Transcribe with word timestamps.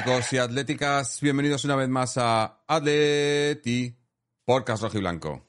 Atléticos 0.00 0.32
y 0.32 0.38
atléticas, 0.38 1.20
bienvenidos 1.20 1.66
una 1.66 1.76
vez 1.76 1.90
más 1.90 2.16
a 2.16 2.62
Atleti, 2.66 3.94
podcast 4.46 4.82
rojo 4.82 4.96
y 4.96 5.00
blanco. 5.00 5.46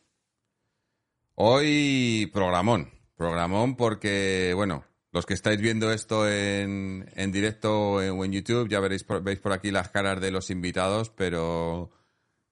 Hoy 1.35 2.29
programón, 2.33 2.91
programón 3.15 3.77
porque, 3.77 4.51
bueno, 4.53 4.83
los 5.13 5.25
que 5.25 5.35
estáis 5.35 5.61
viendo 5.61 5.89
esto 5.93 6.29
en, 6.29 7.09
en 7.15 7.31
directo 7.31 7.91
o 7.93 8.01
en, 8.01 8.33
YouTube 8.33 8.67
ya 8.67 8.81
veréis 8.81 9.05
veis 9.23 9.39
por 9.39 9.53
aquí 9.53 9.71
las 9.71 9.87
caras 9.87 10.19
de 10.19 10.31
los 10.31 10.49
invitados, 10.49 11.09
pero 11.11 11.91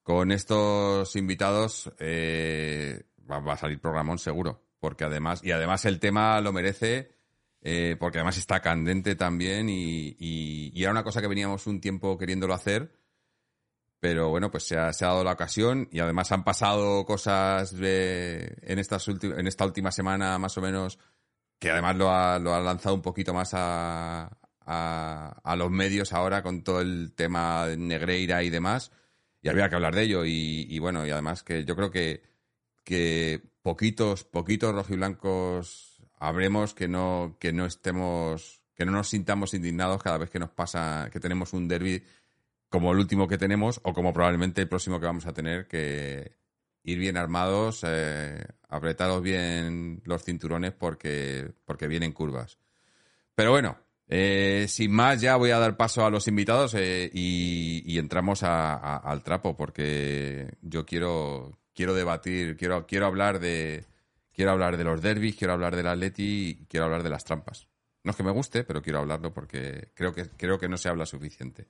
con 0.02 0.32
estos 0.32 1.14
invitados 1.16 1.92
eh, 1.98 3.02
va, 3.30 3.40
va 3.40 3.52
a 3.52 3.58
salir 3.58 3.78
programón 3.78 4.18
seguro, 4.18 4.64
porque 4.78 5.04
además, 5.04 5.44
y 5.44 5.50
además 5.50 5.84
el 5.84 6.00
tema 6.00 6.40
lo 6.40 6.54
merece 6.54 7.19
eh, 7.62 7.96
porque 7.98 8.18
además 8.18 8.38
está 8.38 8.60
candente 8.60 9.14
también 9.16 9.68
y, 9.68 10.16
y, 10.18 10.82
era 10.82 10.92
una 10.92 11.04
cosa 11.04 11.20
que 11.20 11.28
veníamos 11.28 11.66
un 11.66 11.80
tiempo 11.80 12.16
queriéndolo 12.16 12.54
hacer, 12.54 12.92
pero 14.00 14.30
bueno, 14.30 14.50
pues 14.50 14.64
se 14.64 14.78
ha, 14.78 14.92
se 14.92 15.04
ha 15.04 15.08
dado 15.08 15.24
la 15.24 15.32
ocasión 15.32 15.88
y 15.92 16.00
además 16.00 16.32
han 16.32 16.42
pasado 16.44 17.04
cosas 17.04 17.76
de, 17.76 18.56
en, 18.62 18.78
estas 18.78 19.06
en 19.08 19.46
esta 19.46 19.66
última 19.66 19.92
semana 19.92 20.38
más 20.38 20.56
o 20.56 20.62
menos 20.62 20.98
que 21.58 21.70
además 21.70 21.96
lo 21.96 22.10
ha, 22.10 22.38
lo 22.38 22.54
ha 22.54 22.60
lanzado 22.60 22.94
un 22.94 23.02
poquito 23.02 23.34
más 23.34 23.50
a, 23.52 24.38
a, 24.64 25.56
los 25.56 25.70
medios 25.70 26.12
ahora 26.14 26.42
con 26.42 26.62
todo 26.62 26.80
el 26.80 27.12
tema 27.14 27.66
Negreira 27.76 28.42
y 28.42 28.48
demás 28.48 28.92
y 29.42 29.48
había 29.50 29.68
que 29.68 29.74
hablar 29.74 29.94
de 29.94 30.02
ello 30.02 30.24
y, 30.24 30.66
y 30.70 30.78
bueno, 30.78 31.06
y 31.06 31.10
además 31.10 31.42
que 31.42 31.64
yo 31.64 31.76
creo 31.76 31.90
que, 31.90 32.22
que 32.84 33.42
poquitos, 33.62 34.24
poquitos 34.24 34.74
rojiblancos 34.74 35.89
habremos 36.20 36.74
que 36.74 36.86
no, 36.86 37.36
que 37.40 37.52
no 37.52 37.66
estemos, 37.66 38.62
que 38.76 38.84
no 38.84 38.92
nos 38.92 39.08
sintamos 39.08 39.54
indignados 39.54 40.02
cada 40.02 40.18
vez 40.18 40.30
que 40.30 40.38
nos 40.38 40.50
pasa, 40.50 41.08
que 41.12 41.18
tenemos 41.18 41.52
un 41.52 41.66
derby 41.66 42.04
como 42.68 42.92
el 42.92 42.98
último 42.98 43.26
que 43.26 43.38
tenemos 43.38 43.80
o 43.82 43.92
como 43.92 44.12
probablemente 44.12 44.60
el 44.60 44.68
próximo 44.68 45.00
que 45.00 45.06
vamos 45.06 45.26
a 45.26 45.32
tener, 45.32 45.66
que 45.66 46.36
ir 46.84 46.98
bien 46.98 47.16
armados, 47.16 47.82
eh, 47.86 48.44
apretaros 48.68 49.22
bien 49.22 50.02
los 50.04 50.22
cinturones 50.22 50.72
porque, 50.72 51.50
porque 51.64 51.88
vienen 51.88 52.12
curvas. 52.12 52.58
Pero 53.34 53.50
bueno, 53.50 53.78
eh, 54.06 54.66
sin 54.68 54.92
más 54.92 55.20
ya 55.20 55.36
voy 55.36 55.50
a 55.50 55.58
dar 55.58 55.76
paso 55.76 56.04
a 56.04 56.10
los 56.10 56.28
invitados 56.28 56.74
eh, 56.74 57.10
y, 57.12 57.98
entramos 57.98 58.42
al 58.42 59.22
trapo 59.22 59.56
porque 59.56 60.54
yo 60.62 60.86
quiero, 60.86 61.58
quiero 61.74 61.94
debatir, 61.94 62.56
quiero, 62.56 62.86
quiero 62.86 63.06
hablar 63.06 63.40
de, 63.40 63.84
quiero 64.40 64.52
hablar 64.52 64.78
de 64.78 64.84
los 64.84 65.02
derbis, 65.02 65.36
quiero 65.36 65.52
hablar 65.52 65.76
del 65.76 65.86
Atleti 65.86 66.48
y 66.48 66.64
quiero 66.64 66.86
hablar 66.86 67.02
de 67.02 67.10
las 67.10 67.24
trampas. 67.24 67.68
No 68.02 68.12
es 68.12 68.16
que 68.16 68.22
me 68.22 68.30
guste, 68.30 68.64
pero 68.64 68.80
quiero 68.80 69.00
hablarlo 69.00 69.34
porque 69.34 69.90
creo 69.94 70.14
que, 70.14 70.30
creo 70.30 70.58
que 70.58 70.66
no 70.66 70.78
se 70.78 70.88
habla 70.88 71.04
suficiente. 71.04 71.68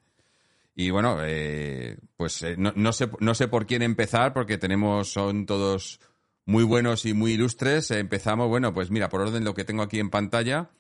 Y 0.77 0.91
bueno, 0.91 1.19
eh, 1.21 1.99
pues 2.17 2.41
eh, 2.43 2.55
no, 2.57 2.93
sé, 2.93 3.11
no 3.19 3.35
sé 3.35 3.49
por 3.49 3.67
quién 3.67 3.83
empezar 3.83 4.33
porque 4.33 4.57
tenemos, 4.57 5.11
son 5.13 5.47
todos 5.47 5.99
muy 6.47 6.63
buenos 6.63 7.07
y 7.07 7.13
muy 7.13 7.33
ilustres. 7.33 7.91
empezamos, 7.91 8.47
bueno, 8.47 8.73
pues 8.73 8.93
mira, 8.93 9.09
por 9.09 9.23
orden 9.23 9.45
lo 9.45 9.53
que 9.53 9.65
tengo 9.65 9.83
aquí 9.83 9.99
en 9.99 10.11
pantalla, 10.11 10.71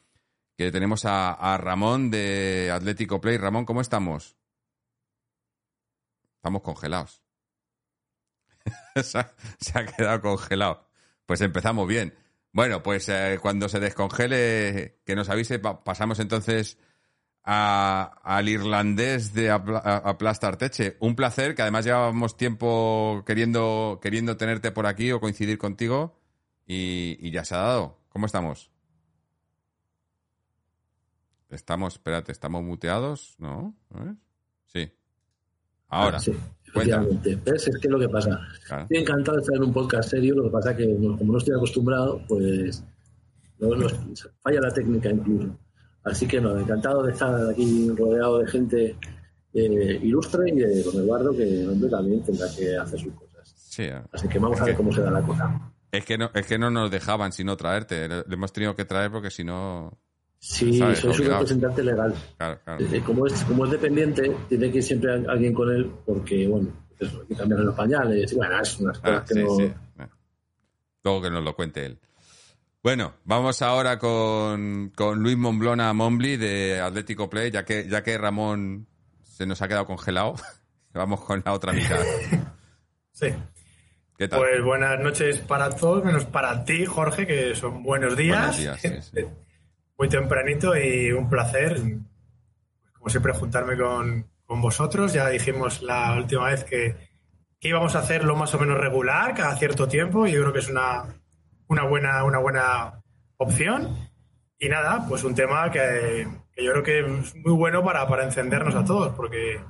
que 0.56 0.70
tenemos 0.70 1.04
a, 1.06 1.58
Ramón 1.58 2.12
de 2.12 2.70
Atlético 2.72 3.20
Play. 3.20 3.36
Ramón, 3.36 3.64
¿cómo 3.64 3.80
estamos? 3.80 4.36
Estamos 6.36 6.62
congelados. 6.62 7.20
se 9.02 9.18
ha 9.74 9.86
quedado 9.86 10.20
congelado. 10.20 10.89
Pues 11.30 11.42
empezamos 11.42 11.86
bien. 11.86 12.12
Bueno, 12.50 12.82
pues 12.82 13.08
eh, 13.08 13.38
cuando 13.40 13.68
se 13.68 13.78
descongele, 13.78 14.98
que 15.06 15.14
nos 15.14 15.28
avise, 15.28 15.60
pasamos 15.60 16.18
entonces 16.18 16.76
al 17.44 18.48
irlandés 18.48 19.32
de 19.32 19.48
Aplastar 19.52 20.56
Teche. 20.56 20.96
Un 20.98 21.14
placer, 21.14 21.54
que 21.54 21.62
además 21.62 21.84
llevábamos 21.84 22.36
tiempo 22.36 23.22
queriendo, 23.24 24.00
queriendo 24.02 24.36
tenerte 24.36 24.72
por 24.72 24.88
aquí 24.88 25.12
o 25.12 25.20
coincidir 25.20 25.56
contigo 25.56 26.18
y, 26.66 27.30
ya 27.30 27.44
se 27.44 27.54
ha 27.54 27.58
dado. 27.58 28.00
¿Cómo 28.08 28.26
estamos? 28.26 28.72
Estamos, 31.48 31.92
espérate, 31.92 32.32
¿estamos 32.32 32.64
muteados? 32.64 33.36
¿No? 33.38 33.76
Sí. 34.66 34.92
Ahora. 35.86 36.18
Sí, 36.18 36.32
efectivamente. 36.74 37.38
¿Ves? 37.44 37.68
Es 37.68 37.78
que 37.78 37.88
es 37.88 37.90
lo 37.90 37.98
que 37.98 38.08
pasa. 38.08 38.40
Estoy 38.62 38.98
encantado 38.98 39.36
de 39.36 39.42
estar 39.42 39.56
en 39.56 39.64
un 39.64 39.72
podcast 39.72 40.10
serio, 40.10 40.34
lo 40.34 40.44
que 40.44 40.50
pasa 40.50 40.76
que 40.76 40.94
como 40.94 41.32
no 41.32 41.38
estoy 41.38 41.54
acostumbrado, 41.56 42.22
pues 42.28 42.82
falla 44.42 44.60
la 44.60 44.72
técnica 44.72 45.10
incluso. 45.10 45.56
Así 46.04 46.26
que 46.26 46.40
no, 46.40 46.58
encantado 46.58 47.02
de 47.02 47.12
estar 47.12 47.50
aquí 47.50 47.90
rodeado 47.96 48.38
de 48.38 48.46
gente 48.46 48.96
eh, 49.52 50.00
ilustre 50.02 50.50
y 50.50 50.56
de 50.56 50.82
don 50.82 50.96
Eduardo, 50.96 51.36
que 51.36 51.66
hombre, 51.68 51.90
también 51.90 52.22
tendrá 52.22 52.46
que 52.56 52.76
hacer 52.76 52.98
sus 52.98 53.12
cosas. 53.12 53.54
Sí, 53.54 53.86
Así 54.12 54.28
que 54.28 54.38
vamos 54.38 54.60
a 54.60 54.64
ver 54.64 54.74
cómo 54.74 54.92
se 54.92 55.02
da 55.02 55.10
la 55.10 55.22
cosa. 55.22 55.72
Es 55.92 56.04
que 56.04 56.16
no, 56.16 56.30
es 56.34 56.46
que 56.46 56.58
no 56.58 56.70
nos 56.70 56.90
dejaban 56.90 57.32
sino 57.32 57.56
traerte. 57.56 58.08
Le 58.08 58.24
hemos 58.30 58.52
tenido 58.52 58.74
que 58.74 58.84
traer 58.84 59.10
porque 59.10 59.30
si 59.30 59.44
no 59.44 59.98
Sí, 60.42 60.78
soy 60.78 61.12
su 61.14 61.22
representante 61.22 61.82
legal. 61.82 62.14
Eh, 62.78 63.02
como, 63.04 63.26
es, 63.26 63.44
como 63.44 63.66
es 63.66 63.72
dependiente, 63.72 64.34
tiene 64.48 64.70
que 64.72 64.78
ir 64.78 64.82
siempre 64.82 65.12
alguien 65.12 65.52
con 65.52 65.70
él, 65.70 65.92
porque, 66.06 66.48
bueno, 66.48 66.68
eso, 66.98 67.20
hay 67.20 67.26
que 67.26 67.34
cambiar 67.36 67.60
los 67.60 67.74
pañales. 67.74 68.34
Bueno, 68.34 68.58
es 68.58 68.80
unas 68.80 68.98
cosas 68.98 69.22
ah, 69.22 69.24
que 69.28 69.34
no. 69.34 70.08
Luego 71.04 71.22
que 71.22 71.30
nos 71.30 71.44
lo 71.44 71.54
cuente 71.54 71.84
él. 71.84 71.98
Bueno, 72.82 73.16
vamos 73.24 73.60
ahora 73.60 73.98
con, 73.98 74.90
con 74.96 75.22
Luis 75.22 75.36
Monblona 75.36 75.92
Mombli 75.92 76.38
de 76.38 76.80
Atlético 76.80 77.28
Play, 77.28 77.50
ya 77.50 77.66
que, 77.66 77.86
ya 77.86 78.02
que 78.02 78.16
Ramón 78.16 78.86
se 79.22 79.44
nos 79.44 79.60
ha 79.60 79.68
quedado 79.68 79.84
congelado. 79.84 80.36
vamos 80.94 81.20
con 81.20 81.42
la 81.44 81.52
otra 81.52 81.74
mitad. 81.74 82.00
sí. 83.12 83.26
¿Qué 84.16 84.26
tal? 84.26 84.40
Pues 84.40 84.64
buenas 84.64 84.98
noches 85.00 85.38
para 85.40 85.68
todos, 85.68 86.02
menos 86.02 86.24
para 86.24 86.64
ti, 86.64 86.86
Jorge, 86.86 87.26
que 87.26 87.54
son 87.54 87.82
buenos 87.82 88.16
días. 88.16 88.56
Buenos 88.56 88.82
días, 88.82 89.10
sí, 89.12 89.20
sí. 89.20 89.26
muy 90.00 90.08
tempranito 90.08 90.74
y 90.78 91.12
un 91.12 91.28
placer, 91.28 91.78
como 92.94 93.10
siempre, 93.10 93.34
juntarme 93.34 93.76
con, 93.76 94.26
vosotros. 94.46 95.12
Ya 95.12 95.28
dijimos 95.28 95.82
la 95.82 96.16
última 96.16 96.46
vez 96.46 96.64
que, 96.64 96.96
íbamos 97.60 97.94
a 97.94 97.98
hacerlo 97.98 98.34
más 98.34 98.54
o 98.54 98.58
menos 98.58 98.78
regular, 98.78 99.34
cada 99.34 99.54
cierto 99.56 99.86
tiempo, 99.88 100.26
y 100.26 100.32
yo 100.32 100.40
creo 100.40 100.54
que 100.54 100.60
es 100.60 100.70
una, 100.70 101.04
una, 101.68 101.84
buena, 101.84 102.24
una 102.24 102.38
buena 102.38 103.02
opción. 103.36 104.08
Y 104.58 104.70
nada, 104.70 105.04
pues 105.06 105.22
un 105.22 105.34
tema 105.34 105.70
que, 105.70 106.26
yo 106.56 106.72
creo 106.72 106.82
que 106.82 107.00
es 107.00 107.36
muy 107.36 107.52
bueno 107.52 107.84
para, 107.84 108.08
para 108.08 108.24
encendernos 108.24 108.74
a 108.76 108.86
todos, 108.86 109.14
porque 109.14 109.60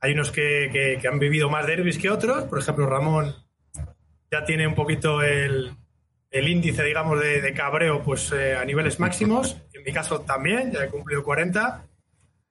hay 0.00 0.12
unos 0.14 0.32
que, 0.32 0.70
que 0.72 1.06
han 1.06 1.18
vivido 1.18 1.50
más 1.50 1.66
derbis 1.66 1.98
que 1.98 2.08
otros. 2.08 2.44
Por 2.44 2.60
ejemplo, 2.60 2.86
Ramón 2.86 3.34
ya 4.32 4.42
tiene 4.42 4.66
un 4.66 4.74
poquito 4.74 5.20
el, 5.20 5.76
el 6.38 6.48
índice, 6.48 6.82
digamos, 6.82 7.20
de, 7.20 7.52
cabreo 7.54 8.02
pues 8.02 8.32
eh, 8.32 8.56
a 8.56 8.64
niveles 8.64 9.00
máximos. 9.00 9.56
En 9.72 9.82
mi 9.84 9.92
caso 9.92 10.20
también, 10.20 10.72
ya 10.72 10.84
he 10.84 10.88
cumplido 10.88 11.22
40. 11.22 11.86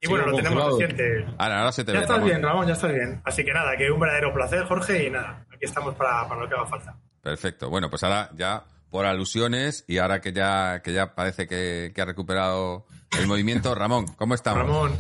Y 0.01 0.07
bueno, 0.07 0.27
lo 0.27 0.35
tenemos 0.35 0.77
reciente. 0.77 1.25
Ahora, 1.37 1.71
se 1.71 1.83
te 1.83 1.93
ya 1.93 2.01
estás 2.01 2.23
bien, 2.23 2.41
Ramón, 2.43 2.67
ya 2.67 2.73
estás 2.73 2.93
bien. 2.93 3.21
Así 3.23 3.43
que 3.43 3.53
nada, 3.53 3.75
que 3.77 3.89
un 3.89 3.99
verdadero 3.99 4.33
placer, 4.33 4.63
Jorge, 4.65 5.07
y 5.07 5.09
nada, 5.09 5.45
aquí 5.49 5.65
estamos 5.65 5.95
para, 5.95 6.27
para 6.27 6.41
lo 6.41 6.49
que 6.49 6.55
haga 6.55 6.65
falta. 6.65 6.95
Perfecto. 7.21 7.69
Bueno, 7.69 7.89
pues 7.89 8.03
ahora 8.03 8.29
ya 8.35 8.65
por 8.95 9.05
alusiones 9.05 9.83
y 9.87 9.97
ahora 9.97 10.21
que 10.21 10.31
ya, 10.31 10.81
que 10.83 10.93
ya 10.93 11.15
parece 11.15 11.47
que, 11.47 11.91
ha 11.97 12.05
recuperado 12.05 12.85
el 13.19 13.27
movimiento, 13.27 13.73
Ramón, 13.75 14.05
¿cómo 14.15 14.35
estamos? 14.35 14.59
Ramón. 14.59 14.93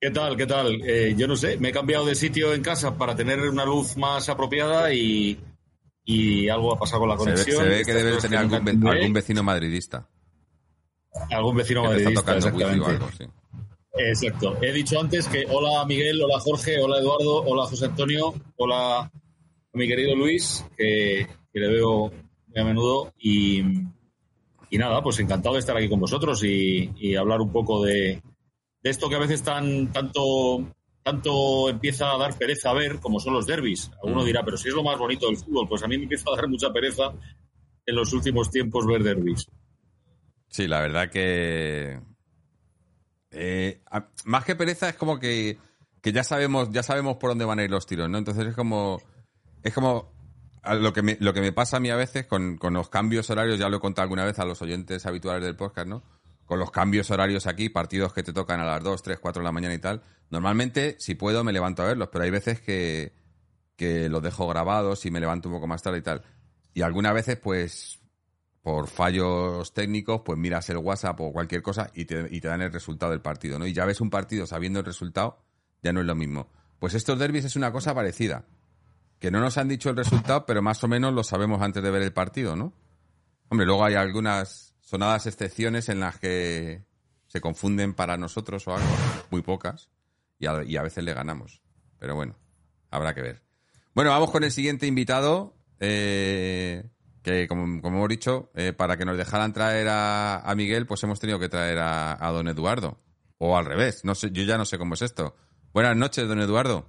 ¿Qué 0.00 0.10
tal? 0.10 0.36
¿Qué 0.36 0.46
tal? 0.46 0.80
Eh, 0.84 1.14
yo 1.16 1.26
no 1.26 1.36
sé, 1.36 1.58
me 1.58 1.68
he 1.68 1.72
cambiado 1.72 2.06
de 2.06 2.14
sitio 2.14 2.54
en 2.54 2.62
casa 2.62 2.96
para 2.96 3.14
tener 3.14 3.40
una 3.40 3.64
luz 3.64 3.96
más 3.96 4.28
apropiada 4.28 4.92
y, 4.92 5.38
y 6.10 6.48
algo 6.48 6.72
ha 6.72 6.78
pasado 6.78 7.00
con 7.00 7.10
la 7.10 7.16
conexión. 7.16 7.62
Se 7.62 7.68
ve, 7.68 7.84
que 7.84 7.92
debe 7.92 8.16
tener 8.16 8.38
algún, 8.38 9.12
vecino 9.12 9.42
madridista. 9.42 10.08
Algún 11.30 11.56
vecino 11.56 11.82
madridista, 11.82 12.34
exactamente. 12.34 12.98
Exacto. 13.92 14.56
He 14.62 14.72
dicho 14.72 14.98
antes 14.98 15.28
que 15.28 15.44
hola 15.50 15.84
Miguel, 15.84 16.22
hola 16.22 16.40
Jorge, 16.40 16.80
hola 16.80 16.98
Eduardo, 16.98 17.42
hola 17.44 17.66
José 17.66 17.84
Antonio, 17.84 18.32
hola 18.56 19.00
a 19.00 19.10
mi 19.74 19.86
querido 19.86 20.16
Luis, 20.16 20.64
que, 20.78 21.26
le 21.52 21.68
veo 21.68 22.10
muy 22.46 22.58
a 22.58 22.64
menudo. 22.64 23.12
Y, 23.18 23.60
y, 24.70 24.78
nada, 24.78 25.02
pues 25.02 25.20
encantado 25.20 25.56
de 25.56 25.60
estar 25.60 25.76
aquí 25.76 25.90
con 25.90 26.00
vosotros 26.00 26.42
y, 26.42 26.90
y 26.96 27.16
hablar 27.16 27.42
un 27.42 27.52
poco 27.52 27.84
de, 27.84 28.22
de 28.82 28.90
esto 28.90 29.10
que 29.10 29.16
a 29.16 29.20
veces 29.20 29.42
tan 29.42 29.92
tanto 29.92 30.64
tanto 31.08 31.70
empieza 31.70 32.10
a 32.10 32.18
dar 32.18 32.36
pereza 32.36 32.68
a 32.68 32.74
ver 32.74 33.00
como 33.00 33.18
son 33.18 33.32
los 33.32 33.46
derbis. 33.46 33.90
Alguno 34.02 34.22
mm. 34.22 34.26
dirá, 34.26 34.44
pero 34.44 34.58
si 34.58 34.68
es 34.68 34.74
lo 34.74 34.82
más 34.82 34.98
bonito 34.98 35.26
del 35.26 35.38
fútbol, 35.38 35.66
pues 35.66 35.82
a 35.82 35.88
mí 35.88 35.96
me 35.96 36.02
empieza 36.02 36.28
a 36.30 36.36
dar 36.36 36.48
mucha 36.48 36.70
pereza 36.70 37.14
en 37.86 37.96
los 37.96 38.12
últimos 38.12 38.50
tiempos 38.50 38.86
ver 38.86 39.02
derbis. 39.02 39.46
Sí, 40.48 40.68
la 40.68 40.82
verdad 40.82 41.10
que 41.10 41.98
eh, 43.30 43.80
más 44.26 44.44
que 44.44 44.54
pereza 44.54 44.90
es 44.90 44.96
como 44.96 45.18
que, 45.18 45.56
ya 46.02 46.24
sabemos 46.24 46.70
ya 46.72 46.82
sabemos 46.82 47.16
por 47.16 47.30
dónde 47.30 47.46
van 47.46 47.58
a 47.58 47.64
ir 47.64 47.70
los 47.70 47.86
tiros, 47.86 48.10
¿no? 48.10 48.18
Entonces 48.18 48.46
es 48.46 48.54
como 48.54 49.00
es 49.62 49.72
como 49.72 50.12
lo 50.62 50.92
que 50.92 51.00
me, 51.00 51.16
lo 51.20 51.32
que 51.32 51.40
me 51.40 51.52
pasa 51.52 51.78
a 51.78 51.80
mí 51.80 51.88
a 51.88 51.96
veces 51.96 52.26
con, 52.26 52.58
con 52.58 52.74
los 52.74 52.90
cambios 52.90 53.30
horarios, 53.30 53.58
ya 53.58 53.70
lo 53.70 53.78
he 53.78 53.80
contado 53.80 54.04
alguna 54.04 54.26
vez 54.26 54.38
a 54.38 54.44
los 54.44 54.60
oyentes 54.60 55.06
habituales 55.06 55.42
del 55.42 55.56
podcast, 55.56 55.88
¿no? 55.88 56.02
Con 56.48 56.58
los 56.58 56.70
cambios 56.70 57.10
horarios 57.10 57.46
aquí, 57.46 57.68
partidos 57.68 58.14
que 58.14 58.22
te 58.22 58.32
tocan 58.32 58.58
a 58.58 58.64
las 58.64 58.82
2, 58.82 59.02
3, 59.02 59.18
4 59.20 59.42
de 59.42 59.44
la 59.44 59.52
mañana 59.52 59.74
y 59.74 59.78
tal, 59.78 60.02
normalmente, 60.30 60.96
si 60.98 61.14
puedo, 61.14 61.44
me 61.44 61.52
levanto 61.52 61.82
a 61.82 61.86
verlos, 61.86 62.08
pero 62.10 62.24
hay 62.24 62.30
veces 62.30 62.62
que, 62.62 63.12
que 63.76 64.08
los 64.08 64.22
dejo 64.22 64.48
grabados 64.48 65.04
y 65.04 65.10
me 65.10 65.20
levanto 65.20 65.50
un 65.50 65.56
poco 65.56 65.66
más 65.66 65.82
tarde 65.82 65.98
y 65.98 66.02
tal. 66.02 66.22
Y 66.72 66.80
algunas 66.80 67.12
veces, 67.12 67.36
pues, 67.36 68.00
por 68.62 68.88
fallos 68.88 69.74
técnicos, 69.74 70.22
pues 70.24 70.38
miras 70.38 70.70
el 70.70 70.78
WhatsApp 70.78 71.20
o 71.20 71.32
cualquier 71.32 71.60
cosa 71.60 71.90
y 71.92 72.06
te, 72.06 72.26
y 72.30 72.40
te 72.40 72.48
dan 72.48 72.62
el 72.62 72.72
resultado 72.72 73.12
del 73.12 73.20
partido, 73.20 73.58
¿no? 73.58 73.66
Y 73.66 73.74
ya 73.74 73.84
ves 73.84 74.00
un 74.00 74.08
partido 74.08 74.46
sabiendo 74.46 74.78
el 74.78 74.86
resultado, 74.86 75.44
ya 75.82 75.92
no 75.92 76.00
es 76.00 76.06
lo 76.06 76.14
mismo. 76.14 76.48
Pues 76.78 76.94
estos 76.94 77.18
derbis 77.18 77.44
es 77.44 77.56
una 77.56 77.72
cosa 77.72 77.94
parecida. 77.94 78.46
Que 79.18 79.30
no 79.30 79.40
nos 79.40 79.58
han 79.58 79.68
dicho 79.68 79.90
el 79.90 79.96
resultado, 79.96 80.46
pero 80.46 80.62
más 80.62 80.82
o 80.82 80.88
menos 80.88 81.12
lo 81.12 81.24
sabemos 81.24 81.60
antes 81.60 81.82
de 81.82 81.90
ver 81.90 82.02
el 82.02 82.14
partido, 82.14 82.56
¿no? 82.56 82.72
Hombre, 83.50 83.66
luego 83.66 83.84
hay 83.84 83.96
algunas 83.96 84.67
sonadas 84.88 85.26
excepciones 85.26 85.90
en 85.90 86.00
las 86.00 86.18
que 86.18 86.82
se 87.26 87.42
confunden 87.42 87.92
para 87.92 88.16
nosotros 88.16 88.66
o 88.68 88.74
algo, 88.74 88.88
muy 89.30 89.42
pocas, 89.42 89.90
y 90.38 90.46
a, 90.46 90.82
veces 90.82 91.04
le 91.04 91.12
ganamos. 91.12 91.60
Pero 91.98 92.14
bueno, 92.14 92.38
habrá 92.90 93.14
que 93.14 93.20
ver. 93.20 93.42
Bueno, 93.94 94.10
vamos 94.10 94.30
con 94.30 94.44
el 94.44 94.50
siguiente 94.50 94.86
invitado, 94.86 95.58
eh, 95.78 96.88
que 97.22 97.46
como, 97.48 97.64
hemos 97.86 98.08
dicho, 98.08 98.50
eh, 98.54 98.72
para 98.72 98.96
que 98.96 99.04
nos 99.04 99.18
dejaran 99.18 99.52
traer 99.52 99.88
a, 99.90 100.54
Miguel, 100.56 100.86
pues 100.86 101.02
hemos 101.02 101.20
tenido 101.20 101.38
que 101.38 101.50
traer 101.50 101.80
a, 101.80 102.26
a, 102.26 102.32
don 102.32 102.48
Eduardo. 102.48 102.98
O 103.36 103.58
al 103.58 103.66
revés, 103.66 104.06
no 104.06 104.14
sé, 104.14 104.30
yo 104.30 104.42
ya 104.44 104.56
no 104.56 104.64
sé 104.64 104.78
cómo 104.78 104.94
es 104.94 105.02
esto. 105.02 105.36
Buenas 105.74 105.96
noches, 105.98 106.26
don 106.26 106.40
Eduardo. 106.40 106.88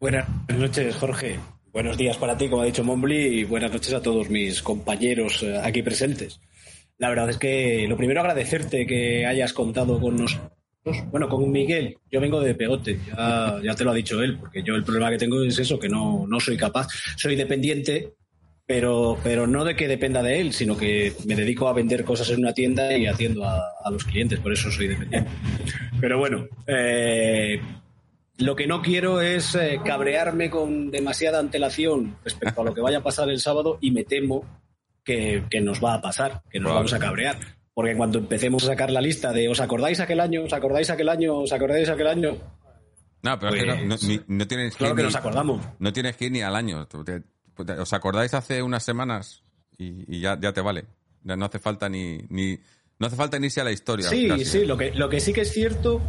Buenas 0.00 0.26
noches, 0.48 0.96
Jorge. 0.96 1.38
Buenos 1.72 1.96
días 1.96 2.18
para 2.18 2.36
ti, 2.36 2.50
como 2.50 2.60
ha 2.60 2.66
dicho 2.66 2.84
Mombly, 2.84 3.16
y 3.16 3.44
buenas 3.44 3.72
noches 3.72 3.94
a 3.94 4.02
todos 4.02 4.28
mis 4.28 4.60
compañeros 4.60 5.42
eh, 5.42 5.58
aquí 5.64 5.82
presentes. 5.82 6.38
La 6.98 7.08
verdad 7.08 7.30
es 7.30 7.38
que 7.38 7.86
lo 7.88 7.96
primero 7.96 8.20
agradecerte 8.20 8.86
que 8.86 9.24
hayas 9.24 9.54
contado 9.54 9.98
con 9.98 10.16
nosotros. 10.16 10.52
Bueno, 11.10 11.30
con 11.30 11.50
Miguel, 11.50 11.96
yo 12.10 12.20
vengo 12.20 12.42
de 12.42 12.54
pegote, 12.54 12.98
ya, 13.16 13.74
te 13.74 13.84
lo 13.84 13.90
ha 13.90 13.94
dicho 13.94 14.22
él, 14.22 14.36
porque 14.38 14.62
yo 14.62 14.74
el 14.74 14.84
problema 14.84 15.10
que 15.10 15.16
tengo 15.16 15.42
es 15.42 15.58
eso, 15.58 15.78
que 15.78 15.88
no, 15.88 16.26
no 16.28 16.40
soy 16.40 16.58
capaz. 16.58 16.88
Soy 17.16 17.36
dependiente, 17.36 18.12
pero, 18.66 19.16
pero 19.24 19.46
no 19.46 19.64
de 19.64 19.74
que 19.74 19.88
dependa 19.88 20.22
de 20.22 20.42
él, 20.42 20.52
sino 20.52 20.76
que 20.76 21.14
me 21.24 21.36
dedico 21.36 21.68
a 21.68 21.72
vender 21.72 22.04
cosas 22.04 22.28
en 22.28 22.40
una 22.40 22.52
tienda 22.52 22.94
y 22.94 23.06
atiendo 23.06 23.44
a, 23.44 23.62
a 23.82 23.90
los 23.90 24.04
clientes, 24.04 24.38
por 24.40 24.52
eso 24.52 24.70
soy 24.70 24.88
dependiente. 24.88 25.30
Pero 25.98 26.18
bueno, 26.18 26.46
eh, 26.66 27.58
lo 28.42 28.56
que 28.56 28.66
no 28.66 28.82
quiero 28.82 29.20
es 29.20 29.54
eh, 29.54 29.80
cabrearme 29.84 30.50
con 30.50 30.90
demasiada 30.90 31.38
antelación 31.38 32.16
respecto 32.24 32.60
a 32.60 32.64
lo 32.64 32.74
que 32.74 32.80
vaya 32.80 32.98
a 32.98 33.02
pasar 33.02 33.28
el 33.30 33.40
sábado 33.40 33.78
y 33.80 33.90
me 33.90 34.04
temo 34.04 34.44
que, 35.04 35.44
nos 35.62 35.82
va 35.82 35.94
a 35.94 36.00
pasar, 36.00 36.42
que 36.50 36.60
nos 36.60 36.74
vamos 36.74 36.92
a 36.92 36.98
cabrear. 36.98 37.38
Porque 37.74 37.96
cuando 37.96 38.18
empecemos 38.18 38.64
a 38.64 38.66
sacar 38.66 38.90
la 38.90 39.00
lista 39.00 39.32
de 39.32 39.48
¿os 39.48 39.60
acordáis 39.60 39.98
aquel 40.00 40.20
año? 40.20 40.44
¿os 40.44 40.52
acordáis 40.52 40.90
aquel 40.90 41.08
año? 41.08 41.38
¿os 41.38 41.52
acordáis 41.52 41.88
aquel 41.88 42.06
año? 42.06 42.36
No, 43.22 43.38
pero 43.38 43.54
es 43.54 43.62
que 43.62 43.66
no, 43.66 43.96
pues, 43.96 44.48
tienes 44.48 44.76
que, 44.76 44.94
nos 44.94 45.14
acordamos. 45.14 45.64
No 45.78 45.92
tienes 45.92 46.16
que 46.16 46.26
ir 46.26 46.32
ni 46.32 46.42
al 46.42 46.56
año. 46.56 46.86
¿Os 47.78 47.92
acordáis 47.92 48.34
hace 48.34 48.62
unas 48.62 48.82
semanas? 48.82 49.42
Y, 49.78 50.20
ya, 50.20 50.38
ya 50.40 50.52
te 50.52 50.60
vale. 50.60 50.84
No 51.22 51.44
hace 51.44 51.60
falta 51.60 51.88
ni, 51.88 52.18
ni 52.28 52.58
no 52.98 53.06
hace 53.06 53.16
falta 53.16 53.38
ni 53.38 53.46
irse 53.46 53.60
a 53.60 53.64
la 53.64 53.72
historia. 53.72 54.08
Sí, 54.08 54.44
sí, 54.44 54.64
lo 54.64 54.76
que, 54.76 54.92
lo 54.92 55.08
que 55.08 55.20
sí 55.20 55.32
que 55.32 55.42
es 55.42 55.52
cierto 55.52 56.00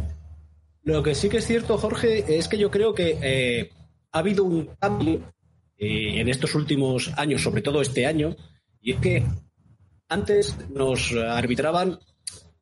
lo 0.84 1.02
que 1.02 1.14
sí 1.14 1.28
que 1.28 1.38
es 1.38 1.46
cierto, 1.46 1.78
Jorge, 1.78 2.24
es 2.38 2.46
que 2.46 2.58
yo 2.58 2.70
creo 2.70 2.94
que 2.94 3.18
eh, 3.22 3.70
ha 4.12 4.18
habido 4.18 4.44
un 4.44 4.66
cambio 4.78 5.32
eh, 5.78 6.20
en 6.20 6.28
estos 6.28 6.54
últimos 6.54 7.10
años, 7.16 7.42
sobre 7.42 7.62
todo 7.62 7.80
este 7.80 8.06
año, 8.06 8.36
y 8.80 8.92
es 8.92 9.00
que 9.00 9.24
antes 10.08 10.56
nos 10.70 11.12
arbitraban, 11.12 11.98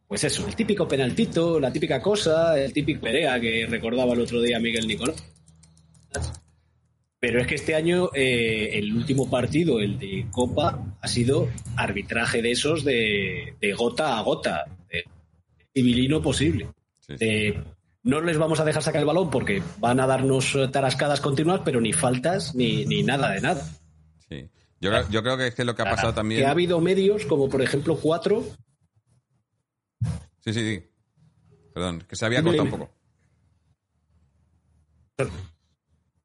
pues 0.07 0.23
eso, 0.25 0.47
el 0.47 0.55
típico 0.55 0.87
penaltito, 0.87 1.59
la 1.59 1.73
típica 1.73 2.01
cosa, 2.01 2.59
el 2.59 2.73
típico 2.73 3.01
perea 3.01 3.41
que 3.41 3.67
recordaba 3.67 4.13
el 4.13 4.21
otro 4.21 4.41
día 4.41 4.61
Miguel 4.61 4.87
Nicolás. 4.87 5.23
Pero 7.19 7.41
es 7.41 7.47
que 7.47 7.57
este 7.57 7.75
año 7.75 8.11
eh, 8.15 8.71
el 8.75 8.95
último 8.95 9.29
partido, 9.29 9.81
el 9.81 9.99
de 9.99 10.27
Copa, 10.31 10.97
ha 11.01 11.09
sido 11.09 11.49
arbitraje 11.77 12.41
de 12.41 12.53
esos 12.53 12.85
de, 12.85 13.57
gota 13.77 14.19
a 14.19 14.23
gota, 14.23 14.65
de 14.91 15.05
civilino 15.73 16.23
posible 16.23 16.69
no 18.05 18.21
les 18.21 18.39
vamos 18.39 18.61
a 18.61 18.65
dejar 18.65 18.83
sacar 18.83 19.01
el 19.01 19.07
balón 19.07 19.31
porque 19.31 19.63
van 19.79 20.01
a 20.01 20.07
darnos 20.07 20.55
eh, 20.55 20.69
tarascadas 20.69 21.21
continuas, 21.21 21.61
pero 21.65 21.81
ni 21.81 21.93
faltas 21.93 22.55
ni, 22.55 22.85
ni 22.85 23.03
nada 23.03 23.31
de 23.31 23.41
nada. 23.41 23.65
Sí. 24.29 24.49
Yo, 24.81 24.91
yo, 25.11 25.23
creo 25.23 25.37
que 25.37 25.49
es 25.49 25.55
que 25.55 25.65
lo 25.65 25.77
que 25.77 25.83
ha 25.83 25.91
pasado 25.91 26.13
también. 26.13 26.41
Que 26.41 26.47
ha 26.47 26.51
habido 26.51 26.81
medios, 26.81 27.25
como 27.27 27.49
por 27.49 27.63
ejemplo 27.63 27.97
cuatro. 27.97 28.45
Sí, 30.41 30.53
sí, 30.53 30.61
sí. 30.61 30.83
Perdón, 31.73 32.03
que 32.09 32.17
se 32.17 32.27
había 32.27 32.43
cortado 32.43 32.65
un 32.65 32.71
poco. 32.71 32.91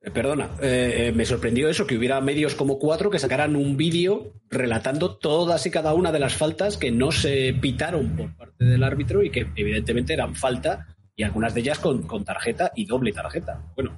Eh, 0.02 0.12
perdona, 0.12 0.50
eh, 0.62 1.12
me 1.16 1.26
sorprendió 1.26 1.70
eso, 1.70 1.86
que 1.86 1.98
hubiera 1.98 2.20
medios 2.22 2.56
como 2.56 2.80
cuatro 2.80 3.12
que 3.12 3.20
sacaran 3.20 3.56
un 3.56 3.78
vídeo 3.78 4.34
relatando 4.50 5.18
todas 5.18 5.66
y 5.68 5.72
cada 5.72 5.94
una 5.94 6.12
de 6.12 6.20
las 6.20 6.34
faltas 6.34 6.78
que 6.78 6.92
no 6.92 7.12
se 7.12 7.54
pitaron 7.62 8.16
por 8.16 8.36
parte 8.36 8.66
del 8.66 8.84
árbitro 8.84 9.22
y 9.24 9.30
que 9.30 9.48
evidentemente 9.56 10.14
eran 10.14 10.34
falta 10.34 10.97
y 11.18 11.24
algunas 11.24 11.54
de 11.54 11.60
ellas 11.62 11.80
con, 11.80 12.04
con 12.04 12.24
tarjeta 12.24 12.72
y 12.76 12.86
doble 12.86 13.12
tarjeta. 13.12 13.60
Bueno, 13.76 13.98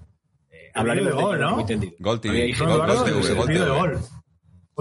eh, 0.49 0.71
hablaremos 0.73 1.15
de 1.15 1.21
gol, 1.21 1.39
¿no? 1.39 1.51
Muy 1.51 1.61
entendido. 1.61 1.93
Gol 1.99 2.21
TV, 2.21 2.55
gol, 2.57 3.05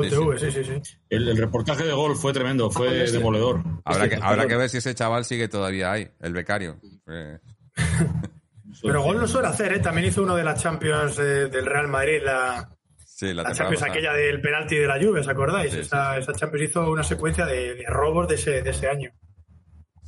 TV, 0.08 0.38
sí, 0.38 0.52
sí, 0.52 0.64
sí. 0.64 0.80
El, 1.10 1.36
reportaje 1.36 1.82
de 1.82 1.92
gol 1.92 2.14
fue 2.14 2.32
tremendo, 2.32 2.70
fue 2.70 3.10
demoledor. 3.10 3.64
Habrá 3.84 4.08
que, 4.08 4.14
habrá 4.22 4.46
que 4.46 4.56
ver 4.56 4.70
si 4.70 4.76
ese 4.76 4.94
chaval 4.94 5.24
sigue 5.24 5.48
todavía 5.48 5.90
ahí, 5.90 6.08
el 6.20 6.32
becario. 6.32 6.78
Pero 8.82 9.02
gol 9.02 9.18
lo 9.18 9.26
suele 9.26 9.48
hacer, 9.48 9.72
¿eh? 9.72 9.80
También 9.80 10.06
hizo 10.06 10.22
uno 10.22 10.36
de 10.36 10.44
las 10.44 10.62
Champions 10.62 11.16
del 11.16 11.66
Real 11.66 11.88
Madrid, 11.88 12.20
la, 12.22 12.70
sí, 13.04 13.34
la, 13.34 13.52
Champions 13.52 13.82
aquella 13.82 14.12
del 14.12 14.40
penalti 14.40 14.76
de 14.76 14.86
la 14.86 15.00
Juve, 15.00 15.18
¿os 15.20 15.28
acordáis? 15.28 15.74
esa, 15.74 16.16
esa, 16.16 16.32
Champions 16.34 16.70
hizo 16.70 16.88
una 16.88 17.02
secuencia 17.02 17.44
de, 17.44 17.74
de 17.74 17.84
robos 17.88 18.28
de 18.28 18.36
ese, 18.36 18.62
de 18.62 18.70
ese 18.70 18.88
año. 18.88 19.10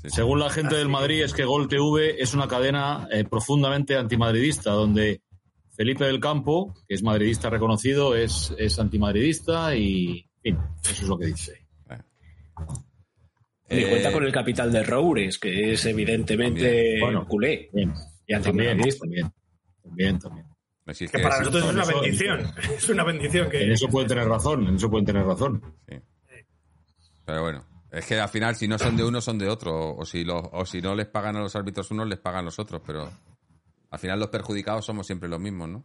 Según 0.07 0.39
la 0.39 0.51
gente 0.51 0.77
del 0.77 0.89
Madrid, 0.89 1.23
es 1.23 1.35
que 1.35 1.45
Gol 1.45 1.69
TV 1.69 2.23
es 2.23 2.33
una 2.33 2.49
cadena 2.49 3.07
eh, 3.11 3.25
profundamente 3.25 3.97
antimadridista, 3.97 4.71
donde 4.71 5.23
Felipe 5.77 6.05
del 6.05 6.21
Campo, 6.21 6.75
que 6.89 6.95
es 6.95 7.03
madridista 7.03 7.51
reconocido, 7.51 8.15
es, 8.15 8.55
es 8.59 8.79
antimadridista 8.79 9.75
y, 9.77 10.27
en 10.43 10.57
fin, 10.57 10.59
eso 10.83 11.03
es 11.03 11.09
lo 11.09 11.19
que 11.19 11.27
dice. 11.27 11.67
Y 13.69 13.85
cuenta 13.85 14.09
eh, 14.09 14.13
con 14.13 14.25
el 14.25 14.33
capital 14.33 14.73
de 14.73 14.83
Roures, 14.83 15.39
que 15.39 15.73
es 15.73 15.87
evidentemente 15.87 16.99
bueno, 17.01 17.27
culé. 17.27 17.71
Y 18.27 18.35
antimadridista. 18.35 19.01
También, 19.01 19.33
también, 19.83 20.19
también. 20.19 20.47
que, 20.87 21.19
para 21.19 21.39
nosotros 21.39 21.65
es 21.65 21.71
una 21.71 21.85
bendición. 21.85 22.53
Es 22.77 22.89
una 22.89 23.05
bendición 23.05 23.51
que... 23.51 23.65
En 23.65 23.73
eso 23.73 23.89
pueden 23.89 24.09
tener 24.09 24.27
razón, 24.27 24.67
en 24.67 24.75
eso 24.75 24.91
pueden 24.91 25.07
tener 25.07 25.25
razón. 25.25 25.63
Sí. 25.89 25.97
Pero 27.25 27.43
bueno, 27.43 27.65
es 27.93 28.07
que 28.07 28.21
al 28.21 28.29
final, 28.29 28.55
si 28.57 28.69
no 28.69 28.79
son 28.79 28.97
de 28.97 29.05
uno, 29.05 29.21
son 29.21 29.39
de 29.39 29.49
otro. 29.49 29.97
O 29.97 30.05
si, 30.05 30.25
o 30.29 30.67
si 30.67 30.81
no 30.81 30.95
les 30.95 31.09
pagan 31.09 31.37
a 31.37 31.41
los 31.41 31.57
árbitros 31.57 31.91
unos, 31.91 32.07
les 32.07 32.19
pagan 32.19 32.45
los 32.45 32.59
otros. 32.59 32.81
Pero 32.87 33.11
al 33.91 33.99
final 33.99 34.19
los 34.21 34.29
perjudicados 34.29 34.85
somos 34.85 35.07
siempre 35.07 35.29
los 35.29 35.41
mismos, 35.41 35.69
¿no? 35.69 35.85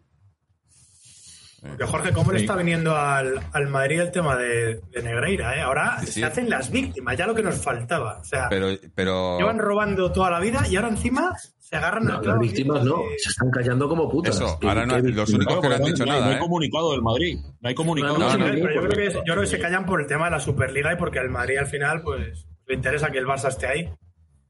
Jorge, 1.88 2.12
¿cómo 2.14 2.32
le 2.32 2.40
está 2.40 2.56
viniendo 2.56 2.96
al, 2.96 3.40
al, 3.52 3.68
Madrid 3.68 4.02
el 4.02 4.12
tema 4.12 4.36
de, 4.38 4.82
Negreira? 5.04 5.58
Eh? 5.58 5.62
Ahora 5.62 6.00
se 6.06 6.24
hacen 6.24 6.50
las 6.50 6.72
víctimas, 6.72 7.18
ya 7.18 7.28
lo 7.28 7.36
que 7.36 7.44
nos 7.44 7.56
faltaba. 7.62 8.20
O 8.20 8.24
sea, 8.24 8.48
pero, 8.50 8.68
pero... 8.94 9.38
llevan 9.38 9.60
robando 9.60 10.12
toda 10.12 10.30
la 10.30 10.40
vida 10.40 10.66
y 10.70 10.76
ahora 10.76 10.90
encima 10.90 11.36
se 11.66 11.76
agarran 11.76 12.10
a 12.12 12.22
Las 12.22 12.40
víctimas 12.40 12.84
no, 12.84 13.02
se 13.18 13.30
están 13.30 13.50
callando 13.50 13.90
como 13.90 14.08
putas. 14.08 14.36
Eso, 14.36 14.60
ahora 14.62 14.86
no, 14.86 15.00
los 15.00 15.30
únicos 15.34 15.60
que 15.60 15.70
no 15.70 15.76
han 15.76 15.84
dicho 15.84 16.06
nada. 16.06 16.20
No 16.22 16.28
hay 16.28 16.36
¿eh? 16.36 16.40
comunicado 16.40 16.92
del 16.92 17.02
Madrid. 17.02 17.40
No 17.60 17.70
hay 17.70 17.76
comunicado. 17.76 18.18
No, 18.20 18.28
pero 18.32 18.74
yo 18.74 18.88
creo, 18.88 18.90
que, 18.90 19.14
yo 19.14 19.22
creo 19.24 19.42
que 19.42 19.48
se 19.48 19.60
callan 19.60 19.86
por 19.86 20.00
el 20.00 20.06
tema 20.06 20.26
de 20.26 20.32
la 20.32 20.40
Superliga 20.40 20.94
y 20.94 20.96
porque 20.96 21.18
al 21.18 21.30
Madrid 21.30 21.58
al 21.58 21.66
final 21.66 22.04
pues 22.04 22.46
le 22.68 22.76
interesa 22.76 23.10
que 23.10 23.18
el 23.18 23.26
Barça 23.26 23.50
esté 23.50 23.66
ahí 23.66 23.90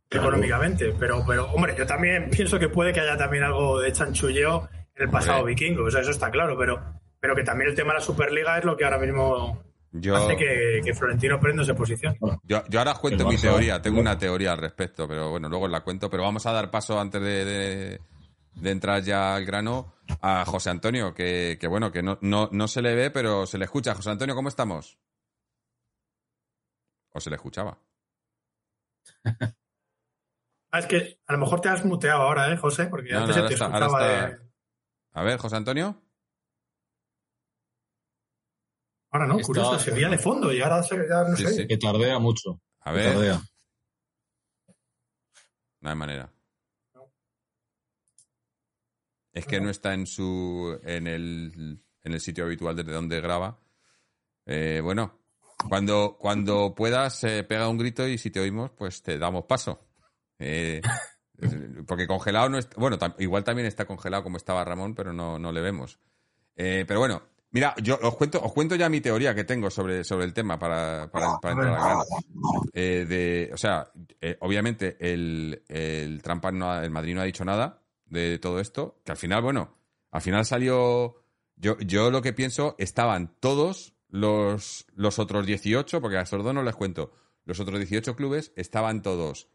económicamente. 0.10 0.94
Pero, 1.00 1.24
pero, 1.26 1.46
hombre, 1.52 1.74
yo 1.78 1.86
también 1.86 2.30
pienso 2.36 2.60
que 2.60 2.68
puede 2.68 2.92
que 2.92 3.00
haya 3.00 3.16
también 3.16 3.44
algo 3.44 3.80
de 3.80 3.94
chanchulleo 3.94 4.68
en 4.96 5.04
el 5.04 5.10
pasado 5.10 5.46
vikingo. 5.46 5.86
O 5.86 5.92
sea, 5.92 6.02
eso 6.02 6.12
está 6.12 6.30
claro, 6.30 6.58
pero 6.58 6.82
pero 7.26 7.36
que 7.36 7.44
también 7.44 7.72
el 7.72 7.76
tema 7.76 7.92
de 7.92 7.98
la 7.98 8.06
Superliga 8.06 8.56
es 8.60 8.66
lo 8.66 8.78
que 8.78 8.86
ahora 8.86 9.00
mismo 9.00 9.64
hace 10.14 10.38
que, 10.38 10.94
Florentino 10.94 11.40
prenda 11.40 11.66
se 11.66 11.74
posición. 11.74 12.16
Yo, 12.44 12.64
yo 12.68 12.78
ahora 12.78 12.94
cuento 12.94 13.28
mi 13.28 13.36
teoría, 13.36 13.82
tengo 13.82 14.00
una 14.00 14.16
teoría 14.16 14.52
al 14.52 14.60
respecto, 14.60 15.08
pero 15.08 15.32
bueno, 15.32 15.50
luego 15.50 15.68
la 15.68 15.82
cuento, 15.82 16.08
pero 16.08 16.22
vamos 16.22 16.46
a 16.46 16.52
dar 16.52 16.70
paso 16.70 17.00
antes 17.00 17.20
de, 17.20 18.00
entrar 18.64 19.02
ya 19.02 19.34
al 19.34 19.44
grano 19.44 19.96
a 20.22 20.46
José 20.46 20.70
Antonio, 20.70 21.16
que, 21.16 21.58
bueno, 21.68 21.92
que 21.92 22.04
no, 22.04 22.20
no, 22.22 22.68
se 22.68 22.84
le 22.84 22.94
ve, 22.94 23.10
pero 23.10 23.48
se 23.48 23.58
le 23.58 23.66
escucha. 23.66 23.96
José 23.96 24.12
Antonio, 24.12 24.36
¿cómo 24.36 24.50
estamos? 24.50 25.00
¿O 27.12 27.20
se 27.20 27.32
le 27.32 27.38
escuchaba? 27.38 27.80
ah, 29.26 30.78
es 30.78 30.86
que 30.86 31.18
a 31.26 31.34
lo 31.34 31.40
mejor 31.40 31.60
te 31.60 31.70
has 31.70 31.84
muteado 31.86 32.22
ahora, 32.22 32.54
¿eh, 32.54 32.58
José? 32.58 32.86
Porque 32.86 33.16
antes 33.16 33.34
se 33.34 33.42
te 33.42 33.56
escuchaba 33.56 34.38
A 35.14 35.24
ver, 35.24 35.40
José 35.40 35.56
Antonio. 35.56 36.05
Ahora 39.16 39.28
no, 39.28 39.40
curioso, 39.40 39.80
se 39.80 39.92
veía 39.92 40.10
de 40.10 40.18
fondo 40.18 40.52
y 40.52 40.62
ahora 40.62 40.82
ya 40.82 41.24
no 41.24 41.38
sé. 41.38 41.66
Que 41.66 41.78
tardea 41.78 42.20
mucho. 42.20 42.60
A 42.82 42.92
ver. 42.92 43.40
No 45.80 45.90
hay 45.90 45.96
manera. 45.96 46.30
Es 49.32 49.46
que 49.46 49.62
no 49.62 49.70
está 49.70 49.94
en 49.94 50.06
su 50.06 50.78
en 50.84 51.08
el, 51.08 51.82
en 52.04 52.12
el 52.12 52.20
sitio 52.20 52.44
habitual 52.44 52.76
desde 52.76 52.92
donde 52.92 53.22
graba. 53.22 53.58
Eh, 54.46 54.82
bueno, 54.84 55.18
cuando, 55.70 56.18
cuando 56.20 56.76
puedas, 56.76 57.24
eh, 57.24 57.46
pega 57.46 57.70
un 57.70 57.78
grito 57.78 58.06
y 58.06 58.18
si 58.18 58.32
te 58.32 58.42
oímos, 58.42 58.72
pues 58.72 59.02
te 59.02 59.18
damos 59.18 59.46
paso. 59.46 59.88
Eh, 60.40 60.82
porque 61.88 62.06
congelado 62.06 62.50
no 62.50 62.58
está. 62.58 62.78
Bueno, 62.78 62.98
igual 63.20 63.46
también 63.46 63.66
está 63.66 63.86
congelado 63.86 64.24
como 64.24 64.36
estaba 64.36 64.66
Ramón, 64.66 64.94
pero 64.94 65.14
no, 65.14 65.40
no 65.40 65.54
le 65.54 65.62
vemos. 65.62 66.00
pero 66.54 67.00
bueno, 67.00 67.24
Mira, 67.56 67.74
yo 67.82 67.98
os 68.02 68.18
cuento, 68.18 68.42
os 68.44 68.52
cuento 68.52 68.76
ya 68.76 68.90
mi 68.90 69.00
teoría 69.00 69.34
que 69.34 69.46
tengo 69.46 69.70
sobre, 69.70 70.04
sobre 70.04 70.26
el 70.26 70.34
tema 70.34 70.60
para, 70.60 71.10
para, 71.10 71.40
entrar 71.54 71.70
a 71.70 72.04
eh, 72.74 73.06
de, 73.08 73.50
o 73.54 73.56
sea, 73.56 73.90
eh, 74.20 74.36
obviamente 74.42 74.98
el, 75.00 75.64
el 75.70 76.22
Trampa 76.22 76.52
no 76.52 76.78
el 76.82 76.92
Madrid 76.92 77.16
no 77.16 77.22
ha 77.22 77.24
dicho 77.24 77.46
nada 77.46 77.82
de 78.08 78.40
todo 78.40 78.60
esto, 78.60 79.00
que 79.06 79.14
al 79.14 79.18
final, 79.18 79.42
bueno, 79.42 79.74
al 80.12 80.20
final 80.20 80.44
salió, 80.44 81.16
yo, 81.56 81.78
yo 81.80 82.12
lo 82.12 82.22
que 82.22 82.34
pienso, 82.34 82.76
estaban 82.78 83.34
todos 83.40 83.94
los, 84.10 84.86
los 84.94 85.18
otros 85.18 85.46
18, 85.46 86.02
porque 86.02 86.18
a 86.18 86.24
estos 86.24 86.44
dos 86.44 86.54
no 86.54 86.62
les 86.62 86.76
cuento, 86.76 87.14
los 87.46 87.62
otros 87.62 87.80
18 87.80 88.18
clubes 88.18 88.52
estaban 88.58 89.02
todos, 89.02 89.48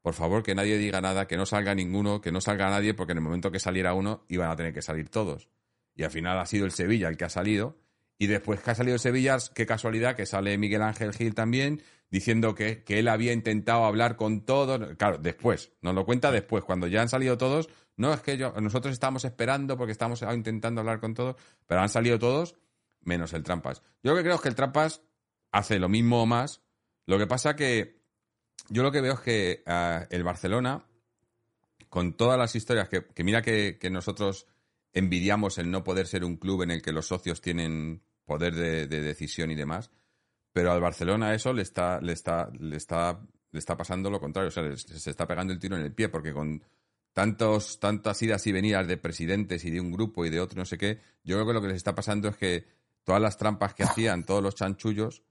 por 0.00 0.14
favor, 0.14 0.42
que 0.42 0.54
nadie 0.54 0.78
diga 0.78 1.02
nada, 1.02 1.28
que 1.28 1.36
no 1.36 1.44
salga 1.44 1.74
ninguno, 1.74 2.22
que 2.22 2.32
no 2.32 2.40
salga 2.40 2.70
nadie, 2.70 2.94
porque 2.94 3.12
en 3.12 3.18
el 3.18 3.24
momento 3.24 3.52
que 3.52 3.60
saliera 3.60 3.92
uno 3.92 4.24
iban 4.28 4.50
a 4.50 4.56
tener 4.56 4.72
que 4.72 4.80
salir 4.80 5.10
todos 5.10 5.50
y 5.94 6.04
al 6.04 6.10
final 6.10 6.38
ha 6.38 6.46
sido 6.46 6.64
el 6.64 6.72
Sevilla 6.72 7.08
el 7.08 7.16
que 7.16 7.24
ha 7.24 7.30
salido. 7.30 7.78
Y 8.18 8.28
después 8.28 8.60
que 8.60 8.70
ha 8.70 8.74
salido 8.74 8.98
Sevilla, 8.98 9.36
qué 9.54 9.66
casualidad 9.66 10.14
que 10.14 10.26
sale 10.26 10.56
Miguel 10.56 10.82
Ángel 10.82 11.12
Gil 11.12 11.34
también 11.34 11.82
diciendo 12.08 12.54
que, 12.54 12.84
que 12.84 12.98
él 12.98 13.08
había 13.08 13.32
intentado 13.32 13.84
hablar 13.84 14.16
con 14.16 14.44
todos. 14.44 14.96
Claro, 14.96 15.18
después, 15.18 15.72
nos 15.80 15.94
lo 15.94 16.04
cuenta 16.04 16.30
después, 16.30 16.62
cuando 16.62 16.86
ya 16.86 17.02
han 17.02 17.08
salido 17.08 17.36
todos. 17.38 17.68
No 17.96 18.12
es 18.12 18.20
que 18.20 18.36
nosotros 18.36 18.92
estamos 18.92 19.24
esperando 19.24 19.76
porque 19.76 19.92
estamos 19.92 20.22
intentando 20.22 20.80
hablar 20.80 21.00
con 21.00 21.14
todos, 21.14 21.36
pero 21.66 21.80
han 21.80 21.88
salido 21.88 22.18
todos 22.18 22.54
menos 23.00 23.32
el 23.32 23.42
Trampas. 23.42 23.82
Yo 24.02 24.12
lo 24.12 24.16
que 24.16 24.22
creo 24.22 24.36
es 24.36 24.40
que 24.40 24.48
el 24.48 24.54
Trampas 24.54 25.02
hace 25.50 25.78
lo 25.78 25.88
mismo 25.88 26.22
o 26.22 26.26
más. 26.26 26.62
Lo 27.06 27.18
que 27.18 27.26
pasa 27.26 27.56
que 27.56 28.00
yo 28.68 28.82
lo 28.82 28.92
que 28.92 29.00
veo 29.00 29.14
es 29.14 29.20
que 29.20 29.62
ah, 29.66 30.06
el 30.10 30.22
Barcelona, 30.22 30.86
con 31.88 32.16
todas 32.16 32.38
las 32.38 32.54
historias 32.54 32.88
que, 32.88 33.24
mira 33.24 33.42
que 33.42 33.88
nosotros 33.90 34.46
envidiamos 34.92 35.58
el 35.58 35.70
no 35.70 35.84
poder 35.84 36.06
ser 36.06 36.24
un 36.24 36.36
club 36.36 36.62
en 36.62 36.70
el 36.70 36.82
que 36.82 36.92
los 36.92 37.06
socios 37.06 37.40
tienen 37.40 38.02
poder 38.24 38.54
de, 38.54 38.86
decisión 38.86 39.50
y 39.50 39.54
demás, 39.54 39.90
pero 40.52 40.72
al 40.72 40.80
Barcelona 40.80 41.34
eso 41.34 41.52
le 41.52 41.62
está, 41.62 42.00
le 42.00 42.12
está, 42.12 42.50
le 42.58 42.76
está, 42.76 43.20
le 43.50 43.58
está 43.58 43.76
pasando 43.76 44.10
lo 44.10 44.20
contrario, 44.20 44.48
o 44.48 44.50
sea, 44.52 44.76
se 44.76 45.10
está 45.10 45.26
pegando 45.26 45.52
el 45.52 45.58
tiro 45.58 45.76
en 45.76 45.82
el 45.82 45.92
pie, 45.92 46.08
porque 46.08 46.32
con 46.32 46.62
tantos, 47.12 47.78
tantas 47.80 48.22
idas 48.22 48.46
y 48.46 48.52
venidas 48.52 48.86
de 48.86 48.96
presidentes 48.96 49.64
y 49.64 49.70
de 49.70 49.80
un 49.80 49.92
grupo 49.92 50.24
y 50.24 50.30
de 50.30 50.40
otro 50.40 50.58
no 50.58 50.64
sé 50.64 50.78
qué, 50.78 51.00
yo 51.24 51.36
creo 51.36 51.46
que 51.46 51.52
lo 51.52 51.62
que 51.62 51.68
les 51.68 51.76
está 51.76 51.94
pasando 51.94 52.28
es 52.28 52.36
que 52.36 52.66
todas 53.04 53.20
las 53.20 53.36
trampas 53.36 53.74
que 53.74 53.82
hacían, 53.82 54.24
todos 54.24 54.42
los 54.42 54.54
chanchullos, 54.54 55.22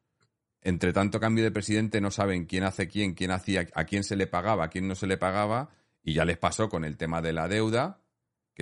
entre 0.61 0.93
tanto 0.93 1.19
cambio 1.19 1.43
de 1.43 1.51
presidente 1.51 2.01
no 2.01 2.11
saben 2.11 2.45
quién 2.45 2.63
hace 2.63 2.87
quién, 2.87 3.13
quién 3.13 3.31
hacía, 3.31 3.67
a 3.73 3.85
quién 3.85 4.03
se 4.03 4.15
le 4.15 4.27
pagaba, 4.27 4.65
a 4.65 4.69
quién 4.69 4.87
no 4.87 4.95
se 4.95 5.07
le 5.07 5.17
pagaba, 5.17 5.69
y 6.03 6.13
ya 6.13 6.25
les 6.25 6.37
pasó 6.37 6.69
con 6.69 6.83
el 6.83 6.97
tema 6.97 7.21
de 7.21 7.33
la 7.33 7.47
deuda, 7.47 8.00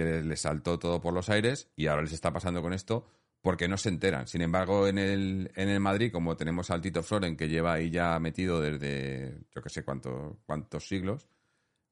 que 0.03 0.21
les 0.21 0.41
saltó 0.41 0.79
todo 0.79 1.01
por 1.01 1.13
los 1.13 1.29
aires 1.29 1.69
y 1.75 1.87
ahora 1.87 2.03
les 2.03 2.13
está 2.13 2.31
pasando 2.31 2.61
con 2.61 2.73
esto 2.73 3.07
porque 3.41 3.67
no 3.67 3.77
se 3.77 3.89
enteran. 3.89 4.27
Sin 4.27 4.41
embargo, 4.41 4.87
en 4.87 4.97
el, 4.97 5.51
en 5.55 5.69
el 5.69 5.79
Madrid, 5.79 6.11
como 6.11 6.35
tenemos 6.35 6.71
al 6.71 6.81
Tito 6.81 7.03
Floren, 7.03 7.37
que 7.37 7.47
lleva 7.47 7.73
ahí 7.73 7.89
ya 7.89 8.19
metido 8.19 8.59
desde 8.61 9.37
yo 9.53 9.61
que 9.61 9.69
sé 9.69 9.83
cuánto, 9.83 10.39
cuántos 10.45 10.87
siglos, 10.87 11.27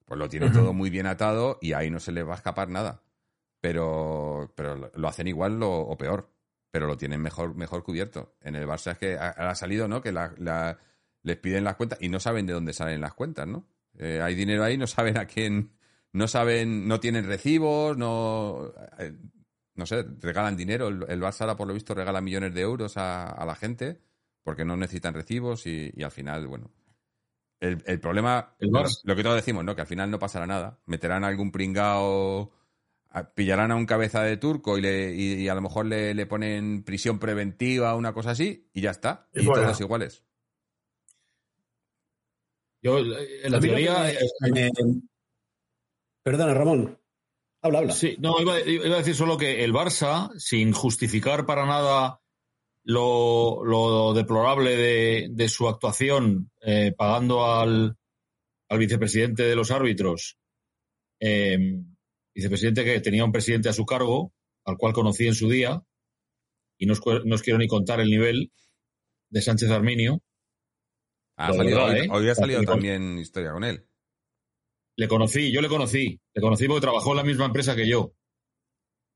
pues 0.04 0.18
lo 0.18 0.28
tiene 0.28 0.50
todo 0.50 0.72
muy 0.72 0.90
bien 0.90 1.06
atado 1.06 1.58
y 1.60 1.72
ahí 1.72 1.90
no 1.90 2.00
se 2.00 2.12
le 2.12 2.22
va 2.22 2.34
a 2.34 2.36
escapar 2.36 2.68
nada. 2.68 3.02
Pero, 3.60 4.52
pero 4.54 4.90
lo 4.94 5.08
hacen 5.08 5.26
igual 5.26 5.58
o 5.62 5.96
peor, 5.98 6.30
pero 6.70 6.86
lo 6.86 6.96
tienen 6.96 7.20
mejor, 7.20 7.54
mejor 7.54 7.82
cubierto. 7.82 8.34
En 8.40 8.54
el 8.56 8.66
Barça 8.66 8.92
es 8.92 8.98
que 8.98 9.16
ha, 9.16 9.54
salido, 9.54 9.88
¿no? 9.88 10.02
Que 10.02 10.12
la, 10.12 10.78
les 11.22 11.36
piden 11.38 11.64
las 11.64 11.76
cuentas 11.76 11.98
y 12.00 12.08
no 12.08 12.20
saben 12.20 12.46
de 12.46 12.52
dónde 12.52 12.72
salen 12.72 13.00
las 13.00 13.14
cuentas, 13.14 13.46
¿no? 13.46 13.66
Eh, 13.98 14.20
hay 14.22 14.34
dinero 14.34 14.64
ahí, 14.64 14.76
no 14.76 14.86
saben 14.86 15.18
a 15.18 15.26
quién, 15.26 15.72
no 16.18 16.28
saben, 16.28 16.88
no 16.88 17.00
tienen 17.00 17.26
recibos, 17.26 17.96
no, 17.96 18.72
eh, 18.98 19.16
no 19.74 19.86
sé, 19.86 20.04
regalan 20.20 20.56
dinero. 20.56 20.88
El, 20.88 21.20
Barça 21.20 21.42
ahora, 21.42 21.56
por 21.56 21.68
lo 21.68 21.74
visto, 21.74 21.94
regala 21.94 22.20
millones 22.20 22.52
de 22.52 22.60
euros 22.60 22.96
a, 22.96 23.42
la 23.46 23.54
gente 23.54 24.00
porque 24.42 24.64
no 24.64 24.76
necesitan 24.76 25.14
recibos 25.14 25.66
y, 25.66 25.92
al 26.02 26.10
final, 26.10 26.46
bueno. 26.46 26.70
El, 27.60 28.00
problema, 28.00 28.54
lo 28.60 29.16
que 29.16 29.22
todos 29.22 29.36
decimos, 29.36 29.64
¿no? 29.64 29.74
Que 29.74 29.80
al 29.80 29.86
final 29.86 30.10
no 30.10 30.18
pasará 30.18 30.46
nada. 30.46 30.78
Meterán 30.86 31.24
algún 31.24 31.50
pringao, 31.50 32.52
pillarán 33.34 33.72
a 33.72 33.76
un 33.76 33.86
cabeza 33.86 34.22
de 34.22 34.36
turco 34.36 34.78
y, 34.78 34.80
le, 34.80 35.14
y, 35.14 35.48
a 35.48 35.54
lo 35.54 35.60
mejor 35.60 35.86
le, 35.86 36.26
ponen 36.26 36.82
prisión 36.84 37.18
preventiva, 37.18 37.94
una 37.94 38.12
cosa 38.12 38.30
así, 38.30 38.68
y 38.72 38.80
ya 38.80 38.90
está. 38.90 39.28
Y, 39.34 39.44
todos 39.44 39.80
iguales. 39.80 40.24
Yo, 42.80 42.98
en 42.98 43.52
la 43.52 43.60
teoría. 43.60 44.12
Perdona, 46.28 46.52
Ramón. 46.52 47.00
Habla, 47.62 47.78
habla. 47.78 47.92
Sí, 47.94 48.16
no, 48.20 48.38
iba, 48.38 48.56
a 48.56 48.98
decir 48.98 49.14
solo 49.14 49.38
que 49.38 49.64
el 49.64 49.72
Barça, 49.72 50.30
sin 50.36 50.72
justificar 50.72 51.46
para 51.46 51.64
nada 51.64 52.20
lo, 52.84 54.12
deplorable 54.14 55.30
de, 55.30 55.48
su 55.48 55.66
actuación, 55.68 56.50
eh, 56.60 56.92
pagando 56.94 57.46
al, 57.46 57.96
vicepresidente 58.76 59.44
de 59.44 59.56
los 59.56 59.70
árbitros, 59.70 60.36
em, 61.18 61.96
vicepresidente 62.34 62.84
que 62.84 63.00
tenía 63.00 63.24
un 63.24 63.32
presidente 63.32 63.70
a 63.70 63.72
su 63.72 63.86
cargo, 63.86 64.34
al 64.66 64.76
cual 64.76 64.92
conocí 64.92 65.26
en 65.26 65.34
su 65.34 65.48
día, 65.48 65.82
y 66.76 66.84
no 66.84 66.92
os, 66.92 67.42
quiero 67.42 67.58
ni 67.58 67.68
contar 67.68 68.00
el 68.00 68.10
nivel 68.10 68.52
de 69.30 69.40
Sánchez 69.40 69.70
Arminio. 69.70 70.20
Ah, 71.38 71.52
¿eh? 71.54 72.06
hoy, 72.10 72.28
ha 72.28 72.34
salido 72.34 72.62
también 72.64 73.18
historia 73.18 73.52
con 73.52 73.64
él. 73.64 73.87
Le 74.98 75.06
conocí, 75.06 75.52
yo 75.52 75.60
le 75.60 75.68
conocí, 75.68 76.20
le 76.34 76.42
conocí 76.42 76.66
porque 76.66 76.80
trabajó 76.80 77.12
en 77.12 77.18
la 77.18 77.22
misma 77.22 77.44
empresa 77.44 77.76
que 77.76 77.88
yo. 77.88 78.14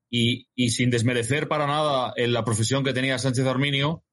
Y, 0.08 0.46
sin 0.70 0.90
desmerecer 0.90 1.48
para 1.48 1.66
nada 1.66 2.12
en 2.14 2.32
la 2.32 2.44
profesión 2.44 2.84
que 2.84 2.92
tenía 2.92 3.18
Sánchez 3.18 3.44
Arminio, 3.46 4.04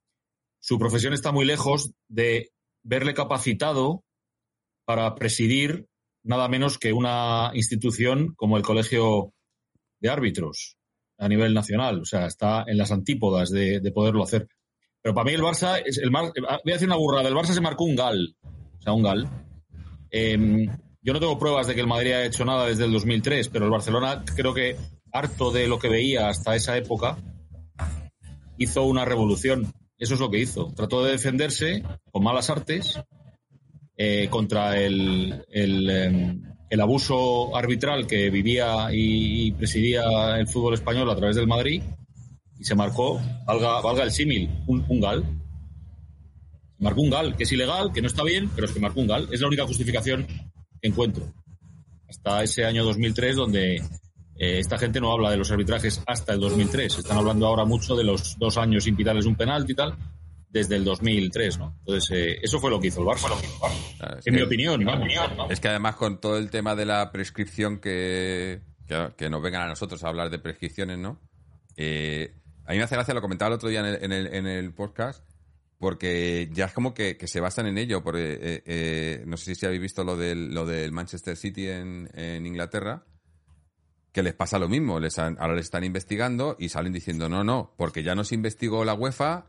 su 0.60 0.80
profesión 0.80 1.14
está 1.14 1.32
muy 1.32 1.46
lejos 1.46 1.92
de 2.08 2.54
verle 2.82 3.14
capacitado 3.14 4.04
para 4.86 5.14
presidir 5.14 5.86
nada 6.24 6.48
menos 6.48 6.80
que 6.80 6.92
una 6.92 7.52
institución 7.54 8.34
como 8.36 8.58
el 8.58 8.64
Colegio 8.64 9.36
de 10.00 10.10
Árbitros 10.10 10.76
a 11.20 11.28
nivel 11.28 11.54
nacional. 11.54 12.02
O 12.02 12.06
sea, 12.06 12.26
está 12.26 12.64
en 12.66 12.80
las 12.80 12.92
antípodas 12.92 13.52
de, 13.52 13.92
poderlo 13.94 14.24
hacer. 14.24 14.48
Pero 15.04 15.14
para 15.14 15.26
mí 15.26 15.34
el 15.34 15.44
Barça, 15.44 15.80
es 15.86 16.00
el 16.00 16.10
voy 16.10 16.32
a 16.42 16.60
decir 16.64 16.88
una 16.88 16.98
burrada, 16.98 17.30
el 17.30 17.36
Barça 17.36 17.54
se 17.54 17.62
marcó 17.62 17.84
un 17.84 17.96
gal, 17.96 18.36
o 18.42 18.82
sea, 18.82 18.94
un 18.94 19.04
gal. 19.04 19.30
Em, 20.10 20.68
yo 21.02 21.14
no 21.14 21.20
tengo 21.20 21.40
pruebas 21.40 21.68
de 21.68 21.76
que 21.76 21.82
el 21.82 21.88
Madrid 21.88 22.12
haya 22.12 22.26
hecho 22.26 22.46
nada 22.46 22.66
desde 22.66 22.86
el 22.86 22.92
2003, 22.92 23.50
pero 23.50 23.66
el 23.66 23.72
Barcelona 23.72 24.24
creo 24.36 24.54
que 24.54 24.76
harto 25.12 25.52
de 25.52 25.68
lo 25.68 25.80
que 25.80 25.90
veía 25.90 26.28
hasta 26.28 26.56
esa 26.56 26.78
época 26.78 27.18
hizo 28.58 28.84
una 28.84 29.06
revolución. 29.06 29.74
Eso 29.98 30.14
es 30.14 30.20
lo 30.20 30.30
que 30.30 30.40
hizo. 30.40 30.72
Trató 30.76 31.04
de 31.04 31.12
defenderse 31.12 31.84
con 32.12 32.24
malas 32.24 32.50
artes 32.50 33.00
eh, 33.98 34.28
contra 34.30 34.80
el, 34.80 35.46
em, 35.50 36.42
el, 36.70 36.82
abuso 36.82 37.56
arbitral 37.56 38.06
que 38.06 38.30
vivía 38.30 38.90
y 38.92 39.52
presidía 39.54 40.38
el 40.38 40.48
fútbol 40.48 40.74
español 40.74 41.10
a 41.10 41.16
través 41.16 41.36
del 41.36 41.48
Madrid 41.48 41.82
y 42.58 42.64
se 42.64 42.76
marcó, 42.76 43.22
valga, 43.46 43.82
valga 43.82 44.04
el 44.04 44.12
símil, 44.12 44.50
un, 44.68 44.86
un 44.88 45.00
gal. 45.00 45.24
Marcó 46.78 47.02
un 47.02 47.10
gal, 47.10 47.36
que 47.36 47.44
es 47.44 47.52
ilegal, 47.52 47.92
que 47.92 48.02
no 48.02 48.08
está 48.08 48.24
bien, 48.24 48.50
pero 48.56 48.66
es 48.68 48.74
que 48.74 48.80
marcó 48.80 49.02
un 49.02 49.08
gal. 49.08 49.28
Es 49.32 49.42
la 49.42 49.48
única 49.48 49.66
justificación 49.66 50.26
encuentro. 50.82 51.34
Hasta 52.08 52.44
ese 52.44 52.66
año 52.66 52.84
2003 52.84 53.36
donde 53.36 53.76
eh, 53.76 54.60
esta 54.60 54.78
gente 54.78 55.00
no 55.00 55.12
habla 55.12 55.32
de 55.32 55.38
los 55.38 55.52
arbitrajes 55.52 56.02
hasta 56.08 56.34
el 56.34 56.40
2003. 56.40 57.00
Están 57.00 57.18
hablando 57.18 57.46
ahora 57.46 57.66
mucho 57.66 57.96
de 57.96 58.04
los 58.04 58.38
dos 58.40 58.58
años 58.58 58.86
sin 58.86 58.96
pitarles 58.96 59.26
un 59.26 59.36
penalti 59.36 59.74
y 59.74 59.76
tal 59.76 59.96
desde 60.50 60.76
el 60.76 60.84
2003, 60.84 61.60
¿no? 61.60 61.76
Entonces, 61.80 62.10
eh, 62.12 62.40
eso 62.42 62.60
fue 62.60 62.72
lo 62.72 62.80
que 62.80 62.88
hizo 62.88 63.02
el 63.02 63.08
Barça. 63.08 63.30
en 64.26 64.36
mi 64.36 64.42
opinión, 64.42 64.84
Es 65.50 65.60
que 65.60 65.68
además 65.68 65.96
con 65.96 66.20
todo 66.20 66.38
el 66.38 66.50
tema 66.50 66.76
de 66.76 66.86
la 66.86 67.12
prescripción 67.12 67.80
que, 67.80 68.62
que, 69.16 69.30
nos 69.30 69.42
vengan 69.42 69.64
a 69.64 69.68
nosotros 69.68 70.04
a 70.04 70.10
hablar 70.10 70.30
de 70.30 70.40
prescripciones, 70.40 70.98
¿no? 70.98 71.20
Eh, 71.78 72.34
a 72.66 72.72
mí 72.72 72.78
me 72.78 72.84
hace 72.84 72.96
gracia, 72.96 73.14
lo 73.14 73.22
comentaba 73.22 73.50
el 73.50 73.56
otro 73.56 73.70
día 73.70 73.80
en 73.80 74.12
el, 74.12 74.28
en 74.28 74.48
el 74.48 74.74
podcast, 74.74 75.24
porque 75.80 76.50
ya 76.52 76.66
es 76.66 76.74
como 76.74 76.94
que, 76.94 77.18
se 77.26 77.40
basan 77.40 77.66
en 77.66 77.78
ello. 77.78 78.04
Porque, 78.04 78.34
eh, 78.34 78.64
eh, 78.66 79.24
no 79.26 79.38
sé 79.38 79.56
si 79.56 79.66
habéis 79.66 79.82
visto 79.82 80.04
lo 80.04 80.18
del, 80.18 80.54
lo 80.54 80.66
del 80.66 80.92
Manchester 80.92 81.38
City 81.38 81.70
en, 81.70 82.46
Inglaterra, 82.46 83.06
que 84.12 84.22
les 84.22 84.34
pasa 84.34 84.60
lo 84.60 84.68
mismo. 84.68 85.00
Les 85.00 85.18
ahora 85.18 85.56
les 85.56 85.66
están 85.66 85.86
investigando 85.86 86.58
y 86.60 86.70
salen 86.70 86.92
diciendo 86.92 87.30
no, 87.30 87.46
no, 87.46 87.74
porque 87.78 88.04
ya 88.04 88.14
nos 88.14 88.34
investigó 88.34 88.84
la 88.84 88.94
UEFA 88.94 89.48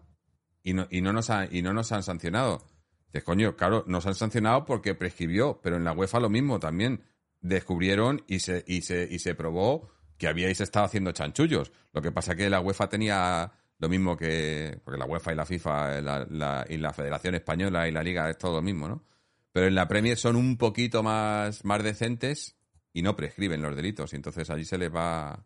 y 0.63 0.73
no, 0.73 0.87
y 0.89 1.01
no, 1.01 1.13
nos, 1.13 1.29
y 1.51 1.63
no 1.63 1.73
nos 1.73 1.91
han 1.91 2.05
sancionado. 2.05 2.65
Que 3.13 3.23
coño, 3.23 3.57
claro, 3.57 3.85
nos 3.89 4.07
han 4.07 4.15
sancionado 4.15 4.65
porque 4.65 4.95
prescribió, 4.95 5.61
pero 5.61 5.77
en 5.77 5.85
la 5.85 5.93
UEFA 5.93 6.21
lo 6.21 6.31
mismo 6.31 6.61
también. 6.61 7.03
Descubrieron 7.41 8.23
y 8.29 8.41
se, 8.41 8.63
y 8.69 8.83
se, 8.83 9.09
y 9.11 9.19
se 9.19 9.35
probó 9.35 9.89
que 10.17 10.29
habíais 10.29 10.61
estado 10.61 10.85
haciendo 10.85 11.11
chanchullos. 11.11 11.73
Lo 11.93 12.03
que 12.03 12.13
pasa 12.13 12.37
que 12.37 12.51
la 12.51 12.61
UEFA 12.61 12.89
tenía 12.89 13.53
lo 13.81 13.89
mismo 13.89 14.17
que. 14.17 14.79
Porque 14.85 14.99
la 14.99 15.07
UEFA 15.07 15.33
y 15.33 15.37
la 15.37 15.47
FIFA 15.47 16.67
y 16.69 16.77
la 16.79 16.93
Federación 16.93 17.35
Española 17.35 17.89
y 17.89 17.93
la 17.93 18.03
Liga 18.03 18.31
es 18.31 18.39
todo 18.39 18.57
lo 18.57 18.63
mismo, 18.63 18.89
¿no? 18.89 19.05
Pero 19.53 19.67
en 19.67 19.75
la 19.75 19.89
Premier 19.89 20.17
son 20.17 20.37
un 20.37 20.57
poquito 20.57 21.03
más, 21.03 21.65
más 21.65 21.83
decentes 21.83 22.57
y 22.93 23.03
no 23.03 23.17
prescriben 23.17 23.63
los 23.63 23.75
delitos. 23.75 24.13
Y 24.13 24.17
entonces 24.17 24.49
allí 24.51 24.65
se 24.65 24.79
les 24.79 24.95
va. 24.95 25.45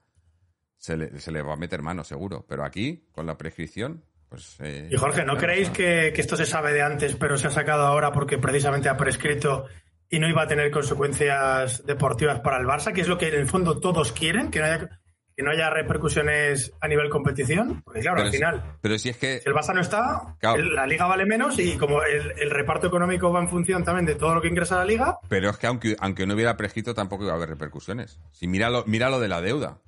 Se, 0.76 0.98
le, 0.98 1.18
se 1.18 1.32
les 1.32 1.42
va 1.42 1.54
a 1.54 1.56
meter 1.56 1.80
mano, 1.80 2.04
seguro. 2.04 2.44
Pero 2.46 2.62
aquí, 2.62 3.08
con 3.12 3.24
la 3.24 3.38
prescripción, 3.38 4.04
pues, 4.34 4.56
eh, 4.58 4.88
y 4.90 4.96
Jorge, 4.96 5.24
¿no 5.24 5.36
creéis 5.36 5.70
que, 5.70 6.08
esto 6.08 6.36
se 6.36 6.44
sabe 6.44 6.72
de 6.72 6.82
antes, 6.82 7.14
pero 7.14 7.38
se 7.38 7.46
ha 7.46 7.50
sacado 7.50 7.86
ahora 7.86 8.10
porque 8.10 8.36
precisamente 8.36 8.88
ha 8.88 8.96
prescrito 8.96 9.66
y 10.10 10.18
no 10.18 10.28
iba 10.28 10.42
a 10.42 10.48
tener 10.48 10.72
consecuencias 10.72 11.86
deportivas 11.86 12.40
para 12.40 12.58
el 12.58 12.66
Barça, 12.66 12.92
que 12.92 13.02
es 13.02 13.08
lo 13.08 13.16
que 13.16 13.28
en 13.28 13.34
el 13.34 13.46
fondo 13.46 13.78
todos 13.78 14.10
quieren, 14.10 14.50
que 14.50 14.58
no 14.58 14.64
haya, 14.64 15.00
que 15.36 15.42
no 15.42 15.50
haya 15.50 15.70
repercusiones 15.70 16.72
a 16.80 16.88
nivel 16.88 17.08
competición? 17.08 17.82
Porque 17.82 18.00
claro, 18.00 18.22
al 18.22 18.30
final, 18.30 18.76
pero 18.80 18.98
si 18.98 19.08
es 19.08 19.16
que 19.16 19.42
el 19.44 19.52
Barça 19.52 19.74
no 19.74 19.80
está, 19.80 20.36
la 20.40 20.86
liga 20.86 21.06
vale 21.06 21.26
menos 21.26 21.58
y 21.58 21.76
como 21.76 22.02
el, 22.02 22.50
reparto 22.50 22.86
económico 22.86 23.32
va 23.32 23.40
en 23.40 23.48
función 23.48 23.84
también 23.84 24.06
de 24.06 24.14
todo 24.14 24.34
lo 24.34 24.40
que 24.40 24.48
ingresa 24.48 24.76
la 24.76 24.84
liga. 24.84 25.18
Pero 25.28 25.50
es 25.50 25.56
que 25.56 25.66
aunque, 25.66 25.96
aunque 25.98 26.26
no 26.26 26.34
hubiera 26.34 26.56
prescrito 26.56 26.94
tampoco 26.94 27.24
iba 27.24 27.32
a 27.32 27.36
haber 27.36 27.48
repercusiones. 27.48 28.20
Si 28.32 28.46
mira 28.46 28.70
lo, 28.70 28.84
mira 28.86 29.10
lo 29.10 29.18
de 29.20 29.28
la 29.28 29.40
deuda, 29.40 29.78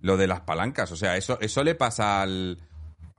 lo 0.00 0.16
de 0.16 0.26
las 0.26 0.40
palancas, 0.40 0.92
o 0.92 0.96
sea, 0.96 1.16
eso, 1.16 1.38
eso 1.40 1.64
le 1.64 1.74
pasa 1.74 2.22
al 2.22 2.58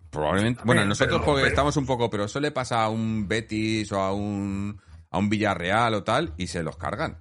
Probablemente. 0.09 0.61
Bueno, 0.65 0.85
nosotros 0.85 1.21
porque 1.23 1.47
estamos 1.47 1.77
un 1.77 1.85
poco, 1.85 2.09
pero 2.09 2.23
eso 2.25 2.39
le 2.39 2.51
pasa 2.51 2.83
a 2.83 2.89
un 2.89 3.27
Betis 3.27 3.91
o 3.91 4.01
a 4.01 4.13
un, 4.13 4.81
a 5.11 5.17
un 5.17 5.29
Villarreal 5.29 5.93
o 5.93 6.03
tal 6.03 6.33
y 6.37 6.47
se 6.47 6.63
los 6.63 6.77
cargan. 6.77 7.17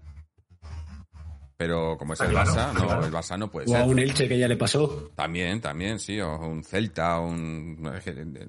Pero 1.58 1.98
como 1.98 2.12
es 2.12 2.20
el 2.20 2.32
Barça, 2.32 2.72
no, 2.72 3.04
el 3.04 3.12
Barça 3.12 3.36
no 3.36 3.50
puede 3.50 3.66
ser. 3.66 3.76
O 3.76 3.80
a 3.80 3.84
un 3.84 3.98
Elche 3.98 4.28
que 4.28 4.38
ya 4.38 4.46
le 4.46 4.56
pasó. 4.56 5.10
También, 5.16 5.60
también, 5.60 5.98
sí, 5.98 6.20
o 6.20 6.38
un 6.38 6.62
Celta, 6.62 7.18
un. 7.18 7.90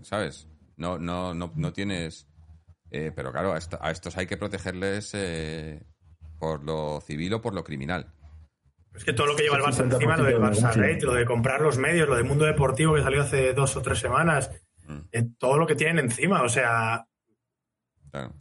¿Sabes? 0.03 0.47
No, 0.77 0.99
no, 0.99 1.33
no, 1.33 1.51
no 1.55 1.73
tienes. 1.73 2.27
Eh, 2.91 3.11
pero 3.15 3.31
claro, 3.31 3.53
a, 3.53 3.91
estos 3.91 4.15
hay 4.15 4.27
que 4.27 4.37
protegerles 4.37 5.11
eh, 5.15 5.81
por 6.37 6.63
lo 6.63 7.01
civil 7.01 7.33
o 7.33 7.41
por 7.41 7.55
lo 7.55 7.63
criminal. 7.63 8.13
Es 8.93 9.03
que 9.03 9.13
todo 9.13 9.25
lo 9.25 9.35
que 9.35 9.41
lleva 9.41 9.57
el 9.57 9.63
Barça 9.63 9.91
encima, 9.91 10.15
lo 10.15 10.25
del 10.25 10.37
Barça 10.37 10.71
Rate, 10.71 11.01
lo 11.01 11.13
de 11.13 11.25
comprar 11.25 11.61
los 11.61 11.79
medios, 11.79 12.07
lo 12.07 12.15
del 12.15 12.25
mundo 12.25 12.45
deportivo 12.45 12.93
que 12.93 13.01
salió 13.01 13.23
hace 13.23 13.53
dos 13.53 13.75
o 13.75 13.81
tres 13.81 13.97
semanas, 13.97 14.51
mm. 14.85 14.99
eh, 15.11 15.25
todo 15.39 15.57
lo 15.57 15.65
que 15.65 15.75
tienen 15.75 16.05
encima. 16.05 16.43
O 16.43 16.49
sea, 16.49 17.07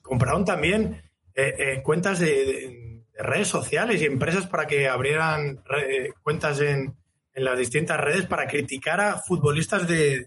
compraron 0.02 0.44
también 0.44 1.02
eh, 1.34 1.54
eh, 1.58 1.82
cuentas 1.82 2.18
de, 2.18 2.87
redes 3.18 3.48
sociales 3.48 4.00
y 4.00 4.06
empresas 4.06 4.46
para 4.46 4.66
que 4.66 4.88
abrieran 4.88 5.60
cuentas 6.22 6.60
en, 6.60 6.96
las 7.34 7.58
distintas 7.58 8.00
redes 8.00 8.26
para 8.26 8.48
criticar 8.48 9.00
a 9.00 9.18
futbolistas 9.18 9.86
de, 9.86 10.26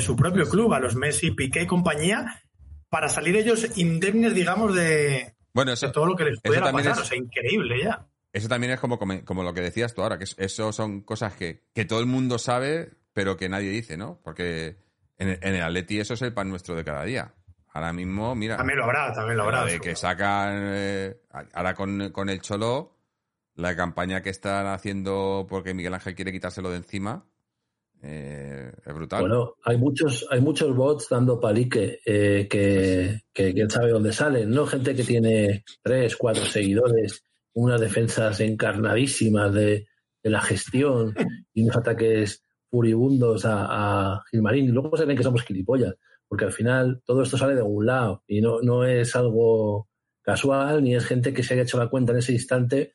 su 0.00 0.16
propio 0.16 0.48
club, 0.48 0.72
a 0.74 0.80
los 0.80 0.96
Messi, 0.96 1.30
Piqué 1.30 1.62
y 1.62 1.66
compañía, 1.66 2.42
para 2.88 3.08
salir 3.08 3.36
ellos 3.36 3.76
indemnes, 3.76 4.34
digamos, 4.34 4.74
de, 4.74 5.34
bueno, 5.54 5.74
todo 5.76 6.06
lo 6.06 6.16
que 6.16 6.24
les 6.24 6.40
pudiera 6.40 6.72
pasar. 6.72 6.98
O 6.98 7.04
sea, 7.04 7.16
increíble 7.16 7.84
ya. 7.84 8.06
Eso 8.32 8.48
también 8.48 8.72
es 8.72 8.80
como, 8.80 8.98
como 8.98 9.42
lo 9.42 9.54
que 9.54 9.60
decías 9.60 9.94
tú 9.94 10.02
ahora, 10.02 10.18
que 10.18 10.24
eso 10.36 10.72
son 10.72 11.02
cosas 11.02 11.34
que, 11.34 11.62
que 11.74 11.84
todo 11.84 12.00
el 12.00 12.06
mundo 12.06 12.38
sabe, 12.38 12.90
pero 13.12 13.36
que 13.36 13.48
nadie 13.48 13.70
dice, 13.70 13.96
¿no? 13.96 14.20
Porque 14.24 14.78
en 15.18 15.28
en 15.28 15.54
el 15.54 15.62
Atleti 15.62 16.00
eso 16.00 16.14
es 16.14 16.22
el 16.22 16.32
pan 16.32 16.48
nuestro 16.48 16.74
de 16.74 16.84
cada 16.84 17.04
día. 17.04 17.34
Ahora 17.74 17.92
mismo, 17.92 18.34
mira. 18.34 18.56
También 18.56 18.78
lo 18.78 18.84
habrá, 18.84 19.12
también 19.12 19.36
lo 19.36 19.44
habrá. 19.44 19.64
De 19.64 19.80
que 19.80 19.96
sacan. 19.96 20.72
Eh, 20.74 21.16
ahora 21.52 21.74
con, 21.74 22.10
con, 22.10 22.28
el 22.28 22.40
Cholo, 22.40 22.92
la 23.54 23.74
campaña 23.74 24.22
que 24.22 24.30
están 24.30 24.66
haciendo 24.66 25.46
porque 25.48 25.74
Miguel 25.74 25.94
Ángel 25.94 26.14
quiere 26.14 26.32
quitárselo 26.32 26.70
de 26.70 26.76
encima. 26.76 27.24
Eh, 28.02 28.72
es 28.84 28.94
brutal. 28.94 29.20
Bueno, 29.20 29.54
hay 29.64 29.78
muchos, 29.78 30.26
hay 30.30 30.40
muchos 30.40 30.74
bots 30.74 31.08
dando 31.08 31.40
palique 31.40 32.00
eh, 32.04 32.48
que, 32.50 33.22
que 33.32 33.54
quién 33.54 33.70
sabe 33.70 33.90
dónde 33.90 34.12
salen, 34.12 34.50
¿no? 34.50 34.66
Gente 34.66 34.94
que 34.94 35.04
tiene 35.04 35.64
tres, 35.82 36.16
cuatro 36.16 36.44
seguidores 36.44 37.24
unas 37.54 37.80
defensas 37.80 38.40
encarnadísimas 38.40 39.52
de, 39.52 39.86
la 40.24 40.40
gestión 40.40 41.14
y 41.52 41.64
unos 41.64 41.76
ataques 41.76 42.44
furibundos 42.70 43.44
a, 43.44 44.14
a 44.14 44.22
Gilmarín. 44.30 44.66
Y 44.66 44.68
luego 44.68 44.96
se 44.96 45.04
ven 45.04 45.16
que 45.16 45.22
somos 45.22 45.42
gilipollas, 45.42 45.94
porque 46.32 46.46
al 46.46 46.52
final 46.52 47.02
todo 47.04 47.22
esto 47.24 47.36
sale 47.36 47.54
de 47.54 47.60
un 47.60 47.84
lado 47.84 48.24
y 48.26 48.40
no, 48.40 48.62
no 48.62 48.86
es 48.86 49.14
algo 49.16 49.90
casual 50.22 50.82
ni 50.82 50.94
es 50.96 51.04
gente 51.04 51.34
que 51.34 51.42
se 51.42 51.52
haya 51.52 51.64
hecho 51.64 51.76
la 51.76 51.90
cuenta 51.90 52.12
en 52.12 52.20
ese 52.20 52.32
instante, 52.32 52.94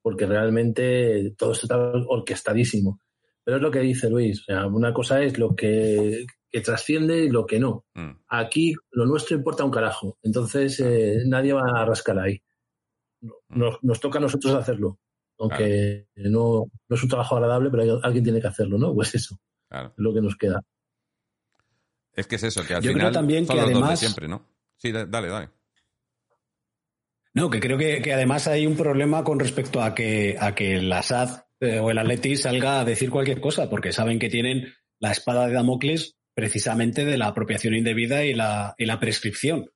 porque 0.00 0.24
realmente 0.24 1.34
todo 1.36 1.52
esto 1.52 1.66
está 1.66 1.76
orquestadísimo. 1.76 3.02
Pero 3.44 3.58
es 3.58 3.62
lo 3.62 3.70
que 3.70 3.80
dice 3.80 4.08
Luis. 4.08 4.46
una 4.48 4.94
cosa 4.94 5.22
es 5.22 5.38
lo 5.38 5.54
que, 5.54 6.24
trasciende 6.64 7.26
y 7.26 7.28
lo 7.28 7.44
que 7.44 7.60
no. 7.60 7.84
Mm. 7.92 8.12
Aquí 8.28 8.74
lo 8.92 9.04
nuestro 9.04 9.36
importa 9.36 9.64
un 9.64 9.70
carajo. 9.70 10.16
Entonces 10.22 10.80
eh, 10.80 11.24
nadie 11.26 11.52
va 11.52 11.64
a 11.76 11.84
rascar 11.84 12.20
ahí. 12.20 12.40
Mm. 13.20 13.64
nos, 13.82 14.00
toca 14.00 14.16
a 14.16 14.22
nosotros 14.22 14.54
hacerlo. 14.54 14.98
Aunque 15.38 16.06
no, 16.16 16.64
no, 16.88 16.96
es 16.96 17.02
un 17.02 17.08
trabajo 17.10 17.36
agradable, 17.36 17.68
pero 17.70 18.00
alguien 18.02 18.24
tiene 18.24 18.40
que 18.40 18.48
hacerlo, 18.48 18.78
¿no? 18.78 18.94
Pues 18.94 19.14
eso. 19.14 19.38
Es 19.70 19.90
lo 19.96 20.14
que 20.14 20.22
nos 20.22 20.36
queda. 20.36 20.62
Es 22.14 22.26
que 22.26 22.36
es 22.36 22.42
eso, 22.42 22.64
que 22.66 22.74
al 22.74 22.82
Yo 22.82 22.90
final 22.90 23.06
creo 23.08 23.12
también 23.12 23.46
que 23.46 23.58
además... 23.58 23.98
siempre, 23.98 24.28
¿no? 24.28 24.46
Sí, 24.76 24.92
dale, 24.92 25.28
dale. 25.28 25.48
No, 27.34 27.48
que 27.48 27.60
creo 27.60 27.78
que, 27.78 28.12
además 28.12 28.46
hay 28.46 28.66
un 28.66 28.76
problema 28.76 29.24
con 29.24 29.40
respecto 29.40 29.82
a 29.82 29.94
que, 29.94 30.36
a 30.38 30.54
que 30.54 30.82
la 30.82 31.02
SAD 31.02 31.44
eh, 31.60 31.78
o 31.78 31.90
el 31.90 31.98
Atleti 31.98 32.36
salga 32.36 32.80
a 32.80 32.84
decir 32.84 33.08
cualquier 33.08 33.40
cosa, 33.40 33.70
porque 33.70 33.92
saben 33.92 34.18
que 34.18 34.28
tienen 34.28 34.74
la 34.98 35.12
espada 35.12 35.46
de 35.46 35.54
Damocles 35.54 36.16
precisamente 36.34 37.04
de 37.04 37.16
la 37.16 37.28
apropiación 37.28 37.74
indebida 37.74 38.24
y 38.24 38.34
la, 38.34 38.74
y 38.76 38.84
la 38.84 39.00
prescripción 39.00 39.70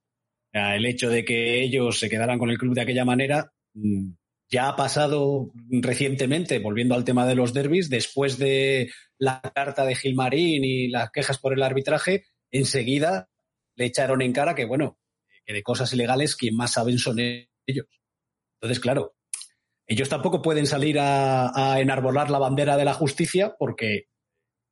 el 0.57 0.87
hecho 0.87 1.11
de 1.11 1.25
que 1.25 1.63
ellos 1.63 1.99
se 1.99 2.09
quedaran 2.09 2.39
con 2.39 2.51
el 2.51 2.59
club 2.59 2.75
de 2.75 2.83
aquella 2.83 3.05
manera 3.05 3.53
mm, 3.75 4.11
ya 4.49 4.69
ha 4.69 4.77
pasado 4.77 5.51
recientemente, 5.71 6.59
volviendo 6.59 6.95
al 6.95 7.05
tema 7.05 7.27
de 7.27 7.35
los 7.35 7.53
derbis, 7.53 7.91
después 7.91 8.39
de 8.39 8.91
la 9.19 9.41
carta 9.55 9.85
de 9.85 9.95
Gilmarín 9.95 10.65
y 10.65 10.89
las 10.89 11.11
quejas 11.11 11.39
por 11.39 11.53
el 11.53 11.63
arbitraje, 11.63 12.27
enseguida 12.51 13.29
le 13.75 13.87
echaron 13.87 14.23
en 14.23 14.33
cara 14.33 14.55
que, 14.55 14.65
bueno, 14.65 14.99
que 15.45 15.53
de 15.53 15.63
cosas 15.63 15.93
ilegales 15.93 16.37
quien 16.37 16.57
más 16.57 16.73
saben 16.73 16.99
son 16.99 17.19
ellos. 17.19 17.87
Entonces, 18.61 18.81
claro, 18.81 19.15
ellos 19.87 20.09
tampoco 20.09 20.43
pueden 20.43 20.67
salir 20.67 20.99
a, 20.99 21.51
a 21.55 21.81
enarbolar 21.81 22.31
la 22.31 22.39
bandera 22.39 22.77
de 22.77 22.85
la 22.85 22.95
justicia 22.95 23.55
porque 23.59 24.07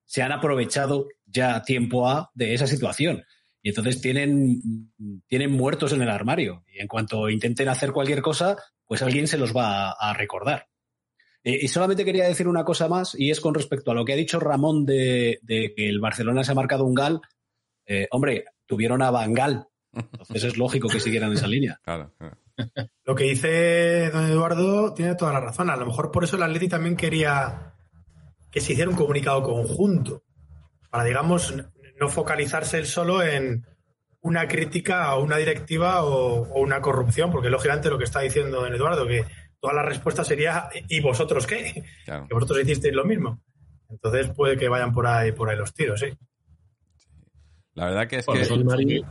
se 0.06 0.22
han 0.22 0.32
aprovechado 0.32 1.08
ya 1.26 1.62
tiempo 1.62 2.08
A 2.08 2.30
de 2.34 2.54
esa 2.54 2.66
situación 2.66 3.24
y 3.64 3.70
entonces 3.70 4.02
tienen, 4.02 4.92
tienen 5.26 5.50
muertos 5.50 5.94
en 5.94 6.02
el 6.02 6.10
armario. 6.10 6.62
Y 6.70 6.80
en 6.80 6.86
cuanto 6.86 7.30
intenten 7.30 7.70
hacer 7.70 7.92
cualquier 7.92 8.20
cosa, 8.20 8.58
pues 8.84 9.00
alguien 9.00 9.26
se 9.26 9.38
los 9.38 9.56
va 9.56 9.92
a, 9.92 10.12
recordar. 10.12 10.68
Eh, 11.42 11.60
y 11.62 11.68
solamente 11.68 12.04
quería 12.04 12.28
decir 12.28 12.46
una 12.46 12.62
cosa 12.62 12.88
más, 12.88 13.14
y 13.18 13.30
es 13.30 13.40
con 13.40 13.54
respecto 13.54 13.90
a 13.90 13.94
lo 13.94 14.04
que 14.04 14.12
ha 14.12 14.16
dicho 14.16 14.38
Ramón 14.38 14.84
de, 14.84 15.40
que 15.48 15.88
el 15.88 15.98
Barcelona 15.98 16.44
se 16.44 16.52
ha 16.52 16.54
marcado 16.54 16.84
un 16.84 16.92
gal. 16.92 17.22
Eh, 17.86 18.06
hombre, 18.10 18.44
tuvieron 18.66 19.00
a 19.00 19.10
Bangal. 19.10 19.66
Entonces 19.94 20.44
es 20.44 20.58
lógico 20.58 20.88
que 20.88 21.00
siguieran 21.00 21.32
esa 21.32 21.48
línea. 21.48 21.80
Claro, 21.84 22.12
Lo 23.04 23.14
que 23.14 23.24
dice 23.24 24.10
don 24.10 24.26
Eduardo 24.26 24.92
tiene 24.92 25.14
toda 25.14 25.32
la 25.32 25.40
razón. 25.40 25.70
A 25.70 25.76
lo 25.76 25.86
mejor 25.86 26.10
por 26.10 26.24
eso 26.24 26.36
el 26.36 26.42
Atleti 26.42 26.68
también 26.68 26.96
quería 26.96 27.74
que 28.50 28.60
se 28.60 28.74
hiciera 28.74 28.90
un 28.90 28.96
comunicado 28.96 29.42
conjunto. 29.42 30.22
Para, 30.90 31.04
digamos, 31.04 31.54
no 31.98 32.08
focalizarse 32.08 32.78
él 32.78 32.86
solo 32.86 33.22
en 33.22 33.66
una 34.24 34.48
crítica 34.48 35.04
a 35.04 35.18
una 35.18 35.36
directiva 35.36 36.02
o, 36.04 36.60
una 36.60 36.80
corrupción, 36.80 37.30
porque 37.30 37.50
lógicamente 37.50 37.90
lo 37.90 37.98
que 37.98 38.04
está 38.04 38.20
diciendo 38.20 38.60
don 38.60 38.74
Eduardo, 38.74 39.06
que 39.06 39.24
toda 39.60 39.74
la 39.74 39.82
respuesta 39.82 40.24
sería 40.24 40.68
¿y 40.88 41.00
vosotros 41.00 41.46
qué? 41.46 41.84
Que 42.04 42.34
vosotros 42.34 42.60
hicisteis 42.62 42.94
lo 42.94 43.04
mismo. 43.04 43.42
Entonces 43.88 44.30
puede 44.34 44.56
que 44.56 44.68
vayan 44.68 44.92
por 44.92 45.06
ahí, 45.06 45.32
por 45.32 45.50
ahí 45.50 45.56
los 45.56 45.74
tiros, 45.74 46.00
sí. 46.00 46.06
La 47.74 47.86
verdad 47.86 48.06
que 48.06 48.16
es 48.16 48.26
que 48.26 48.54
el 48.54 48.64
Marín, 48.64 49.04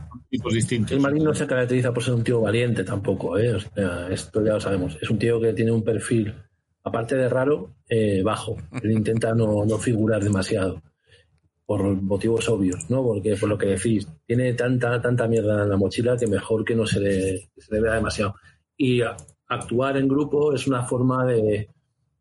el 0.90 1.00
Marín 1.00 1.24
no 1.24 1.34
se 1.34 1.46
caracteriza 1.46 1.92
por 1.92 2.02
ser 2.02 2.14
un 2.14 2.24
tío 2.24 2.40
valiente 2.40 2.82
tampoco, 2.82 3.38
¿eh? 3.38 3.58
esto 4.10 4.44
ya 4.44 4.54
lo 4.54 4.60
sabemos. 4.60 4.98
Es 5.00 5.10
un 5.10 5.18
tío 5.18 5.38
que 5.38 5.52
tiene 5.52 5.70
un 5.70 5.84
perfil, 5.84 6.34
aparte 6.82 7.14
de 7.14 7.28
raro, 7.28 7.76
eh, 7.88 8.22
bajo. 8.22 8.56
Él 8.82 8.92
intenta 8.92 9.34
no, 9.34 9.66
no 9.66 9.78
figurar 9.78 10.24
demasiado 10.24 10.82
por 11.66 11.82
motivos 11.82 12.48
obvios, 12.48 12.90
¿no? 12.90 13.02
Porque 13.02 13.36
por 13.36 13.48
lo 13.48 13.58
que 13.58 13.66
decís, 13.66 14.06
tiene 14.26 14.52
tanta, 14.54 15.00
tanta 15.00 15.26
mierda 15.26 15.62
en 15.62 15.70
la 15.70 15.76
mochila 15.76 16.16
que 16.16 16.26
mejor 16.26 16.64
que 16.64 16.74
no 16.74 16.86
se 16.86 17.00
le, 17.00 17.50
se 17.56 17.80
vea 17.80 17.94
demasiado. 17.94 18.34
Y 18.76 19.00
actuar 19.48 19.96
en 19.96 20.08
grupo 20.08 20.52
es 20.52 20.66
una 20.66 20.84
forma 20.84 21.24
de, 21.24 21.70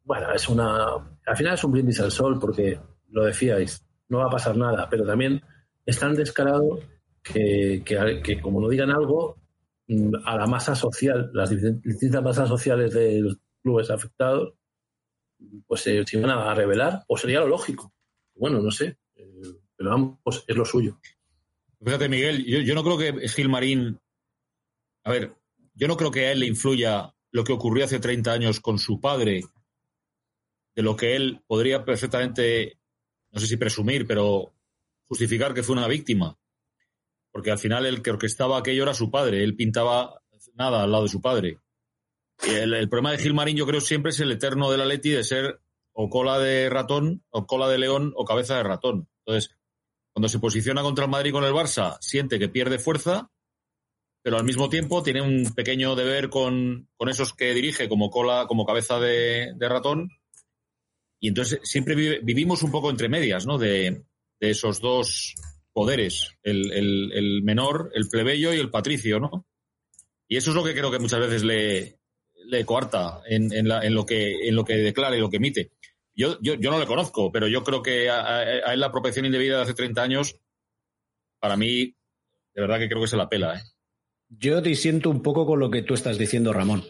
bueno, 0.03 0.31
es 0.33 0.47
una, 0.47 0.93
al 1.25 1.37
final 1.37 1.53
es 1.55 1.63
un 1.63 1.71
brindis 1.71 1.99
al 1.99 2.11
sol 2.11 2.39
porque 2.39 2.79
lo 3.09 3.25
decíais, 3.25 3.85
no 4.09 4.19
va 4.19 4.25
a 4.25 4.29
pasar 4.29 4.55
nada, 4.55 4.87
pero 4.89 5.05
también 5.05 5.41
es 5.85 5.99
tan 5.99 6.15
descarado 6.15 6.79
que, 7.21 7.83
que, 7.85 8.41
como 8.41 8.61
no 8.61 8.69
digan 8.69 8.91
algo, 8.91 9.37
a 10.25 10.37
la 10.37 10.47
masa 10.47 10.75
social, 10.75 11.31
las 11.33 11.49
distintas 11.49 12.23
masas 12.23 12.47
sociales 12.47 12.93
de 12.93 13.21
los 13.21 13.37
clubes 13.61 13.89
afectados, 13.89 14.53
pues 15.67 15.81
se, 15.81 16.03
iban 16.13 16.29
a 16.29 16.53
revelar, 16.53 17.03
o 17.07 17.17
sería 17.17 17.41
lo 17.41 17.47
lógico. 17.47 17.91
Bueno, 18.35 18.61
no 18.61 18.71
sé, 18.71 18.97
pero 19.83 20.43
es 20.47 20.55
lo 20.55 20.65
suyo. 20.65 20.99
Fíjate, 21.83 22.09
Miguel, 22.09 22.45
yo, 22.45 22.59
yo 22.59 22.75
no 22.75 22.83
creo 22.83 22.97
que 22.97 23.27
Gilmarín. 23.27 23.99
A 25.03 25.11
ver, 25.11 25.35
yo 25.73 25.87
no 25.87 25.97
creo 25.97 26.11
que 26.11 26.27
a 26.27 26.31
él 26.31 26.39
le 26.39 26.45
influya 26.45 27.13
lo 27.31 27.43
que 27.43 27.53
ocurrió 27.53 27.85
hace 27.85 27.99
30 27.99 28.31
años 28.31 28.59
con 28.59 28.77
su 28.77 29.01
padre, 29.01 29.43
de 30.75 30.81
lo 30.81 30.95
que 30.95 31.15
él 31.15 31.41
podría 31.45 31.83
perfectamente, 31.83 32.79
no 33.31 33.39
sé 33.39 33.47
si 33.47 33.57
presumir, 33.57 34.07
pero 34.07 34.53
justificar 35.05 35.53
que 35.53 35.63
fue 35.63 35.75
una 35.75 35.87
víctima. 35.87 36.37
Porque 37.31 37.51
al 37.51 37.57
final 37.57 37.85
el 37.85 38.01
que 38.01 38.11
orquestaba 38.11 38.59
aquello 38.59 38.83
era 38.83 38.93
su 38.93 39.09
padre, 39.09 39.43
él 39.43 39.55
pintaba 39.55 40.21
nada 40.53 40.83
al 40.83 40.91
lado 40.91 41.03
de 41.03 41.09
su 41.09 41.21
padre. 41.21 41.59
Y 42.45 42.51
el, 42.51 42.89
problema 42.89 43.11
de 43.11 43.17
Gilmarín 43.17 43.57
yo 43.57 43.65
creo 43.65 43.81
siempre 43.81 44.11
es 44.11 44.19
el 44.19 44.31
eterno 44.31 44.71
de 44.71 44.77
la 44.77 44.85
Leti 44.85 45.09
de 45.09 45.23
ser 45.23 45.59
o 45.91 46.09
cola 46.09 46.39
de 46.39 46.69
ratón, 46.69 47.23
o 47.29 47.45
cola 47.45 47.67
de 47.69 47.77
león, 47.77 48.13
o 48.15 48.25
cabeza 48.25 48.57
de 48.57 48.63
ratón. 48.63 49.07
Entonces, 49.19 49.55
cuando 50.13 50.29
se 50.29 50.39
posiciona 50.39 50.83
contra 50.83 51.05
el 51.05 51.11
Madrid 51.11 51.31
con 51.31 51.43
el 51.43 51.53
Barça, 51.53 51.97
siente 51.99 52.37
que 52.37 52.47
pierde 52.47 52.77
fuerza, 52.77 53.31
pero 54.21 54.37
al 54.37 54.45
mismo 54.45 54.69
tiempo 54.69 55.03
tiene 55.03 55.21
un 55.21 55.53
pequeño 55.53 55.95
deber 55.95 56.29
con, 56.29 56.87
esos 57.07 57.33
que 57.33 57.53
dirige 57.53 57.89
como 57.89 58.09
cola, 58.09 58.45
como 58.47 58.65
cabeza 58.65 58.99
de, 58.99 59.55
ratón. 59.59 60.09
Y 61.19 61.29
entonces 61.29 61.59
siempre 61.63 61.95
vivimos 62.21 62.63
un 62.63 62.71
poco 62.71 62.89
entre 62.89 63.09
medias, 63.09 63.45
¿no? 63.45 63.57
De, 63.57 64.03
esos 64.39 64.81
dos 64.81 65.35
poderes, 65.71 66.37
el, 66.43 67.41
menor, 67.43 67.91
el 67.95 68.09
plebeyo 68.09 68.53
y 68.53 68.59
el 68.59 68.69
patricio, 68.69 69.19
¿no? 69.19 69.47
Y 70.27 70.37
eso 70.37 70.51
es 70.51 70.55
lo 70.55 70.63
que 70.63 70.73
creo 70.73 70.91
que 70.91 70.99
muchas 70.99 71.21
veces 71.21 71.43
le, 71.43 71.99
le 72.47 72.65
coarta 72.65 73.21
en, 73.25 73.53
en, 73.53 73.71
en, 73.71 73.93
lo 73.93 74.05
que, 74.05 74.47
en 74.47 74.55
lo 74.55 74.65
que 74.65 74.75
declara 74.75 75.15
y 75.15 75.21
lo 75.21 75.29
que 75.29 75.37
emite. 75.37 75.71
Yo, 76.15 76.37
yo, 76.41 76.55
yo 76.55 76.71
no 76.71 76.79
le 76.79 76.85
conozco, 76.85 77.31
pero 77.31 77.47
yo 77.47 77.63
creo 77.63 77.81
que 77.81 78.09
a, 78.09 78.73
él 78.73 78.79
la 78.79 78.91
protección 78.91 79.25
indebida 79.25 79.57
de 79.57 79.63
hace 79.63 79.73
30 79.73 80.01
años, 80.01 80.39
para 81.39 81.57
mí, 81.57 81.95
de 82.53 82.61
verdad 82.61 82.79
que 82.79 82.87
creo 82.87 83.01
que 83.01 83.07
se 83.07 83.17
la 83.17 83.29
pela. 83.29 83.57
¿eh? 83.57 83.61
Yo 84.29 84.61
disiento 84.61 85.09
un 85.09 85.21
poco 85.21 85.45
con 85.45 85.59
lo 85.59 85.71
que 85.71 85.81
tú 85.81 85.93
estás 85.93 86.17
diciendo, 86.17 86.53
Ramón. 86.53 86.83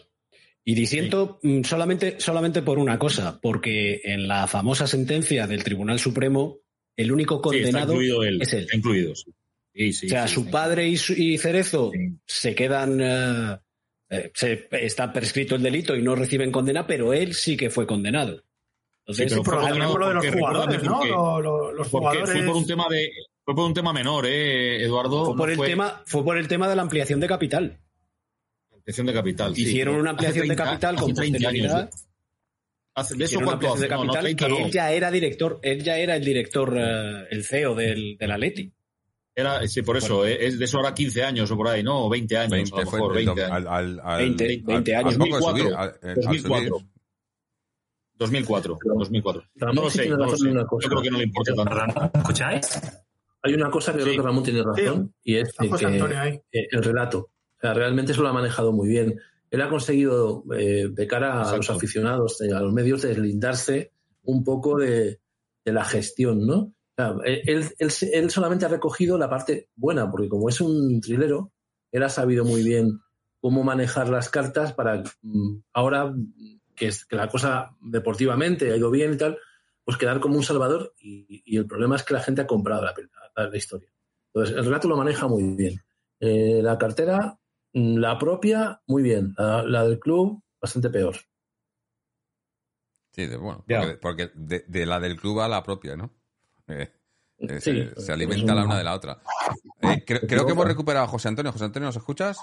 Y 0.64 0.74
disiento 0.74 1.38
mm, 1.42 1.62
solamente, 1.62 2.20
solamente 2.20 2.62
por 2.62 2.78
una 2.78 2.98
cosa, 2.98 3.38
porque 3.40 4.00
en 4.04 4.28
la 4.28 4.46
famosa 4.46 4.86
sentencia 4.86 5.46
del 5.46 5.64
Tribunal 5.64 5.98
Supremo, 5.98 6.58
el 6.96 7.12
único 7.12 7.40
condenado 7.40 8.00
es 8.40 8.52
él. 8.52 8.68
incluido, 8.72 9.12
o 9.12 9.92
sea, 9.92 10.28
su 10.28 10.50
padre 10.50 10.88
y, 10.88 11.38
Cerezo 11.38 11.90
se 12.26 12.54
quedan. 12.54 13.00
Eh, 14.10 14.30
se, 14.34 14.68
está 14.70 15.12
prescrito 15.12 15.56
el 15.56 15.62
delito 15.62 15.96
y 15.96 16.02
no 16.02 16.14
reciben 16.14 16.52
condena, 16.52 16.86
pero 16.86 17.12
él 17.12 17.34
sí 17.34 17.56
que 17.56 17.70
fue 17.70 17.86
condenado. 17.86 18.44
Entonces, 19.06 19.32
sí, 19.32 19.40
pero 19.44 19.44
fue 19.44 19.98
lo 19.98 20.08
de 20.08 20.14
los 20.14 20.26
jugadores, 20.26 20.82
¿no? 20.82 21.40
los, 21.72 21.88
jugadores... 21.88 22.30
Fue 22.30 22.42
por 22.42 22.56
un 22.56 22.66
tema 22.66 22.86
de, 22.88 23.10
fue 23.44 23.54
por 23.54 23.66
un 23.66 23.74
tema 23.74 23.92
menor, 23.92 24.24
¿eh, 24.26 24.82
Eduardo? 24.82 25.26
Fue 25.26 25.36
por, 25.36 25.50
el, 25.50 25.58
Tema, 25.58 26.02
fue 26.06 26.24
por 26.24 26.38
el 26.38 26.48
tema 26.48 26.68
de 26.68 26.76
la 26.76 26.82
ampliación 26.82 27.20
de 27.20 27.28
capital. 27.28 27.78
Ampliación 28.72 29.06
de 29.06 29.12
capital. 29.12 29.52
Hicieron 29.58 29.96
una 29.96 30.10
ampliación 30.10 30.48
de 30.48 30.56
capital 30.56 30.96
con 30.96 31.12
posterioridad. 31.12 31.90
Hace, 32.94 33.16
¿De 33.16 33.24
eso 33.24 33.40
cuánto 33.42 33.74
de 33.74 33.88
capital 33.88 34.36
que 34.36 34.46
él 34.46 34.70
ya 34.70 34.92
era 34.92 35.10
director, 35.10 35.58
él 35.62 35.82
ya 35.82 35.98
era 35.98 36.16
el 36.16 36.24
director, 36.24 36.72
uh, 36.72 37.26
el 37.28 37.44
CEO 37.44 37.74
del, 37.74 38.16
del 38.16 38.30
Atleti. 38.30 38.72
Era, 39.34 39.66
sí, 39.66 39.82
por 39.82 39.96
eso, 39.96 40.24
eh, 40.24 40.46
es 40.46 40.60
de 40.60 40.64
eso 40.64 40.76
ahora 40.76 40.94
15 40.94 41.24
años 41.24 41.50
o 41.50 41.56
por 41.56 41.68
ahí, 41.68 41.82
¿no? 41.82 42.06
O 42.06 42.08
20 42.08 42.36
años, 42.36 42.52
20, 42.52 42.72
a 42.72 42.84
lo 42.84 42.90
mejor, 42.92 43.14
20 43.14 43.42
años. 43.42 43.52
Al, 43.52 43.66
al, 43.66 44.00
al, 44.00 44.18
20, 44.22 44.62
20 44.64 44.96
años. 44.96 45.18
2004. 45.18 45.70
2004. 46.14 46.93
2004. 48.18 48.78
2004. 48.84 49.42
No 49.54 49.72
lo 49.72 49.90
sé, 49.90 50.08
no 50.08 50.16
lo 50.16 50.36
sé. 50.36 50.52
Yo 50.52 50.66
creo 50.66 51.02
que 51.02 51.10
no 51.10 51.18
le 51.18 51.24
importa 51.24 51.54
tanto. 51.54 52.18
¿Escucháis? 52.18 52.80
Hay 53.42 53.54
una 53.54 53.70
cosa 53.70 53.92
que 53.92 54.02
creo 54.02 54.14
que 54.16 54.22
Ramón 54.22 54.42
tiene 54.42 54.62
razón 54.62 55.14
y 55.22 55.36
es 55.36 55.52
que, 55.52 55.66
eh, 55.66 56.68
el 56.70 56.82
relato. 56.82 57.18
O 57.18 57.60
sea, 57.60 57.74
realmente 57.74 58.12
eso 58.12 58.22
lo 58.22 58.28
ha 58.28 58.32
manejado 58.32 58.72
muy 58.72 58.88
bien. 58.88 59.20
Él 59.50 59.60
ha 59.60 59.68
conseguido, 59.68 60.44
eh, 60.56 60.88
de 60.90 61.06
cara 61.06 61.42
a 61.42 61.56
los 61.56 61.68
aficionados, 61.68 62.40
eh, 62.40 62.52
a 62.52 62.60
los 62.60 62.72
medios, 62.72 63.02
deslindarse 63.02 63.92
un 64.22 64.42
poco 64.42 64.78
de, 64.78 65.20
la 65.64 65.84
gestión, 65.84 66.46
¿no? 66.46 66.74
él, 67.24 67.64
él, 67.78 68.30
solamente 68.30 68.66
ha 68.66 68.68
recogido 68.68 69.16
la 69.16 69.30
parte 69.30 69.70
buena, 69.74 70.10
porque 70.10 70.28
como 70.28 70.48
es 70.48 70.60
un 70.60 71.00
trilero, 71.00 71.52
él 71.90 72.02
ha 72.02 72.08
sabido 72.08 72.44
muy 72.44 72.62
bien 72.62 73.00
cómo 73.40 73.62
manejar 73.62 74.08
las 74.08 74.28
cartas 74.28 74.72
para 74.72 75.02
mm, 75.22 75.62
ahora 75.72 76.14
que, 76.74 76.88
es, 76.88 77.04
que 77.04 77.16
la 77.16 77.28
cosa 77.28 77.76
deportivamente 77.80 78.72
ha 78.72 78.76
ido 78.76 78.90
bien 78.90 79.14
y 79.14 79.16
tal, 79.16 79.38
pues 79.84 79.96
quedar 79.96 80.20
como 80.20 80.36
un 80.36 80.42
salvador 80.42 80.94
y, 80.98 81.56
el 81.56 81.66
problema 81.66 81.96
es 81.96 82.02
que 82.02 82.14
la 82.14 82.20
gente 82.20 82.42
ha 82.42 82.46
comprado 82.46 82.82
la, 82.82 82.94
la, 83.48 83.56
historia. 83.56 83.88
Entonces, 84.32 84.56
el 84.56 84.64
relato 84.64 84.88
lo 84.88 84.96
maneja 84.96 85.28
muy 85.28 85.42
bien. 85.54 85.80
Eh, 86.20 86.60
la 86.62 86.78
cartera, 86.78 87.38
mm, 87.72 87.96
la 87.98 88.18
propia, 88.18 88.80
muy 88.86 89.02
bien. 89.02 89.34
La, 89.36 89.84
del 89.84 89.98
club, 89.98 90.42
bastante 90.60 90.90
peor. 90.90 91.16
Sí, 93.12 93.28
bueno, 93.36 93.64
porque, 94.00 94.30
de, 94.34 94.86
la 94.86 94.98
del 94.98 95.16
club 95.16 95.40
a 95.40 95.48
la 95.48 95.62
propia, 95.62 95.96
¿no? 95.96 96.10
Eh, 96.66 96.90
eh, 97.38 97.60
se, 97.96 98.12
alimenta 98.12 98.54
la 98.54 98.64
una 98.64 98.78
de 98.78 98.84
la 98.84 98.94
otra. 98.94 99.20
creo, 100.06 100.26
que 100.26 100.52
hemos 100.52 100.66
recuperado 100.66 101.04
a 101.04 101.08
José 101.08 101.28
Antonio. 101.28 101.52
José 101.52 101.66
Antonio, 101.66 101.88
¿nos 101.88 101.96
escuchas? 101.96 102.38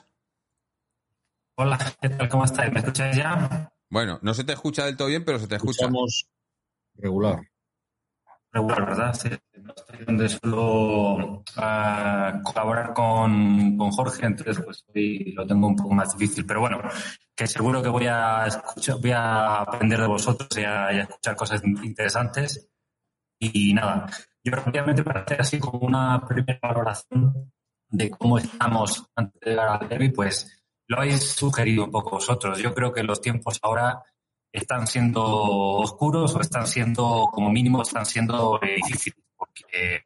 Hola, 1.56 1.78
¿qué 2.02 2.10
tal? 2.10 2.30
¿Cómo 2.30 2.46
estáis? 2.46 2.72
¿Me 2.72 2.80
escucháis 2.80 3.18
ya? 3.18 3.72
Bueno, 3.92 4.18
no 4.24 4.34
se 4.34 4.44
te 4.44 4.54
escucha 4.54 4.86
del 4.86 4.98
todo 4.98 5.10
bien, 5.10 5.24
pero 5.24 5.38
se 5.38 5.48
te 5.48 5.56
escucha. 5.56 5.88
regular 6.96 7.42
regular, 8.52 8.86
¿verdad? 8.86 9.14
Sí, 9.14 9.30
no 9.62 9.74
estoy 9.76 10.06
donde 10.06 10.30
suelo 10.30 11.14
uh, 11.16 12.44
colaborar 12.44 12.94
con, 12.94 13.78
con, 13.78 13.92
Jorge, 13.92 14.26
entonces 14.26 14.62
pues 14.64 14.86
hoy 14.94 15.32
lo 15.34 15.46
tengo 15.48 15.68
un 15.68 15.76
poco 15.76 15.94
más 15.94 16.18
difícil. 16.18 16.46
Pero 16.46 16.62
bueno, 16.62 16.82
que 17.36 17.48
seguro 17.48 17.82
que 17.82 17.90
voy 17.90 18.08
a 18.08 18.46
escuchar, 18.48 18.98
voy 19.00 19.12
a 19.12 19.62
aprender 19.62 20.02
de 20.02 20.08
vosotros 20.08 20.50
y 20.58 20.64
a, 20.64 20.92
escuchar 20.92 21.36
cosas 21.36 21.64
interesantes. 21.64 22.70
Y 23.40 23.74
nada, 23.74 24.08
yo 24.44 24.52
rápidamente 24.52 25.04
para 25.04 25.22
hacer 25.22 25.42
así 25.42 25.60
como 25.60 25.80
una 25.80 26.26
primera 26.28 26.60
valoración 26.62 27.52
de 27.90 28.10
cómo 28.10 28.38
estamos 28.38 29.06
antes 29.16 29.40
de 29.42 29.50
llegar 29.52 29.82
al 29.82 29.90
derby, 29.90 30.10
pues 30.10 30.61
lo 30.92 30.98
habéis 30.98 31.24
sugerido 31.24 31.86
un 31.86 31.92
poco 31.92 32.12
vosotros. 32.12 32.60
Yo 32.60 32.74
creo 32.74 32.92
que 32.92 33.02
los 33.02 33.22
tiempos 33.22 33.58
ahora 33.62 34.04
están 34.52 34.86
siendo 34.88 35.24
oscuros 35.24 36.36
o 36.36 36.42
están 36.42 36.68
siendo, 36.68 37.30
como 37.32 37.50
mínimo, 37.50 37.82
están 37.82 38.06
siendo 38.06 38.60
difíciles. 38.62 39.24
Porque, 39.38 40.02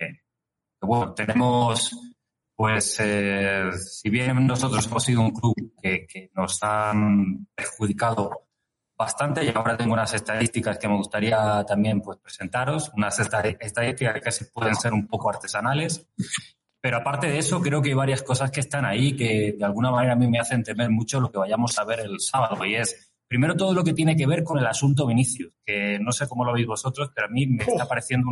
bueno, 0.82 1.12
tenemos, 1.16 1.90
pues, 2.56 2.98
eh, 3.00 3.72
si 3.74 4.12
bien 4.12 4.46
nosotros 4.46 4.86
hemos 4.86 5.04
sido 5.04 5.22
un 5.22 5.32
club 5.32 5.56
que, 5.82 6.30
nos 6.36 6.62
han 6.62 7.48
perjudicado 7.56 8.46
bastante, 8.96 9.44
y 9.44 9.50
ahora 9.56 9.76
tengo 9.76 9.94
unas 9.94 10.14
estadísticas 10.14 10.78
que 10.78 10.88
me 10.88 10.98
gustaría 10.98 11.66
también 11.66 12.00
pues, 12.00 12.20
presentaros, 12.20 12.92
unas 12.96 13.18
estadísticas 13.20 14.22
que 14.22 14.32
se 14.32 14.46
pueden 14.46 14.76
ser 14.76 14.94
un 14.94 15.08
poco 15.08 15.32
artesanales. 15.32 16.08
Pero 16.86 16.98
aparte 16.98 17.26
de 17.26 17.40
eso, 17.40 17.60
creo 17.62 17.82
que 17.82 17.90
hay 17.90 17.96
varias 17.96 18.22
cosas 18.22 18.52
que 18.52 18.60
están 18.60 18.86
ahí 18.86 19.16
que 19.16 19.56
de 19.58 19.66
alguna 19.66 19.90
manera 19.90 20.14
a 20.14 20.16
mí 20.16 20.28
me 20.28 20.38
hacen 20.38 20.62
temer 20.62 20.92
mucho 20.92 21.20
lo 21.20 21.32
que 21.32 21.40
vayamos 21.40 21.76
a 21.80 21.84
ver 21.84 22.02
el 22.02 22.20
sábado. 22.20 22.64
Y 22.64 22.76
es, 22.76 23.12
Primero 23.28 23.56
todo 23.56 23.74
lo 23.74 23.84
que 23.84 23.94
tiene 23.94 24.16
que 24.16 24.28
ver 24.28 24.44
con 24.44 24.60
el 24.60 24.68
asunto 24.68 25.08
Vinicius, 25.08 25.52
que 25.66 25.98
no 26.00 26.12
sé 26.12 26.28
cómo 26.28 26.46
lo 26.46 26.54
veis 26.54 26.68
vosotros, 26.68 27.10
pero 27.16 27.26
a 27.26 27.32
mí 27.32 27.48
me 27.48 27.64
está 27.64 27.88
pareciendo 27.88 28.28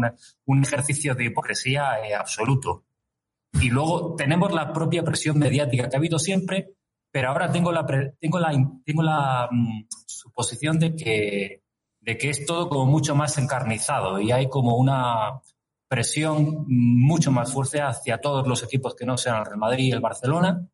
un 0.46 0.62
ejercicio 0.62 1.16
de 1.16 1.26
hipocresía 1.26 1.96
eh, 2.08 2.14
absoluto. 2.14 2.86
Y 3.60 3.72
luego 3.72 4.14
tenemos 4.16 4.54
la 4.54 4.72
propia 4.72 5.02
presión 5.02 5.40
mediática 5.40 5.90
que 5.90 5.96
ha 5.96 5.98
habido 5.98 6.20
siempre, 6.20 6.76
pero 7.12 7.30
ahora 7.30 7.52
tengo 7.52 7.72
la, 7.72 7.88
tengo 8.20 8.38
la, 8.38 8.52
tengo 8.86 9.02
la 9.02 9.50
mm, 9.50 9.86
suposición 10.06 10.78
de 10.78 10.96
que, 10.96 11.64
de 12.02 12.18
que 12.20 12.30
es 12.30 12.46
todo 12.46 12.70
como 12.70 12.86
mucho 12.86 13.16
más 13.16 13.36
encarnizado 13.40 14.20
y 14.22 14.32
hay 14.32 14.48
como 14.48 14.78
una 14.78 15.42
presión 15.94 16.66
mucho 16.68 17.32
más 17.32 17.54
fuerte 17.54 17.80
hacia 17.80 18.18
todos 18.18 18.48
los 18.48 18.64
equipos 18.64 18.96
que 18.96 19.06
no 19.06 19.16
sean 19.16 19.38
el 19.38 19.46
Real 19.46 19.60
Madrid 19.60 19.86
y 19.86 19.92
el 19.92 20.00
Barcelona. 20.00 20.68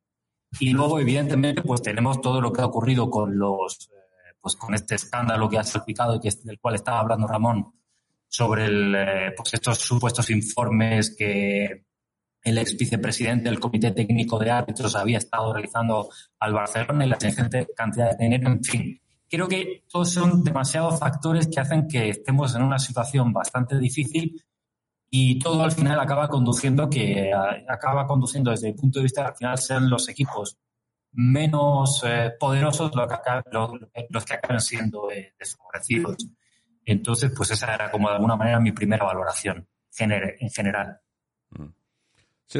Y 0.61 0.69
luego, 0.69 0.97
evidentemente, 0.97 1.61
pues 1.61 1.81
tenemos 1.81 2.21
todo 2.21 2.39
lo 2.39 2.53
que 2.53 2.61
ha 2.61 2.65
ocurrido 2.65 3.09
con 3.09 3.37
los 3.37 3.91
pues 4.39 4.55
con 4.55 4.73
este 4.73 4.95
escándalo 4.95 5.49
que 5.49 5.57
ha 5.57 5.63
salpicado 5.65 6.15
y 6.15 6.29
del 6.45 6.59
cual 6.61 6.75
estaba 6.75 7.01
hablando 7.01 7.27
Ramón 7.27 7.73
sobre 8.29 8.67
el, 8.67 8.95
eh, 8.95 9.33
pues 9.35 9.53
estos 9.53 9.79
supuestos 9.79 10.29
informes 10.29 11.13
que 11.17 11.83
el 12.41 12.57
ex 12.57 12.77
vicepresidente 12.77 13.49
del 13.49 13.59
Comité 13.59 13.91
Técnico 13.91 14.39
de 14.39 14.51
Árbitros 14.51 14.95
había 14.95 15.17
estado 15.17 15.51
realizando 15.51 16.09
al 16.39 16.53
Barcelona 16.53 17.05
y 17.05 17.09
la 17.09 17.17
ingente 17.21 17.67
cantidad 17.75 18.17
de 18.17 18.23
dinero, 18.23 18.47
en 18.47 18.63
fin. 18.63 19.01
Creo 19.29 19.49
que 19.49 19.83
todos 19.91 20.13
son 20.13 20.45
demasiados 20.45 20.97
factores 20.97 21.49
que 21.49 21.59
hacen 21.59 21.89
que 21.89 22.07
estemos 22.07 22.55
en 22.55 22.63
una 22.63 22.79
situación 22.79 23.33
bastante 23.33 23.77
difícil 23.77 24.41
y 25.09 25.39
todo 25.39 25.63
al 25.63 25.71
final 25.71 25.99
acaba 25.99 26.27
conduciendo 26.27 26.89
que 26.89 27.31
acaba 27.67 28.05
conduciendo 28.05 28.51
desde 28.51 28.69
el 28.69 28.75
punto 28.75 28.99
de 28.99 29.03
vista 29.03 29.27
al 29.27 29.35
final 29.35 29.57
sean 29.57 29.89
los 29.89 30.07
equipos 30.09 30.57
menos 31.13 32.03
eh, 32.05 32.31
poderosos 32.39 32.91
los 32.93 33.07
que, 33.07 34.25
que 34.25 34.33
acaban 34.33 34.61
siendo 34.61 35.09
eh, 35.11 35.33
desfavorecidos. 35.39 36.27
Entonces, 36.85 37.31
pues 37.35 37.51
esa 37.51 37.73
era 37.73 37.91
como 37.91 38.09
de 38.09 38.15
alguna 38.15 38.35
manera 38.35 38.59
mi 38.59 38.71
primera 38.71 39.05
valoración 39.05 39.67
en 39.97 40.49
general. 40.49 40.99
Mm. 41.49 41.65
Sí, 42.45 42.59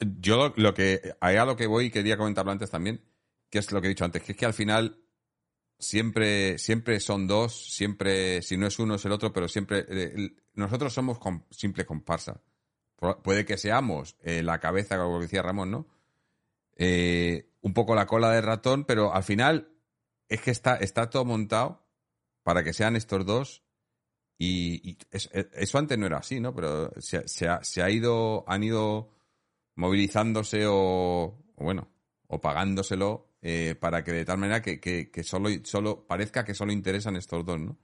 yo 0.00 0.52
lo, 0.56 0.74
que, 0.74 1.14
a 1.20 1.44
lo 1.44 1.56
que 1.56 1.66
voy, 1.66 1.90
quería 1.90 2.16
comentarlo 2.16 2.52
antes 2.52 2.70
también, 2.70 3.04
que 3.50 3.58
es 3.58 3.70
lo 3.70 3.80
que 3.80 3.88
he 3.88 3.90
dicho 3.90 4.04
antes, 4.04 4.22
que 4.22 4.32
es 4.32 4.38
que 4.38 4.46
al 4.46 4.54
final 4.54 4.98
siempre, 5.78 6.58
siempre 6.58 7.00
son 7.00 7.26
dos, 7.26 7.72
siempre, 7.74 8.42
si 8.42 8.56
no 8.56 8.66
es 8.66 8.78
uno 8.78 8.94
es 8.94 9.04
el 9.04 9.12
otro, 9.12 9.32
pero 9.32 9.46
siempre, 9.46 9.84
eh, 9.88 10.30
nosotros 10.54 10.92
somos 10.92 11.18
simple 11.50 11.86
comparsa. 11.86 12.40
Puede 13.22 13.46
que 13.46 13.56
seamos 13.56 14.16
eh, 14.22 14.42
la 14.42 14.60
cabeza, 14.60 14.98
como 14.98 15.20
decía 15.20 15.42
Ramón, 15.42 15.70
¿no? 15.70 15.86
Eh, 16.76 17.50
un 17.62 17.72
poco 17.72 17.94
la 17.94 18.06
cola 18.06 18.30
de 18.30 18.40
ratón, 18.42 18.84
pero 18.84 19.14
al 19.14 19.22
final 19.22 19.72
es 20.28 20.40
que 20.42 20.50
está, 20.50 20.76
está 20.76 21.08
todo 21.10 21.24
montado 21.24 21.86
para 22.42 22.62
que 22.62 22.72
sean 22.72 22.96
estos 22.96 23.24
dos. 23.24 23.62
Y, 24.38 24.96
eso 25.10 25.78
antes 25.78 25.98
no 25.98 26.06
era 26.06 26.18
así, 26.18 26.40
¿no? 26.40 26.54
Pero 26.54 26.90
se, 26.98 27.28
se, 27.28 27.82
ha, 27.82 27.90
ido, 27.90 28.44
han 28.46 28.64
ido 28.64 29.10
movilizándose 29.74 30.64
o, 30.66 31.42
bueno, 31.56 31.90
o 32.26 32.40
pagándoselo 32.40 33.34
eh, 33.42 33.74
para 33.78 34.02
que 34.02 34.12
de 34.12 34.24
tal 34.24 34.38
manera 34.38 34.62
que, 34.62 34.80
que, 34.80 35.24
solo, 35.24 35.50
solo 35.64 36.06
parezca 36.06 36.44
que 36.44 36.54
solo 36.54 36.72
interesan 36.72 37.16
estos 37.16 37.44
dos, 37.44 37.60
¿no? 37.60 37.78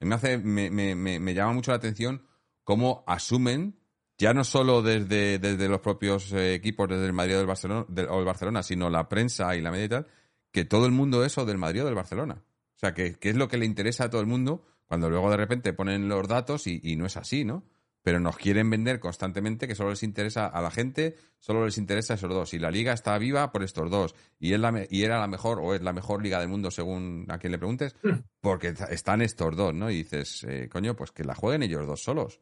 Me, 0.00 0.14
hace, 0.14 0.38
me, 0.38 0.70
me, 0.70 0.94
me, 0.94 1.34
llama 1.34 1.52
mucho 1.52 1.70
la 1.72 1.76
atención 1.76 2.22
cómo 2.64 3.04
asumen, 3.06 3.78
ya 4.16 4.32
no 4.32 4.44
solo 4.44 4.82
desde, 4.82 5.38
desde 5.38 5.68
los 5.68 5.80
propios 5.80 6.32
eh, 6.32 6.54
equipos, 6.54 6.88
desde 6.88 7.06
el 7.06 7.12
Madrid 7.12 7.34
o, 7.34 7.38
del 7.38 7.46
Barcelona, 7.46 7.86
o 8.10 8.18
el 8.18 8.24
Barcelona, 8.24 8.62
sino 8.62 8.90
la 8.90 9.08
prensa 9.08 9.56
y 9.56 9.60
la 9.60 9.70
media 9.70 9.84
y 9.84 9.88
tal, 9.88 10.06
que 10.52 10.64
todo 10.64 10.86
el 10.86 10.92
mundo 10.92 11.24
es 11.24 11.36
o 11.38 11.44
del 11.44 11.58
Madrid 11.58 11.82
o 11.82 11.86
del 11.86 11.94
Barcelona. 11.94 12.42
O 12.76 12.78
sea, 12.78 12.94
que, 12.94 13.14
que, 13.14 13.30
es 13.30 13.36
lo 13.36 13.48
que 13.48 13.58
le 13.58 13.66
interesa 13.66 14.04
a 14.04 14.10
todo 14.10 14.20
el 14.20 14.26
mundo 14.26 14.64
cuando 14.86 15.10
luego 15.10 15.30
de 15.30 15.36
repente 15.36 15.72
ponen 15.72 16.08
los 16.08 16.26
datos 16.28 16.66
y, 16.66 16.80
y 16.82 16.96
no 16.96 17.06
es 17.06 17.16
así, 17.16 17.44
¿no? 17.44 17.64
Pero 18.02 18.20
nos 18.20 18.36
quieren 18.36 18.70
vender 18.70 19.00
constantemente 19.00 19.66
que 19.66 19.74
solo 19.74 19.90
les 19.90 20.02
interesa 20.02 20.46
a 20.46 20.62
la 20.62 20.70
gente, 20.70 21.16
solo 21.38 21.64
les 21.64 21.78
interesa 21.78 22.14
esos 22.14 22.30
dos. 22.30 22.54
Y 22.54 22.58
la 22.58 22.70
liga 22.70 22.92
está 22.92 23.18
viva 23.18 23.50
por 23.50 23.62
estos 23.62 23.90
dos. 23.90 24.14
Y, 24.38 24.52
es 24.52 24.60
la, 24.60 24.86
y 24.88 25.02
era 25.02 25.18
la 25.18 25.26
mejor, 25.26 25.58
o 25.60 25.74
es 25.74 25.82
la 25.82 25.92
mejor 25.92 26.22
liga 26.22 26.38
del 26.40 26.48
mundo 26.48 26.70
según 26.70 27.26
a 27.28 27.38
quien 27.38 27.52
le 27.52 27.58
preguntes, 27.58 27.96
hmm. 28.02 28.18
porque 28.40 28.74
están 28.90 29.22
estos 29.22 29.56
dos, 29.56 29.74
¿no? 29.74 29.90
Y 29.90 29.96
dices, 29.96 30.44
eh, 30.48 30.68
coño, 30.70 30.94
pues 30.94 31.10
que 31.10 31.24
la 31.24 31.34
jueguen 31.34 31.62
ellos 31.62 31.86
dos 31.86 32.02
solos. 32.02 32.40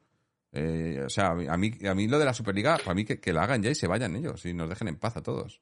Eh, 0.53 1.03
o 1.05 1.09
sea, 1.09 1.31
a 1.31 1.57
mí, 1.57 1.73
a 1.87 1.95
mí 1.95 2.09
lo 2.09 2.19
de 2.19 2.25
la 2.25 2.33
Superliga, 2.33 2.79
para 2.79 2.95
mí 2.95 3.05
que, 3.05 3.33
la 3.33 3.43
hagan 3.43 3.63
ya 3.63 3.71
y 3.71 3.75
se 3.75 3.87
vayan 3.87 4.17
ellos 4.17 4.45
y 4.47 4.55
nos 4.55 4.69
dejen 4.69 4.89
en 4.89 4.97
paz 4.97 5.17
a 5.17 5.23
todos. 5.23 5.61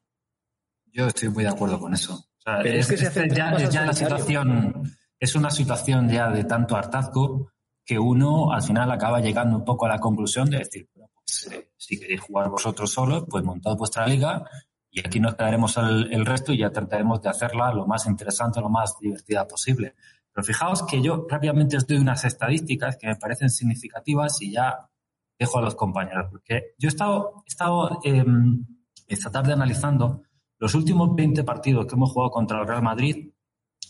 Yo 0.92 1.07
estoy 1.07 1.30
muy 1.30 1.44
de 1.44 1.50
acuerdo 1.50 1.80
con 1.80 1.94
eso. 1.94 2.28
es, 2.64 2.87
que 2.87 3.28
ya, 3.30 3.57
ya 3.68 3.87
la 3.87 3.92
situación, 3.92 4.85
es 5.18 5.35
una 5.35 5.50
situación 5.50 6.09
ya 6.09 6.30
de 6.30 6.44
tanto 6.44 6.76
hartazgo 6.76 7.50
que 7.85 7.99
uno 7.99 8.53
al 8.53 8.62
final 8.62 8.90
acaba 8.90 9.20
llegando 9.20 9.57
un 9.57 9.64
poco 9.64 9.87
a 9.87 9.90
la 9.90 9.99
conclusión 9.99 10.49
de 10.49 10.59
decir, 10.59 10.88
pues, 10.94 11.49
eh, 11.53 11.70
si 11.77 11.99
queréis 11.99 12.20
jugar 12.20 12.49
vosotros 12.49 12.92
solos, 12.92 13.25
pues 13.29 13.44
montad 13.44 13.77
vuestra 13.77 14.07
liga 14.07 14.44
y 14.90 15.01
aquí 15.01 15.18
nos 15.18 15.35
quedaremos 15.35 15.77
el, 15.77 16.25
resto 16.25 16.53
y 16.53 16.59
ya 16.59 16.70
trataremos 16.70 17.20
de 17.20 17.29
hacerla 17.29 17.73
lo 17.75 17.85
más 17.85 18.07
interesante, 18.07 18.61
lo 18.61 18.68
más 18.68 18.97
divertida 19.01 19.44
posible. 19.44 19.97
Pero 20.33 20.44
fijaos 20.44 20.85
que 20.85 21.03
yo 21.03 21.27
rápidamente 21.29 21.77
os 21.77 21.87
doy 21.87 21.97
unas 21.97 22.25
estadísticas 22.25 22.97
que 22.97 23.09
me 23.09 23.16
parecen 23.16 23.51
significativas 23.51 24.40
y 24.40 24.53
ya 24.53 24.88
dejo 25.37 25.59
a 25.59 25.62
los 25.62 25.75
compañeros, 25.75 26.29
porque 26.31 26.75
yo 26.79 26.87
he 26.87 26.92
estado, 26.92 27.42
he 27.44 27.49
estado 27.49 28.01
em, 28.05 28.64
esta 29.09 29.33
tarde 29.33 29.53
analizando 29.53 30.23
los 30.59 30.75
últimos 30.77 31.14
20 31.16 31.42
partidos 31.42 31.87
que 31.87 31.97
hemos 31.97 32.12
jugado 32.12 32.31
contra 32.31 32.61
el 32.61 32.68
Real 32.68 32.83
Madrid 32.83 33.33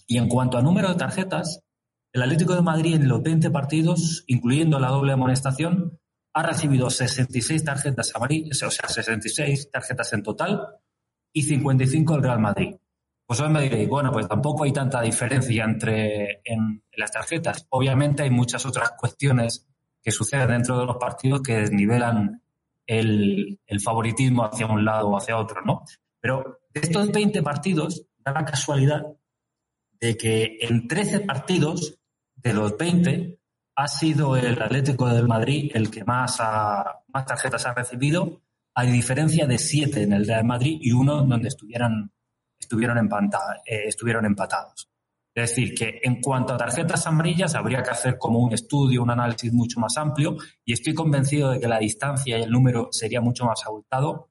y 0.07 0.17
en 0.17 0.27
cuanto 0.27 0.57
a 0.57 0.63
número 0.63 0.89
de 0.89 0.95
tarjetas, 0.95 1.61
el 2.15 2.23
Atlético 2.23 2.55
de 2.55 2.63
Madrid 2.63 2.95
en 2.95 3.09
los 3.09 3.21
20 3.25 3.51
partidos, 3.51 4.23
incluyendo 4.29 4.79
la 4.79 4.89
doble 4.89 5.13
amonestación, 5.13 5.99
ha 6.33 6.43
recibido 6.45 6.89
66 6.89 7.65
tarjetas 7.65 8.13
amarillas, 8.15 8.63
o 8.63 8.71
sea, 8.71 8.89
66 8.89 9.69
tarjetas 9.73 10.13
en 10.13 10.23
total 10.23 10.65
y 11.33 11.43
55 11.43 12.15
el 12.15 12.23
Real 12.23 12.39
Madrid. 12.39 12.77
Pues 13.27 13.41
hoy 13.41 13.49
me 13.49 13.63
diréis, 13.63 13.89
bueno, 13.89 14.13
pues 14.13 14.29
tampoco 14.29 14.63
hay 14.63 14.73
tanta 14.73 15.03
diferencia 15.03 15.65
entre 15.65 16.41
en, 16.45 16.85
las 16.97 17.11
tarjetas. 17.11 17.67
Obviamente 17.71 18.23
hay 18.23 18.31
muchas 18.31 18.65
otras 18.65 18.93
cuestiones 18.93 19.67
que 20.01 20.13
suceden 20.13 20.49
dentro 20.49 20.79
de 20.79 20.87
los 20.87 20.99
partidos 20.99 21.43
que 21.43 21.57
desnivelan 21.57 22.41
el, 22.87 23.59
el 23.67 23.81
favoritismo 23.81 24.45
hacia 24.45 24.67
un 24.67 24.85
lado 24.85 25.09
o 25.09 25.17
hacia 25.17 25.37
otro, 25.37 25.63
¿no? 25.63 25.83
Pero 26.21 26.61
de 26.73 26.81
estos 26.81 27.11
20 27.11 27.43
partidos, 27.43 28.07
da 28.19 28.31
la 28.31 28.45
casualidad 28.45 29.03
de 29.99 30.17
que 30.17 30.59
en 30.61 30.87
13 30.87 31.21
partidos 31.21 31.99
de 32.45 32.53
los 32.53 32.77
20, 32.77 33.41
ha 33.77 33.89
sido 33.89 34.37
el 34.37 34.61
Atlético 34.61 35.09
del 35.09 35.27
Madrid 35.27 35.71
el 35.75 35.91
que 35.91 36.05
más, 36.05 36.39
más 36.39 37.27
tarjetas 37.27 37.67
ha 37.67 37.73
recibido, 37.73 38.43
a 38.75 38.85
diferencia 38.85 39.47
de 39.47 39.59
7 39.59 40.03
en 40.03 40.13
el 40.13 40.27
Real 40.27 40.45
Madrid 40.45 40.79
y 40.81 40.93
uno 40.93 41.25
donde 41.25 41.49
estuvieran, 41.49 42.13
estuvieron, 42.59 43.11
eh, 43.67 43.85
estuvieron 43.87 44.27
empatados. 44.27 44.91
Es 45.35 45.51
decir, 45.51 45.75
que 45.75 46.01
en 46.03 46.21
cuanto 46.21 46.55
a 46.55 46.57
tarjetas 46.57 47.07
amarillas 47.07 47.55
habría 47.57 47.83
que 47.83 47.91
hacer 47.91 48.19
como 48.19 48.39
un 48.39 48.53
estudio, 48.53 49.03
un 49.03 49.11
análisis 49.11 49.53
mucho 49.53 49.81
más 49.81 49.97
amplio 49.97 50.37
y 50.65 50.75
estoy 50.75 50.95
convencido 50.95 51.51
de 51.51 51.61
que 51.61 51.67
la 51.67 51.79
distancia 51.79 52.39
y 52.39 52.43
el 52.43 52.51
número 52.51 52.89
sería 52.93 53.21
mucho 53.21 53.45
más 53.45 53.65
abultado, 53.67 54.31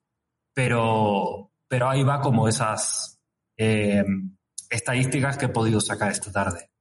pero, 0.54 1.52
pero 1.68 1.90
ahí 1.90 2.04
va 2.04 2.22
como 2.22 2.48
esas 2.48 3.20
eh, 3.58 4.06
estadísticas 4.70 5.38
que 5.38 5.46
he 5.46 5.50
podido 5.50 5.82
sacar 5.82 6.12
esta 6.12 6.32
tarde. 6.32 6.73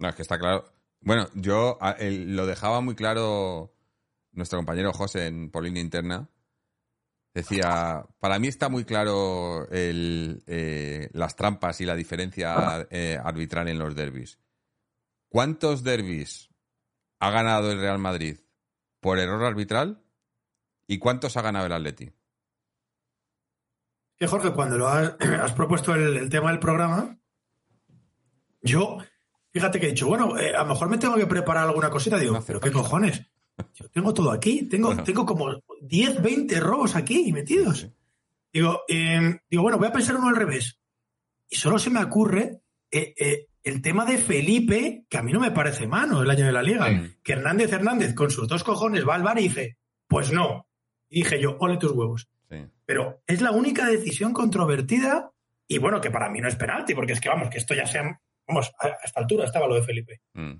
No, 0.00 0.08
es 0.08 0.14
que 0.16 0.22
está 0.22 0.38
claro. 0.38 0.64
Bueno, 1.02 1.28
yo 1.34 1.78
lo 2.00 2.46
dejaba 2.46 2.80
muy 2.80 2.94
claro 2.94 3.72
nuestro 4.32 4.58
compañero 4.58 4.92
José 4.92 5.26
en 5.26 5.50
Polina 5.50 5.78
Interna. 5.78 6.28
Decía, 7.32 8.06
para 8.18 8.38
mí 8.38 8.48
está 8.48 8.68
muy 8.68 8.84
claro 8.84 9.68
eh, 9.70 11.08
las 11.12 11.36
trampas 11.36 11.80
y 11.80 11.84
la 11.84 11.94
diferencia 11.94 12.88
eh, 12.90 13.20
arbitral 13.22 13.68
en 13.68 13.78
los 13.78 13.94
derbis. 13.94 14.40
¿Cuántos 15.28 15.84
derbis 15.84 16.50
ha 17.20 17.30
ganado 17.30 17.70
el 17.70 17.78
Real 17.78 17.98
Madrid 17.98 18.40
por 19.00 19.18
error 19.18 19.44
arbitral 19.44 20.02
y 20.88 20.98
cuántos 20.98 21.36
ha 21.36 21.42
ganado 21.42 21.66
el 21.66 21.72
Atleti? 21.72 22.10
Que 24.16 24.26
Jorge, 24.26 24.52
cuando 24.52 24.76
lo 24.76 24.88
has, 24.88 25.14
propuesto 25.56 25.94
el, 25.94 26.28
tema 26.30 26.50
del 26.50 26.58
programa, 26.58 27.18
yo 28.60 28.98
Fíjate 29.52 29.80
que 29.80 29.86
he 29.86 29.90
dicho, 29.90 30.06
bueno, 30.06 30.38
eh, 30.38 30.54
a 30.54 30.62
lo 30.62 30.66
mejor 30.66 30.88
me 30.88 30.98
tengo 30.98 31.16
que 31.16 31.26
preparar 31.26 31.66
alguna 31.66 31.90
cosita. 31.90 32.18
Digo, 32.18 32.42
pero 32.46 32.60
qué 32.60 32.70
cojones. 32.70 33.22
Yo 33.74 33.88
tengo 33.90 34.14
todo 34.14 34.30
aquí. 34.30 34.68
Tengo, 34.68 34.96
tengo 35.02 35.26
como 35.26 35.60
10, 35.80 36.22
20 36.22 36.60
robos 36.60 36.96
aquí 36.96 37.32
metidos. 37.32 37.88
Digo, 38.52 38.82
em, 38.88 39.38
digo, 39.50 39.62
bueno, 39.62 39.78
voy 39.78 39.88
a 39.88 39.92
pensar 39.92 40.16
uno 40.16 40.28
al 40.28 40.36
revés. 40.36 40.78
Y 41.48 41.56
solo 41.56 41.78
se 41.78 41.90
me 41.90 42.02
ocurre 42.02 42.60
eh, 42.90 43.14
eh, 43.16 43.46
el 43.62 43.82
tema 43.82 44.04
de 44.04 44.18
Felipe, 44.18 45.04
que 45.08 45.18
a 45.18 45.22
mí 45.22 45.32
no 45.32 45.40
me 45.40 45.50
parece 45.50 45.86
mano 45.86 46.22
el 46.22 46.30
año 46.30 46.46
de 46.46 46.52
la 46.52 46.62
liga. 46.62 46.88
Que 47.22 47.32
Hernández 47.32 47.72
Hernández 47.72 48.14
con 48.14 48.30
sus 48.30 48.48
dos 48.48 48.64
cojones 48.64 49.06
va 49.06 49.16
al 49.16 49.22
bar 49.22 49.38
y 49.38 49.44
dice, 49.44 49.78
pues 50.06 50.32
no. 50.32 50.66
Y 51.08 51.22
dije 51.22 51.40
yo, 51.40 51.56
ole 51.58 51.76
tus 51.76 51.92
huevos. 51.92 52.28
Pero 52.84 53.22
es 53.26 53.40
la 53.40 53.52
única 53.52 53.86
decisión 53.86 54.32
controvertida 54.32 55.30
y 55.68 55.78
bueno, 55.78 56.00
que 56.00 56.10
para 56.10 56.28
mí 56.28 56.40
no 56.40 56.48
es 56.48 56.56
penalti, 56.56 56.94
porque 56.94 57.12
es 57.12 57.20
que 57.20 57.28
vamos, 57.28 57.48
que 57.48 57.58
esto 57.58 57.74
ya 57.74 57.86
sea 57.86 58.20
Vamos, 58.50 58.72
a 58.80 58.88
esta 59.04 59.20
altura 59.20 59.44
estaba 59.44 59.68
lo 59.68 59.76
de 59.76 59.82
Felipe. 59.82 60.22
Mm. 60.34 60.54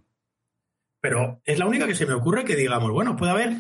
Pero 1.00 1.40
es 1.44 1.59
la 1.59 1.66
única 1.66 1.88
que 1.88 1.96
se 1.96 2.07
me 2.07 2.14
ocurre 2.14 2.44
que 2.44 2.55
digamos, 2.55 2.92
bueno, 2.92 3.16
puede 3.16 3.33
haber 3.33 3.57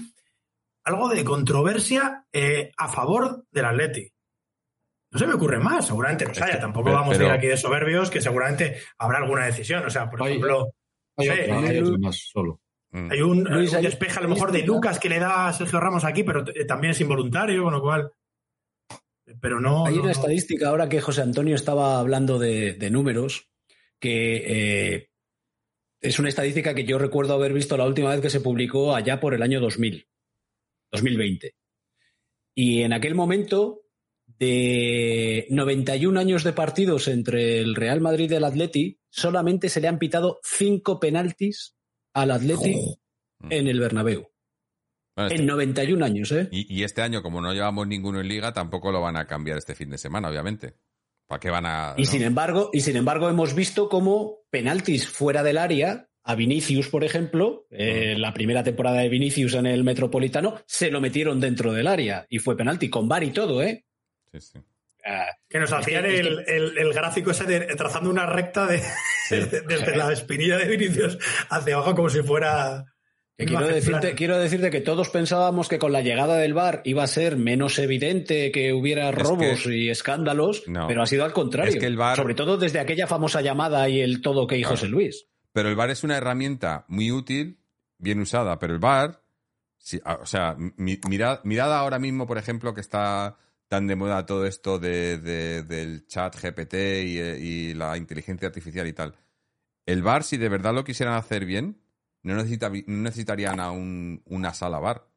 algo 0.84 1.08
de 1.08 1.24
controversia 1.24 2.26
eh, 2.32 2.70
a 2.76 2.88
favor 2.88 3.44
del 3.50 3.64
Atleti. 3.64 4.08
No 5.10 5.18
se 5.18 5.26
me 5.26 5.34
ocurre 5.34 5.58
más, 5.58 5.86
seguramente 5.86 6.26
no 6.26 6.44
haya. 6.44 6.60
Tampoco 6.60 6.92
vamos 6.92 7.18
a 7.18 7.24
ir 7.24 7.30
aquí 7.30 7.48
de 7.48 7.56
soberbios, 7.56 8.08
que 8.08 8.20
seguramente 8.20 8.80
habrá 8.98 9.18
alguna 9.18 9.46
decisión. 9.46 9.84
O 9.84 9.90
sea, 9.90 10.08
por 10.08 10.20
ejemplo, 10.20 10.74
hay, 11.16 11.82
solo. 12.12 12.60
Mm. 12.92 13.10
hay 13.10 13.22
un, 13.22 13.44
despeje 13.82 14.18
a 14.20 14.22
lo 14.22 14.28
mejor 14.28 14.52
de 14.52 14.62
Lucas 14.62 15.00
que 15.00 15.08
le 15.08 15.18
da 15.18 15.48
a 15.48 15.52
Sergio 15.52 15.80
Ramos 15.80 16.04
aquí, 16.04 16.22
pero 16.22 16.44
también 16.68 16.92
es 16.92 17.00
involuntario, 17.00 17.64
con 17.64 17.72
lo 17.72 17.82
cual. 17.82 18.12
Pero 19.40 19.58
no. 19.58 19.86
Hay 19.86 19.98
una 19.98 20.12
estadística 20.12 20.68
ahora 20.68 20.88
que 20.88 21.00
José 21.00 21.22
Antonio 21.22 21.56
estaba 21.56 21.98
hablando 21.98 22.38
de 22.38 22.90
números 22.92 23.50
que 24.00 24.94
eh, 24.94 25.10
es 26.00 26.18
una 26.18 26.30
estadística 26.30 26.74
que 26.74 26.84
yo 26.84 26.98
recuerdo 26.98 27.34
haber 27.34 27.52
visto 27.52 27.76
la 27.76 27.86
última 27.86 28.10
vez 28.10 28.20
que 28.20 28.30
se 28.30 28.40
publicó 28.40 28.94
allá 28.94 29.20
por 29.20 29.34
el 29.34 29.42
año 29.42 29.60
2000, 29.60 30.08
2020. 30.90 31.54
Y 32.54 32.82
en 32.82 32.92
aquel 32.92 33.14
momento, 33.14 33.82
de 34.38 35.46
91 35.50 36.18
años 36.18 36.44
de 36.44 36.52
partidos 36.52 37.08
entre 37.08 37.60
el 37.60 37.74
Real 37.74 38.00
Madrid 38.00 38.30
y 38.30 38.34
el 38.34 38.44
Atleti, 38.44 38.98
solamente 39.10 39.68
se 39.68 39.80
le 39.80 39.88
han 39.88 39.98
pitado 39.98 40.40
cinco 40.42 40.98
penaltis 40.98 41.76
al 42.14 42.30
Atleti 42.30 42.74
en 43.48 43.68
el 43.68 43.80
Bernabéu. 43.80 44.30
en 45.16 45.44
91 45.44 46.04
años, 46.04 46.32
¿eh? 46.32 46.48
Y, 46.50 46.82
este 46.82 47.02
año, 47.02 47.22
como 47.22 47.42
no 47.42 47.52
llevamos 47.52 47.86
ninguno 47.86 48.20
en 48.20 48.28
liga, 48.28 48.54
tampoco 48.54 48.90
lo 48.90 49.02
van 49.02 49.16
a 49.16 49.26
cambiar 49.26 49.58
este 49.58 49.74
fin 49.74 49.90
de 49.90 49.98
semana, 49.98 50.30
obviamente. 50.30 50.74
¿Para 51.30 51.38
qué 51.38 51.50
van 51.50 51.64
a.? 51.64 51.94
Y, 51.96 52.06
sin 52.06 52.22
embargo, 52.22 52.70
y 52.72 52.80
sin 52.80 52.96
embargo, 52.96 53.28
hemos 53.28 53.54
visto 53.54 53.88
como 53.88 54.38
penaltis 54.50 55.06
fuera 55.06 55.44
del 55.44 55.58
área 55.58 56.08
a 56.24 56.34
Vinicius, 56.34 56.88
por 56.88 57.04
ejemplo, 57.04 57.68
eh, 57.70 58.16
la 58.18 58.34
primera 58.34 58.64
temporada 58.64 59.02
de 59.02 59.08
Vinicius 59.08 59.54
en 59.54 59.66
el 59.66 59.84
Metropolitano, 59.84 60.60
se 60.66 60.90
lo 60.90 61.00
metieron 61.00 61.38
dentro 61.38 61.72
del 61.72 61.86
área 61.86 62.26
y 62.28 62.40
fue 62.40 62.56
penalti, 62.56 62.90
con 62.90 63.08
bar 63.08 63.22
y 63.22 63.30
todo, 63.30 63.62
¿eh? 63.62 63.84
Sí, 64.32 64.40
sí. 64.40 64.58
Ah, 65.06 65.28
que 65.48 65.60
nos 65.60 65.72
hacían 65.72 66.04
el, 66.04 66.92
gráfico 66.92 67.30
ese 67.30 67.44
de 67.44 67.60
trazando 67.76 68.10
una 68.10 68.26
recta 68.26 68.66
de, 68.66 68.82
desde 69.30 69.96
la 69.96 70.12
espinilla 70.12 70.58
de 70.58 70.66
Vinicius 70.66 71.16
hacia 71.48 71.76
abajo 71.76 71.94
como 71.94 72.10
si 72.10 72.22
fuera 72.24 72.86
quiero, 73.46 73.66
decirte, 73.66 74.14
quiero 74.14 74.38
decirte 74.38 74.70
que 74.70 74.80
todos 74.80 75.10
pensábamos 75.10 75.68
que 75.68 75.78
con 75.78 75.92
la 75.92 76.00
llegada 76.00 76.36
del 76.36 76.54
bar 76.54 76.82
iba 76.84 77.02
a 77.02 77.06
ser 77.06 77.36
menos 77.36 77.78
evidente 77.78 78.50
que 78.52 78.72
hubiera 78.72 79.10
robos 79.10 79.66
y 79.66 79.90
escándalos, 79.90 80.64
pero 80.86 81.02
ha 81.02 81.06
sido 81.06 81.24
al 81.24 81.32
contrario. 81.32 81.80
Sobre 82.16 82.34
todo 82.34 82.56
desde 82.56 82.80
aquella 82.80 83.06
famosa 83.06 83.40
llamada 83.40 83.88
y 83.88 84.00
el 84.00 84.20
todo 84.20 84.46
que 84.46 84.58
hizo 84.58 84.70
José 84.70 84.88
Luis. 84.88 85.26
Pero 85.52 85.68
el 85.68 85.76
bar 85.76 85.90
es 85.90 86.04
una 86.04 86.16
herramienta 86.16 86.84
muy 86.88 87.10
útil, 87.10 87.58
bien 87.98 88.20
usada, 88.20 88.58
pero 88.58 88.72
el 88.72 88.78
bar, 88.78 89.22
o 90.20 90.26
sea, 90.26 90.56
mirad, 90.76 91.72
ahora 91.74 91.98
mismo, 91.98 92.26
por 92.26 92.38
ejemplo, 92.38 92.74
que 92.74 92.80
está 92.80 93.36
tan 93.68 93.86
de 93.86 93.96
moda 93.96 94.26
todo 94.26 94.46
esto 94.46 94.78
de, 94.78 95.18
del 95.18 96.06
chat 96.06 96.36
GPT 96.36 96.74
y, 97.04 97.74
la 97.74 97.96
inteligencia 97.96 98.48
artificial 98.48 98.86
y 98.86 98.92
tal. 98.92 99.14
El 99.86 100.02
bar, 100.02 100.22
si 100.22 100.36
de 100.36 100.48
verdad 100.48 100.74
lo 100.74 100.84
quisieran 100.84 101.14
hacer 101.14 101.44
bien, 101.44 101.80
no, 102.22 102.34
necesitarían 102.34 103.60
a 103.60 103.70
una 103.70 104.54
sala 104.54 104.78
bar. 104.78 105.08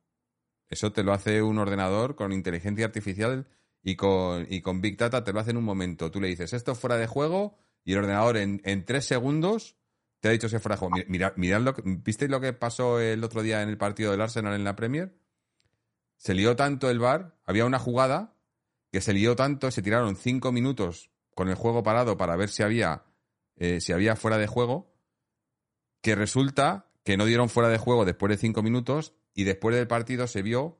Eso 0.69 0.91
te 0.91 1.03
lo 1.03 1.13
hace 1.13 1.41
un 1.41 1.59
ordenador 1.59 2.15
con 2.15 2.31
inteligencia 2.31 2.85
artificial 2.85 3.47
y 3.83 3.95
con, 3.95 4.47
y 4.49 4.61
con 4.61 4.81
Big 4.81 4.97
Data, 4.97 5.23
te 5.23 5.33
lo 5.33 5.39
hace 5.39 5.51
en 5.51 5.57
un 5.57 5.65
momento. 5.65 6.09
Tú 6.09 6.21
le 6.21 6.29
dices 6.29 6.53
esto 6.53 6.73
fuera 6.75 6.97
de 6.97 7.07
juego 7.07 7.57
y 7.83 7.93
el 7.93 7.99
ordenador 7.99 8.37
en, 8.37 8.85
tres 8.85 9.05
segundos 9.05 9.75
te 10.19 10.29
ha 10.29 10.31
dicho 10.31 10.47
fuera 10.47 10.75
de 10.75 10.79
juego. 10.79 10.95
Mirad, 11.35 11.61
lo 11.61 11.75
que, 11.75 11.83
¿Visteis 11.85 12.31
lo 12.31 12.39
que 12.39 12.53
pasó 12.53 12.99
el 12.99 13.23
otro 13.23 13.43
día 13.43 13.61
en 13.61 13.69
el 13.69 13.77
partido 13.77 14.11
del 14.11 14.21
Arsenal 14.21 14.55
en 14.55 14.63
la 14.63 14.75
Premier? 14.75 15.15
Se 16.17 16.33
lió 16.33 16.55
tanto 16.55 16.89
el 16.89 16.99
bar, 16.99 17.37
había 17.43 17.65
una 17.65 17.79
jugada 17.79 18.33
que 18.91 19.01
se 19.01 19.13
lió 19.13 19.35
tanto, 19.35 19.69
se 19.71 19.81
tiraron 19.81 20.15
cinco 20.15 20.51
minutos 20.51 21.11
con 21.35 21.49
el 21.49 21.55
juego 21.55 21.83
parado 21.83 22.15
para 22.15 22.35
ver 22.35 22.49
si 22.49 22.63
había, 22.63 23.03
eh, 23.57 23.81
si 23.81 23.91
había 23.91 24.15
fuera 24.15 24.37
de 24.37 24.47
juego, 24.47 24.95
que 26.01 26.15
resulta 26.15 26.92
que 27.03 27.17
no 27.17 27.25
dieron 27.25 27.49
fuera 27.49 27.69
de 27.69 27.77
juego 27.77 28.05
después 28.05 28.29
de 28.29 28.37
cinco 28.37 28.63
minutos 28.63 29.13
y 29.33 29.43
después 29.43 29.75
del 29.75 29.87
partido 29.87 30.27
se 30.27 30.41
vio 30.41 30.79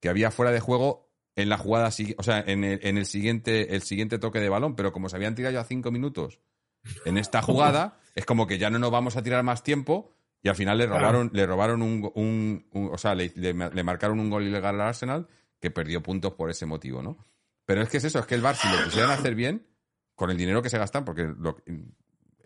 que 0.00 0.08
había 0.08 0.30
fuera 0.30 0.52
de 0.52 0.60
juego 0.60 1.12
en 1.34 1.48
la 1.48 1.56
jugada, 1.56 1.88
o 1.88 2.22
sea, 2.22 2.40
en 2.46 2.64
el, 2.64 2.80
en 2.82 2.98
el 2.98 3.06
siguiente, 3.06 3.74
el 3.74 3.82
siguiente 3.82 4.18
toque 4.18 4.40
de 4.40 4.48
balón, 4.48 4.76
pero 4.76 4.92
como 4.92 5.08
se 5.08 5.16
habían 5.16 5.34
tirado 5.34 5.54
ya 5.54 5.64
cinco 5.64 5.90
minutos 5.90 6.40
en 7.04 7.16
esta 7.16 7.40
jugada, 7.42 7.98
es 8.14 8.26
como 8.26 8.46
que 8.46 8.58
ya 8.58 8.70
no 8.70 8.78
nos 8.78 8.90
vamos 8.90 9.16
a 9.16 9.22
tirar 9.22 9.42
más 9.42 9.62
tiempo 9.62 10.12
y 10.42 10.48
al 10.48 10.56
final 10.56 10.76
le 10.76 10.86
robaron, 10.86 11.30
le 11.32 11.46
robaron 11.46 11.82
un, 11.82 12.66
o 12.72 12.98
sea, 12.98 13.14
le, 13.14 13.54
marcaron 13.54 14.18
un 14.18 14.28
gol 14.28 14.42
ilegal 14.42 14.74
al 14.74 14.88
Arsenal 14.88 15.28
que 15.60 15.70
perdió 15.70 16.02
puntos 16.02 16.34
por 16.34 16.50
ese 16.50 16.66
motivo, 16.66 17.00
¿no? 17.00 17.16
Pero 17.64 17.80
es 17.80 17.88
que 17.88 17.98
es 17.98 18.04
eso, 18.04 18.18
es 18.18 18.26
que 18.26 18.34
el 18.34 18.40
Bar, 18.40 18.56
si 18.56 18.68
lo 18.68 18.84
quisieran 18.84 19.12
hacer 19.12 19.36
bien, 19.36 19.68
con 20.16 20.30
el 20.30 20.36
dinero 20.36 20.60
que 20.60 20.68
se 20.68 20.78
gastan, 20.78 21.04
porque 21.04 21.32
lo, 21.38 21.62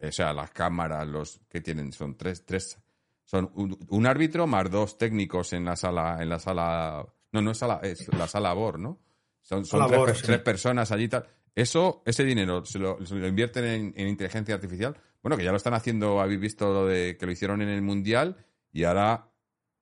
o 0.02 0.12
sea, 0.12 0.34
las 0.34 0.50
cámaras, 0.50 1.08
los 1.08 1.40
que 1.48 1.62
tienen, 1.62 1.90
son 1.92 2.18
tres, 2.18 2.44
tres, 2.44 2.78
son 3.26 3.50
un, 3.54 4.06
árbitro 4.06 4.46
más 4.46 4.70
dos 4.70 4.96
técnicos 4.96 5.52
en 5.52 5.64
la 5.64 5.74
sala, 5.74 6.22
en 6.22 6.28
la 6.28 6.38
sala, 6.38 7.04
no, 7.32 7.42
no 7.42 7.50
es 7.50 7.58
sala, 7.58 7.80
es 7.82 8.06
la 8.16 8.28
sala 8.28 8.54
BOR, 8.54 8.78
¿no? 8.78 9.00
Son, 9.42 9.64
tres, 9.64 10.38
personas 10.38 10.92
allí 10.92 11.08
tal. 11.08 11.26
Eso, 11.54 12.02
ese 12.06 12.24
dinero 12.24 12.64
se 12.64 12.78
lo, 12.78 12.98
invierten 13.10 13.94
en, 13.96 14.08
inteligencia 14.08 14.54
artificial. 14.54 14.96
Bueno, 15.22 15.36
que 15.36 15.42
ya 15.42 15.50
lo 15.50 15.56
están 15.56 15.74
haciendo, 15.74 16.20
habéis 16.20 16.40
visto 16.40 16.72
lo 16.72 16.86
de 16.86 17.16
que 17.16 17.26
lo 17.26 17.32
hicieron 17.32 17.62
en 17.62 17.68
el 17.68 17.82
Mundial 17.82 18.36
y 18.72 18.84
ahora, 18.84 19.28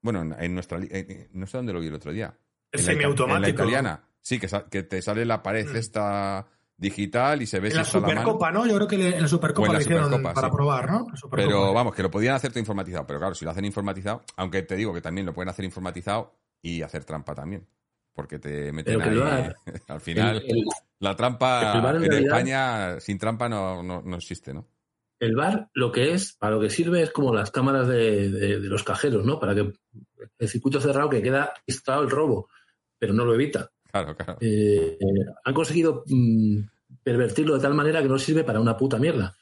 bueno, 0.00 0.22
en, 0.38 0.54
nuestra, 0.54 0.78
no 1.32 1.46
sé 1.46 1.56
dónde 1.58 1.72
lo 1.74 1.80
vi 1.80 1.88
el 1.88 1.94
otro 1.94 2.12
día. 2.12 2.34
El 2.72 2.80
semiautomático. 2.80 3.36
En 3.36 3.42
la 3.42 3.48
italiana. 3.50 4.08
Sí, 4.22 4.38
que, 4.38 4.48
que 4.70 4.82
te 4.84 5.02
sale 5.02 5.26
la 5.26 5.42
pared 5.42 5.66
mm. 5.70 5.76
esta 5.76 6.46
digital 6.76 7.40
y 7.42 7.46
se 7.46 7.60
ve 7.60 7.68
en 7.68 7.76
la 7.76 7.84
Supercopa, 7.84 8.50
¿no? 8.50 8.66
Yo 8.66 8.74
creo 8.74 8.88
que 8.88 8.96
en 8.96 9.22
la 9.22 9.28
Supercopa 9.28 9.72
lo 9.72 9.80
hicieron 9.80 10.22
para 10.22 10.50
probar, 10.50 10.90
¿no? 10.90 11.06
Pero 11.30 11.72
vamos, 11.72 11.94
que 11.94 12.02
lo 12.02 12.10
podían 12.10 12.34
hacer 12.34 12.50
todo 12.50 12.60
informatizado. 12.60 13.06
Pero 13.06 13.18
claro, 13.18 13.34
si 13.34 13.44
lo 13.44 13.50
hacen 13.50 13.64
informatizado, 13.64 14.22
aunque 14.36 14.62
te 14.62 14.76
digo 14.76 14.92
que 14.92 15.00
también 15.00 15.26
lo 15.26 15.32
pueden 15.32 15.48
hacer 15.48 15.64
informatizado 15.64 16.34
y 16.62 16.82
hacer 16.82 17.04
trampa 17.04 17.34
también. 17.34 17.66
Porque 18.12 18.38
te 18.38 18.72
meten 18.72 19.00
ahí. 19.02 19.52
al 19.88 20.00
final, 20.00 20.42
la 21.00 21.16
trampa 21.16 21.94
en, 21.96 22.12
España 22.12 23.00
sin 23.00 23.18
trampa 23.18 23.48
no, 23.48 23.82
no, 23.82 24.16
existe, 24.16 24.54
¿no? 24.54 24.68
El 25.18 25.36
bar 25.36 25.70
lo 25.74 25.90
que 25.90 26.12
es, 26.12 26.32
para 26.32 26.54
lo 26.54 26.60
que 26.60 26.70
sirve 26.70 27.02
es 27.02 27.10
como 27.10 27.34
las 27.34 27.50
cámaras 27.50 27.88
de, 27.88 28.58
los 28.60 28.82
cajeros, 28.84 29.24
¿no? 29.24 29.40
Para 29.40 29.54
que 29.54 29.72
el 30.38 30.48
circuito 30.48 30.80
cerrado 30.80 31.08
que 31.08 31.22
queda 31.22 31.54
registrado 31.66 32.02
el 32.02 32.10
robo, 32.10 32.48
pero 32.98 33.14
no 33.14 33.24
lo 33.24 33.34
evita. 33.34 33.70
Claro, 33.94 34.16
claro. 34.16 34.38
Eh, 34.40 34.98
han 35.44 35.54
conseguido 35.54 36.02
mm, 36.08 36.58
pervertirlo 37.04 37.54
de 37.54 37.60
tal 37.60 37.74
manera 37.74 38.02
que 38.02 38.08
no 38.08 38.18
sirve 38.18 38.42
para 38.42 38.58
una 38.58 38.76
puta 38.76 38.98
mierda. 38.98 39.36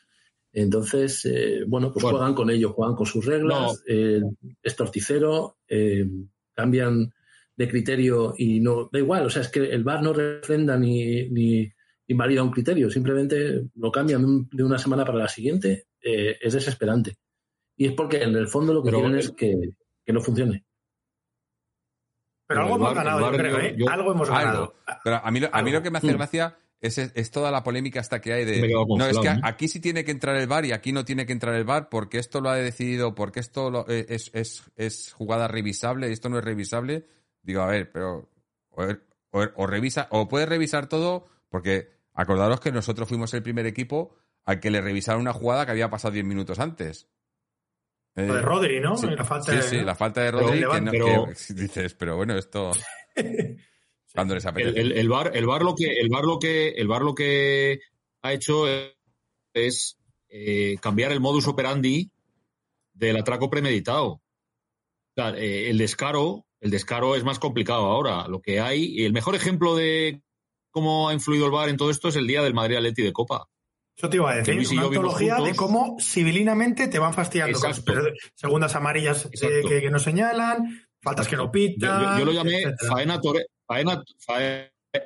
Entonces, 0.53 1.25
eh, 1.25 1.65
bueno, 1.67 1.91
pues 1.91 2.05
juegan 2.05 2.35
con 2.35 2.51
ello, 2.51 2.75
juegan 2.75 2.95
con 2.95 3.07
sus 3.07 3.25
reglas, 3.25 3.83
eh, 3.87 4.21
es 4.63 4.77
torticero, 4.77 5.57
cambian 6.53 7.15
de 7.57 7.69
criterio 7.69 8.35
y 8.37 8.61
no 8.61 8.91
da 8.93 8.99
igual, 8.99 9.25
o 9.25 9.31
sea, 9.31 9.41
es 9.41 9.49
que 9.49 9.61
el 9.61 9.85
VAR 9.85 10.03
no 10.03 10.13
refrenda 10.13 10.77
ni, 10.77 11.31
ni 11.31 11.73
invalida 12.09 12.43
un 12.43 12.51
criterio, 12.51 12.91
simplemente 12.91 13.69
lo 13.77 13.91
cambian 13.91 14.51
de 14.53 14.65
una 14.65 14.77
semana 14.77 15.07
para 15.07 15.17
la 15.17 15.29
siguiente, 15.29 15.87
es 15.99 16.53
desesperante. 16.53 17.17
Y 17.75 17.87
es 17.87 17.93
porque 17.93 18.23
en 18.23 18.37
el 18.37 18.49
fondo 18.49 18.75
lo 18.75 18.83
que 18.83 18.91
quieren 18.91 19.17
es 19.17 19.31
que, 19.31 19.71
que 20.05 20.13
no 20.13 20.21
funcione. 20.21 20.67
Pero 22.53 22.63
algo 22.65 22.77
hemos 22.77 22.95
ganado, 22.95 23.21
yo 23.21 23.37
creo, 23.37 23.59
¿eh? 23.59 23.77
algo 23.91 24.13
hemos 24.13 24.29
ganado. 24.29 24.75
Pero 25.05 25.17
a 25.17 25.31
mí, 25.31 25.41
a 25.51 25.63
mí 25.63 25.71
lo 25.71 25.83
que 25.83 25.91
me 25.91 25.99
hace 25.99 26.13
gracia 26.13 26.57
es, 26.81 26.99
es, 26.99 27.31
toda 27.31 27.51
la 27.51 27.63
polémica 27.63 28.01
hasta 28.01 28.21
que 28.21 28.33
hay 28.33 28.45
de... 28.45 28.69
No, 28.69 29.07
es 29.07 29.19
que 29.19 29.29
¿eh? 29.29 29.41
aquí 29.43 29.69
sí 29.69 29.81
tiene 29.81 30.05
que 30.05 30.11
entrar 30.11 30.37
el 30.37 30.49
bar 30.49 30.65
y 30.65 30.73
aquí 30.73 30.93
no 30.93 31.05
tiene 31.05 31.25
que 31.25 31.33
entrar 31.33 31.55
el 31.55 31.65
bar 31.65 31.89
porque 31.89 32.19
esto 32.19 32.41
lo 32.41 32.51
ha 32.51 32.57
decidido, 32.57 33.15
porque 33.15 33.41
esto 33.41 33.87
eh, 33.89 34.07
es, 34.09 34.31
es, 34.35 34.65
es, 34.77 35.13
jugada 35.13 35.47
revisable 35.47 36.09
y 36.09 36.13
esto 36.13 36.29
no 36.29 36.39
es 36.39 36.45
revisable. 36.45 37.07
Digo, 37.43 37.63
a 37.63 37.67
ver, 37.67 37.91
pero... 37.93 38.29
O, 39.35 39.67
revisa, 39.67 40.09
o 40.11 40.29
puedes 40.29 40.49
revisar 40.49 40.89
todo 40.89 41.27
porque 41.49 41.91
acordaros 42.15 42.61
que 42.61 42.73
nosotros 42.73 43.09
fuimos 43.09 43.33
el 43.33 43.43
primer 43.43 43.67
equipo 43.67 44.15
al 44.45 44.61
que 44.61 44.71
le 44.71 44.81
revisaron 44.81 45.23
una 45.23 45.33
jugada 45.33 45.65
que 45.65 45.73
había 45.73 45.89
pasado 45.89 46.13
10 46.13 46.27
minutos 46.27 46.59
antes. 46.59 47.09
Lo 48.15 48.35
de 48.35 48.41
eh, 48.41 48.43
Rodri, 48.43 48.81
¿no? 48.81 48.97
Sí, 48.97 49.07
la 49.07 49.25
falta 49.25 49.53
de... 49.53 49.63
sí, 49.63 49.81
la 49.81 49.95
falta 49.95 50.23
de 50.23 50.31
Rodri. 50.31 50.61
que, 50.91 51.55
dices, 51.55 51.95
pero 51.95 52.17
bueno, 52.17 52.37
esto. 52.37 52.73
cuando 54.15 54.35
les 54.35 54.45
apetece. 54.45 54.81
El, 54.81 54.93
el, 54.93 55.09
bar, 55.09 55.33
el 55.35 55.47
bar 55.47 55.63
lo 55.63 55.75
que, 55.75 55.93
el 55.93 56.09
bar 56.09 56.25
lo 56.25 56.39
que, 56.39 56.69
el 56.69 56.89
bar 56.89 57.03
lo 57.03 57.15
que 57.15 57.81
ha 58.23 58.33
hecho 58.33 58.67
es 59.55 59.99
eh, 60.29 60.77
cambiar 60.81 61.13
el 61.13 61.21
modus 61.21 61.47
operandi 61.47 62.11
del 62.95 63.17
atraco 63.17 63.51
premeditado. 63.51 64.23
Eh, 65.17 65.69
el 65.69 65.79
descaro, 65.79 66.47
el 66.61 66.71
descaro 66.71 67.17
es 67.17 67.25
más 67.25 67.39
complicado 67.39 67.85
ahora. 67.85 68.27
Lo 68.29 68.41
que 68.41 68.61
hay, 68.61 68.85
y 68.85 69.05
el 69.05 69.13
mejor 69.13 69.35
ejemplo 69.35 69.75
de 69.75 70.23
cómo 70.71 71.09
ha 71.09 71.15
influido 71.15 71.45
el 71.47 71.53
bar 71.53 71.69
en 71.69 71.77
todo 71.77 71.91
esto 71.91 72.09
es 72.09 72.17
el 72.17 72.27
día 72.27 72.43
del 72.43 72.55
Madrid 72.55 72.77
Atleti 72.77 73.03
de 73.03 73.13
Copa. 73.13 73.49
Yo 73.97 74.09
te 74.09 74.17
iba 74.17 74.31
a 74.31 74.37
decir, 74.37 74.79
una 74.79 74.87
antología 74.87 75.37
de 75.37 75.55
cómo 75.55 75.97
civilinamente 76.01 76.89
te 76.89 76.99
van 76.99 77.15
fastidiando 77.15 77.59
segundas 78.35 78.75
amarillas 78.75 79.29
eh, 79.41 79.63
que, 79.69 79.91
no 79.91 79.99
señalan, 79.99 80.89
faltas 81.01 81.29
que 81.29 81.37
no 81.37 81.51
pitan. 81.51 82.19
Yo, 82.19 82.25
lo 82.25 82.33
llamé 82.33 82.65
faena, 82.89 83.21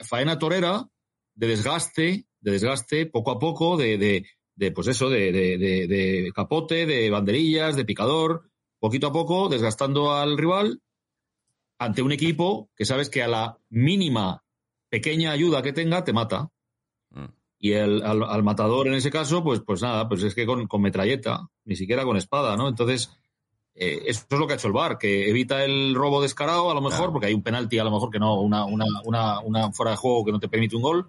faena, 0.02 0.38
torera 0.38 0.84
de 1.34 1.46
desgaste, 1.46 2.26
de 2.40 2.50
desgaste 2.50 3.06
poco 3.06 3.32
a 3.32 3.38
poco, 3.38 3.76
de, 3.76 4.24
de, 4.54 4.72
pues 4.72 4.86
eso, 4.86 5.10
de, 5.10 5.32
de, 5.32 6.32
capote, 6.34 6.86
de 6.86 7.10
banderillas, 7.10 7.76
de 7.76 7.84
picador, 7.84 8.50
poquito 8.78 9.08
a 9.08 9.12
poco, 9.12 9.48
desgastando 9.48 10.14
al 10.14 10.38
rival 10.38 10.80
ante 11.78 12.02
un 12.02 12.12
equipo 12.12 12.70
que 12.74 12.84
sabes 12.84 13.10
que 13.10 13.22
a 13.22 13.28
la 13.28 13.58
mínima 13.68 14.44
pequeña 14.88 15.32
ayuda 15.32 15.62
que 15.62 15.72
tenga 15.72 16.04
te 16.04 16.12
mata. 16.12 16.50
Y 17.58 17.72
el, 17.72 18.02
al, 18.02 18.42
matador 18.42 18.86
en 18.86 18.94
ese 18.94 19.10
caso, 19.10 19.42
pues, 19.42 19.60
pues 19.60 19.82
nada, 19.82 20.08
pues 20.08 20.22
es 20.22 20.34
que 20.34 20.46
con, 20.46 20.68
metralleta, 20.80 21.48
ni 21.64 21.74
siquiera 21.74 22.04
con 22.04 22.16
espada, 22.16 22.56
¿no? 22.56 22.68
Entonces, 22.68 23.10
eh, 23.74 24.02
eso 24.06 24.26
es 24.28 24.38
lo 24.38 24.46
que 24.46 24.52
ha 24.52 24.56
hecho 24.56 24.68
el 24.68 24.74
VAR, 24.74 24.98
que 24.98 25.28
evita 25.28 25.64
el 25.64 25.94
robo 25.94 26.20
descarado 26.20 26.70
a 26.70 26.74
lo 26.74 26.82
mejor, 26.82 27.12
porque 27.12 27.28
hay 27.28 27.34
un 27.34 27.42
penalti 27.42 27.78
a 27.78 27.84
lo 27.84 27.90
mejor 27.90 28.10
que 28.10 28.18
no, 28.18 28.40
una, 28.40 28.66
una, 28.66 28.84
una, 29.04 29.40
una 29.40 29.72
fuera 29.72 29.92
de 29.92 29.96
juego 29.96 30.24
que 30.24 30.32
no 30.32 30.40
te 30.40 30.48
permite 30.48 30.76
un 30.76 30.82
gol, 30.82 31.08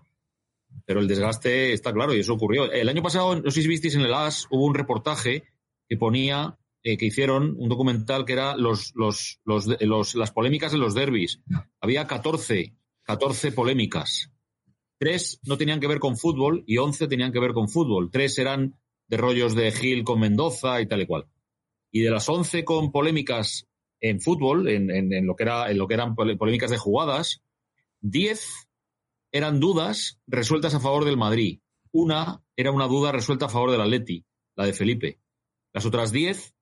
pero 0.86 1.02
el 1.02 1.08
desgaste 1.08 1.74
está 1.74 1.94
claro 1.94 2.16
y 2.16 2.20
eso 2.20 2.34
ocurrió. 2.34 2.72
El 2.72 2.88
año 2.88 3.04
pasado, 3.04 3.36
no 3.36 3.52
sé 3.52 3.62
si 3.62 3.68
visteis 3.68 3.96
en 3.96 4.02
el 4.02 4.14
AS, 4.14 4.48
hubo 4.50 4.66
un 4.66 4.74
reportaje 4.74 5.44
que 5.88 5.98
ponía 5.98 6.58
eh, 6.84 6.98
que 6.98 7.06
hicieron, 7.06 7.56
un 7.58 7.68
documental 7.68 8.24
que 8.24 8.32
era 8.32 8.56
los, 8.56 8.94
los, 8.96 9.42
los, 9.44 10.16
las 10.16 10.32
polémicas 10.32 10.72
de 10.72 10.78
los 10.78 10.94
derbis. 10.94 11.42
Había 11.82 12.08
14, 12.08 12.74
14 13.04 13.52
polémicas. 13.52 14.32
Tres 15.00 15.40
no 15.44 15.58
tenían 15.58 15.80
que 15.80 15.88
ver 15.88 16.00
con 16.00 16.18
fútbol 16.18 16.64
y 16.66 16.78
11 16.78 17.08
tenían 17.08 17.32
que 17.32 17.40
ver 17.40 17.54
con 17.54 17.70
fútbol. 17.70 18.10
Tres 18.12 18.38
eran 18.40 18.76
de 19.08 19.18
rollos 19.18 19.56
de 19.56 19.72
Gil 19.72 20.04
con 20.04 20.20
Mendoza 20.20 20.82
y 20.82 20.88
tal 20.88 21.02
y 21.02 21.06
cual. 21.06 21.26
Y 21.92 22.02
de 22.02 22.10
las 22.10 22.28
11 22.28 22.66
con 22.66 22.92
polémicas 22.92 23.68
en 24.00 24.22
fútbol, 24.22 24.68
en, 24.68 24.92
en, 24.92 25.26
lo, 25.26 25.36
que 25.36 25.44
era, 25.44 25.72
en 25.72 25.78
lo 25.78 25.88
que 25.88 25.94
eran 25.94 26.16
polémicas 26.16 26.70
de 26.72 26.78
jugadas, 26.78 27.42
10 28.02 28.70
eran 29.32 29.60
dudas 29.60 30.20
resueltas 30.28 30.74
a 30.74 30.80
favor 30.80 31.06
del 31.06 31.18
Madrid. 31.18 31.60
Una 31.92 32.44
era 32.56 32.72
una 32.72 32.88
duda 32.88 33.12
resuelta 33.12 33.46
a 33.46 33.50
favor 33.50 33.72
del 33.72 33.82
Atleti, 33.82 34.26
la 34.56 34.66
de 34.66 34.74
Felipe. 34.74 35.20
Las 35.74 35.86
otras 35.86 36.12
10 36.12 36.56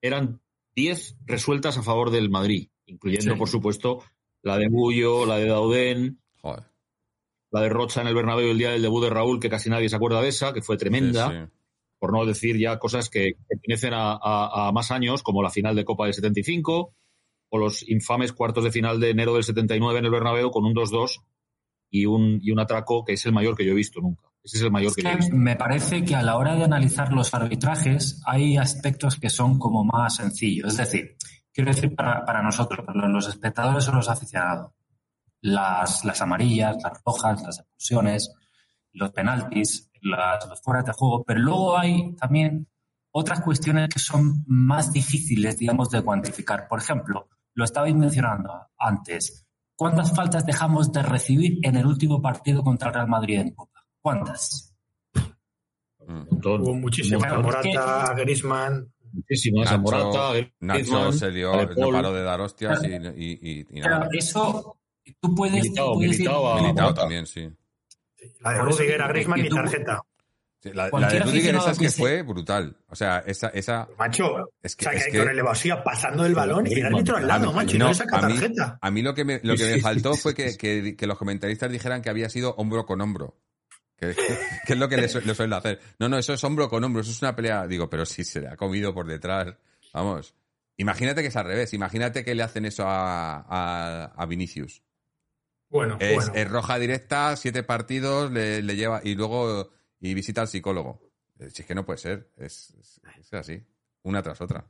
eran 0.00 0.40
10 0.74 1.16
resueltas 1.26 1.76
a 1.76 1.82
favor 1.82 2.10
del 2.10 2.30
Madrid, 2.30 2.68
incluyendo, 2.86 3.36
por 3.36 3.48
supuesto, 3.48 4.02
la 4.42 4.56
de 4.56 4.68
Bullo, 4.68 5.26
la 5.26 5.36
de 5.36 5.46
Daudén, 5.46 6.20
la 7.50 7.60
de 7.62 7.68
Rocha 7.68 8.00
en 8.02 8.08
el 8.08 8.14
Bernabéu 8.14 8.50
el 8.50 8.58
día 8.58 8.70
del 8.70 8.82
debut 8.82 9.04
de 9.04 9.10
Raúl, 9.10 9.40
que 9.40 9.50
casi 9.50 9.70
nadie 9.70 9.88
se 9.88 9.96
acuerda 9.96 10.20
de 10.20 10.28
esa, 10.28 10.52
que 10.52 10.62
fue 10.62 10.76
tremenda 10.76 11.50
por 11.98 12.12
no 12.12 12.24
decir 12.24 12.56
ya 12.58 12.78
cosas 12.78 13.10
que 13.10 13.32
pertenecen 13.48 13.92
a, 13.94 14.70
más 14.72 14.90
años, 14.90 15.22
como 15.22 15.42
la 15.42 15.50
final 15.50 15.74
de 15.74 15.84
Copa 15.84 16.04
del 16.04 16.14
75 16.14 16.94
o 17.50 17.58
los 17.58 17.88
infames 17.88 18.32
cuartos 18.32 18.62
de 18.64 18.70
final 18.70 19.00
de 19.00 19.10
enero 19.10 19.34
del 19.34 19.42
79 19.42 19.98
en 19.98 20.04
el 20.04 20.10
Bernabéu 20.10 20.50
con 20.50 20.64
un 20.64 20.74
2-2 20.74 21.22
y 21.90 22.06
un, 22.06 22.40
y 22.42 22.50
un 22.50 22.60
atraco 22.60 23.04
que 23.04 23.14
es 23.14 23.24
el 23.26 23.32
mayor 23.32 23.56
que 23.56 23.64
yo 23.64 23.72
he 23.72 23.76
visto 23.76 24.00
nunca. 24.00 24.24
Ese 24.44 24.58
es 24.58 24.62
el 24.62 24.70
mayor 24.70 24.94
que, 24.94 25.02
yo 25.02 25.08
he 25.08 25.16
visto. 25.16 25.34
Me 25.34 25.56
parece 25.56 26.04
que 26.04 26.14
a 26.14 26.22
la 26.22 26.36
hora 26.36 26.54
de 26.54 26.64
analizar 26.64 27.12
los 27.12 27.32
arbitrajes 27.34 28.20
hay 28.26 28.56
aspectos 28.56 29.18
que 29.18 29.30
son 29.30 29.58
como 29.58 29.82
más 29.82 30.16
sencillos. 30.16 30.68
Es 30.68 30.76
decir, 30.76 31.16
quiero 31.52 31.72
decir 31.72 31.94
para, 31.94 32.24
para 32.24 32.42
nosotros, 32.42 32.84
para 32.86 33.08
los 33.08 33.26
espectadores 33.26 33.88
o 33.88 33.92
los 33.92 34.08
aficionados, 34.08 34.72
las, 35.40 36.04
las 36.04 36.20
amarillas, 36.20 36.76
las 36.82 37.00
rojas, 37.04 37.42
las 37.42 37.58
expulsiones, 37.58 38.34
los 38.92 39.10
penaltis, 39.10 39.90
las, 40.02 40.46
los 40.48 40.60
fuera 40.62 40.82
de 40.82 40.92
juego, 40.92 41.24
pero 41.24 41.40
luego 41.40 41.78
hay 41.78 42.14
también 42.16 42.66
otras 43.10 43.40
cuestiones 43.40 43.88
que 43.88 43.98
son 43.98 44.44
más 44.46 44.92
difíciles, 44.92 45.58
digamos, 45.58 45.90
de 45.90 46.02
cuantificar. 46.02 46.68
Por 46.68 46.80
ejemplo, 46.80 47.28
lo 47.54 47.64
estabais 47.64 47.94
mencionando 47.94 48.52
antes. 48.78 49.44
¿Cuántas 49.74 50.14
faltas 50.14 50.44
dejamos 50.44 50.92
de 50.92 51.02
recibir 51.02 51.58
en 51.62 51.76
el 51.76 51.86
último 51.86 52.20
partido 52.20 52.62
contra 52.62 52.88
el 52.88 52.94
Real 52.94 53.08
Madrid 53.08 53.40
en 53.40 53.54
Copa? 53.54 53.84
¿Cuántas? 54.00 54.74
Hubo 56.06 56.74
muchísimas. 56.74 57.42
Morata, 57.42 58.14
Grisman. 58.14 58.92
Muchísimas. 59.12 59.78
Morata, 59.78 60.32
Nacho 60.60 61.12
se 61.12 61.30
dio, 61.30 61.52
no 61.76 61.90
paró 61.90 62.12
de 62.12 62.22
dar 62.22 62.40
hostias 62.40 62.82
y, 62.84 63.66
y, 63.70 63.80
nada. 63.80 64.08
eso, 64.12 64.77
tú 65.20 65.34
puedes. 65.34 65.62
Militao, 65.62 65.96
militao, 65.96 66.94
también, 66.94 67.26
sí. 67.26 67.48
La 68.40 68.52
de 68.52 68.62
Rudiger 68.62 69.02
a 69.02 69.08
Griezmann 69.08 69.42
ni 69.42 69.48
tarjeta. 69.48 70.00
la, 70.62 70.90
de 70.90 71.20
Rudiger 71.20 71.54
esa 71.54 71.70
es 71.70 71.78
que 71.78 71.90
fue 71.90 72.22
brutal. 72.22 72.76
O 72.88 72.96
sea, 72.96 73.22
esa... 73.26 73.48
esa 73.48 73.88
macho, 73.98 74.52
es 74.62 74.76
que, 74.76 74.88
o 74.88 74.90
sea, 74.90 75.10
que, 75.10 75.18
con 75.18 75.28
el 75.28 75.38
evasía 75.38 75.82
pasando 75.82 76.24
el 76.24 76.34
balón 76.34 76.66
y 76.66 76.74
el 76.74 76.86
árbitro 76.86 77.16
al 77.16 77.26
lado, 77.26 77.52
macho, 77.52 77.76
y 77.76 77.78
no 77.78 77.92
saca 77.94 78.20
tarjeta. 78.20 78.78
A 78.80 78.90
mí 78.90 79.02
lo 79.02 79.14
que 79.14 79.24
me, 79.24 79.40
lo 79.42 79.56
que 79.56 79.74
me 79.74 79.80
faltó 79.80 80.14
fue 80.14 80.34
que, 80.34 80.56
que, 80.56 81.06
los 81.06 81.18
comentaristas 81.18 81.70
dijeran 81.70 82.02
que 82.02 82.10
había 82.10 82.28
sido 82.28 82.54
hombro 82.56 82.86
con 82.86 83.00
hombro. 83.00 83.36
Que, 83.96 84.10
es 84.68 84.78
lo 84.78 84.88
que 84.88 84.96
le, 84.96 85.08
suelen 85.08 85.52
hacer. 85.52 85.80
No, 85.98 86.08
no, 86.08 86.18
eso 86.18 86.32
es 86.32 86.44
hombro 86.44 86.68
con 86.68 86.82
hombro, 86.84 87.02
eso 87.02 87.10
es 87.10 87.22
una 87.22 87.34
pelea. 87.34 87.66
Digo, 87.66 87.88
pero 87.88 88.04
si 88.04 88.24
se 88.24 88.40
le 88.40 88.48
ha 88.48 88.56
comido 88.56 88.94
por 88.94 89.06
detrás. 89.06 89.54
Vamos. 89.92 90.34
Imagínate 90.76 91.22
que 91.22 91.28
es 91.28 91.36
al 91.36 91.46
revés. 91.46 91.74
Imagínate 91.74 92.24
que 92.24 92.34
le 92.34 92.44
hacen 92.44 92.64
eso 92.64 92.84
a, 92.86 93.44
a, 93.48 94.04
a 94.16 94.26
Vinicius. 94.26 94.82
Bueno, 95.70 95.98
es, 96.00 96.48
roja 96.48 96.78
directa, 96.78 97.36
siete 97.36 97.62
partidos, 97.62 98.30
le, 98.30 98.62
lleva 98.62 99.00
y 99.04 99.14
luego 99.14 99.70
y 100.00 100.14
visita 100.14 100.40
al 100.40 100.48
psicólogo. 100.48 101.00
Eh, 101.38 101.50
si 101.50 101.62
es 101.62 101.68
que 101.68 101.74
no 101.74 101.84
puede 101.84 101.98
ser, 101.98 102.30
es, 102.36 102.74
así, 103.32 103.62
una 104.02 104.22
tras 104.22 104.40
otra. 104.40 104.66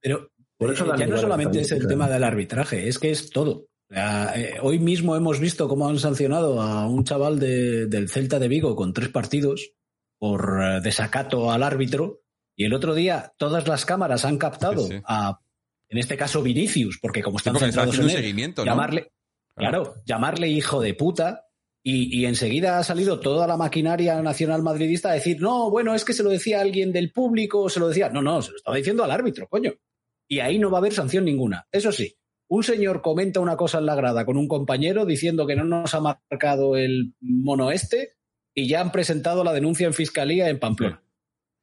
Pero 0.00 0.30
por 0.56 0.72
eso 0.72 0.94
ya 0.96 1.06
no 1.06 1.16
solamente 1.16 1.60
es 1.60 1.72
el 1.72 1.86
tema 1.86 2.08
del 2.08 2.24
arbitraje, 2.24 2.88
es 2.88 2.98
que 2.98 3.10
es 3.10 3.30
todo. 3.30 3.68
Eh, 3.88 4.58
hoy 4.62 4.78
mismo 4.78 5.16
hemos 5.16 5.38
visto 5.38 5.68
cómo 5.68 5.88
han 5.88 5.98
sancionado 5.98 6.60
a 6.60 6.86
un 6.88 7.04
chaval 7.04 7.38
del 7.38 8.08
Celta 8.08 8.38
de 8.38 8.48
Vigo 8.48 8.74
con 8.74 8.92
tres 8.92 9.08
partidos 9.08 9.72
por 10.18 10.60
eh, 10.60 10.80
desacato 10.82 11.50
al 11.50 11.62
árbitro 11.62 12.22
y 12.56 12.64
el 12.64 12.74
otro 12.74 12.94
día 12.94 13.32
todas 13.36 13.68
las 13.68 13.84
cámaras 13.84 14.24
han 14.24 14.38
captado 14.38 14.88
a, 15.04 15.40
en 15.88 15.98
este 15.98 16.16
caso, 16.16 16.42
Vinicius, 16.42 16.98
porque 17.00 17.22
como 17.22 17.38
están 17.38 17.56
centrados 17.56 17.98
en 17.98 18.10
él, 18.10 18.54
llamarle, 18.64 19.12
Claro, 19.56 19.94
llamarle 20.04 20.48
hijo 20.48 20.80
de 20.80 20.94
puta 20.94 21.46
y, 21.82 22.24
enseguida 22.26 22.78
ha 22.78 22.84
salido 22.84 23.20
toda 23.20 23.46
la 23.46 23.56
maquinaria 23.56 24.20
nacional 24.20 24.62
madridista 24.62 25.10
a 25.10 25.14
decir, 25.14 25.40
no, 25.40 25.70
bueno, 25.70 25.94
es 25.94 26.04
que 26.04 26.12
se 26.12 26.24
lo 26.24 26.30
decía 26.30 26.60
alguien 26.60 26.92
del 26.92 27.12
público, 27.12 27.68
se 27.68 27.78
lo 27.78 27.88
decía. 27.88 28.08
No, 28.08 28.22
no, 28.22 28.42
se 28.42 28.50
lo 28.50 28.56
estaba 28.56 28.76
diciendo 28.76 29.04
al 29.04 29.12
árbitro, 29.12 29.46
coño. 29.48 29.72
Y 30.28 30.40
ahí 30.40 30.58
no 30.58 30.68
va 30.68 30.78
a 30.78 30.80
haber 30.80 30.92
sanción 30.92 31.24
ninguna. 31.24 31.68
Eso 31.70 31.92
sí, 31.92 32.18
un 32.48 32.64
señor 32.64 33.02
comenta 33.02 33.38
una 33.38 33.56
cosa 33.56 33.78
en 33.78 33.86
la 33.86 33.94
grada 33.94 34.26
con 34.26 34.36
un 34.36 34.48
compañero 34.48 35.06
diciendo 35.06 35.46
que 35.46 35.54
no 35.54 35.64
nos 35.64 35.94
ha 35.94 36.00
marcado 36.00 36.76
el 36.76 37.14
mono 37.20 37.70
este 37.70 38.16
y 38.52 38.68
ya 38.68 38.80
han 38.80 38.90
presentado 38.90 39.44
la 39.44 39.52
denuncia 39.52 39.86
en 39.86 39.94
fiscalía 39.94 40.48
en 40.48 40.58
Pamplona. 40.58 41.02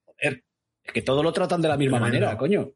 Joder, 0.05 0.43
es 0.83 0.93
que 0.93 1.01
todo 1.01 1.21
lo 1.21 1.33
tratan 1.33 1.61
de 1.61 1.67
la 1.67 1.77
misma 1.77 1.99
manera, 1.99 2.37
coño. 2.37 2.71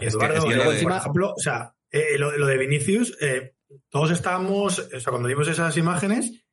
es 0.00 0.16
que, 0.16 0.82
por 0.82 0.92
ejemplo, 0.92 1.32
o 1.34 1.40
sea, 1.40 1.74
eh, 1.90 2.18
lo, 2.18 2.46
de 2.46 2.58
Vinicius, 2.58 3.16
eh, 3.22 3.53
todos 3.88 4.10
estábamos, 4.10 4.78
o 4.78 5.00
sea, 5.00 5.10
cuando 5.10 5.28
vimos 5.28 5.48
esas 5.48 5.76
imágenes, 5.76 6.44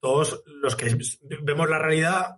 todos 0.00 0.42
los 0.46 0.76
que 0.76 0.96
vemos 1.42 1.68
la 1.68 1.78
realidad 1.78 2.36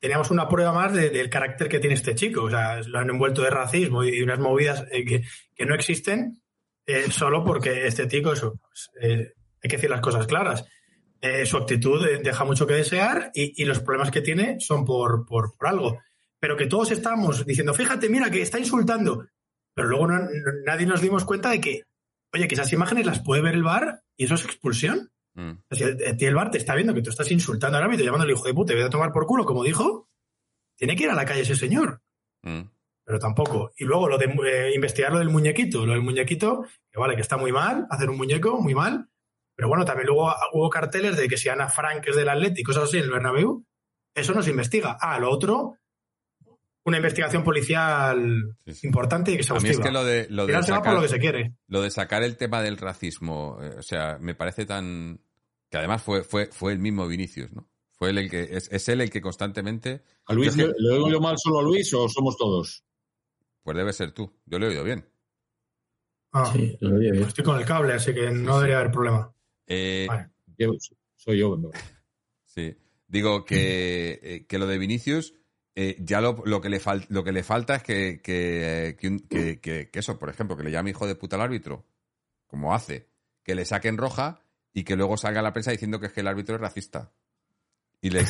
teníamos 0.00 0.30
una 0.30 0.48
prueba 0.48 0.72
más 0.72 0.92
del 0.92 1.30
carácter 1.30 1.68
que 1.68 1.78
tiene 1.78 1.94
este 1.94 2.14
chico. 2.14 2.44
O 2.44 2.50
sea, 2.50 2.80
lo 2.82 2.98
han 2.98 3.10
envuelto 3.10 3.42
de 3.42 3.50
racismo 3.50 4.04
y 4.04 4.22
unas 4.22 4.38
movidas 4.38 4.84
eh, 4.90 5.04
que, 5.04 5.66
no 5.66 5.74
existen 5.74 6.42
eh, 6.86 7.10
solo 7.10 7.44
porque 7.44 7.86
este 7.86 8.08
chico, 8.08 8.32
eso, 8.32 8.58
pues, 8.60 8.90
eh, 9.00 9.32
hay 9.62 9.68
que 9.68 9.76
decir 9.76 9.90
las 9.90 10.00
cosas 10.00 10.26
claras. 10.26 10.64
su 11.44 11.56
actitud 11.56 12.06
deja 12.22 12.44
mucho 12.44 12.66
que 12.66 12.74
desear 12.74 13.30
y, 13.34 13.64
los 13.64 13.80
problemas 13.80 14.10
que 14.10 14.20
tiene 14.20 14.60
son 14.60 14.84
por, 14.84 15.26
por, 15.26 15.54
algo. 15.60 16.00
Pero 16.38 16.56
que 16.56 16.66
todos 16.66 16.90
estamos 16.92 17.44
diciendo, 17.44 17.74
fíjate, 17.74 18.08
mira, 18.08 18.30
que 18.30 18.42
está 18.42 18.58
insultando. 18.58 19.26
Pero 19.74 19.88
luego 19.88 20.08
nadie 20.64 20.86
nos 20.86 21.00
dimos 21.00 21.24
cuenta 21.24 21.50
de 21.50 21.60
que 21.60 21.82
Oye, 22.36 22.48
que 22.48 22.54
esas 22.54 22.70
imágenes 22.74 23.06
las 23.06 23.20
puede 23.20 23.40
ver 23.40 23.54
el 23.54 23.62
bar 23.62 24.02
y 24.14 24.26
eso 24.26 24.34
es 24.34 24.44
expulsión. 24.44 25.10
Mm. 25.34 25.52
Si 25.70 25.84
el, 26.26 26.34
bar 26.34 26.50
te 26.50 26.58
está 26.58 26.74
viendo 26.74 26.92
que 26.92 27.00
tú 27.00 27.08
estás 27.08 27.30
insultando 27.30 27.78
al 27.78 27.84
árbitro, 27.84 28.04
llamándole 28.04 28.34
hijo 28.34 28.44
de 28.44 28.52
puta, 28.52 28.74
y 28.74 28.76
voy 28.76 28.84
a 28.84 28.90
tomar 28.90 29.10
por 29.10 29.26
culo, 29.26 29.46
como 29.46 29.64
dijo, 29.64 30.10
tiene 30.76 30.96
que 30.96 31.04
ir 31.04 31.10
a 31.10 31.14
la 31.14 31.24
calle 31.24 31.40
ese 31.40 31.56
señor. 31.56 32.02
Mm. 32.42 32.60
Pero 33.06 33.18
tampoco. 33.18 33.72
Y 33.78 33.84
luego 33.84 34.06
lo 34.06 34.18
de 34.18 34.26
eh, 34.26 34.74
investigar 34.74 35.12
lo 35.12 35.18
del 35.18 35.30
muñequito. 35.30 35.86
Lo 35.86 35.94
del 35.94 36.02
muñequito, 36.02 36.66
que 36.92 37.00
vale, 37.00 37.14
que 37.14 37.22
está 37.22 37.38
muy 37.38 37.52
mal, 37.52 37.86
hacer 37.88 38.10
un 38.10 38.18
muñeco, 38.18 38.60
muy 38.60 38.74
mal. 38.74 39.08
Pero 39.54 39.68
bueno, 39.68 39.86
también 39.86 40.08
luego 40.08 40.30
hubo 40.52 40.68
carteles 40.68 41.16
de 41.16 41.28
que 41.28 41.38
si 41.38 41.48
Ana 41.48 41.70
Frank 41.70 42.06
es 42.06 42.16
del 42.16 42.28
Atlético, 42.28 42.72
cosas 42.72 42.84
así 42.84 42.98
en 42.98 43.04
el 43.04 43.10
Bernabéu. 43.10 43.64
Eso 44.14 44.34
no 44.34 44.42
se 44.42 44.50
investiga. 44.50 44.98
Ah, 45.00 45.18
lo 45.18 45.30
otro, 45.30 45.78
una 46.86 46.98
investigación 46.98 47.42
policial 47.42 48.56
importante 48.84 49.32
y 49.32 49.34
exhaustiva. 49.34 49.70
A 49.70 49.74
mí 49.74 49.80
es 49.80 49.84
que 49.84 49.92
lo 49.92 50.04
de, 50.04 50.28
lo 50.30 50.46
de 50.46 50.62
sacar, 50.62 50.94
lo 50.94 51.02
que 51.02 51.08
se 51.08 51.18
quiere. 51.18 51.56
Lo 51.66 51.82
de 51.82 51.90
sacar 51.90 52.22
el 52.22 52.36
tema 52.36 52.62
del 52.62 52.78
racismo, 52.78 53.58
eh, 53.60 53.74
o 53.78 53.82
sea, 53.82 54.18
me 54.20 54.36
parece 54.36 54.66
tan 54.66 55.20
que 55.68 55.78
además 55.78 56.02
fue 56.02 56.22
fue 56.22 56.46
fue 56.46 56.72
el 56.72 56.78
mismo 56.78 57.08
Vinicius, 57.08 57.52
¿no? 57.52 57.68
Fue 57.90 58.10
el 58.10 58.30
que 58.30 58.42
es, 58.42 58.68
es 58.70 58.88
él 58.88 59.00
el 59.00 59.10
que 59.10 59.20
constantemente 59.20 60.04
¿A 60.26 60.34
Luis 60.34 60.56
le, 60.56 60.66
oído 60.66 61.20
mal 61.20 61.36
solo 61.38 61.58
a 61.58 61.62
Luis 61.62 61.92
o 61.92 62.08
somos 62.08 62.36
todos? 62.36 62.84
Pues 63.64 63.76
debe 63.76 63.92
ser 63.92 64.12
tú. 64.12 64.32
Yo 64.44 64.58
le 64.60 64.66
he 64.66 64.68
oído 64.68 64.84
bien. 64.84 65.08
Ah, 66.32 66.52
sí, 66.52 66.76
lo 66.80 66.98
bien. 66.98 67.16
Estoy 67.16 67.44
con 67.44 67.58
el 67.58 67.64
cable, 67.64 67.94
así 67.94 68.14
que 68.14 68.30
no 68.30 68.56
debería 68.56 68.78
haber 68.78 68.92
problema. 68.92 69.34
Eh, 69.66 70.06
soy 71.16 71.38
yo. 71.38 71.58
Sí. 72.44 72.74
Digo 73.06 73.44
que, 73.44 74.18
eh, 74.22 74.46
que 74.46 74.58
lo 74.58 74.66
de 74.66 74.78
Vinicius 74.78 75.34
eh, 75.78 75.94
ya 75.98 76.22
lo, 76.22 76.42
que 76.62 76.70
le 76.70 76.80
lo 77.10 77.22
que 77.22 77.32
le 77.32 77.42
falta 77.42 77.76
es 77.76 77.82
que, 77.82 78.20
que, 78.22 78.96
que, 79.60 79.90
eso, 79.92 80.18
por 80.18 80.30
ejemplo, 80.30 80.56
que 80.56 80.62
le 80.62 80.70
llame 80.70 80.88
hijo 80.88 81.06
de 81.06 81.14
puta 81.14 81.36
al 81.36 81.42
árbitro, 81.42 81.84
como 82.46 82.74
hace, 82.74 83.10
que 83.42 83.54
le 83.54 83.66
saquen 83.66 83.98
roja 83.98 84.40
y 84.72 84.84
que 84.84 84.96
luego 84.96 85.18
salga 85.18 85.40
a 85.40 85.42
la 85.42 85.52
prensa 85.52 85.72
diciendo 85.72 86.00
que 86.00 86.06
es 86.06 86.14
que 86.14 86.20
el 86.20 86.28
árbitro 86.28 86.54
es 86.54 86.62
racista. 86.62 87.12
Y 88.00 88.08
le, 88.08 88.24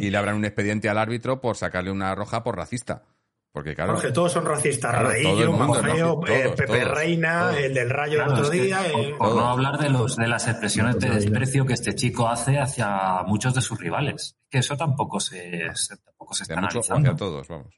y 0.00 0.10
le 0.10 0.16
abran 0.16 0.36
un 0.36 0.46
expediente 0.46 0.88
al 0.88 0.96
árbitro 0.96 1.42
por 1.42 1.56
sacarle 1.56 1.90
una 1.90 2.14
roja 2.14 2.42
por 2.42 2.56
racista. 2.56 3.04
Porque 3.52 3.74
claro. 3.74 3.94
Porque 3.94 4.12
todos 4.12 4.32
son 4.32 4.44
racistas. 4.44 4.94
Raillo, 4.94 6.26
eh, 6.26 6.52
Pepe 6.56 6.84
Reina, 6.84 7.58
el 7.58 7.74
del 7.74 7.90
Rayo 7.90 8.22
el 8.22 8.28
otro 8.28 8.50
día. 8.50 8.80
Por, 9.18 9.34
no 9.34 9.48
hablar 9.48 9.78
de, 9.78 9.88
los, 9.88 10.16
de 10.16 10.28
las 10.28 10.46
expresiones 10.48 10.98
de 10.98 11.10
desprecio 11.10 11.64
que 11.64 11.72
este 11.72 11.94
chico 11.94 12.28
hace 12.28 12.58
hacia 12.58 13.22
muchos 13.26 13.54
de 13.54 13.60
sus 13.60 13.78
rivales. 13.78 14.36
Que 14.50 14.58
eso 14.58 14.76
tampoco 14.76 15.18
se, 15.18 15.66
tampoco 16.04 16.34
se 16.34 16.44
está 16.44 16.58
analizando. 16.58 17.10
Hacia 17.10 17.16
todos, 17.16 17.48
vamos. 17.48 17.74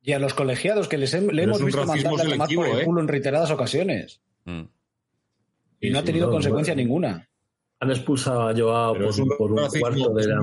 Y 0.00 0.12
a 0.12 0.18
los 0.18 0.34
colegiados 0.34 0.88
que 0.88 0.98
les 0.98 1.12
le 1.14 1.42
hemos 1.42 1.64
visto 1.64 1.84
mandar 1.84 2.12
la 2.26 2.46
por 2.46 2.66
el 2.66 2.80
¿eh? 2.80 2.84
culo 2.84 3.00
en 3.00 3.08
reiteradas 3.08 3.50
ocasiones. 3.50 4.20
Mm. 4.44 4.62
Y 5.80 5.90
no 5.90 5.98
ha 5.98 6.02
tenido 6.04 6.30
consecuencia 6.30 6.74
ninguna. 6.74 7.28
Han 7.82 7.90
expulsado 7.90 8.48
a 8.48 8.54
Joao 8.54 8.94
por, 8.94 9.50
un, 9.50 9.68
cuarto 9.76 10.14
de 10.14 10.28
la 10.28 10.40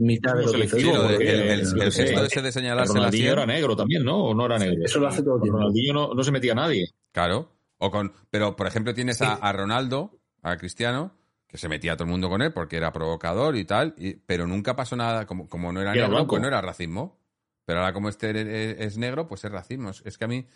mitad 0.00 0.34
de 0.34 0.44
lo 0.44 0.52
que 0.52 0.58
El, 0.58 1.50
el, 1.50 1.92
gesto 1.92 2.24
ese 2.24 2.42
de 2.42 2.52
señalarse 2.52 2.92
Ronaldinho 2.92 3.32
era 3.32 3.46
negro 3.46 3.74
también, 3.74 4.04
¿no? 4.04 4.22
¿O 4.22 4.34
no 4.34 4.44
era 4.44 4.58
negro? 4.58 4.84
Eso 4.84 5.00
lo 5.00 5.08
hace 5.08 5.22
todo 5.22 5.36
el 5.36 5.40
tiempo. 5.40 5.60
Ronaldinho 5.60 5.94
no, 5.94 6.12
no 6.12 6.22
se 6.22 6.30
metía 6.30 6.52
a 6.52 6.56
nadie. 6.56 6.84
Claro. 7.10 7.48
O 7.78 7.90
con, 7.90 8.12
pero, 8.28 8.54
por 8.54 8.66
ejemplo, 8.66 8.92
tienes 8.92 9.22
a, 9.22 9.50
Ronaldo, 9.52 10.20
a 10.42 10.58
Cristiano, 10.58 11.16
que 11.46 11.56
se 11.56 11.70
metía 11.70 11.94
a 11.94 11.96
todo 11.96 12.04
el 12.04 12.10
mundo 12.10 12.28
con 12.28 12.42
él 12.42 12.52
porque 12.52 12.76
era 12.76 12.92
provocador 12.92 13.56
y 13.56 13.64
tal, 13.64 13.94
pero 14.26 14.46
nunca 14.46 14.76
pasó 14.76 14.94
nada, 14.94 15.24
como, 15.24 15.48
como 15.48 15.72
no 15.72 15.80
era 15.80 15.94
negro, 15.94 16.26
pues 16.26 16.42
no 16.42 16.48
era 16.48 16.60
racismo. 16.60 17.18
Pero 17.64 17.78
ahora 17.80 17.94
como 17.94 18.10
este 18.10 18.84
es, 18.84 18.98
negro, 18.98 19.26
pues 19.26 19.42
es 19.44 19.50
racismo. 19.50 19.90
Es 20.04 20.18
que 20.18 20.24
a 20.26 20.28
mí 20.28 20.46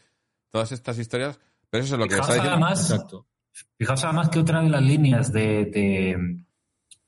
todas 0.50 0.72
estas 0.72 0.98
historias... 0.98 1.40
Pero 1.70 1.84
eso 1.84 1.94
es 1.94 2.00
lo 2.00 2.06
que 2.06 2.16
está 2.16 2.34
diciendo. 2.34 2.68
Exacto. 2.68 3.26
Fijaos 3.76 4.04
además 4.04 4.28
que 4.28 4.38
otra 4.38 4.62
de 4.62 4.68
las 4.68 4.82
líneas 4.82 5.32
de, 5.32 6.40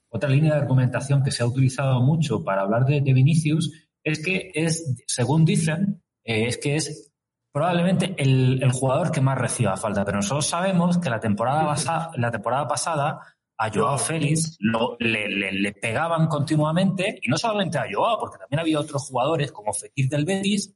otra 0.08 0.28
línea 0.28 0.54
de 0.54 0.60
argumentación 0.60 1.22
que 1.22 1.30
se 1.30 1.42
ha 1.42 1.46
utilizado 1.46 2.00
mucho 2.00 2.44
para 2.44 2.62
hablar 2.62 2.84
de, 2.84 3.00
Vinicius 3.00 3.88
es 4.02 4.24
que 4.24 4.50
es, 4.54 4.96
según 5.06 5.44
dicen, 5.44 6.02
eh, 6.24 6.46
es 6.46 6.58
que 6.58 6.76
es 6.76 7.12
probablemente 7.52 8.14
el, 8.18 8.70
jugador 8.72 9.10
que 9.10 9.20
más 9.20 9.38
reciba 9.38 9.76
falta. 9.76 10.04
Pero 10.04 10.18
nosotros 10.18 10.46
sabemos 10.46 10.98
que 10.98 11.10
la 11.10 11.20
temporada, 11.20 12.68
pasada 12.68 13.20
a 13.58 13.70
Joao 13.70 13.98
Félix 13.98 14.56
le, 14.98 15.72
pegaban 15.74 16.28
continuamente, 16.28 17.18
y 17.22 17.28
no 17.28 17.36
solamente 17.36 17.78
a 17.78 17.86
Joao, 17.92 18.18
porque 18.18 18.38
también 18.38 18.60
había 18.60 18.80
otros 18.80 19.06
jugadores 19.06 19.52
como 19.52 19.72
Fekir 19.72 20.08
del 20.08 20.24
Betis, 20.24 20.74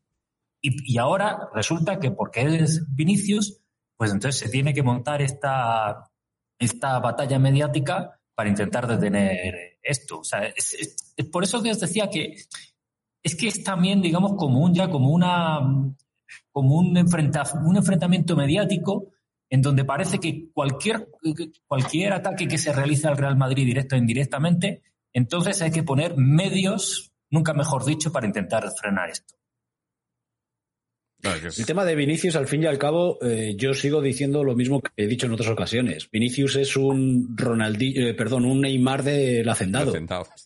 y, 0.61 0.93
y 0.93 0.99
ahora 0.99 1.49
resulta 1.55 1.99
que 1.99 2.11
porque 2.11 2.43
es 2.43 2.85
Vinicius, 2.95 3.64
pues 3.97 4.13
entonces 4.13 4.41
se 4.41 4.49
tiene 4.49 4.75
que 4.75 4.83
montar 4.83 5.23
esta, 5.23 6.11
esta 6.59 6.99
batalla 6.99 7.39
mediática 7.39 8.21
para 8.35 8.49
intentar 8.49 8.87
detener 8.87 9.79
esto. 9.83 10.21
O 10.21 10.25
sea, 10.25 10.45
es, 10.47 10.97
por 11.31 11.45
eso 11.45 11.63
que 11.63 11.71
os 11.71 11.81
decía 11.81 12.09
que 12.11 12.37
es 13.23 13.37
que 13.37 13.49
es 13.49 13.65
también, 13.65 14.03
digamos, 14.03 14.35
como 14.37 14.61
un 14.61 14.75
ya 14.75 14.91
como 14.91 15.11
una 15.11 15.61
como 16.51 16.77
un, 16.77 16.97
un 16.97 17.77
enfrentamiento 17.77 18.37
mediático 18.37 19.09
en 19.51 19.63
donde 19.63 19.85
parece 19.85 20.19
que 20.19 20.51
cualquier, 20.53 21.09
cualquier 21.67 22.13
ataque 22.13 22.49
que 22.49 22.59
se 22.59 22.73
realice 22.73 23.07
al 23.07 23.17
Real 23.17 23.37
Madrid 23.37 23.67
directo 23.67 23.95
o 23.95 23.99
indirectamente, 23.99 24.83
entonces 25.13 25.63
hay 25.63 25.71
que 25.71 25.85
poner 25.85 26.17
medios, 26.17 27.13
nunca 27.31 27.55
mejor 27.55 27.85
dicho, 27.85 28.11
para 28.11 28.27
intentar 28.27 28.69
frenar 28.77 29.11
esto. 29.11 29.37
El 31.25 31.67
tema 31.67 31.85
de 31.85 31.95
Vinicius, 31.95 32.37
al 32.37 32.47
fin 32.47 32.63
y 32.63 32.67
al 32.67 32.79
cabo, 32.79 33.19
eh, 33.23 33.55
yo 33.57 33.73
sigo 33.73 34.03
diciendo 34.03 34.45
lo 34.45 34.55
mismo 34.55 34.81
que 34.81 34.91
he 34.97 35.07
dicho 35.07 35.27
en 35.27 35.33
otras 35.33 35.49
ocasiones. 35.49 36.09
Vinicius 36.11 36.57
es 36.57 36.77
un 36.77 37.35
Ronaldinho, 37.37 38.09
eh, 38.09 38.15
perdón, 38.15 38.45
un 38.45 38.61
Neymar 38.61 39.03
del 39.03 39.49
hacendado. 39.49 39.93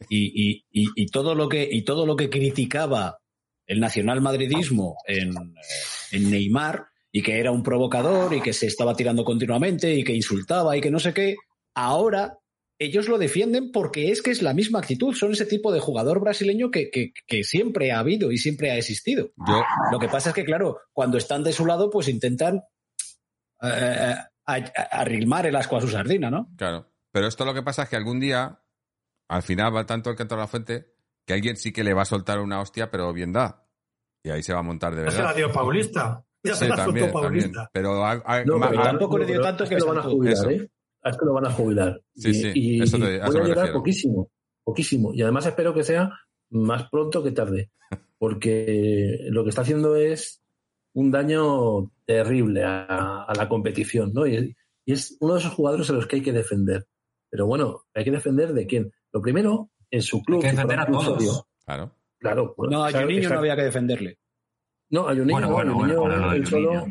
y, 0.08 0.64
y, 0.70 1.06
todo 1.06 1.34
lo 1.34 1.48
que, 1.48 1.68
y 1.70 1.82
todo 1.82 2.06
lo 2.06 2.14
que 2.14 2.30
criticaba 2.30 3.18
el 3.66 3.80
nacional 3.80 4.20
madridismo 4.20 4.96
en, 5.06 5.32
en 6.12 6.30
Neymar 6.30 6.86
y 7.10 7.22
que 7.22 7.38
era 7.38 7.50
un 7.50 7.62
provocador 7.62 8.34
y 8.34 8.40
que 8.40 8.52
se 8.52 8.66
estaba 8.66 8.94
tirando 8.94 9.24
continuamente 9.24 9.94
y 9.94 10.04
que 10.04 10.14
insultaba 10.14 10.76
y 10.76 10.80
que 10.80 10.90
no 10.90 11.00
sé 11.00 11.12
qué, 11.12 11.36
ahora 11.74 12.38
ellos 12.78 13.08
lo 13.08 13.18
defienden 13.18 13.72
porque 13.72 14.10
es 14.10 14.22
que 14.22 14.30
es 14.30 14.40
la 14.40 14.54
misma 14.54 14.78
actitud, 14.78 15.14
son 15.14 15.32
ese 15.32 15.46
tipo 15.46 15.72
de 15.72 15.80
jugador 15.80 16.20
brasileño 16.20 16.70
que, 16.70 17.12
siempre 17.42 17.92
ha 17.92 17.98
habido 17.98 18.30
y 18.30 18.38
siempre 18.38 18.70
ha 18.70 18.76
existido. 18.76 19.30
Lo 19.90 19.98
que 19.98 20.08
pasa 20.08 20.30
es 20.30 20.34
que, 20.34 20.44
claro, 20.44 20.80
cuando 20.92 21.18
están 21.18 21.42
de 21.42 21.52
su 21.52 21.66
lado, 21.66 21.90
pues 21.90 22.08
intentan 22.08 22.62
eh, 23.62 24.14
arrimar 24.46 25.46
el 25.46 25.56
asco 25.56 25.76
a 25.76 25.80
su 25.80 25.88
sardina, 25.88 26.30
¿no? 26.30 26.50
Claro, 26.56 26.88
pero 27.10 27.26
esto 27.26 27.44
lo 27.44 27.54
que 27.54 27.62
pasa 27.62 27.82
es 27.82 27.88
que 27.88 27.96
algún 27.96 28.20
día, 28.20 28.60
al 29.28 29.42
final 29.42 29.74
va 29.74 29.84
tanto 29.84 30.10
el 30.10 30.16
canto 30.16 30.36
a 30.36 30.38
la 30.38 30.46
fuente, 30.46 30.94
que 31.26 31.34
alguien 31.34 31.56
sí 31.56 31.72
que 31.72 31.84
le 31.84 31.94
va 31.94 32.02
a 32.02 32.06
soltar 32.06 32.38
una 32.38 32.60
hostia, 32.60 32.90
pero 32.90 33.12
bien 33.12 33.32
da. 33.32 33.66
Y 34.22 34.30
ahí 34.30 34.42
se 34.42 34.52
va 34.52 34.60
a 34.60 34.62
montar 34.62 34.94
de 34.94 35.02
verdad. 35.02 35.16
se 35.16 35.22
la 35.22 35.34
dio 35.34 35.52
Paulista. 35.52 36.24
Ya 36.44 36.54
se 36.54 36.68
la 36.68 36.76
también, 36.76 37.10
Paulista. 37.10 37.68
Pero, 37.72 38.00
tampoco 38.82 39.18
le 39.18 39.26
dio 39.26 39.40
tanto 39.40 39.64
que 39.64 39.76
lo 39.76 39.86
van 39.86 39.98
a 39.98 40.02
jubilar, 40.02 40.52
¿eh? 40.52 40.70
A 41.02 41.10
esto 41.10 41.24
lo 41.24 41.34
van 41.34 41.46
a 41.46 41.52
jubilar. 41.52 42.00
Sí, 42.14 42.34
sí. 42.34 42.50
Y, 42.54 42.82
eso 42.82 42.98
voy 42.98 43.18
a 43.18 43.44
llegar 43.44 43.72
poquísimo, 43.72 44.30
poquísimo. 44.64 45.14
Y 45.14 45.22
además 45.22 45.46
espero 45.46 45.72
que 45.72 45.84
sea 45.84 46.10
más 46.50 46.88
pronto 46.90 47.22
que 47.22 47.32
tarde. 47.32 47.70
Porque 48.18 49.26
lo 49.30 49.44
que 49.44 49.50
está 49.50 49.62
haciendo 49.62 49.94
es 49.96 50.42
un 50.94 51.10
daño 51.10 51.92
terrible 52.04 52.64
a, 52.64 53.32
la 53.34 53.48
competición, 53.48 54.12
¿no? 54.12 54.26
Y, 54.26 54.56
es 54.86 55.16
uno 55.20 55.34
de 55.34 55.40
esos 55.40 55.52
jugadores 55.52 55.90
a 55.90 55.92
los 55.92 56.06
que 56.06 56.16
hay 56.16 56.22
que 56.22 56.32
defender. 56.32 56.86
Pero 57.30 57.46
bueno, 57.46 57.84
hay 57.94 58.04
que 58.04 58.10
defender 58.10 58.54
de 58.54 58.66
quién. 58.66 58.90
Lo 59.12 59.20
primero, 59.20 59.70
en 59.90 60.02
su 60.02 60.22
club. 60.22 60.38
Hay 60.38 60.50
que 60.50 60.56
defender 60.56 60.80
a 60.80 60.86
todos. 60.86 61.44
Claro. 61.64 61.94
Claro. 62.18 62.54
no, 62.56 62.84
a 62.84 62.90
Juninho 62.90 63.28
no 63.28 63.38
había 63.38 63.54
que 63.54 63.62
defenderle. 63.62 64.18
No, 64.90 65.08
a 65.08 65.14
Juninho 65.14 65.40
no, 65.40 65.52
bueno, 65.52 66.32
el 66.32 66.46
solo... 66.46 66.86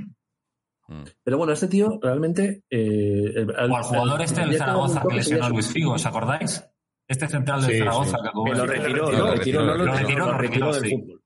Mm. 0.87 1.03
Pero 1.23 1.37
bueno, 1.37 1.53
este 1.53 1.67
tío 1.67 1.99
realmente. 2.01 2.63
Eh, 2.69 3.45
o 3.45 3.75
al 3.75 3.83
jugador 3.83 4.21
este 4.21 4.41
del 4.41 4.57
Zaragoza 4.57 5.03
que 5.07 5.15
lesionó 5.15 5.45
a 5.45 5.49
Luis 5.49 5.71
Figo, 5.71 5.93
¿os 5.93 6.05
acordáis? 6.05 6.63
Este 7.07 7.27
central 7.27 7.65
del 7.65 7.79
Zaragoza 7.79 8.17
que, 8.21 8.55
lo 8.55 8.65
retiró, 8.65 9.11
lo 9.11 9.31
retiró, 9.31 9.61
lo 9.63 9.85
retiró, 9.85 10.25
lo 10.25 10.37
retiró 10.37 10.73
del 10.73 10.89
fútbol. 10.91 11.21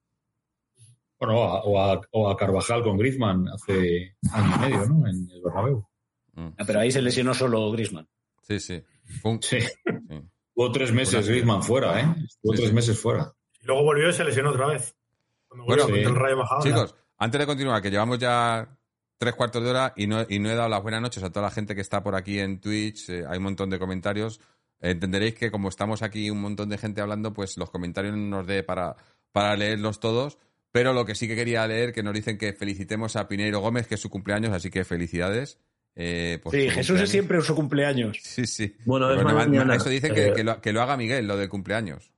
Bueno, 1.19 1.39
o 1.39 1.79
a, 1.79 2.01
o 2.11 2.29
a, 2.29 2.35
Carvajal 2.35 2.81
con 2.81 2.97
Griezmann 2.97 3.47
hace 3.49 4.15
año 4.31 4.55
y 4.55 4.59
medio, 4.59 4.85
¿no? 4.87 5.07
En 5.07 5.29
el 5.29 5.41
Bernabéu. 5.43 5.87
Mm. 6.33 6.47
Ah, 6.57 6.63
pero 6.65 6.79
ahí 6.79 6.91
se 6.91 7.01
lesionó 7.01 7.35
solo 7.35 7.71
Griezmann. 7.71 8.07
Sí, 8.41 8.59
sí. 8.59 8.83
Sí. 9.41 9.57
Hubo 10.55 10.71
tres 10.71 10.91
meses 10.91 11.27
Griezmann 11.27 11.61
fuera, 11.61 11.99
¿eh? 11.99 12.15
Hubo 12.41 12.53
tres 12.53 12.73
meses 12.73 12.99
fuera. 12.99 13.31
Y 13.61 13.65
luego 13.67 13.83
volvió 13.83 14.09
y 14.09 14.13
se 14.13 14.23
lesionó 14.23 14.49
otra 14.49 14.67
vez. 14.67 14.95
Bueno, 15.49 15.85
el 15.87 16.15
rayo 16.15 16.37
bajado, 16.37 16.63
chicos, 16.63 16.95
antes 17.17 17.39
de 17.39 17.45
continuar, 17.45 17.81
que 17.81 17.91
llevamos 17.91 18.17
ya 18.17 18.67
tres 19.21 19.35
cuartos 19.35 19.63
de 19.63 19.69
hora 19.69 19.93
y 19.95 20.07
no, 20.07 20.25
y 20.27 20.39
no 20.39 20.49
he 20.49 20.55
dado 20.55 20.67
las 20.67 20.81
buenas 20.81 20.99
noches 20.99 21.21
a 21.21 21.29
toda 21.29 21.45
la 21.45 21.51
gente 21.51 21.75
que 21.75 21.81
está 21.81 22.01
por 22.01 22.15
aquí 22.15 22.39
en 22.39 22.59
Twitch. 22.59 23.07
Eh, 23.07 23.23
hay 23.29 23.37
un 23.37 23.43
montón 23.43 23.69
de 23.69 23.77
comentarios. 23.77 24.41
entenderéis 24.79 25.35
que 25.35 25.51
como 25.51 25.69
estamos 25.69 26.01
aquí 26.01 26.31
un 26.31 26.41
montón 26.41 26.69
de 26.69 26.79
gente 26.79 27.01
hablando, 27.01 27.31
pues 27.31 27.55
los 27.55 27.69
comentarios 27.69 28.17
no 28.17 28.37
nos 28.37 28.47
dé 28.47 28.63
para, 28.63 28.95
para 29.31 29.55
leerlos 29.55 29.99
todos. 29.99 30.39
Pero 30.71 30.93
lo 30.93 31.05
que 31.05 31.13
sí 31.13 31.27
que 31.27 31.35
quería 31.35 31.67
leer, 31.67 31.93
que 31.93 32.01
nos 32.01 32.15
dicen 32.15 32.39
que 32.39 32.51
felicitemos 32.53 33.15
a 33.15 33.27
Pineiro 33.27 33.59
Gómez, 33.59 33.85
que 33.85 33.93
es 33.93 34.01
su 34.01 34.09
cumpleaños, 34.09 34.53
así 34.53 34.71
que 34.71 34.83
felicidades. 34.85 35.59
Eh, 35.95 36.41
sí, 36.49 36.69
Jesús 36.71 36.99
es 36.99 37.09
siempre 37.11 37.39
su 37.41 37.53
cumpleaños. 37.53 38.17
Sí, 38.23 38.47
sí. 38.47 38.75
Bueno, 38.85 39.11
eso 39.71 39.89
dicen 39.89 40.15
que, 40.15 40.33
que, 40.33 40.43
lo, 40.43 40.59
que, 40.61 40.73
lo, 40.73 40.81
haga 40.81 40.97
Miguel, 40.97 41.27
lo 41.27 41.37
del 41.37 41.47
cumpleaños. 41.47 42.10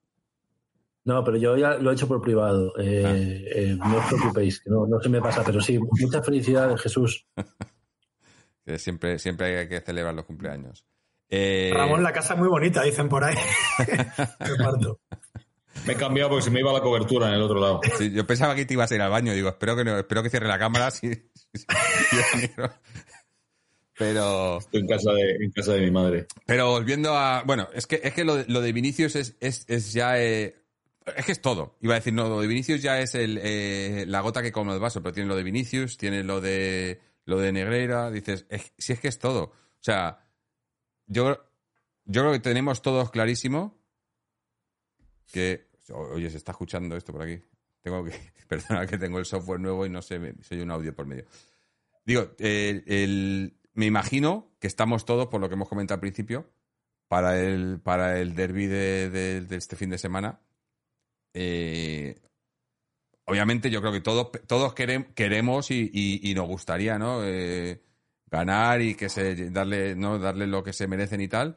No, 1.06 1.24
pero 1.24 1.38
yo 1.38 1.58
ya 1.58 1.76
lo 1.76 1.92
he 1.92 1.94
hecho 1.94 2.08
por 2.08 2.22
privado. 2.22 2.74
Eh, 2.80 3.04
ah. 3.06 3.14
eh, 3.16 3.76
no 3.78 3.98
os 3.98 4.06
preocupéis, 4.06 4.62
que 4.62 4.70
no, 4.70 4.88
no 4.88 5.02
se 5.02 5.10
me 5.10 5.20
pasa, 5.22 5.44
pero 5.44 5.60
sí, 5.60 5.78
muchas 5.78 6.26
felicidades, 6.26 6.80
Jesús. 6.82 7.28
que 8.66 8.80
siempre, 8.80 9.20
siempre 9.20 9.60
hay 9.60 9.68
que 9.68 9.82
celebrar 9.82 10.16
los 10.16 10.26
cumpleaños. 10.26 10.86
Eh... 11.30 11.72
Ramón, 11.74 12.04
la 12.04 12.14
casa 12.14 12.36
es 12.36 12.40
muy 12.40 12.48
bonita, 12.48 12.84
dicen 12.84 13.10
por 13.10 13.24
ahí. 13.24 13.36
me 15.86 15.94
he 15.94 15.96
cambiado 15.96 16.30
porque 16.30 16.44
se 16.44 16.52
me 16.52 16.62
iba 16.62 16.72
la 16.72 16.82
cobertura 16.82 17.28
en 17.28 17.34
el 17.34 17.42
otro 17.42 17.60
lado. 17.60 17.82
yo 18.00 18.26
pensaba 18.26 18.56
que 18.56 18.66
te 18.66 18.76
ibas 18.76 18.92
a 18.92 18.96
ir 18.96 19.02
al 19.02 19.12
baño, 19.12 19.34
digo, 19.34 19.50
espero 19.50 19.76
que 19.76 19.84
no, 19.84 19.98
espero 19.98 20.24
que 20.24 20.30
cierre 20.30 20.48
la 20.48 20.60
cámara. 20.60 20.90
pero. 23.98 24.60
Estoy 24.60 24.80
en 24.82 24.88
casa 24.88 25.12
de, 25.12 25.32
en 25.32 25.52
casa 25.52 25.74
de 25.74 25.82
mi 25.82 25.92
madre. 25.92 26.28
Pero 26.46 26.70
volviendo 26.70 27.18
a. 27.18 27.44
Bueno, 27.44 27.68
es 27.74 27.88
que, 27.88 28.00
es 28.02 28.14
que 28.14 28.24
lo, 28.24 28.38
lo 28.48 28.62
de 28.62 28.72
Vinicius 28.72 29.18
es, 29.18 29.36
es, 29.42 29.66
es 29.68 29.92
ya. 29.92 30.22
Eh, 30.22 30.63
es 31.16 31.26
que 31.26 31.32
es 31.32 31.42
todo. 31.42 31.78
Iba 31.82 31.96
a 31.96 31.98
decir, 31.98 32.14
no, 32.14 32.30
lo 32.30 32.42
de 32.42 32.48
Vinicius 32.48 32.82
ya 32.82 33.00
es 33.00 33.16
el, 33.16 33.40
eh, 33.42 34.06
la 34.08 34.22
gota 34.22 34.42
que 34.42 34.52
come 34.52 34.74
el 34.74 34.80
vaso, 34.80 35.02
pero 35.02 35.14
tiene 35.14 35.30
lo 35.30 35.36
de 35.36 35.44
Vinicius, 35.44 35.98
tiene 35.98 36.24
lo 36.24 36.42
de 36.42 37.02
lo 37.26 37.40
de 37.40 37.52
Negreira, 37.52 38.12
dices, 38.12 38.46
si 38.78 38.94
es 38.94 39.00
que 39.00 39.08
es 39.08 39.20
todo. 39.20 39.44
O 39.44 39.84
sea, 39.84 40.26
yo, 41.08 41.38
yo 42.06 42.22
creo 42.22 42.32
que 42.34 42.40
tenemos 42.40 42.82
todos 42.82 43.12
clarísimo 43.12 43.80
que. 45.32 45.72
Oye, 45.90 46.30
se 46.30 46.38
está 46.38 46.52
escuchando 46.52 46.96
esto 46.96 47.12
por 47.12 47.24
aquí. 47.24 47.42
Tengo 47.82 48.04
que. 48.04 48.14
Perdona 48.48 48.86
que 48.86 48.98
tengo 48.98 49.20
el 49.20 49.26
software 49.26 49.60
nuevo 49.60 49.86
y 49.86 49.90
no 49.90 50.02
sé, 50.02 50.36
soy 50.42 50.60
un 50.60 50.72
audio 50.72 50.94
por 50.94 51.06
medio. 51.06 51.26
Digo, 52.06 52.36
me 52.40 53.86
imagino 53.86 54.52
que 54.60 54.68
estamos 54.68 55.06
todos, 55.06 55.28
por 55.28 55.40
lo 55.40 55.48
que 55.48 55.56
hemos 55.56 55.70
comentado 55.70 55.96
al 55.96 56.02
principio, 56.02 56.52
para 57.08 57.40
el, 57.40 57.80
para 57.80 58.20
el 58.20 58.36
derby 58.36 58.68
de 58.68 59.48
este 59.50 59.76
fin 59.78 59.90
de 59.90 59.98
semana 59.98 60.42
eh, 61.34 62.16
obviamente 63.26 63.70
yo 63.70 63.82
creo 63.82 63.94
que 63.94 64.02
todos, 64.02 64.30
todos 64.48 64.74
queremos 64.74 65.72
y, 65.72 66.34
nos 66.36 66.48
gustaría, 66.48 66.98
¿no? 66.98 67.24
Eh, 67.24 67.82
ganar 68.28 68.82
y 68.82 68.96
que 68.96 69.10
se 69.10 69.50
darle, 69.52 69.96
¿no? 69.96 70.20
darle 70.20 70.48
lo 70.48 70.64
que 70.64 70.74
se 70.74 70.88
merecen 70.88 71.22
y 71.22 71.28
tal, 71.28 71.56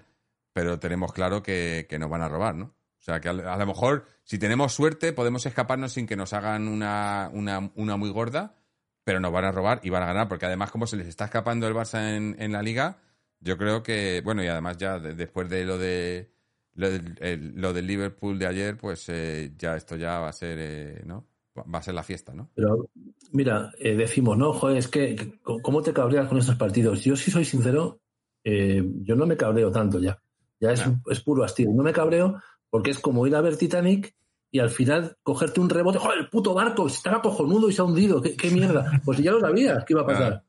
pero 0.52 0.78
tenemos 0.78 1.12
claro 1.12 1.42
que, 1.42 1.86
nos 1.98 2.10
van 2.10 2.22
a 2.22 2.28
robar, 2.28 2.54
¿no? 2.54 2.66
O 2.66 3.02
sea, 3.06 3.20
que 3.20 3.28
a, 3.28 3.32
lo 3.32 3.66
mejor, 3.66 4.06
si 4.24 4.38
tenemos 4.38 4.72
suerte, 4.74 5.12
podemos 5.12 5.46
escaparnos 5.46 5.92
sin 5.92 6.06
que 6.06 6.16
nos 6.16 6.32
hagan 6.32 6.66
una, 6.66 7.30
una, 7.32 7.96
muy 7.96 8.10
gorda, 8.10 8.56
pero 9.04 9.20
nos 9.20 9.32
van 9.32 9.44
a 9.44 9.52
robar 9.52 9.80
y 9.84 9.90
van 9.90 10.02
a 10.02 10.06
ganar, 10.06 10.28
porque 10.28 10.46
además, 10.46 10.72
como 10.72 10.86
se 10.86 10.96
les 10.96 11.06
está 11.06 11.26
escapando 11.26 11.68
el 11.68 11.74
Barça 11.74 12.16
en 12.16 12.52
la 12.52 12.62
liga, 12.62 12.98
yo 13.40 13.56
creo 13.56 13.82
que, 13.82 14.22
bueno, 14.24 14.42
y 14.42 14.48
además 14.48 14.76
ya 14.76 14.98
después 14.98 15.48
de 15.48 15.64
lo 15.64 15.78
de 15.78 16.35
lo, 16.76 17.72
del 17.72 17.86
Liverpool 17.86 18.38
de 18.38 18.46
ayer, 18.46 18.76
pues 18.76 19.08
eh, 19.08 19.52
ya 19.58 19.76
esto 19.76 19.96
ya 19.96 20.20
va 20.20 20.28
a 20.28 20.32
ser, 20.32 20.58
eh, 20.60 21.02
¿no? 21.04 21.26
Va 21.56 21.78
a 21.78 21.82
ser 21.82 21.94
la 21.94 22.02
fiesta, 22.02 22.34
¿no? 22.34 22.50
Pero, 22.54 22.90
mira, 23.32 23.72
eh, 23.78 23.96
decimos, 23.96 24.36
no, 24.36 24.52
joder, 24.52 24.76
es 24.76 24.88
que, 24.88 25.38
¿cómo 25.62 25.82
te 25.82 25.94
cabreas 25.94 26.28
con 26.28 26.38
estos 26.38 26.56
partidos? 26.56 27.02
Yo, 27.02 27.16
si 27.16 27.30
soy 27.30 27.44
sincero, 27.44 28.00
yo 28.44 29.16
no 29.16 29.26
me 29.26 29.36
cabreo 29.36 29.72
tanto 29.72 29.98
ya. 29.98 30.22
Ya 30.60 30.70
es, 30.70 30.84
es 31.10 31.20
puro 31.20 31.42
hastío. 31.42 31.70
No 31.72 31.82
me 31.82 31.92
cabreo 31.92 32.40
porque 32.70 32.90
es 32.90 32.98
como 32.98 33.26
ir 33.26 33.34
a 33.34 33.40
ver 33.40 33.56
Titanic 33.56 34.14
y 34.50 34.58
al 34.58 34.70
final 34.70 35.16
cogerte 35.22 35.60
un 35.60 35.68
rebote. 35.68 35.98
¡Joder, 35.98 36.18
el 36.18 36.28
puto 36.28 36.54
barco! 36.54 36.86
Estaba 36.86 37.20
cojonudo 37.20 37.68
y 37.68 37.72
se 37.72 37.82
ha 37.82 37.84
hundido. 37.84 38.22
¿Qué, 38.22 38.50
mierda? 38.50 39.00
Pues 39.04 39.18
ya 39.18 39.32
lo 39.32 39.40
sabías 39.40 39.84
que 39.84 39.94
iba 39.94 40.02
a 40.02 40.06
pasar. 40.06 40.44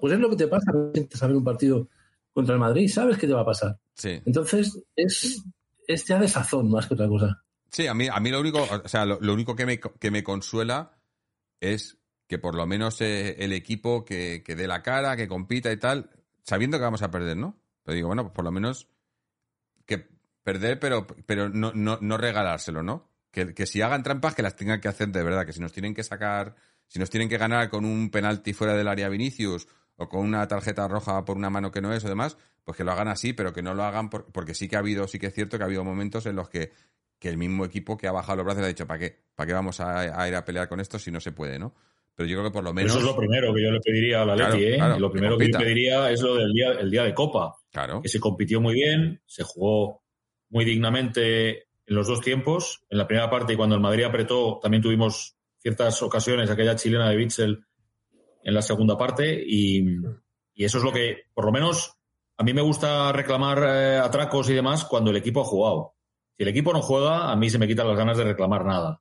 pues 0.00 0.12
es 0.12 0.18
lo 0.18 0.30
que 0.30 0.36
te 0.36 0.48
pasa 0.48 0.70
a 0.70 1.26
ver 1.26 1.36
un 1.36 1.44
partido 1.44 1.88
contra 2.34 2.54
el 2.54 2.60
Madrid. 2.60 2.90
Sabes 2.90 3.16
qué 3.16 3.26
te 3.26 3.32
va 3.32 3.40
a 3.40 3.46
pasar. 3.46 3.78
Sí. 3.94 4.20
Entonces, 4.26 4.78
es, 4.96 5.42
es 5.86 6.04
ya 6.04 6.18
de 6.18 6.28
sazón 6.28 6.70
más 6.70 6.86
que 6.86 6.94
otra 6.94 7.08
cosa. 7.08 7.42
Sí, 7.70 7.86
a 7.86 7.94
mí, 7.94 8.08
a 8.08 8.20
mí 8.20 8.30
lo 8.30 8.40
único, 8.40 8.62
o 8.62 8.88
sea, 8.88 9.06
lo, 9.06 9.32
único 9.32 9.56
que 9.56 9.66
me, 9.66 9.80
que 9.80 10.10
me 10.10 10.22
consuela 10.22 10.98
es 11.60 11.98
que 12.26 12.38
por 12.38 12.54
lo 12.54 12.66
menos 12.66 13.00
eh, 13.00 13.36
el 13.38 13.52
equipo 13.52 14.04
que, 14.04 14.42
que 14.44 14.54
dé 14.54 14.66
la 14.66 14.82
cara, 14.82 15.16
que 15.16 15.28
compita 15.28 15.72
y 15.72 15.76
tal, 15.76 16.10
sabiendo 16.42 16.78
que 16.78 16.84
vamos 16.84 17.02
a 17.02 17.10
perder, 17.10 17.36
¿no? 17.36 17.58
Pero 17.82 17.96
digo, 17.96 18.08
bueno, 18.08 18.22
pues 18.22 18.34
por 18.34 18.44
lo 18.44 18.52
menos 18.52 18.88
que 19.86 20.08
perder, 20.42 20.78
pero, 20.78 21.06
pero 21.26 21.48
no, 21.48 21.72
no, 21.74 21.98
no 22.00 22.16
regalárselo, 22.16 22.82
¿no? 22.82 23.10
Que, 23.30 23.54
que, 23.54 23.66
si 23.66 23.82
hagan 23.82 24.02
trampas, 24.02 24.34
que 24.34 24.42
las 24.42 24.56
tengan 24.56 24.80
que 24.80 24.88
hacer 24.88 25.08
de 25.08 25.22
verdad, 25.22 25.44
que 25.44 25.52
si 25.52 25.60
nos 25.60 25.72
tienen 25.72 25.94
que 25.94 26.04
sacar, 26.04 26.54
si 26.86 26.98
nos 26.98 27.10
tienen 27.10 27.28
que 27.28 27.38
ganar 27.38 27.70
con 27.70 27.84
un 27.84 28.10
penalti 28.10 28.52
fuera 28.52 28.74
del 28.74 28.88
área 28.88 29.08
Vinicius 29.08 29.66
o 29.96 30.08
con 30.08 30.20
una 30.20 30.46
tarjeta 30.48 30.88
roja 30.88 31.24
por 31.24 31.36
una 31.36 31.50
mano 31.50 31.70
que 31.70 31.80
no 31.80 31.92
es 31.92 32.04
o 32.04 32.08
demás, 32.08 32.36
pues 32.64 32.76
que 32.76 32.84
lo 32.84 32.92
hagan 32.92 33.08
así, 33.08 33.32
pero 33.32 33.52
que 33.52 33.62
no 33.62 33.74
lo 33.74 33.84
hagan 33.84 34.10
porque 34.10 34.54
sí 34.54 34.68
que 34.68 34.76
ha 34.76 34.80
habido, 34.80 35.06
sí 35.06 35.18
que 35.18 35.26
es 35.26 35.34
cierto 35.34 35.56
que 35.56 35.64
ha 35.64 35.66
habido 35.66 35.84
momentos 35.84 36.26
en 36.26 36.36
los 36.36 36.48
que, 36.48 36.72
que 37.18 37.28
el 37.28 37.36
mismo 37.36 37.64
equipo 37.64 37.96
que 37.96 38.08
ha 38.08 38.12
bajado 38.12 38.36
los 38.36 38.46
brazos 38.46 38.64
ha 38.64 38.68
dicho, 38.68 38.86
¿para 38.86 39.00
qué? 39.00 39.24
¿Para 39.34 39.46
qué 39.46 39.52
vamos 39.52 39.80
a, 39.80 40.28
ir 40.28 40.34
a 40.34 40.44
pelear 40.44 40.68
con 40.68 40.80
esto 40.80 40.98
si 40.98 41.10
no 41.10 41.20
se 41.20 41.32
puede, 41.32 41.58
no? 41.58 41.74
Pero 42.14 42.28
yo 42.28 42.36
creo 42.36 42.50
que 42.50 42.54
por 42.54 42.64
lo 42.64 42.72
menos... 42.72 42.92
Eso 42.92 43.00
es 43.00 43.04
lo 43.04 43.16
primero 43.16 43.52
que 43.52 43.62
yo 43.62 43.70
le 43.72 43.80
pediría 43.80 44.22
a 44.22 44.24
la 44.24 44.36
Leti, 44.36 44.64
¿eh? 44.64 44.78
lo 44.98 45.10
primero 45.10 45.36
que, 45.36 45.50
yo 45.50 45.58
pediría 45.58 46.10
es 46.10 46.22
lo 46.22 46.36
del 46.36 46.52
día, 46.52 46.70
el 46.72 46.90
día 46.90 47.02
de 47.02 47.12
Copa. 47.12 47.56
Claro. 47.72 48.02
Que 48.02 48.08
se 48.08 48.20
compitió 48.20 48.60
muy 48.60 48.74
bien, 48.74 49.20
se 49.26 49.42
jugó 49.42 50.04
muy 50.48 50.64
dignamente 50.64 51.64
en 51.86 51.94
los 51.94 52.06
dos 52.06 52.20
tiempos. 52.20 52.84
En 52.88 52.98
la 52.98 53.08
primera 53.08 53.28
parte, 53.28 53.54
y 53.54 53.56
cuando 53.56 53.74
el 53.74 53.80
Madrid 53.80 54.04
apretó, 54.04 54.60
también 54.62 54.80
tuvimos 54.82 55.36
ciertas 55.58 56.00
ocasiones, 56.02 56.50
aquella 56.50 56.76
chilena 56.76 57.10
de 57.10 57.16
Bitzel 57.16 57.64
en 58.44 58.54
la 58.54 58.62
segunda 58.62 58.96
parte, 58.96 59.42
y, 59.44 59.84
eso 60.54 60.78
es 60.78 60.84
lo 60.84 60.92
que, 60.92 61.24
por 61.34 61.46
lo 61.46 61.52
menos, 61.52 61.96
a 62.36 62.44
mí 62.44 62.52
me 62.52 62.62
gusta 62.62 63.10
reclamar 63.10 63.58
eh, 63.66 63.98
atracos 63.98 64.48
y 64.50 64.54
demás 64.54 64.84
cuando 64.84 65.10
el 65.10 65.16
equipo 65.16 65.40
ha 65.40 65.44
jugado. 65.44 65.94
Si 66.36 66.42
el 66.44 66.50
equipo 66.50 66.72
no 66.72 66.80
juega, 66.80 67.32
a 67.32 67.36
mí 67.36 67.50
se 67.50 67.58
me 67.58 67.66
quitan 67.66 67.88
las 67.88 67.96
ganas 67.96 68.16
de 68.16 68.24
reclamar 68.24 68.64
nada, 68.64 69.00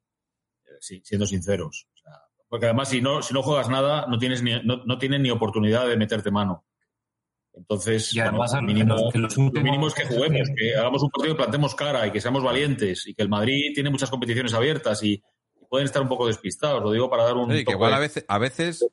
sí, 0.79 1.01
siendo 1.03 1.27
sinceros. 1.27 1.87
porque 2.47 2.65
además, 2.65 2.89
si 2.89 3.01
no, 3.01 3.21
si 3.21 3.33
no 3.33 3.43
juegas 3.43 3.69
nada, 3.69 4.07
no 4.07 4.17
tienes, 4.17 4.41
ni, 4.41 4.51
no, 4.63 4.83
no 4.85 4.97
tienes 4.97 5.19
ni 5.19 5.29
oportunidad 5.29 5.87
de 5.87 5.97
meterte 5.97 6.31
mano. 6.31 6.65
Entonces, 7.55 8.15
mínimo, 8.63 8.95
lo 9.13 9.61
mínimo 9.61 9.87
es 9.87 9.93
que 9.93 10.05
juguemos, 10.05 10.49
que 10.57 10.75
hagamos 10.75 11.03
un 11.03 11.09
partido, 11.11 11.37
plantemos 11.37 11.75
cara 11.75 12.07
y 12.07 12.11
que 12.11 12.19
seamos 12.19 12.43
valientes 12.43 13.05
y 13.05 13.13
que 13.13 13.21
el 13.21 13.29
Madrid 13.29 13.71
tiene 13.75 13.91
muchas 13.91 14.09
competiciones 14.09 14.55
abiertas 14.55 15.03
y 15.03 15.21
pueden 15.73 15.85
estar 15.85 16.03
un 16.03 16.07
poco 16.07 16.27
despistados. 16.27 16.83
Lo 16.83 16.91
digo 16.91 17.09
para 17.09 17.23
dar 17.23 17.35
un. 17.35 17.51
Sí, 17.51 17.65
que 17.65 17.71
igual 17.71 17.95
a 17.95 17.97
veces, 17.97 18.23
a 18.27 18.37
veces, 18.37 18.85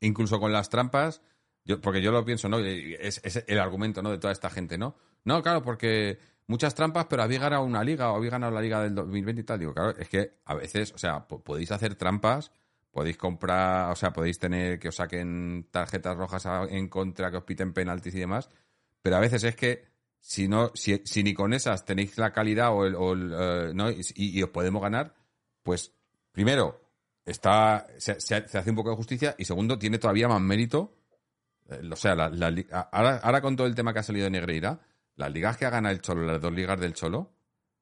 incluso 0.00 0.40
con 0.40 0.52
las 0.52 0.68
trampas, 0.68 1.22
yo, 1.64 1.80
porque 1.80 2.02
yo 2.02 2.10
lo 2.10 2.24
pienso, 2.24 2.48
¿no? 2.48 2.58
Es, 2.58 3.22
el 3.46 3.60
argumento, 3.60 4.02
¿no? 4.02 4.10
De 4.10 4.18
toda 4.18 4.32
esta 4.32 4.50
gente, 4.50 4.76
¿no? 4.76 4.96
No, 5.22 5.40
claro, 5.44 5.62
porque 5.62 6.18
muchas 6.48 6.74
trampas, 6.74 7.06
pero 7.08 7.22
había 7.22 7.38
ganado 7.38 7.62
una 7.62 7.84
liga 7.84 8.10
o 8.10 8.16
había 8.16 8.30
ganado 8.30 8.50
la 8.50 8.60
liga 8.60 8.82
del 8.82 8.96
2020 8.96 9.42
y 9.42 9.44
tal. 9.44 9.60
Digo, 9.60 9.74
claro, 9.74 9.96
es 9.96 10.08
que 10.08 10.40
a 10.44 10.54
veces, 10.56 10.92
o 10.92 10.98
sea, 10.98 11.24
podéis 11.28 11.70
hacer 11.70 11.94
trampas 11.94 12.50
podéis 12.90 13.16
comprar, 13.16 13.92
o 13.92 13.96
sea, 13.96 14.12
podéis 14.12 14.38
tener 14.38 14.78
que 14.78 14.88
os 14.88 14.96
saquen 14.96 15.68
tarjetas 15.70 16.16
rojas 16.16 16.46
en 16.68 16.88
contra, 16.88 17.30
que 17.30 17.36
os 17.36 17.44
piten 17.44 17.72
penaltis 17.72 18.14
y 18.14 18.20
demás, 18.20 18.48
pero 19.02 19.16
a 19.16 19.20
veces 19.20 19.42
es 19.42 19.56
que 19.56 19.84
si 20.20 20.48
no, 20.48 20.70
si, 20.74 21.02
ni 21.22 21.34
con 21.34 21.52
esas 21.52 21.84
tenéis 21.84 22.16
la 22.16 22.32
calidad 22.32 22.72
o 22.72 22.86
el, 22.86 23.32
eh, 23.36 23.72
¿no? 23.74 23.90
Y, 23.90 24.42
os 24.42 24.50
podemos 24.50 24.80
ganar, 24.80 25.14
pues 25.62 25.92
primero 26.34 26.82
está 27.24 27.86
se, 27.96 28.12
hace 28.12 28.70
un 28.70 28.76
poco 28.76 28.90
de 28.90 28.96
justicia 28.96 29.34
y 29.38 29.46
segundo 29.46 29.78
tiene 29.78 29.98
todavía 29.98 30.28
más 30.28 30.42
mérito, 30.42 30.98
eh, 31.70 31.80
o 31.90 31.96
sea, 31.96 32.14
la, 32.14 32.26
ahora, 32.92 33.20
ahora, 33.22 33.40
con 33.40 33.56
todo 33.56 33.66
el 33.66 33.74
tema 33.74 33.94
que 33.94 34.00
ha 34.00 34.02
salido 34.02 34.24
de 34.24 34.30
Negreira, 34.30 34.80
las 35.16 35.32
ligas 35.32 35.56
que 35.56 35.64
ha 35.64 35.70
ganado 35.70 35.94
el 35.94 36.02
Cholo, 36.02 36.26
las 36.26 36.42
dos 36.42 36.52
ligas 36.52 36.78
del 36.78 36.92
Cholo, 36.92 37.32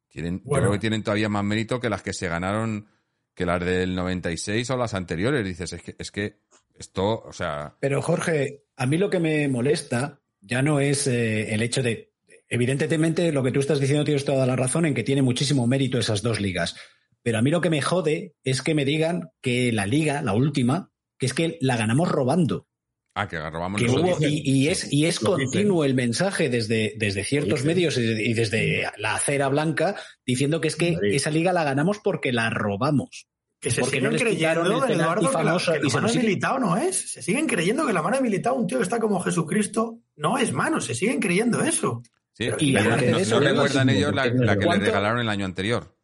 tienen, 0.08 0.42
yo 0.44 0.50
creo 0.52 0.72
que 0.72 0.78
tienen 0.78 1.02
todavía 1.02 1.30
más 1.30 1.42
mérito 1.42 1.80
que 1.80 1.88
las 1.88 2.02
que 2.02 2.12
se 2.12 2.28
ganaron 2.28 2.86
que 3.34 3.46
las 3.46 3.64
del 3.64 3.94
96 3.94 4.68
o 4.70 4.76
las 4.76 4.94
anteriores. 4.94 5.44
Dices, 5.44 5.72
es 5.72 5.82
que, 5.82 5.96
es 5.98 6.10
que 6.10 6.40
esto, 6.78 7.22
o 7.22 7.32
sea. 7.32 7.74
Pero 7.80 8.02
Jorge, 8.02 8.64
a 8.76 8.86
mí 8.86 8.98
lo 8.98 9.10
que 9.10 9.20
me 9.20 9.48
molesta 9.48 10.20
ya 10.40 10.62
no 10.62 10.80
es 10.80 11.06
eh, 11.06 11.54
el 11.54 11.62
hecho 11.62 11.82
de. 11.82 12.12
Evidentemente, 12.48 13.32
lo 13.32 13.42
que 13.42 13.52
tú 13.52 13.60
estás 13.60 13.80
diciendo 13.80 14.04
tienes 14.04 14.26
toda 14.26 14.46
la 14.46 14.56
razón 14.56 14.84
en 14.84 14.92
que 14.92 15.02
tiene 15.02 15.22
muchísimo 15.22 15.66
mérito 15.66 15.98
esas 15.98 16.20
dos 16.20 16.40
ligas. 16.40 16.76
Pero 17.22 17.38
a 17.38 17.42
mí 17.42 17.50
lo 17.50 17.60
que 17.60 17.70
me 17.70 17.82
jode 17.82 18.34
es 18.44 18.62
que 18.62 18.74
me 18.74 18.84
digan 18.84 19.30
que 19.40 19.72
la 19.72 19.86
liga, 19.86 20.22
la 20.22 20.34
última, 20.34 20.90
que 21.18 21.26
es 21.26 21.34
que 21.34 21.58
la 21.60 21.76
ganamos 21.76 22.10
robando. 22.10 22.66
Ah, 23.14 23.28
que 23.28 23.38
robamos 23.38 23.82
y, 24.22 24.68
es, 24.68 24.90
y 24.90 25.04
es 25.04 25.20
continuo 25.20 25.84
el 25.84 25.94
mensaje 25.94 26.48
desde, 26.48 26.94
desde 26.96 27.24
ciertos 27.24 27.62
medios 27.62 27.98
y 27.98 28.32
desde 28.32 28.88
la 28.96 29.16
acera 29.16 29.48
blanca 29.48 29.96
diciendo 30.24 30.62
que 30.62 30.68
es 30.68 30.76
que 30.76 30.96
esa 31.02 31.30
liga 31.30 31.52
la 31.52 31.62
ganamos 31.62 31.98
porque 31.98 32.32
la 32.32 32.48
robamos. 32.48 33.28
Que 33.60 33.70
se 33.70 33.84
siguen 33.84 34.16
creyendo, 34.16 34.64
Eduardo, 34.64 34.86
que 34.86 34.96
la, 34.96 35.14
que 35.14 35.86
la 35.86 35.94
mano 35.94 36.08
de 36.08 36.18
Militao 36.18 36.58
no 36.58 36.76
es. 36.76 37.12
Se 37.12 37.22
siguen 37.22 37.46
creyendo 37.46 37.86
que 37.86 37.92
la 37.92 38.02
mano 38.02 38.16
de 38.16 38.22
Militao, 38.22 38.56
un 38.56 38.66
tío 38.66 38.78
que 38.78 38.82
está 38.82 38.98
como 38.98 39.20
Jesucristo, 39.20 40.00
no 40.16 40.36
es 40.38 40.52
mano. 40.52 40.80
Se 40.80 40.96
siguen 40.96 41.20
creyendo 41.20 41.62
eso. 41.62 42.02
Sí, 42.32 42.48
y 42.58 42.72
no, 42.72 43.40
recuerdan 43.40 43.90
ellos 43.90 44.12
la, 44.12 44.24
que 44.24 44.66
le 44.66 44.78
regalaron 44.78 45.20
el 45.20 45.28
año 45.28 45.44
anterior. 45.44 45.94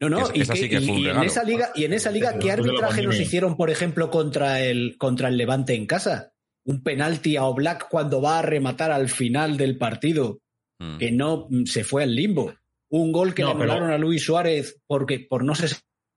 No, 0.00 0.08
no, 0.08 0.30
y, 0.32 0.40
en 0.40 1.22
esa 1.22 1.44
liga, 1.44 1.72
y 1.74 1.84
en 1.84 1.92
esa 1.92 2.10
liga, 2.10 2.38
¿qué 2.38 2.50
arbitraje 2.50 3.02
nos 3.02 3.20
hicieron, 3.20 3.54
por 3.56 3.68
ejemplo, 3.68 4.10
contra 4.10 4.62
el, 4.62 4.96
contra 4.96 5.28
el 5.28 5.36
Levante 5.36 5.74
en 5.74 5.86
casa? 5.86 6.32
Un 6.64 6.82
penalti 6.82 7.36
a 7.36 7.44
Oblak 7.44 7.88
cuando 7.90 8.22
va 8.22 8.38
a 8.38 8.42
rematar 8.42 8.92
al 8.92 9.10
final 9.10 9.58
del 9.58 9.76
partido, 9.76 10.40
mm. 10.78 10.96
que 10.96 11.12
no 11.12 11.48
mm, 11.50 11.64
se 11.66 11.84
fue 11.84 12.04
al 12.04 12.14
limbo. 12.14 12.54
Un 12.88 13.12
gol 13.12 13.34
que 13.34 13.44
le 13.44 13.50
anularon 13.50 13.90
a 13.90 13.98
Luis 13.98 14.24
Suárez 14.24 14.80
porque 14.86 15.20
por 15.20 15.44
no 15.44 15.54
se 15.54 15.68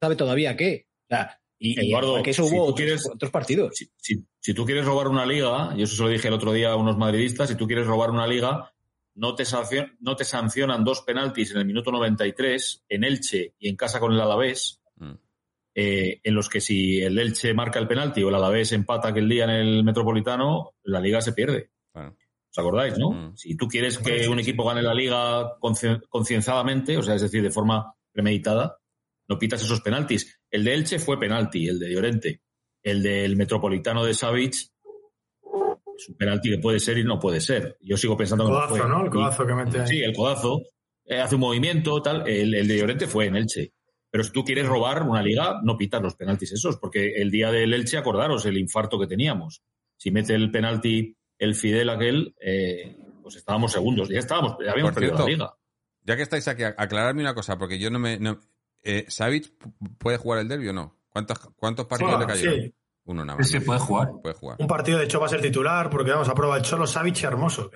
sabe 0.01 0.15
todavía 0.15 0.55
qué. 0.55 0.88
y, 1.59 1.79
Eduardo, 1.88 2.23
que 2.23 2.31
eso 2.31 2.45
hubo 2.45 2.63
otros, 2.63 3.31
partidos. 3.31 3.75
Si, 3.75 4.25
si, 4.39 4.53
tú 4.53 4.65
quieres 4.65 4.86
robar 4.86 5.09
una 5.09 5.25
liga, 5.25 5.73
y 5.75 5.84
eso 5.84 5.95
se 5.95 6.03
lo 6.03 6.09
dije 6.09 6.29
el 6.29 6.34
otro 6.34 6.53
día 6.53 6.71
a 6.71 6.77
unos 6.77 6.97
madridistas, 6.97 7.49
si 7.49 7.55
tú 7.55 7.67
quieres 7.67 7.86
robar 7.86 8.11
una 8.11 8.27
liga, 8.27 8.72
no 9.16 9.36
te, 9.36 9.43
no 9.99 10.16
te 10.16 10.24
sancionan 10.24 10.84
dos 10.84 11.01
penaltis 11.01 11.51
en 11.51 11.57
el 11.57 11.66
minuto 11.66 11.91
93 11.91 12.86
en 12.89 13.03
Elche 13.03 13.55
y 13.59 13.70
en 13.70 13.76
casa 13.76 13.99
con 13.99 14.14
el 14.14 14.22
Alavés, 14.22 14.82
mm. 14.95 15.14
eh, 15.76 16.20
en 16.24 16.34
los 16.34 16.49
que 16.49 16.61
si 16.61 17.01
el 17.01 17.18
Elche 17.20 17.53
marca 17.53 17.80
el 17.80 17.88
penalti 17.88 18.24
o 18.24 18.30
el 18.30 18.36
Alavés 18.36 18.72
empata 18.72 19.09
aquel 19.09 19.30
día 19.30 19.45
en 19.45 19.51
el 19.51 19.84
Metropolitano, 19.84 20.76
la 20.84 20.99
liga 20.99 21.22
se 21.22 21.34
pierde. 21.34 21.72
¿Os 21.95 22.59
acordáis, 22.59 22.97
no? 22.97 23.11
Mm. 23.11 23.36
Si 23.36 23.55
tú 23.55 23.68
quieres 23.68 23.97
que 23.97 24.28
un 24.28 24.39
equipo 24.39 24.66
gane 24.66 24.82
la 24.82 24.93
liga 24.93 25.57
concienzadamente, 26.09 26.97
o 26.97 27.01
sea, 27.01 27.16
es 27.16 27.22
decir, 27.22 27.41
de 27.41 27.51
forma 27.51 27.95
premeditada, 28.11 28.78
no 29.28 29.39
pitas 29.39 29.64
esos 29.64 29.82
penaltis. 29.82 30.39
El 30.51 30.64
de 30.64 30.74
Elche 30.74 30.99
fue 30.99 31.20
penalti, 31.20 31.68
el 31.68 31.80
de 31.80 31.91
Llorente. 31.91 32.41
El 32.84 33.01
del 33.01 33.38
Metropolitano 33.38 34.03
de 34.03 34.14
Savage 34.14 34.72
es 35.97 36.09
un 36.09 36.15
penalti 36.15 36.49
que 36.49 36.57
puede 36.57 36.79
ser 36.79 36.97
y 36.97 37.03
no 37.03 37.19
puede 37.19 37.41
ser. 37.41 37.77
Yo 37.81 37.97
sigo 37.97 38.17
pensando 38.17 38.45
el 38.45 38.49
codazo, 38.51 38.87
¿no? 38.87 39.03
El 39.05 39.09
codazo 39.09 39.45
que 39.45 39.53
mete 39.53 39.81
ahí. 39.81 39.87
Sí, 39.87 40.01
el 40.01 40.15
codazo. 40.15 40.61
Eh, 41.05 41.19
hace 41.19 41.35
un 41.35 41.41
movimiento, 41.41 42.01
tal. 42.01 42.27
El, 42.27 42.67
de 42.67 42.77
Llorente 42.77 43.07
fue 43.07 43.25
en 43.25 43.35
Elche. 43.35 43.73
Pero 44.09 44.23
si 44.23 44.31
tú 44.31 44.43
quieres 44.43 44.67
robar 44.67 45.03
una 45.03 45.21
liga, 45.21 45.59
no 45.63 45.77
pitas 45.77 46.01
los 46.01 46.15
penaltis 46.15 46.51
esos, 46.51 46.77
porque 46.77 47.13
el 47.15 47.31
día 47.31 47.51
del 47.51 47.73
Elche, 47.73 47.97
acordaros 47.97 48.45
el 48.45 48.57
infarto 48.57 48.99
que 48.99 49.07
teníamos. 49.07 49.63
Si 49.97 50.11
mete 50.11 50.35
el 50.35 50.51
penalti 50.51 51.15
el 51.39 51.55
Fidel 51.55 51.89
aquel, 51.89 52.35
eh, 52.39 52.95
pues 53.21 53.35
estábamos 53.35 53.71
segundos. 53.71 54.09
Ya 54.09 54.19
estábamos, 54.19 54.57
ya 54.63 54.71
habíamos 54.71 54.93
perdido 54.93 55.17
la 55.17 55.25
liga. 55.25 55.53
Ya 56.03 56.15
que 56.15 56.21
estáis 56.21 56.47
aquí, 56.47 56.63
aclararme 56.63 57.21
una 57.21 57.33
cosa, 57.33 57.57
porque 57.57 57.79
yo 57.79 57.89
no 57.89 57.97
me. 57.99 58.19
eh, 58.83 59.07
puede 59.97 60.17
jugar 60.17 60.39
el 60.41 60.47
derbi 60.47 60.67
o 60.67 60.73
no? 60.73 60.99
¿Cuántos, 61.09 61.39
cuántos 61.55 61.85
partidos 61.85 62.19
le 62.19 62.25
cayeron? 62.25 62.73
Uno 63.06 63.26
nada 63.26 63.38
más. 63.38 63.49
Sí, 63.49 63.60
puede 63.60 63.80
jugar. 63.80 64.12
puede 64.22 64.36
jugar. 64.36 64.58
Un 64.60 64.68
partido, 64.68 64.99
de 64.99 65.06
hecho, 65.06 65.20
va 65.20 65.26
a 65.26 65.30
ser 65.30 65.41
titular 65.41 65.89
porque 65.89 66.12
vamos 66.12 66.30
a 66.30 66.34
probar 66.34 66.60
el 66.60 66.66
Cholo 66.66 66.88
Savic 66.88 67.24
hermoso. 67.24 67.70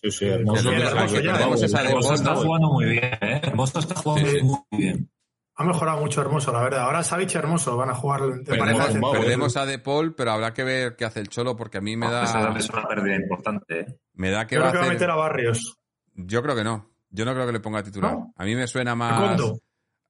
sí, 0.00 0.10
sí, 0.10 0.26
hermoso. 0.26 0.70
hermoso 0.70 2.14
está 2.14 2.34
jugando 2.36 2.68
muy 2.68 2.84
bien, 2.86 3.04
¿eh? 3.20 3.40
Hermoso 3.42 3.78
está 3.80 3.94
jugando 3.94 4.44
muy 4.44 4.78
bien. 4.78 5.10
Ha 5.54 5.64
mejorado 5.64 6.00
mucho 6.00 6.22
Hermoso, 6.22 6.50
la 6.50 6.62
verdad. 6.62 6.80
Ahora 6.80 7.02
Savic 7.02 7.34
Hermoso 7.34 7.76
van 7.76 7.90
a 7.90 7.94
jugar. 7.94 8.22
Perdemos, 8.44 9.56
a 9.56 9.66
De 9.66 9.78
Paul, 9.78 10.14
pero 10.14 10.32
habrá 10.32 10.54
que 10.54 10.64
ver 10.64 10.96
qué 10.96 11.04
hace 11.04 11.20
el 11.20 11.28
Cholo, 11.28 11.56
porque 11.56 11.78
a 11.78 11.80
mí 11.82 11.96
me 11.96 12.10
da. 12.10 12.24
Es 12.56 12.70
una 12.70 12.88
pérdida 12.88 13.16
importante. 13.16 13.80
¿eh? 13.80 13.86
Me 14.14 14.30
da 14.30 14.46
que 14.46 14.54
Yo 14.54 14.62
va, 14.62 14.70
creo 14.70 14.80
que 14.80 14.86
va 14.86 14.90
a 14.90 14.94
meter 14.94 15.10
a 15.10 15.14
Barrios. 15.14 15.78
Yo 16.14 16.42
creo 16.42 16.56
que 16.56 16.64
no. 16.64 16.90
Yo 17.10 17.26
no 17.26 17.34
creo 17.34 17.46
que 17.46 17.52
le 17.52 17.60
ponga 17.60 17.82
titular. 17.82 18.16
A 18.34 18.44
mí 18.44 18.54
me 18.54 18.66
suena 18.66 18.94
más 18.94 19.40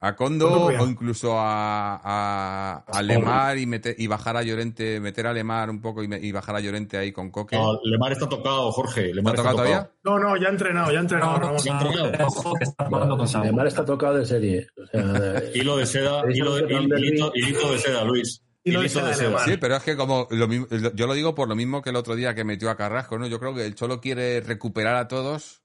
a 0.04 0.16
Condo 0.16 0.64
o 0.64 0.84
incluso 0.84 1.38
a, 1.38 2.82
a, 2.84 3.02
Lemar 3.02 3.56
y, 3.56 3.66
meter, 3.66 3.94
y 3.96 4.08
bajar 4.08 4.36
a 4.36 4.42
Llorente, 4.42 4.98
meter 4.98 5.28
a 5.28 5.32
Lemar 5.32 5.70
un 5.70 5.80
poco 5.80 6.02
y, 6.02 6.32
bajar 6.32 6.56
a 6.56 6.60
Llorente 6.60 6.98
ahí 6.98 7.12
con 7.12 7.30
Coque. 7.30 7.54
No, 7.54 7.78
Lemar 7.84 8.10
está 8.10 8.28
tocado, 8.28 8.72
Jorge. 8.72 9.14
¿Lemar 9.14 9.34
¿Está, 9.34 9.42
tocado 9.42 9.56
todavía? 9.58 9.92
No, 10.02 10.18
no, 10.18 10.36
ya 10.36 10.48
ha 10.48 10.50
entrenado, 10.50 10.90
ya 10.90 10.98
ha 10.98 11.02
entrenado. 11.02 11.56
ya 11.58 11.80
entrenado. 11.80 13.44
Lemar 13.44 13.68
está 13.68 13.84
tocado 13.84 14.16
de 14.16 14.26
serie. 14.26 14.66
O 14.76 14.86
sea, 14.86 15.40
hilo 15.54 15.76
de 15.76 15.86
seda, 15.86 16.24
hilo 16.28 16.56
de, 16.56 16.64
hilito, 17.36 17.70
de 17.70 17.78
seda, 17.78 18.04
Luis. 18.04 18.42
Hilo 18.64 18.82
de 18.82 18.88
seda. 18.88 19.38
Sí, 19.44 19.56
pero 19.56 19.76
es 19.76 19.84
que 19.84 19.96
como 19.96 20.26
lo 20.32 20.48
yo 20.48 21.06
lo 21.06 21.14
digo 21.14 21.36
por 21.36 21.48
lo 21.48 21.54
mismo 21.54 21.80
que 21.80 21.90
el 21.90 21.96
otro 21.96 22.16
día 22.16 22.34
que 22.34 22.42
metió 22.42 22.70
a 22.70 22.76
Carrasco, 22.76 23.20
¿no? 23.20 23.28
Yo 23.28 23.38
creo 23.38 23.54
que 23.54 23.64
el 23.64 23.76
Cholo 23.76 24.00
quiere 24.00 24.40
recuperar 24.40 24.96
a 24.96 25.06
todos, 25.06 25.62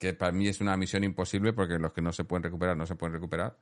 que 0.00 0.12
para 0.12 0.32
mí 0.32 0.48
es 0.48 0.60
una 0.60 0.76
misión 0.76 1.04
imposible 1.04 1.52
porque 1.52 1.78
los 1.78 1.92
que 1.92 2.02
no 2.02 2.12
se 2.12 2.24
pueden 2.24 2.42
recuperar 2.42 2.76
no 2.76 2.84
se 2.84 2.96
pueden 2.96 3.14
recuperar 3.14 3.56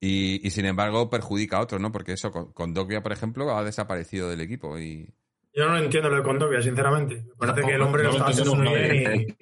y, 0.00 0.50
sin 0.50 0.66
embargo 0.66 1.08
perjudica 1.08 1.56
a 1.56 1.62
otros, 1.62 1.80
¿no? 1.80 1.90
Porque 1.90 2.12
eso, 2.12 2.30
con, 2.30 2.52
con 2.52 2.74
por 2.74 3.12
ejemplo, 3.12 3.56
ha 3.56 3.64
desaparecido 3.64 4.28
del 4.28 4.40
equipo 4.40 4.78
y... 4.78 5.08
Yo 5.54 5.66
no 5.68 5.78
entiendo 5.78 6.10
lo 6.10 6.16
de 6.16 6.22
Condovia, 6.22 6.60
sinceramente. 6.60 7.14
Me 7.22 7.34
parece 7.46 7.66
que 7.66 7.74
el 7.74 7.80
hombre 7.80 8.04
lo 8.04 8.10
está 8.10 8.26
haciendo 8.26 8.54
muy 8.54 8.68
bien 8.68 9.36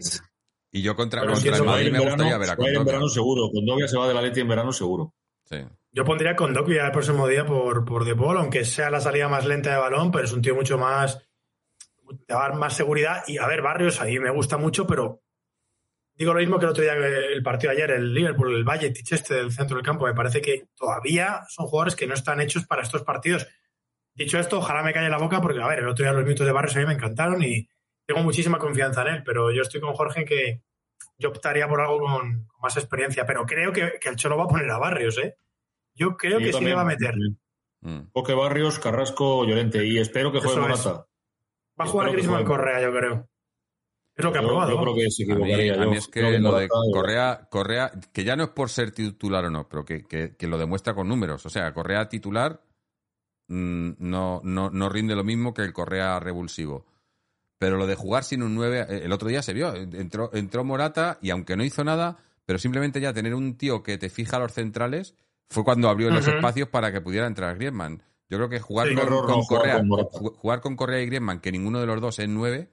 y... 0.71 0.83
yo 0.83 0.95
contra, 0.95 1.27
contra 1.27 1.57
el 1.57 1.65
Madrid 1.65 1.91
me 1.91 2.01
gustaría 2.01 2.39
ver 2.39 2.51
a 2.51 2.57
Condovia. 2.57 2.79
en 2.79 2.85
verano 2.85 3.09
seguro. 3.09 3.51
Condovia 3.53 3.89
se 3.89 3.97
va 3.97 4.07
de 4.07 4.15
la 4.15 4.23
Leti 4.23 4.41
en 4.41 4.49
verano 4.49 4.73
seguro. 4.73 5.15
Sí. 5.45 5.57
Yo 5.91 6.05
pondría 6.05 6.37
Condovia 6.37 6.87
el 6.87 6.93
próximo 6.93 7.27
día 7.27 7.45
por, 7.45 7.85
por 7.85 8.05
De 8.05 8.15
Paul, 8.15 8.39
aunque 8.39 8.65
sea 8.65 8.91
la 8.91 9.01
salida 9.01 9.29
más 9.29 9.45
lenta 9.45 9.73
de 9.73 9.79
balón, 9.79 10.13
pero 10.13 10.25
es 10.25 10.33
un 10.33 10.43
tío 10.43 10.55
mucho 10.55 10.79
más... 10.79 11.21
Te 12.27 12.35
va 12.35 12.45
a 12.45 12.49
dar 12.51 12.59
más 12.59 12.75
seguridad. 12.75 13.25
Y 13.27 13.39
a 13.39 13.47
ver, 13.47 13.63
Barrios 13.63 14.01
ahí 14.01 14.19
me 14.21 14.31
gusta 14.31 14.57
mucho, 14.57 14.87
pero 14.87 15.24
Digo 16.17 16.33
lo 16.33 16.41
mismo 16.41 16.59
que 16.59 16.67
el 16.67 16.71
otro 16.71 16.83
día, 16.85 16.95
el 16.95 17.43
partido 17.43 17.73
de 17.73 17.79
ayer, 17.79 17.91
el 17.91 18.15
Liverpool, 18.15 18.55
el 18.55 18.65
Valle, 18.65 18.93
este 18.95 19.35
del 19.35 19.51
centro 19.51 19.77
del 19.77 19.85
campo. 19.85 20.07
Me 20.07 20.15
parece 20.15 20.41
que 20.41 20.69
todavía 20.77 21.43
son 21.49 21.67
jugadores 21.67 21.97
que 21.97 22.07
no 22.07 22.15
están 22.15 22.41
hechos 22.41 22.67
para 22.67 22.83
estos 22.83 23.03
partidos. 23.03 23.49
Dicho 24.15 24.39
esto, 24.39 24.59
ojalá 24.59 24.83
me 24.85 24.93
calle 24.93 25.11
la 25.11 25.19
boca 25.19 25.41
porque, 25.41 25.61
a 25.61 25.67
ver, 25.67 25.81
el 25.81 25.89
otro 25.89 26.05
día 26.05 26.13
los 26.13 26.23
minutos 26.23 26.47
de 26.47 26.53
Barrios 26.53 26.77
a 26.77 26.79
mí 26.79 26.87
me 26.87 26.93
encantaron 26.93 27.43
y 27.43 27.69
tengo 28.07 28.23
muchísima 28.23 28.59
confianza 28.59 29.03
en 29.03 29.09
él, 29.09 29.23
pero 29.25 29.51
yo 29.51 29.63
estoy 29.63 29.81
con 29.81 29.95
Jorge 29.95 30.21
en 30.21 30.27
que 30.27 30.63
yo 31.19 31.31
optaría 31.31 31.69
por 31.69 31.81
algo 31.81 31.99
con, 31.99 32.47
más 32.61 32.77
experiencia, 32.77 33.27
pero 33.27 33.45
creo 33.45 33.73
que, 33.73 33.99
el 34.01 34.17
Cholo 34.17 34.37
va 34.37 34.45
a 34.45 34.49
poner 34.49 34.71
a 34.71 34.79
Barrios, 34.79 35.19
¿eh? 35.19 35.37
Yo 35.95 36.17
creo 36.17 36.39
que 36.39 36.53
sí 36.53 36.65
le 36.65 36.75
va 36.75 36.83
a 36.83 36.85
meter. 36.85 37.15
Poque 38.13 38.35
mm. 38.35 38.39
Barrios, 38.39 38.79
Carrasco, 38.79 39.45
Llorente 39.45 39.85
y 39.85 39.99
espero 39.99 40.33
que 40.33 40.41
juegue 40.41 40.61
Morata. 40.61 41.07
Va 41.79 41.85
a 41.85 41.89
jugar 41.89 42.13
Griezmann 42.13 42.45
Correa, 42.45 42.81
yo 42.81 42.93
creo. 42.93 43.29
Es 44.17 44.25
lo 44.25 44.33
que 44.33 44.39
ha 44.39 44.43
probado. 44.43 44.71
Yo, 44.71 44.81
creo 44.81 44.95
que 44.95 45.11
se 45.11 45.25
equivocaría. 45.25 45.75
A 45.83 45.87
mí, 45.87 45.97
es 45.97 46.07
que 46.07 46.39
lo 46.39 46.57
de 46.57 46.69
Correa, 46.69 47.49
Correa, 47.51 47.91
que 48.13 48.23
ya 48.23 48.37
no 48.37 48.45
es 48.45 48.51
por 48.51 48.71
ser 48.71 48.93
titular 48.93 49.45
o 49.45 49.51
no, 49.51 49.69
pero 49.69 49.85
que, 49.85 50.05
que, 50.05 50.47
lo 50.47 50.57
demuestra 50.57 50.95
con 50.95 51.09
números. 51.09 51.45
O 51.47 51.51
sea, 51.51 51.75
Correa 51.75 52.09
titular 52.09 52.63
mm, 53.49 53.91
no, 53.99 54.41
no, 54.45 54.71
no 54.71 54.89
rinde 54.89 55.17
lo 55.17 55.25
mismo 55.25 55.53
que 55.53 55.63
el 55.63 55.73
Correa 55.73 56.21
revulsivo. 56.21 56.87
Pero 57.59 57.77
lo 57.77 57.87
de 57.87 57.97
jugar 57.97 58.23
sin 58.23 58.43
un 58.43 58.55
9, 58.55 58.87
eh, 58.89 59.01
el 59.05 59.13
otro 59.13 59.29
día 59.29 59.43
se 59.43 59.53
vio. 59.53 59.75
Entró, 59.75 60.31
entró 60.33 60.63
Morata 60.65 61.19
y 61.21 61.31
aunque 61.31 61.57
no 61.57 61.65
hizo 61.65 61.83
nada, 61.83 62.19
pero 62.47 62.61
simplemente 62.61 63.01
ya 63.01 63.13
tener 63.13 63.35
un 63.35 63.57
tío 63.57 63.83
que 63.83 63.99
te 63.99 64.11
fija 64.11 64.39
los 64.39 64.53
centrales 64.53 65.17
fue 65.49 65.65
cuando 65.65 65.89
abrió 65.89 66.11
los 66.11 66.27
espacios 66.27 66.69
para 66.69 66.93
que 66.93 67.01
pudiera 67.01 67.27
entrar 67.27 67.57
Griezmann. 67.57 68.03
Yo 68.29 68.39
creo 68.39 68.49
que 68.49 68.61
jugar, 68.61 68.89
con, 68.95 69.45
Correa, 69.45 69.83
jugar 70.37 70.61
con 70.61 70.77
Correa 70.77 71.03
y 71.03 71.07
Griezmann, 71.07 71.41
que 71.41 71.53
ninguno 71.53 71.81
de 71.81 71.87
los 71.87 72.01
dos 72.01 72.19
es 72.19 72.29
9, 72.29 72.71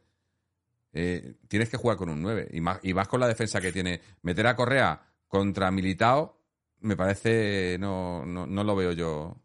eh, 0.93 1.35
tienes 1.47 1.69
que 1.69 1.77
jugar 1.77 1.97
con 1.97 2.09
un 2.09 2.21
9. 2.21 2.49
Y 2.51 2.61
más, 2.61 2.79
y 2.83 2.93
con 2.93 3.19
la 3.19 3.27
defensa 3.27 3.61
que 3.61 3.71
tiene. 3.71 4.01
Meter 4.23 4.47
a 4.47 4.55
Correa 4.55 5.01
contra 5.27 5.71
Militao, 5.71 6.39
me 6.79 6.95
parece. 6.95 7.77
No, 7.79 8.25
no, 8.25 8.63
lo 8.63 8.75
veo 8.75 8.91
yo. 8.91 9.37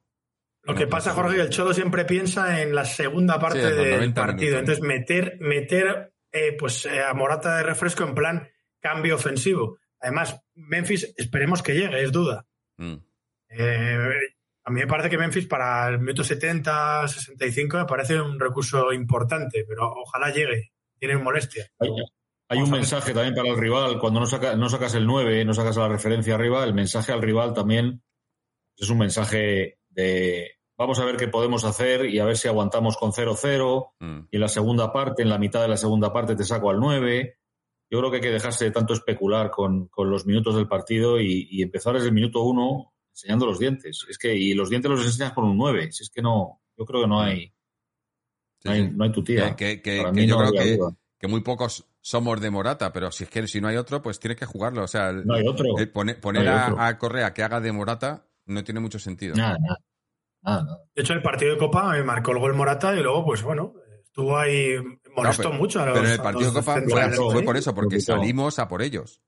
Lo 0.63 0.75
que 0.75 0.89
pasa, 0.89 1.13
Jorge, 1.13 1.41
el 1.41 1.51
Cholo 1.51 1.73
siempre 1.73 2.05
piensa 2.05 2.61
en 2.61 2.75
la 2.75 2.85
segunda 2.85 3.39
parte 3.39 3.73
del 3.73 4.13
partido. 4.13 4.59
Entonces, 4.59 4.83
meter, 4.83 5.39
meter 5.41 6.13
eh, 6.33 6.57
pues, 6.59 6.87
eh, 6.87 7.03
a 7.03 7.15
Morata 7.15 7.59
de 7.59 7.63
refresco 7.63 8.03
en 8.03 8.15
plan 8.15 8.49
cambio 8.81 9.15
ofensivo. 9.15 9.79
Además, 10.01 10.41
Memphis, 10.55 11.15
esperemos 11.17 11.63
que 11.63 11.75
llegue, 11.75 12.03
es 12.03 12.11
duda. 12.11 12.45
Mm. 12.79 12.97
a 14.65 14.71
mí 14.71 14.81
me 14.81 14.87
parece 14.87 15.09
que 15.09 15.17
Memphis 15.17 15.47
para 15.47 15.89
el 15.89 16.01
minuto 16.01 16.23
70, 16.23 17.09
65 17.09 17.79
me 17.79 17.85
parece 17.87 18.21
un 18.21 18.39
recurso 18.39 18.93
importante, 18.93 19.65
pero 19.67 19.91
ojalá 19.93 20.31
llegue 20.31 20.73
tienen 20.99 21.23
molestia. 21.23 21.67
Hay, 22.49 22.61
un 22.61 22.71
mensaje 22.71 23.13
también 23.13 23.35
para 23.35 23.49
el 23.49 23.59
rival. 23.59 23.99
Cuando 23.99 24.21
no, 24.21 24.27
no 24.57 24.69
sacas 24.69 24.95
el 24.95 25.07
9, 25.07 25.45
no 25.45 25.55
sacas 25.55 25.77
la 25.77 25.89
referencia 25.89 26.35
arriba, 26.35 26.63
el 26.65 26.75
mensaje 26.75 27.13
al 27.13 27.23
rival 27.23 27.53
también 27.55 28.03
es 28.77 28.91
un 28.91 28.99
mensaje 28.99 29.79
de 29.89 30.57
vamos 30.77 30.99
a 30.99 31.05
ver 31.05 31.17
qué 31.17 31.29
podemos 31.29 31.65
hacer 31.65 32.07
y 32.07 32.19
a 32.19 32.25
ver 32.25 32.37
si 32.37 32.49
aguantamos 32.49 32.97
con 32.97 33.13
0-0. 33.13 33.93
Mm. 33.99 34.19
Y 34.31 34.37
en 34.37 34.41
la 34.41 34.49
segunda 34.49 34.93
parte, 34.93 35.23
en 35.23 35.29
la 35.29 35.39
mitad 35.39 35.63
de 35.63 35.69
la 35.69 35.77
segunda 35.77 36.13
parte, 36.13 36.37
te 36.37 36.45
saco 36.45 36.71
al 36.71 36.79
9. 36.79 37.39
Yo 37.91 37.99
creo 37.99 38.11
que 38.11 38.17
hay 38.17 38.23
que 38.23 38.31
dejarse 38.31 38.67
de 38.67 38.71
tanto 38.73 38.95
especular 38.95 39.51
con, 39.51 39.89
los 39.97 40.27
minutos 40.27 40.57
del 40.57 40.69
partido 40.69 41.21
y, 41.21 41.63
empezar 41.63 41.95
desde 41.95 42.09
el 42.09 42.15
minuto 42.15 42.43
1 42.43 42.93
enseñando 43.11 43.47
los 43.47 43.59
dientes. 43.59 44.05
Es 44.09 44.19
que, 44.19 44.35
y 44.35 44.55
los 44.55 44.69
dientes 44.69 44.91
los 44.91 45.05
enseñas 45.05 45.33
con 45.33 45.45
un 45.45 45.57
9. 45.57 45.93
Si 45.93 46.03
es 46.03 46.11
que 46.11 46.21
no, 46.21 46.61
yo 46.77 46.85
creo 46.85 47.03
que 47.03 47.09
no 47.09 47.21
hay, 47.21 47.53
no, 48.65 49.05
hay, 49.05 49.13
tu 49.13 49.23
tía. 49.23 49.55
Que, 49.55 49.81
yo 50.27 50.39
creo 50.39 50.93
que, 51.19 51.29
muy 51.29 51.41
pocos 51.41 51.87
somos 52.01 52.41
de 52.41 52.51
Morata, 52.51 52.93
pero 52.93 53.11
si 53.11 53.25
es 53.25 53.31
que 53.31 53.47
si 53.49 53.61
no 53.61 53.69
hay 53.69 53.77
otro, 53.77 54.03
pues 54.03 54.19
tienes 54.21 54.39
que 54.39 54.47
jugarlo. 54.47 54.85
O 54.85 54.89
sea, 54.89 55.13
no 55.13 55.35
hay 55.35 55.47
otro. 55.47 55.75
poner, 55.93 56.49
a, 56.49 56.99
Correa 56.99 57.35
que 57.35 57.43
haga 57.43 57.61
de 57.61 57.73
Morata 57.73 58.27
no 58.47 58.63
tiene 58.65 58.81
mucho 58.81 58.99
sentido. 58.99 59.35
Nada, 59.35 59.59
De 60.95 61.03
hecho, 61.03 61.13
el 61.13 61.23
partido 61.23 61.53
de 61.53 61.59
Copa 61.59 61.93
me 61.93 62.03
marcó 62.05 62.33
el 62.33 62.39
gol 62.39 62.55
Morata 62.55 62.95
y 62.95 63.03
luego, 63.03 63.25
pues 63.25 63.43
bueno, 63.43 63.75
estuvo 64.05 64.39
ahí, 64.39 64.77
molestó 65.15 65.53
mucho 65.53 65.81
a 65.81 65.87
los. 65.87 65.95
Pero 65.95 66.07
en 66.07 66.13
el 66.13 66.21
partido 66.21 66.51
de 66.51 66.61
Copa 66.61 66.81
fue, 67.33 67.43
por 67.43 67.57
eso, 67.57 67.75
porque 67.75 68.01
salimos 68.01 68.59
a 68.59 68.69
por 68.69 68.83
ellos. 68.83 69.21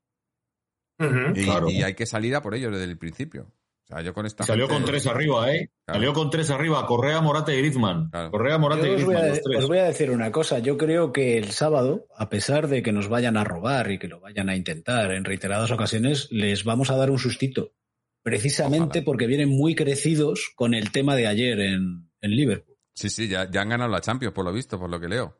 y, 1.35 1.81
hay 1.81 1.93
que 1.95 2.05
salir 2.05 2.35
a 2.35 2.41
por 2.41 2.55
ellos 2.55 2.71
desde 2.71 2.85
el 2.85 2.97
principio. 2.97 3.51
Salió 3.89 4.67
con 4.67 4.85
tres 4.85 5.07
arriba, 5.07 5.51
¿eh? 5.51 5.71
Salió 5.87 6.13
con 6.13 6.29
tres 6.29 6.51
arriba, 6.51 6.85
Correa, 6.85 7.21
Morata 7.21 7.51
y 7.51 7.57
Griezmann. 7.57 8.11
Correa, 8.29 8.59
Morata 8.59 8.87
y 8.87 8.91
Griezmann, 8.91 9.31
os, 9.31 9.39
os 9.57 9.67
voy 9.67 9.79
a 9.79 9.85
decir 9.85 10.11
una 10.11 10.31
cosa. 10.31 10.59
Yo 10.59 10.77
creo 10.77 11.11
que 11.11 11.39
el 11.39 11.49
sábado, 11.51 12.05
a 12.15 12.29
pesar 12.29 12.67
de 12.67 12.83
que 12.83 12.91
nos 12.91 13.09
vayan 13.09 13.35
a 13.35 13.43
robar 13.43 13.89
y 13.89 13.97
que 13.97 14.07
lo 14.07 14.19
vayan 14.19 14.47
a 14.47 14.55
intentar 14.55 15.11
en 15.11 15.25
reiteradas 15.25 15.71
ocasiones, 15.71 16.27
les 16.29 16.63
vamos 16.63 16.91
a 16.91 16.97
dar 16.97 17.09
un 17.09 17.17
sustito. 17.17 17.73
Precisamente 18.21 19.01
porque 19.01 19.25
vienen 19.25 19.49
muy 19.49 19.73
crecidos 19.73 20.51
con 20.55 20.75
el 20.75 20.91
tema 20.91 21.15
de 21.15 21.25
ayer 21.25 21.59
en, 21.59 22.11
Liverpool. 22.21 22.77
Sí, 22.93 23.09
sí, 23.09 23.27
ya, 23.27 23.49
ya 23.49 23.61
han 23.61 23.69
ganado 23.69 23.89
la 23.89 24.01
Champions, 24.01 24.35
por 24.35 24.45
lo 24.45 24.53
visto, 24.53 24.77
por 24.77 24.89
lo 24.89 24.99
que 24.99 25.07
leo. 25.07 25.35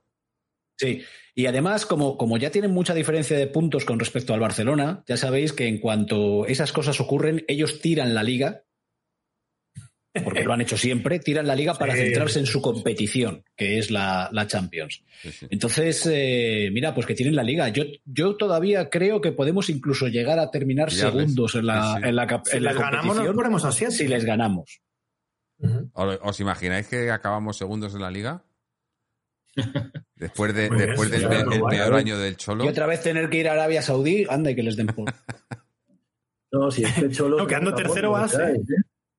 Sí, 0.79 1.03
y 1.35 1.45
además, 1.45 1.85
como, 1.85 2.17
como 2.17 2.37
ya 2.37 2.51
tienen 2.51 2.71
mucha 2.71 2.93
diferencia 2.93 3.37
de 3.37 3.47
puntos 3.47 3.85
con 3.85 3.99
respecto 3.99 4.33
al 4.33 4.39
Barcelona, 4.39 5.03
ya 5.07 5.17
sabéis 5.17 5.53
que 5.53 5.67
en 5.67 5.79
cuanto 5.79 6.45
esas 6.45 6.71
cosas 6.71 6.99
ocurren, 7.01 7.43
ellos 7.47 7.81
tiran 7.81 8.13
la 8.13 8.23
liga, 8.23 8.63
porque 10.23 10.43
lo 10.43 10.53
han 10.53 10.61
hecho 10.61 10.77
siempre, 10.77 11.19
tiran 11.19 11.47
la 11.47 11.55
liga 11.55 11.75
para 11.75 11.95
centrarse 11.95 12.39
en 12.39 12.45
su 12.45 12.61
competición, 12.61 13.43
que 13.55 13.77
es 13.77 13.91
la, 13.91 14.29
Champions. 14.47 15.03
Entonces, 15.49 16.09
eh, 16.11 16.69
mira, 16.71 16.95
pues 16.95 17.05
que 17.05 17.13
tienen 17.13 17.35
la 17.35 17.43
liga. 17.43 17.69
Yo, 17.69 17.83
yo 18.05 18.35
todavía 18.35 18.89
creo 18.89 19.21
que 19.21 19.31
podemos 19.31 19.69
incluso 19.69 20.07
llegar 20.07 20.39
a 20.39 20.49
terminar 20.49 20.91
segundos 20.91 21.55
en 21.55 21.67
la, 21.67 21.99
en 22.03 22.15
la, 22.15 22.41
si 22.45 22.59
les 22.59 22.77
ganamos, 22.77 23.17
nos 23.17 23.35
ponemos 23.35 23.65
así. 23.65 23.85
Si 23.91 24.07
les 24.07 24.25
ganamos. 24.25 24.81
¿Os 25.93 26.39
imagináis 26.39 26.87
que 26.87 27.11
acabamos 27.11 27.57
segundos 27.57 27.93
en 27.93 28.01
la 28.01 28.11
liga? 28.11 28.43
Después, 30.19 30.53
de, 30.53 30.69
después 30.69 31.09
del 31.09 31.27
peor 31.69 31.93
año 31.93 32.17
del 32.19 32.35
Cholo. 32.35 32.65
Y 32.65 32.67
otra 32.67 32.85
vez 32.85 33.01
tener 33.01 33.29
que 33.29 33.37
ir 33.37 33.47
a 33.47 33.53
Arabia 33.53 33.81
Saudí, 33.81 34.25
anda 34.29 34.51
y 34.51 34.55
que 34.55 34.63
les 34.63 34.75
den 34.75 34.87
por. 34.87 35.05
no, 36.51 36.69
si 36.69 36.83
es 36.83 36.93
que 36.93 37.01
el 37.05 37.15
Cholo. 37.15 37.37
No, 37.37 37.47
quedando 37.47 37.73
tercero 37.73 38.11
base. 38.11 38.43
¿eh? 38.43 38.61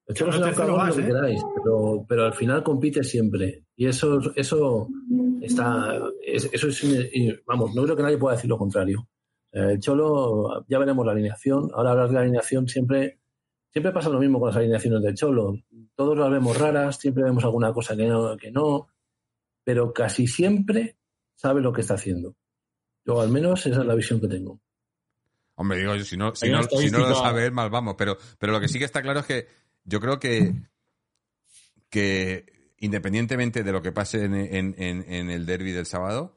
El 0.07 0.15
Cholo 0.15 0.33
se 0.33 0.41
tercero 0.41 0.77
lo 0.77 0.95
que 0.95 1.07
queráis, 1.07 1.43
pero, 1.57 2.05
pero 2.07 2.25
al 2.27 2.35
final 2.35 2.63
compite 2.63 3.03
siempre. 3.03 3.65
Y 3.77 3.87
eso, 3.87 4.21
eso 4.37 4.89
está. 5.41 5.99
Eso 6.23 6.69
es. 6.69 6.85
Vamos, 7.47 7.75
no 7.75 7.85
creo 7.85 7.97
que 7.97 8.03
nadie 8.03 8.19
pueda 8.19 8.37
decir 8.37 8.51
lo 8.51 8.59
contrario. 8.59 9.09
El 9.53 9.81
Cholo, 9.81 10.67
ya 10.69 10.79
veremos 10.79 11.07
la 11.07 11.13
alineación. 11.13 11.71
Ahora 11.73 11.93
hablar 11.93 12.09
de 12.09 12.15
la 12.15 12.21
alineación 12.21 12.69
siempre. 12.69 13.21
Siempre 13.73 13.93
pasa 13.93 14.11
lo 14.11 14.19
mismo 14.19 14.39
con 14.39 14.49
las 14.49 14.57
alineaciones 14.57 15.01
del 15.01 15.15
Cholo. 15.15 15.55
Todos 15.95 16.19
las 16.19 16.31
vemos 16.31 16.59
raras, 16.59 16.99
siempre 16.99 17.23
vemos 17.23 17.45
alguna 17.45 17.73
cosa 17.73 17.97
que 17.97 18.05
no, 18.05 18.37
que 18.37 18.51
no 18.51 18.89
pero 19.65 19.93
casi 19.93 20.27
siempre 20.27 20.97
sabe 21.35 21.61
lo 21.61 21.73
que 21.73 21.81
está 21.81 21.95
haciendo. 21.95 22.37
Yo 23.05 23.21
al 23.21 23.31
menos 23.31 23.65
esa 23.67 23.81
es 23.81 23.87
la 23.87 23.95
visión 23.95 24.21
que 24.21 24.29
tengo. 24.29 24.61
Hombre, 25.55 25.79
digo, 25.79 25.99
si 25.99 26.17
no, 26.17 26.35
si 26.35 26.49
no, 26.49 26.63
si 26.63 26.91
no 26.91 26.99
lo 27.01 27.15
sabe 27.15 27.51
mal 27.51 27.71
vamos. 27.71 27.95
Pero, 27.99 28.17
pero 28.39 28.53
lo 28.53 28.61
que 28.61 28.69
sí 28.69 28.79
que 28.79 28.85
está 28.85 29.03
claro 29.03 29.21
es 29.21 29.27
que 29.27 29.47
yo 29.85 30.01
creo 30.01 30.19
que, 30.19 30.55
que 31.91 32.75
independientemente 32.79 33.63
de 33.63 33.73
lo 33.73 33.83
que 33.83 33.93
pase 33.93 34.25
en, 34.25 34.35
en, 34.35 35.31
el 35.31 35.47
derby 35.47 35.73
del 35.73 35.87
sábado, 35.87 36.35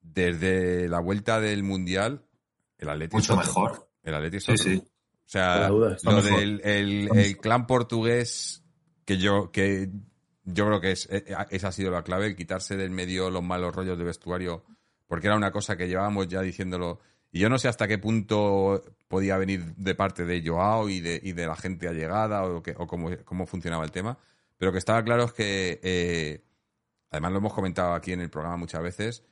desde 0.00 0.88
la 0.88 1.00
vuelta 1.00 1.40
del 1.40 1.62
Mundial, 1.62 2.24
el 2.78 2.88
Atlético... 2.88 3.16
Mucho 3.16 3.36
mejor. 3.36 3.90
El 4.02 4.14
Atlético 4.14 4.56
sí, 4.56 4.58
sí. 4.58 4.82
O 4.84 5.28
sea, 5.32 5.68
lo 5.70 6.22
del 6.22 6.60
el, 6.62 7.38
clan 7.38 7.66
portugués, 7.66 8.62
que 9.04 9.16
yo, 9.18 9.50
que 9.50 9.90
yo 10.44 10.66
creo 10.66 10.80
que 10.80 10.92
es, 10.92 11.08
e, 11.10 11.24
e, 11.26 11.36
esa 11.50 11.68
ha 11.68 11.72
sido 11.72 11.90
la 11.90 12.02
clave, 12.02 12.26
el 12.26 12.36
quitarse 12.36 12.76
del 12.76 12.90
medio 12.90 13.30
los 13.30 13.42
malos 13.42 13.74
rollos 13.74 13.98
de 13.98 14.04
vestuario, 14.04 14.64
porque 15.06 15.26
era 15.28 15.36
una 15.36 15.52
cosa 15.52 15.76
que 15.76 15.88
llevábamos 15.88 16.28
ya 16.28 16.40
diciéndolo. 16.40 17.00
Y 17.30 17.40
yo 17.40 17.48
no 17.48 17.58
sé 17.58 17.68
hasta 17.68 17.88
qué 17.88 17.98
punto 17.98 18.82
podía 19.08 19.38
venir 19.38 19.74
de 19.76 19.94
parte 19.94 20.24
de 20.24 20.46
Joao 20.46 20.88
y 20.88 21.00
de, 21.00 21.20
y 21.22 21.32
de 21.32 21.46
la 21.46 21.56
gente 21.56 21.88
allegada 21.88 22.44
o, 22.44 22.62
que, 22.62 22.74
o 22.76 22.86
cómo, 22.86 23.10
cómo 23.24 23.46
funcionaba 23.46 23.84
el 23.84 23.90
tema. 23.90 24.18
Pero 24.58 24.70
que 24.70 24.78
estaba 24.78 25.02
claro 25.02 25.24
es 25.24 25.32
que, 25.32 25.80
eh, 25.82 26.44
además 27.10 27.32
lo 27.32 27.38
hemos 27.38 27.54
comentado 27.54 27.94
aquí 27.94 28.12
en 28.12 28.20
el 28.20 28.30
programa 28.30 28.56
muchas 28.58 28.82
veces, 28.82 29.24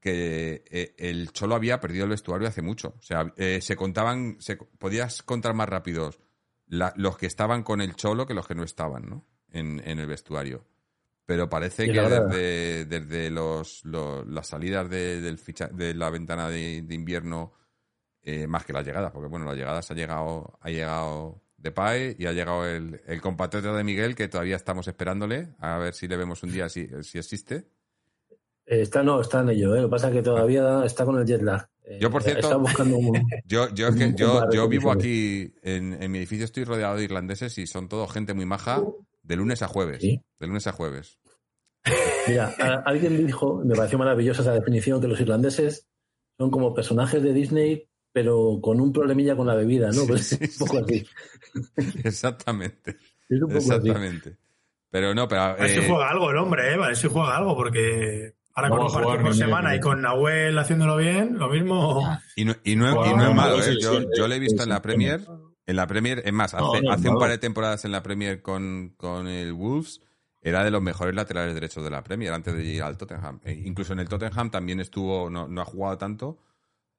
que 0.00 0.64
eh, 0.70 0.94
el 0.98 1.32
Cholo 1.32 1.54
había 1.54 1.80
perdido 1.80 2.04
el 2.04 2.10
vestuario 2.10 2.48
hace 2.48 2.62
mucho. 2.62 2.94
O 2.98 3.02
sea, 3.02 3.32
eh, 3.36 3.60
se 3.60 3.76
contaban, 3.76 4.36
se, 4.40 4.56
podías 4.56 5.22
contar 5.22 5.54
más 5.54 5.68
rápidos 5.68 6.20
los 6.66 7.16
que 7.16 7.26
estaban 7.26 7.62
con 7.62 7.80
el 7.80 7.96
Cholo 7.96 8.26
que 8.26 8.34
los 8.34 8.46
que 8.46 8.54
no 8.54 8.62
estaban, 8.62 9.08
¿no? 9.08 9.24
En, 9.52 9.80
el 9.80 10.06
vestuario. 10.06 10.64
Pero 11.24 11.48
parece 11.48 11.90
que 11.90 12.00
desde, 12.00 12.84
desde 12.84 13.30
los, 13.30 13.82
las 13.84 14.46
salidas 14.46 14.88
de, 14.88 15.20
del 15.20 15.38
de 15.72 15.94
la 15.94 16.10
ventana 16.10 16.48
de, 16.48 16.84
invierno, 16.90 17.52
más 18.46 18.64
que 18.64 18.72
las 18.72 18.86
llegadas, 18.86 19.10
porque 19.12 19.28
bueno, 19.28 19.46
las 19.46 19.56
llegadas 19.56 19.90
ha 19.90 19.94
llegado, 19.94 20.58
ha 20.60 20.70
llegado 20.70 21.42
Depay 21.58 22.16
y 22.18 22.26
ha 22.26 22.32
llegado 22.32 22.64
el, 22.66 23.00
el 23.06 23.20
compatriota 23.20 23.72
de 23.74 23.84
Miguel 23.84 24.14
que 24.14 24.28
todavía 24.28 24.56
estamos 24.56 24.86
esperándole 24.86 25.48
a 25.58 25.76
ver 25.78 25.92
si 25.92 26.06
le 26.06 26.16
vemos 26.16 26.42
un 26.44 26.52
día 26.52 26.68
si, 26.68 26.88
si 27.02 27.18
existe. 27.18 27.66
Eh, 28.64 28.82
está, 28.82 29.02
no, 29.02 29.20
está 29.20 29.40
en 29.40 29.50
ello. 29.50 29.74
¿eh? 29.74 29.80
Lo 29.80 29.88
que 29.88 29.90
pasa 29.90 30.08
es 30.08 30.14
que 30.14 30.22
todavía 30.22 30.84
está 30.84 31.04
con 31.04 31.18
el 31.18 31.26
jet 31.26 31.42
lag. 31.42 31.68
Eh, 31.84 31.98
yo, 32.00 32.10
por 32.10 32.22
cierto, 32.22 32.46
está 32.46 32.56
buscando 32.56 32.98
yo, 33.44 33.74
yo, 33.74 33.88
yo, 34.14 34.50
yo 34.50 34.68
vivo 34.68 34.92
aquí 34.92 35.52
en, 35.62 36.00
en, 36.00 36.10
mi 36.12 36.18
edificio, 36.18 36.44
estoy 36.44 36.64
rodeado 36.64 36.96
de 36.96 37.04
irlandeses 37.04 37.58
y 37.58 37.66
son 37.66 37.88
todo 37.88 38.06
gente 38.06 38.34
muy 38.34 38.46
maja 38.46 38.82
de 39.28 39.36
lunes 39.36 39.62
a 39.62 39.68
jueves. 39.68 40.00
De 40.02 40.46
lunes 40.46 40.66
a 40.66 40.72
jueves. 40.72 41.20
Mira, 42.26 42.54
alguien 42.84 43.24
dijo, 43.26 43.62
me 43.64 43.76
pareció 43.76 43.98
maravillosa 43.98 44.42
esa 44.42 44.52
definición, 44.52 45.00
que 45.00 45.08
los 45.08 45.20
irlandeses 45.20 45.86
son 46.36 46.50
como 46.50 46.74
personajes 46.74 47.22
de 47.22 47.32
Disney 47.32 47.88
pero 48.10 48.58
con 48.60 48.80
un 48.80 48.92
problemilla 48.92 49.36
con 49.36 49.46
la 49.46 49.54
bebida, 49.54 49.90
¿no? 49.92 50.04
Pues 50.06 50.32
un 50.32 50.66
poco 50.66 50.78
así. 50.78 51.06
Exactamente. 52.02 52.96
Exactamente. 53.28 54.36
Pero 54.90 55.14
no, 55.14 55.28
pero. 55.28 55.42
A 55.42 55.52
ver 55.54 55.70
si 55.70 55.78
eh, 55.78 55.84
juega 55.86 56.10
algo 56.10 56.30
el 56.30 56.36
hombre, 56.38 56.72
¿eh? 56.72 56.74
A 56.74 56.88
ver 56.88 56.96
si 56.96 57.06
juega 57.06 57.36
algo, 57.36 57.54
porque 57.54 58.34
ahora 58.54 58.70
con 58.70 58.80
un 58.80 58.92
partido 58.92 59.22
por 59.22 59.34
semana 59.34 59.76
y 59.76 59.80
con 59.80 60.00
Nahuel 60.00 60.58
haciéndolo 60.58 60.96
bien, 60.96 61.38
lo 61.38 61.48
mismo. 61.48 62.18
Y 62.34 62.44
no, 62.44 62.54
y 62.64 62.74
no, 62.74 63.06
y 63.06 63.14
no 63.14 63.28
es 63.28 63.34
malo, 63.34 63.62
¿eh? 63.62 63.76
Yo, 63.80 64.00
yo 64.16 64.26
lo 64.26 64.34
he 64.34 64.40
visto 64.40 64.62
en 64.62 64.70
la 64.70 64.82
Premier. 64.82 65.20
En 65.68 65.76
la 65.76 65.86
Premier, 65.86 66.22
es 66.24 66.32
más, 66.32 66.54
hace, 66.54 66.88
hace 66.88 67.10
un 67.10 67.18
par 67.18 67.28
de 67.28 67.36
temporadas 67.36 67.84
en 67.84 67.92
la 67.92 68.02
Premier 68.02 68.40
con, 68.40 68.94
con 68.96 69.28
el 69.28 69.52
Wolves 69.52 70.00
era 70.40 70.64
de 70.64 70.70
los 70.70 70.80
mejores 70.80 71.14
laterales 71.14 71.52
derechos 71.52 71.84
de 71.84 71.90
la 71.90 72.02
Premier 72.02 72.32
antes 72.32 72.54
de 72.54 72.64
ir 72.64 72.82
al 72.82 72.96
Tottenham. 72.96 73.38
E 73.44 73.52
incluso 73.52 73.92
en 73.92 73.98
el 73.98 74.08
Tottenham 74.08 74.50
también 74.50 74.80
estuvo, 74.80 75.28
no, 75.28 75.46
no 75.46 75.60
ha 75.60 75.66
jugado 75.66 75.98
tanto, 75.98 76.38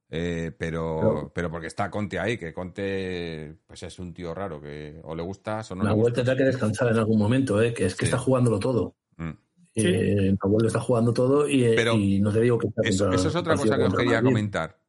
eh, 0.08 0.52
pero, 0.56 1.32
pero 1.34 1.50
porque 1.50 1.66
está 1.66 1.90
Conte 1.90 2.20
ahí, 2.20 2.38
que 2.38 2.54
Conte 2.54 3.56
pues 3.66 3.82
es 3.82 3.98
un 3.98 4.14
tío 4.14 4.36
raro, 4.36 4.62
que 4.62 5.00
o 5.04 5.16
le 5.16 5.24
gusta 5.24 5.62
o 5.68 5.74
no 5.74 5.84
La 5.84 5.94
vuelta 5.94 6.18
tendrá 6.18 6.38
que 6.38 6.44
descansar 6.44 6.92
en 6.92 6.98
algún 6.98 7.18
momento, 7.18 7.60
¿eh? 7.60 7.74
que 7.74 7.88
es 7.88 7.96
que 7.96 8.06
está 8.06 8.20
jugándolo 8.20 8.60
todo. 8.60 8.96
Mm. 9.18 9.32
Eh, 9.74 10.36
está 10.64 10.80
jugando 10.80 11.12
todo 11.12 11.50
y, 11.50 11.64
eh, 11.64 12.20
no 12.22 12.32
te 12.32 12.42
digo 12.42 12.60
que 12.60 12.68
eso, 12.84 13.12
eso 13.12 13.30
es 13.30 13.36
otra 13.36 13.56
cosa 13.56 13.78
que 13.78 13.86
os 13.86 13.96
quería 13.96 14.22
comentar. 14.22 14.80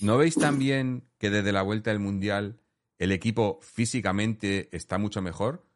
¿No 0.00 0.18
veis 0.18 0.34
también 0.34 1.04
que 1.18 1.30
desde 1.30 1.52
la 1.52 1.62
vuelta 1.62 1.90
del 1.90 2.00
Mundial 2.00 2.58
el 2.98 3.12
equipo 3.12 3.58
físicamente 3.62 4.68
está 4.76 4.98
mucho 4.98 5.22
mejor? 5.22 5.66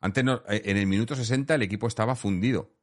Antes, 0.00 0.24
en 0.48 0.76
el 0.76 0.86
minuto 0.86 1.14
60, 1.14 1.54
el 1.54 1.62
equipo 1.62 1.86
estaba 1.86 2.16
fundido. 2.16 2.74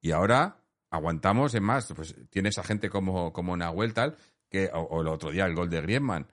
Y 0.00 0.10
ahora 0.10 0.64
aguantamos, 0.90 1.54
es 1.54 1.60
más, 1.60 1.92
pues 1.94 2.14
tienes 2.30 2.58
a 2.58 2.64
gente 2.64 2.90
como, 2.90 3.32
como 3.32 3.56
Nahuel 3.56 3.94
tal, 3.94 4.16
que, 4.48 4.68
o, 4.72 5.00
el 5.00 5.08
otro 5.08 5.30
día 5.30 5.46
el 5.46 5.54
gol 5.54 5.70
de 5.70 5.80
Griezmann, 5.80 6.26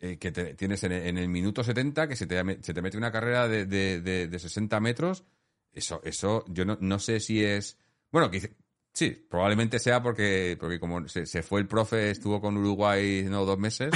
eh, 0.00 0.18
que 0.18 0.32
tienes 0.32 0.82
en, 0.82 0.92
el 0.92 1.28
minuto 1.28 1.62
70 1.62 2.08
que 2.08 2.16
se 2.16 2.26
te, 2.26 2.62
se 2.62 2.74
te 2.74 2.82
mete 2.82 2.98
una 2.98 3.12
carrera 3.12 3.46
de, 3.46 3.64
de, 3.64 4.00
de, 4.00 4.38
60 4.38 4.80
metros. 4.80 5.24
Eso, 5.72 6.00
eso 6.04 6.44
yo 6.48 6.64
no, 6.64 6.76
no 6.80 6.98
sé 6.98 7.20
si 7.20 7.44
es... 7.44 7.78
Bueno, 8.10 8.30
que, 8.30 8.56
sí, 8.92 9.10
probablemente 9.10 9.78
sea 9.78 10.02
porque, 10.02 10.56
porque 10.58 10.80
como 10.80 11.06
se, 11.08 11.42
fue 11.42 11.60
el 11.60 11.68
profe, 11.68 12.10
estuvo 12.10 12.40
con 12.40 12.56
Uruguay 12.56 13.24
no 13.24 13.44
dos 13.44 13.58
meses. 13.58 13.90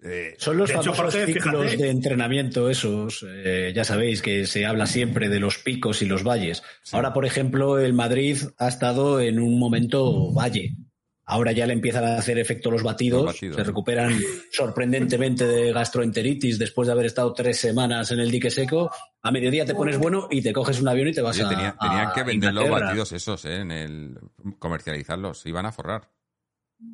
Eh, 0.07 0.35
Son 0.37 0.57
los 0.57 0.71
famosos 0.71 1.15
ciclos 1.25 1.77
de 1.77 1.89
entrenamiento 1.89 2.69
esos, 2.69 3.25
eh, 3.27 3.73
ya 3.75 3.83
sabéis 3.83 4.21
que 4.21 4.45
se 4.45 4.65
habla 4.65 4.85
siempre 4.85 5.29
de 5.29 5.39
los 5.39 5.57
picos 5.57 6.01
y 6.03 6.05
los 6.05 6.23
valles. 6.23 6.61
Ahora, 6.91 7.11
por 7.11 7.25
ejemplo, 7.25 7.79
el 7.79 7.93
Madrid 7.93 8.37
ha 8.59 8.67
estado 8.67 9.19
en 9.19 9.39
un 9.39 9.57
momento 9.57 10.31
valle. 10.31 10.75
Ahora 11.27 11.53
ya 11.53 11.65
le 11.65 11.73
empiezan 11.73 12.03
a 12.03 12.17
hacer 12.19 12.37
efecto 12.37 12.69
los 12.69 12.83
batidos, 12.83 13.35
se 13.35 13.63
recuperan 13.63 14.15
sorprendentemente 14.51 15.47
de 15.47 15.73
gastroenteritis 15.73 16.59
después 16.59 16.85
de 16.85 16.91
haber 16.91 17.07
estado 17.07 17.33
tres 17.33 17.57
semanas 17.57 18.11
en 18.11 18.19
el 18.19 18.29
dique 18.29 18.51
seco. 18.51 18.91
A 19.23 19.31
mediodía 19.31 19.65
te 19.65 19.73
pones 19.73 19.97
bueno 19.97 20.27
y 20.29 20.43
te 20.43 20.53
coges 20.53 20.79
un 20.79 20.87
avión 20.87 21.07
y 21.07 21.13
te 21.13 21.21
vas 21.21 21.39
a. 21.41 21.49
tenían 21.49 22.11
que 22.13 22.21
vender 22.21 22.53
los 22.53 22.69
batidos 22.69 23.11
esos, 23.11 23.43
¿eh? 23.45 23.55
En 23.55 23.71
el 23.71 24.19
comercializarlos, 24.59 25.47
iban 25.47 25.65
a 25.65 25.71
forrar. 25.71 26.14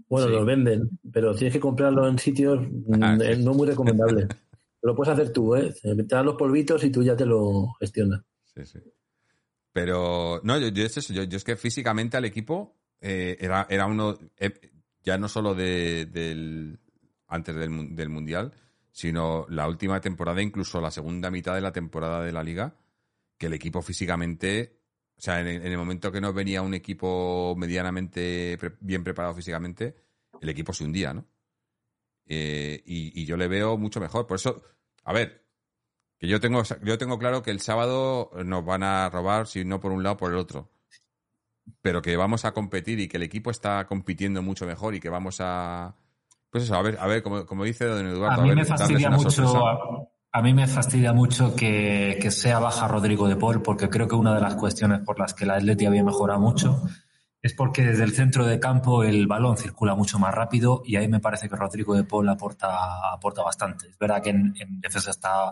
Bueno, 0.07 0.27
los 0.27 0.45
venden, 0.45 0.89
pero 1.11 1.33
tienes 1.33 1.53
que 1.53 1.59
comprarlo 1.59 2.07
en 2.07 2.19
sitios 2.19 2.59
ah, 3.01 3.15
mm, 3.15 3.43
no 3.43 3.53
muy 3.53 3.67
recomendable. 3.67 4.27
lo 4.81 4.95
puedes 4.95 5.13
hacer 5.13 5.31
tú, 5.31 5.55
¿eh? 5.55 5.73
Te 5.81 6.03
dan 6.03 6.25
los 6.25 6.35
polvitos 6.35 6.83
y 6.83 6.89
tú 6.89 7.03
ya 7.03 7.15
te 7.15 7.25
lo 7.25 7.73
gestionas. 7.79 8.21
Sí, 8.53 8.65
sí. 8.65 8.79
Pero, 9.71 10.41
no, 10.43 10.57
yo, 10.57 10.67
yo, 10.67 10.85
yo, 10.87 11.23
yo 11.23 11.37
es 11.37 11.43
que 11.43 11.55
físicamente 11.55 12.17
al 12.17 12.25
equipo 12.25 12.75
eh, 12.99 13.37
era, 13.39 13.67
era 13.69 13.85
uno, 13.85 14.17
eh, 14.37 14.51
ya 15.03 15.17
no 15.17 15.29
solo 15.29 15.55
de, 15.55 16.07
del, 16.07 16.79
antes 17.27 17.55
del, 17.55 17.95
del, 17.95 18.09
Mundial, 18.09 18.53
sino 18.91 19.45
la 19.49 19.67
última 19.67 20.01
temporada, 20.01 20.41
incluso 20.41 20.81
la 20.81 20.91
segunda 20.91 21.31
mitad 21.31 21.55
de 21.55 21.61
la 21.61 21.71
temporada 21.71 22.23
de 22.23 22.33
la 22.33 22.43
liga, 22.43 22.75
que 23.37 23.45
el 23.45 23.53
equipo 23.53 23.81
físicamente, 23.81 24.80
o 25.21 25.23
sea, 25.23 25.39
en 25.39 25.47
el, 25.47 25.77
momento 25.77 26.11
que 26.11 26.19
no 26.19 26.33
venía 26.33 26.63
un 26.63 26.73
equipo 26.73 27.53
medianamente 27.55 28.57
bien 28.79 29.03
preparado 29.03 29.35
físicamente, 29.35 29.95
el 30.41 30.49
equipo 30.49 30.73
se 30.73 30.83
hundía, 30.83 31.13
¿no? 31.13 31.27
Eh, 32.25 32.81
y, 32.85 33.21
y, 33.21 33.25
yo 33.25 33.37
le 33.37 33.47
veo 33.47 33.77
mucho 33.77 33.99
mejor. 33.99 34.25
Por 34.25 34.37
eso, 34.37 34.63
a 35.03 35.13
ver, 35.13 35.45
que 36.17 36.27
yo 36.27 36.39
tengo, 36.39 36.63
yo 36.83 36.97
tengo 36.97 37.19
claro 37.19 37.43
que 37.43 37.51
el 37.51 37.59
sábado 37.59 38.31
nos 38.43 38.65
van 38.65 38.81
a 38.81 39.09
robar, 39.11 39.45
si 39.45 39.63
no 39.63 39.79
por 39.79 39.91
un 39.91 40.01
lado, 40.01 40.17
por 40.17 40.31
el 40.31 40.37
otro 40.37 40.71
pero 41.81 42.01
que 42.01 42.17
vamos 42.17 42.45
a 42.45 42.53
competir 42.53 42.99
y 42.99 43.07
que 43.07 43.17
el 43.17 43.23
equipo 43.23 43.51
está 43.51 43.85
compitiendo 43.87 44.41
mucho 44.41 44.65
mejor 44.65 44.95
y 44.95 44.99
que 44.99 45.09
vamos 45.09 45.37
a. 45.39 45.95
Pues 46.49 46.65
eso, 46.65 46.75
a 46.75 46.81
ver, 46.81 46.97
a 46.99 47.07
ver 47.07 47.23
como, 47.23 47.45
como 47.45 47.63
dice 47.63 47.85
don 47.85 48.05
Eduardo. 48.05 48.41
A 48.41 48.43
mí 48.43 48.53
me 48.53 48.65
fastidia 48.65 49.09
mucho. 49.09 49.65
A, 49.65 50.07
mí 50.41 50.53
me 50.53 50.67
fastidia 50.67 51.13
mucho 51.13 51.55
que, 51.55 52.17
que, 52.21 52.31
sea 52.31 52.59
baja 52.59 52.87
Rodrigo 52.87 53.27
de 53.27 53.35
Paul, 53.35 53.61
porque 53.61 53.89
creo 53.89 54.07
que 54.07 54.15
una 54.15 54.33
de 54.33 54.41
las 54.41 54.55
cuestiones 54.55 55.01
por 55.01 55.19
las 55.19 55.33
que 55.33 55.45
la 55.45 55.55
Atleti 55.55 55.85
había 55.85 56.03
mejorado 56.03 56.39
mucho 56.39 56.81
es 57.41 57.53
porque 57.53 57.81
desde 57.83 58.03
el 58.03 58.13
centro 58.13 58.45
de 58.45 58.59
campo 58.59 59.03
el 59.03 59.27
balón 59.27 59.57
circula 59.57 59.95
mucho 59.95 60.19
más 60.19 60.33
rápido 60.33 60.83
y 60.85 60.95
ahí 60.95 61.07
me 61.07 61.19
parece 61.19 61.49
que 61.49 61.55
Rodrigo 61.55 61.95
de 61.95 62.03
Paul 62.03 62.29
aporta, 62.29 63.11
aporta 63.11 63.41
bastante. 63.41 63.87
Es 63.89 63.97
verdad 63.97 64.21
que 64.21 64.29
en, 64.29 64.53
en 64.59 64.79
defensa 64.79 65.11
está, 65.11 65.51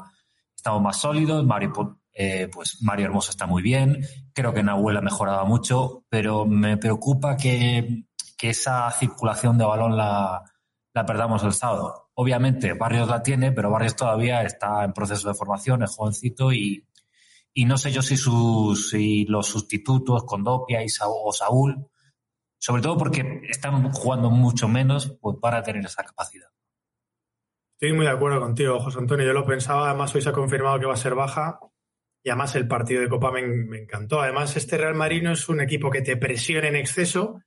estamos 0.55 0.81
más 0.81 0.97
sólidos, 0.97 1.45
Mario 1.45 1.99
eh, 2.13 2.49
pues 2.51 2.81
Mario 2.81 3.05
Hermoso 3.05 3.31
está 3.31 3.45
muy 3.45 3.61
bien, 3.61 4.05
creo 4.33 4.53
que 4.53 4.61
Nahuel 4.61 4.97
ha 4.97 5.01
mejorado 5.01 5.45
mucho, 5.45 6.03
pero 6.09 6.45
me 6.45 6.75
preocupa 6.75 7.37
que, 7.37 8.03
esa 8.41 8.89
circulación 8.91 9.57
de 9.57 9.65
balón 9.65 9.97
la, 9.97 10.43
perdamos 10.93 11.43
el 11.43 11.53
sábado. 11.53 12.08
Obviamente 12.21 12.73
Barrios 12.73 13.07
la 13.07 13.23
tiene, 13.23 13.53
pero 13.53 13.71
Barrios 13.71 13.95
todavía 13.95 14.43
está 14.43 14.83
en 14.83 14.91
proceso 14.91 15.29
de 15.29 15.33
formación, 15.33 15.83
es 15.83 15.95
jovencito 15.95 16.51
y, 16.51 16.85
no 17.65 17.77
sé 17.77 17.93
yo 17.93 18.01
si, 18.01 18.17
sus, 18.17 18.89
si 18.89 19.23
los 19.23 19.47
sustitutos, 19.47 20.25
Condopia 20.25 20.83
y 20.83 20.87
o 21.01 21.31
Saúl, 21.31 21.87
sobre 22.57 22.81
todo 22.81 22.97
porque 22.97 23.39
están 23.47 23.89
jugando 23.93 24.29
mucho 24.29 24.67
menos, 24.67 25.17
pues 25.21 25.37
para 25.41 25.63
tener 25.63 25.85
esa 25.85 26.03
capacidad. 26.03 26.49
Estoy 27.79 27.95
muy 27.95 28.05
de 28.05 28.11
acuerdo 28.11 28.41
contigo, 28.41 28.81
José 28.81 28.99
Antonio. 28.99 29.25
Yo 29.25 29.31
lo 29.31 29.45
pensaba, 29.45 29.89
además 29.89 30.13
hoy 30.13 30.21
se 30.21 30.27
ha 30.27 30.33
confirmado 30.33 30.77
que 30.77 30.87
va 30.87 30.95
a 30.95 30.97
ser 30.97 31.15
baja 31.15 31.57
y 32.21 32.31
además 32.31 32.53
el 32.55 32.67
partido 32.67 32.99
de 32.99 33.07
Copa 33.07 33.31
me, 33.31 33.79
encantó. 33.79 34.19
Además, 34.19 34.57
este 34.57 34.77
Real 34.77 34.95
Marino 34.95 35.31
es 35.31 35.47
un 35.47 35.61
equipo 35.61 35.89
que 35.89 36.01
te 36.01 36.17
presiona 36.17 36.67
en 36.67 36.75
exceso, 36.75 37.39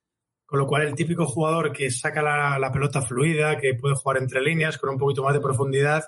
con 0.53 0.59
lo 0.59 0.67
cual 0.67 0.83
el 0.83 0.95
típico 0.95 1.25
jugador 1.25 1.73
que 1.73 1.91
saca 1.91 2.21
la, 2.21 2.71
pelota 2.71 3.01
fluida, 3.01 3.57
que 3.57 3.73
puede 3.73 3.95
jugar 3.95 4.19
entre 4.19 4.43
líneas 4.43 4.77
con 4.77 4.91
un 4.91 4.99
poquito 4.99 5.23
más 5.23 5.33
de 5.33 5.41
profundidad, 5.41 6.05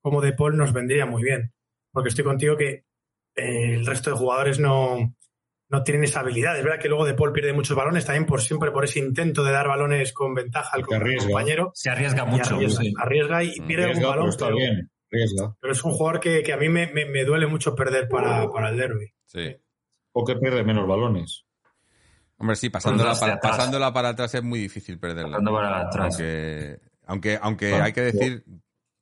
como 0.00 0.20
De 0.20 0.34
Paul 0.34 0.56
nos 0.56 0.72
vendría 0.72 1.04
muy 1.04 1.20
bien. 1.24 1.52
Porque 1.90 2.10
estoy 2.10 2.22
contigo 2.22 2.56
que 2.56 2.84
eh, 3.34 3.74
el 3.74 3.84
resto 3.84 4.10
de 4.10 4.16
jugadores 4.16 4.60
no, 4.60 5.16
no 5.68 5.82
tienen 5.82 6.04
esa 6.04 6.20
habilidad. 6.20 6.56
Es 6.56 6.62
verdad 6.62 6.78
que 6.80 6.88
luego 6.88 7.06
De 7.06 7.14
Paul 7.14 7.32
pierde 7.32 7.52
muchos 7.52 7.76
balones 7.76 8.06
también 8.06 8.24
por 8.24 8.40
siempre 8.40 8.70
por 8.70 8.84
ese 8.84 9.00
intento 9.00 9.42
de 9.42 9.50
dar 9.50 9.66
balones 9.66 10.12
con 10.12 10.32
ventaja 10.32 10.76
al 10.76 10.86
compañero. 10.86 11.72
Se 11.74 11.90
arriesga 11.90 12.24
mucho. 12.24 12.56
Arriesga, 13.00 13.42
y 13.42 13.60
pierde 13.62 13.86
algún 13.86 14.04
balón. 14.04 14.30
Pero, 14.38 14.54
bien. 14.54 14.88
pero, 15.60 15.72
es 15.72 15.82
un 15.82 15.90
jugador 15.90 16.20
que, 16.20 16.52
a 16.52 16.56
mí 16.56 16.68
me, 16.68 17.24
duele 17.24 17.48
mucho 17.48 17.74
perder 17.74 18.08
para, 18.08 18.48
para 18.52 18.70
el 18.70 18.76
derby. 18.76 19.12
Sí. 19.26 19.56
O 20.12 20.24
que 20.24 20.36
pierde 20.36 20.62
menos 20.62 20.86
balones. 20.86 21.47
Hombre, 22.38 22.56
sí, 22.56 22.70
pasándola 22.70 23.14
para, 23.14 23.40
pasándola 23.40 23.92
para 23.92 24.10
atrás 24.10 24.34
es 24.34 24.42
muy 24.42 24.60
difícil 24.60 24.98
perderla. 24.98 25.32
Pasando 25.32 25.52
para 25.52 25.80
atrás. 25.80 26.14
Aunque, 26.14 26.80
aunque, 27.06 27.38
aunque 27.40 27.74
hay 27.74 27.92
que 27.92 28.00
decir, 28.00 28.44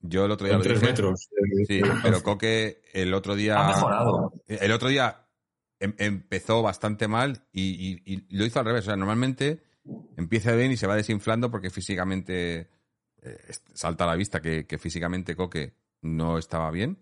yo 0.01 0.25
el 0.25 0.31
otro 0.31 0.47
día... 0.47 0.57
En 0.57 0.63
tres 0.63 0.83
metros. 0.83 1.29
Sí, 1.67 1.83
pero 2.03 2.23
Coque 2.23 2.83
el 2.93 3.13
otro 3.13 3.35
día... 3.35 3.63
Ha 3.63 3.69
mejorado. 3.69 4.33
El 4.47 4.73
otro 4.73 4.89
día 4.89 5.27
Em, 5.79 5.95
empezó 5.99 6.63
bastante 6.63 7.07
mal 7.07 7.45
y, 7.53 8.25
lo 8.35 8.45
hizo 8.45 8.59
al 8.59 8.65
revés. 8.65 8.85
O 8.85 8.87
sea, 8.87 8.97
normalmente 8.97 9.63
empieza 10.17 10.53
bien 10.53 10.73
y 10.73 10.77
se 10.77 10.87
va 10.87 10.97
desinflando 10.97 11.51
porque 11.51 11.71
físicamente 11.71 12.71
eh, 13.23 13.39
salta 13.75 14.05
a 14.05 14.07
la 14.09 14.17
vista 14.17 14.41
que, 14.41 14.65
físicamente 14.79 15.37
Coque 15.37 15.75
no 16.03 16.39
estaba 16.39 16.71
bien. 16.71 16.99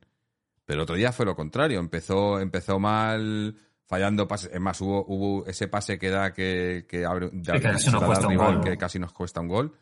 Pero 0.65 0.79
el 0.79 0.83
otro 0.83 0.97
día 0.97 1.13
fue 1.13 1.27
lo 1.27 1.37
contrario. 1.37 1.79
Empezó, 1.79 2.41
empezó 2.41 2.81
mal, 2.81 3.57
fallando 3.87 4.29
pases. 4.29 4.51
Es 4.53 4.61
más, 4.61 4.81
hubo, 4.81 5.05
hubo 5.07 5.47
ese 5.47 5.69
pase 5.69 5.99
que 5.99 6.11
da 6.11 6.33
que, 6.33 6.87
que 6.89 7.05
abre 7.05 7.31
que 7.31 7.61
casi 7.61 7.91
nos 7.91 8.05
cuesta 8.05 8.29
un 8.29 8.37
gol. 8.37 8.61
que 8.61 8.77
casi 8.77 8.99
nos 8.99 9.13
cuesta 9.13 9.41
un 9.41 9.49
gol. 9.49 9.79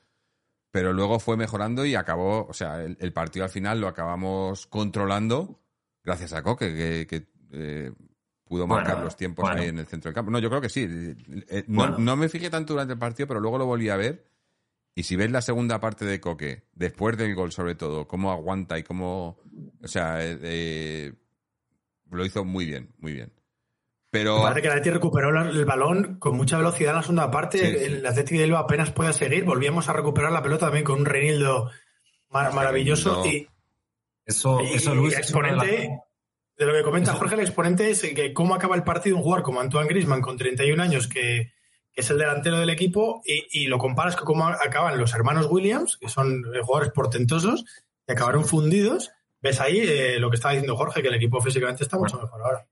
Pero 0.71 0.93
luego 0.93 1.19
fue 1.19 1.37
mejorando 1.37 1.85
y 1.85 1.95
acabó, 1.95 2.47
o 2.47 2.55
sea, 2.55 2.83
el, 2.83 3.13
partido 3.13 3.45
al 3.45 3.51
final 3.51 3.81
lo 3.81 3.89
acabamos 3.89 4.67
controlando 4.67 5.61
gracias 6.03 6.33
a 6.33 6.43
Coque, 6.43 6.75
que, 6.75 7.07
que 7.07 7.27
eh, 7.53 7.93
pudo 8.53 8.67
marcar 8.67 9.03
los 9.03 9.17
tiempos 9.17 9.49
ahí 9.49 9.69
en 9.69 9.79
el 9.79 9.87
centro 9.87 10.11
del 10.11 10.15
campo. 10.15 10.31
No, 10.31 10.39
yo 10.39 10.51
creo 10.51 10.61
que 10.61 10.69
sí. 10.69 10.87
Eh, 11.49 11.65
no, 11.69 12.17
me 12.17 12.29
fijé 12.29 12.51
tanto 12.51 12.75
durante 12.75 12.93
el 12.93 12.99
partido, 12.99 13.27
pero 13.27 13.41
luego 13.41 13.57
lo 13.57 13.65
volví 13.65 13.89
a 13.89 13.97
ver. 13.97 14.27
Y 14.95 15.05
si 15.05 15.17
ves 15.17 15.31
la 15.31 15.41
segunda 15.41 15.81
parte 15.81 16.05
de 16.05 16.21
Coque, 16.21 16.65
después 16.75 17.17
del 17.17 17.35
gol 17.35 17.51
sobre 17.51 17.77
todo, 17.77 18.07
cómo 18.07 18.31
aguanta 18.31 18.79
y 18.79 18.83
cómo... 18.83 19.39
O 19.83 19.89
sea, 19.89 20.23
eh, 20.23 20.39
eh, 20.43 21.13
lo 22.11 22.27
hizo 22.27 22.45
muy 22.45 22.67
bien, 22.67 22.93
muy 22.99 23.15
bien. 23.15 23.33
Pero... 24.13 24.43
Parece 24.43 24.61
que 24.61 24.67
el 24.67 24.73
Atleti 24.75 24.91
recuperó 24.91 25.31
el 25.41 25.65
balón 25.65 26.19
con 26.19 26.37
mucha 26.37 26.59
velocidad 26.59 26.91
en 26.91 26.97
la 26.97 27.03
segunda 27.03 27.31
parte. 27.31 27.87
El 27.87 28.05
Atleti 28.05 28.37
de 28.37 28.45
Elba 28.45 28.59
apenas 28.59 28.91
puede 28.91 29.15
seguir. 29.15 29.45
Volvíamos 29.45 29.89
a 29.89 29.95
recuperar 29.95 30.31
la 30.31 30.43
pelota 30.43 30.67
también 30.67 30.85
con 30.85 31.01
un 31.01 31.07
Renildo 31.07 31.71
maravilloso. 32.29 33.25
Y, 33.25 33.49
eso, 34.27 34.61
eso 34.61 34.95
Luis, 34.95 35.17
exponente, 35.17 35.99
de 36.59 36.67
lo 36.67 36.75
que 36.75 36.83
comenta 36.83 37.15
Jorge, 37.15 37.37
el 37.37 37.41
exponente 37.41 37.91
es 37.91 38.03
que 38.03 38.35
cómo 38.35 38.55
acaba 38.55 38.77
el 38.77 38.85
partido 38.85 39.17
un 39.17 39.23
jugador 39.23 39.43
como 39.43 39.61
Antoine 39.61 39.89
Grisman 39.89 40.21
con 40.21 40.37
31 40.37 40.83
años, 40.83 41.09
que, 41.09 41.51
es 41.95 42.11
el 42.11 42.19
delantero 42.19 42.59
del 42.59 42.69
equipo, 42.69 43.23
y, 43.25 43.67
lo 43.67 43.79
comparas 43.79 44.17
con 44.17 44.27
cómo 44.27 44.47
acaban 44.47 44.99
los 44.99 45.15
hermanos 45.15 45.47
Williams, 45.51 45.97
que 45.97 46.11
son 46.11 46.43
jugadores 46.63 46.93
portentosos, 46.93 47.65
y 48.07 48.13
acabaron 48.13 48.45
fundidos. 48.45 49.11
Ves 49.41 49.59
ahí 49.59 49.81
eh, 49.81 50.19
lo 50.19 50.29
que 50.29 50.37
estaba 50.37 50.53
diciendo 50.53 50.77
Jorge, 50.77 51.01
que 51.01 51.09
el 51.09 51.15
equipo 51.15 51.41
físicamente 51.41 51.83
está 51.83 51.97
mucho 51.97 52.21
mejor 52.21 52.43
ahora. 52.43 52.67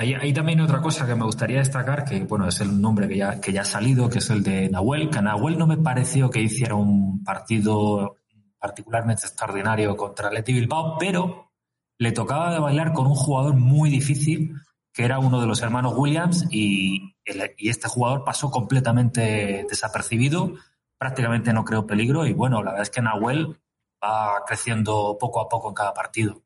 Hay, 0.00 0.32
también 0.32 0.62
otra 0.62 0.80
cosa 0.80 1.06
que 1.06 1.14
me 1.14 1.26
gustaría 1.26 1.58
destacar, 1.58 2.06
que 2.06 2.20
bueno, 2.20 2.48
es 2.48 2.58
el 2.62 2.80
nombre 2.80 3.06
que 3.06 3.18
ya, 3.18 3.38
que 3.38 3.52
ya 3.52 3.60
ha 3.60 3.66
salido, 3.66 4.08
que 4.08 4.20
es 4.20 4.30
el 4.30 4.42
de 4.42 4.70
Nahuel, 4.70 5.10
que 5.10 5.20
Nahuel 5.20 5.58
no 5.58 5.66
me 5.66 5.76
pareció 5.76 6.30
que 6.30 6.40
hiciera 6.40 6.74
un 6.74 7.22
partido 7.22 8.16
particularmente 8.58 9.26
extraordinario 9.26 9.94
contra 9.98 10.30
Leti 10.30 10.54
Bilbao, 10.54 10.96
pero 10.98 11.52
le 11.98 12.12
tocaba 12.12 12.50
de 12.50 12.60
bailar 12.60 12.94
con 12.94 13.08
un 13.08 13.14
jugador 13.14 13.56
muy 13.56 13.90
difícil, 13.90 14.54
que 14.90 15.04
era 15.04 15.18
uno 15.18 15.38
de 15.38 15.46
los 15.46 15.60
hermanos 15.60 15.92
Williams, 15.94 16.46
y, 16.50 17.14
este 17.58 17.88
jugador 17.88 18.24
pasó 18.24 18.50
completamente 18.50 19.66
desapercibido, 19.68 20.54
prácticamente 20.96 21.52
no 21.52 21.62
creó 21.62 21.86
peligro, 21.86 22.24
y 22.24 22.32
bueno, 22.32 22.62
la 22.62 22.70
verdad 22.70 22.82
es 22.84 22.90
que 22.90 23.02
Nahuel 23.02 23.60
va 24.02 24.42
creciendo 24.46 25.18
poco 25.20 25.42
a 25.42 25.48
poco 25.48 25.68
en 25.68 25.74
cada 25.74 25.92
partido. 25.92 26.42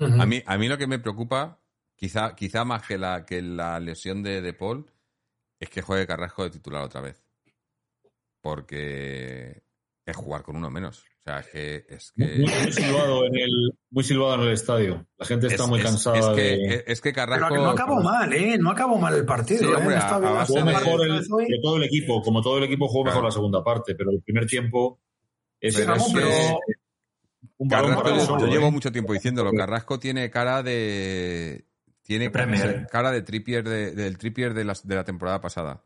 a, 0.00 0.26
mí, 0.26 0.42
a 0.44 0.58
mí 0.58 0.66
lo 0.66 0.76
que 0.76 0.88
me 0.88 0.98
preocupa, 0.98 1.61
quizá, 2.02 2.34
quizá 2.34 2.64
más 2.64 2.84
que 2.84 2.98
la, 2.98 3.24
que 3.24 3.40
la 3.40 3.78
lesión 3.78 4.24
de, 4.24 4.42
de 4.42 4.52
Paul, 4.52 4.90
es 5.60 5.70
que 5.70 5.82
juegue 5.82 6.04
Carrasco 6.04 6.42
de 6.42 6.50
titular 6.50 6.82
otra 6.82 7.00
vez. 7.00 7.22
Porque 8.40 9.62
es 10.04 10.16
jugar 10.16 10.42
con 10.42 10.56
uno 10.56 10.68
menos. 10.68 10.98
O 10.98 11.22
sea, 11.22 11.38
es 11.38 11.46
que. 11.46 11.86
Es 11.88 12.10
que... 12.10 12.24
Muy, 12.24 12.72
silbado 12.72 13.24
en 13.26 13.36
el, 13.36 13.78
muy 13.90 14.02
silbado 14.02 14.34
en 14.34 14.40
el 14.40 14.52
estadio. 14.52 15.06
La 15.16 15.26
gente 15.26 15.46
está 15.46 15.68
muy 15.68 15.80
cansada. 15.80 16.18
Es 16.18 16.26
que, 16.30 16.42
de... 16.42 16.84
es 16.88 17.00
que 17.00 17.12
Carrasco. 17.12 17.46
Pero 17.48 17.62
no 17.62 17.70
acabó 17.70 18.02
mal, 18.02 18.32
¿eh? 18.32 18.58
No 18.58 18.70
acabó 18.70 18.98
mal 18.98 19.14
el 19.14 19.24
partido. 19.24 19.60
Sí, 19.60 19.66
hombre, 19.66 20.00
jugó 20.00 20.64
mejor 20.64 21.06
el, 21.06 21.60
todo 21.62 21.76
el 21.76 21.84
equipo. 21.84 22.20
Como 22.20 22.42
todo 22.42 22.58
el 22.58 22.64
equipo 22.64 22.88
jugó 22.88 23.04
mejor 23.04 23.22
la 23.22 23.30
segunda 23.30 23.62
parte, 23.62 23.94
pero 23.94 24.10
el 24.10 24.20
primer 24.22 24.46
tiempo. 24.46 25.00
Es, 25.60 25.76
pero, 25.76 25.94
un 27.58 27.68
Carrasco, 27.68 28.40
yo 28.40 28.46
llevo 28.48 28.72
mucho 28.72 28.90
tiempo 28.90 29.12
diciéndolo. 29.12 29.52
Carrasco 29.52 30.00
tiene 30.00 30.28
cara 30.30 30.64
de. 30.64 31.64
Tiene 32.02 32.30
cara 32.90 33.10
de 33.10 33.22
Trippier 33.22 33.64
de, 33.64 33.92
del 33.92 34.18
Trippier 34.18 34.54
de 34.54 34.64
la, 34.64 34.74
de 34.82 34.94
la 34.94 35.04
temporada 35.04 35.40
pasada. 35.40 35.82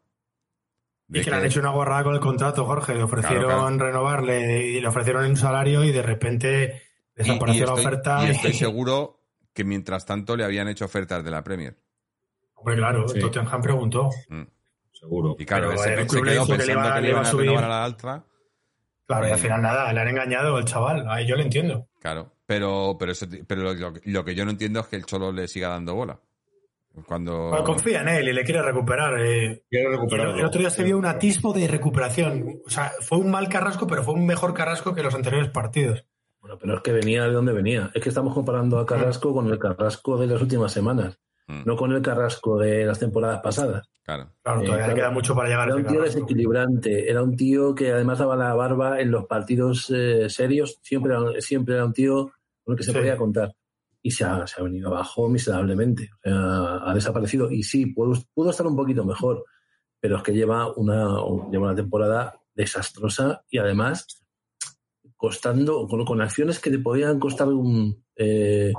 Y 1.09 1.23
que, 1.23 1.31
le 1.31 1.37
han 1.37 1.45
hecho 1.45 1.61
una 1.61 1.71
guarrada 1.71 2.03
con 2.05 2.15
el 2.15 2.21
contrato, 2.21 2.65
Jorge. 2.65 2.95
Le 2.95 3.03
ofrecieron 3.03 3.79
renovarle 3.79 4.67
y 4.67 4.81
le 4.81 4.89
ofrecieron 4.89 5.25
un 5.27 5.37
salario 5.37 5.85
y 5.85 5.93
de 5.93 6.03
repente 6.03 6.83
desapareció 7.15 7.67
la 7.67 7.75
oferta. 7.75 8.27
Y 8.27 8.31
estoy 8.31 8.53
seguro 8.55 9.21
que 9.53 9.65
mientras 9.65 10.05
tanto 10.05 10.37
le 10.37 10.45
habían 10.45 10.69
hecho 10.69 10.85
ofertas 10.85 11.23
de 11.23 11.31
la 11.31 11.45
Premier. 11.45 11.77
Hombre, 12.55 12.77
claro, 12.77 13.07
Tottenham 13.07 13.63
preguntó. 13.63 14.11
Mm. 14.29 14.43
Seguro. 14.93 15.37
Y 15.39 15.45
claro, 15.45 15.73
ese, 15.73 16.09
se 16.09 16.23
quedó 16.23 16.47
pensando 16.47 16.57
que 16.57 16.67
le 16.67 16.73
iban 17.11 17.27
a, 17.27 17.31
renovar 17.31 17.65
a 17.65 17.69
la 17.69 17.85
altra. 17.85 18.25
Claro, 19.07 19.29
y 19.29 19.31
al 19.31 19.39
final 19.39 19.63
nada, 19.63 19.93
le 19.93 20.01
han 20.01 20.09
engañado 20.09 20.59
el 20.59 20.65
chaval. 20.65 21.07
Ahí 21.09 21.27
yo 21.27 21.37
lo 21.37 21.43
entiendo. 21.43 21.89
Claro, 22.01 22.33
pero, 22.45 22.97
pero, 22.99 23.13
pero 23.47 23.75
lo, 24.05 24.25
que 24.25 24.35
yo 24.35 24.45
no 24.45 24.51
entiendo 24.51 24.81
es 24.81 24.87
que 24.87 24.97
el 24.97 25.07
Cholo 25.07 25.33
le 25.33 25.49
siga 25.49 25.69
dando 25.69 25.95
bola. 25.95 26.19
Cuando... 27.07 27.51
confía 27.65 28.01
en 28.01 28.09
él 28.09 28.29
y 28.29 28.33
le 28.33 28.43
quiere 28.43 28.63
recuperar. 28.63 29.21
Eh. 29.21 29.65
Quiere 29.69 29.91
recuperar. 29.91 30.29
El, 30.31 30.45
otro 30.45 30.61
día 30.61 30.71
se 30.71 30.83
vio 30.83 30.97
un 30.97 31.05
atisbo 31.05 31.53
de 31.53 31.69
recuperación. 31.69 32.63
O 32.67 32.71
sea, 32.71 32.93
fue 33.01 33.19
un 33.19 33.31
mal 33.31 33.49
Carrasco, 33.49 33.87
pero 33.87 34.03
fue 34.03 34.15
un 34.15 34.27
mejor 34.27 34.55
Carrasco 34.55 34.95
que 34.95 35.03
los 35.03 35.15
anteriores 35.15 35.51
partidos. 35.51 36.07
Bueno, 36.41 36.59
pero 36.59 36.77
es 36.77 36.83
que 36.83 36.93
venía 36.93 37.25
de 37.25 37.33
donde 37.33 37.53
venía. 37.53 37.91
Es 37.95 38.03
que 38.03 38.09
estamos 38.09 38.33
comparando 38.33 38.79
a 38.79 38.87
Carrasco 38.87 39.35
con 39.35 39.49
el 39.49 39.59
Carrasco 39.59 40.17
de 40.17 40.27
las 40.27 40.41
últimas 40.41 40.73
semanas, 40.73 41.19
mm. 41.47 41.63
no 41.65 41.77
con 41.77 41.93
el 41.93 42.03
Carrasco 42.03 42.59
de 42.59 42.85
las 42.85 42.99
temporadas 42.99 43.41
pasadas. 43.41 43.89
Claro. 44.03 44.31
Claro, 44.43 44.63
todavía 44.63 44.95
queda 44.95 45.11
mucho 45.11 45.35
para 45.35 45.49
llegar 45.49 45.69
Era 45.69 45.77
un 45.77 45.87
tío 45.87 46.03
desequilibrante, 46.03 47.11
era 47.11 47.23
un 47.23 47.37
tío 47.37 47.75
que 47.75 47.91
además 47.91 48.21
daba 48.21 48.37
la 48.37 48.55
barba 48.55 49.01
en 49.01 49.11
los 49.11 49.27
partidos 49.27 49.91
eh, 49.91 50.29
serios, 50.31 50.79
siempre 50.83 51.13
era, 51.13 51.41
siempre 51.41 51.75
era 51.75 51.85
un 51.85 51.93
tío 51.93 52.31
con 52.63 52.75
el 52.75 52.79
que 52.79 52.85
se 52.85 52.93
podía 52.93 53.17
contar 53.17 53.53
y 54.07 54.13
se 54.13 54.25
ha, 54.25 54.45
venido 54.63 54.87
abajo 54.87 55.29
miserablemente. 55.29 56.11
O 56.15 56.21
sea, 56.23 56.91
ha 56.91 56.95
desaparecido. 56.95 57.51
Y 57.51 57.65
sí, 57.65 57.87
pudo, 57.87 58.17
pudo, 58.33 58.51
estar 58.51 58.65
un 58.65 58.77
poquito 58.77 59.05
mejor, 59.05 59.45
pero 59.99 60.19
es 60.19 60.23
que 60.23 60.33
lleva 60.33 60.73
una, 60.75 61.09
lleva 61.51 61.65
una 61.65 61.75
temporada 61.75 62.41
desastrosa 62.55 63.43
y 63.51 63.59
además 63.59 64.07
costando, 65.17 65.89
con, 65.89 66.21
acciones 66.21 66.61
que 66.61 66.71
te 66.71 66.79
podían 66.79 67.19
costar 67.19 67.49
un. 67.49 68.05
Eh, 68.15 68.73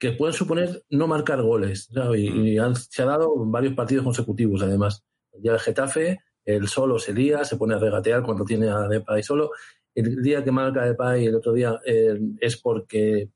que 0.00 0.12
pueden 0.12 0.32
suponer 0.32 0.82
no 0.88 1.06
marcar 1.06 1.42
goles. 1.42 1.88
Y, 2.16 2.56
se 2.74 3.02
ha 3.02 3.04
dado 3.04 3.32
varios 3.36 3.74
partidos 3.74 4.02
consecutivos, 4.02 4.62
además. 4.62 5.04
Ya 5.42 5.52
el 5.52 5.60
Getafe, 5.60 6.20
el 6.44 6.66
solo 6.66 6.98
se 6.98 7.12
lía, 7.12 7.44
se 7.44 7.56
pone 7.56 7.74
a 7.74 7.78
regatear 7.78 8.22
cuando 8.22 8.44
tiene 8.44 8.68
a 8.70 8.88
Depay 8.88 9.22
solo. 9.22 9.52
El 9.94 10.22
día 10.22 10.42
que 10.42 10.50
marca 10.50 10.84
Depay, 10.84 11.26
el 11.26 11.36
otro 11.36 11.52
día, 11.52 11.78
eh, 11.84 12.18
es 12.40 12.56
porque 12.56 13.28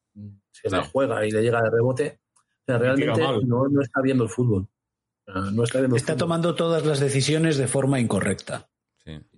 se 0.50 0.70
la 0.70 0.82
juega 0.82 1.24
y 1.26 1.30
le 1.30 1.42
llega 1.42 1.62
de 1.62 1.70
rebote. 1.70 2.20
O 2.34 2.64
sea, 2.66 2.78
realmente 2.78 3.20
no, 3.46 3.80
está 3.82 4.00
viendo 4.00 4.24
el 4.24 4.30
fútbol. 4.30 4.66
No 5.52 5.64
está, 5.64 6.16
tomando 6.16 6.54
todas 6.54 6.84
las 6.84 7.00
decisiones 7.00 7.56
de 7.56 7.66
forma 7.66 8.00
incorrecta. 8.00 8.68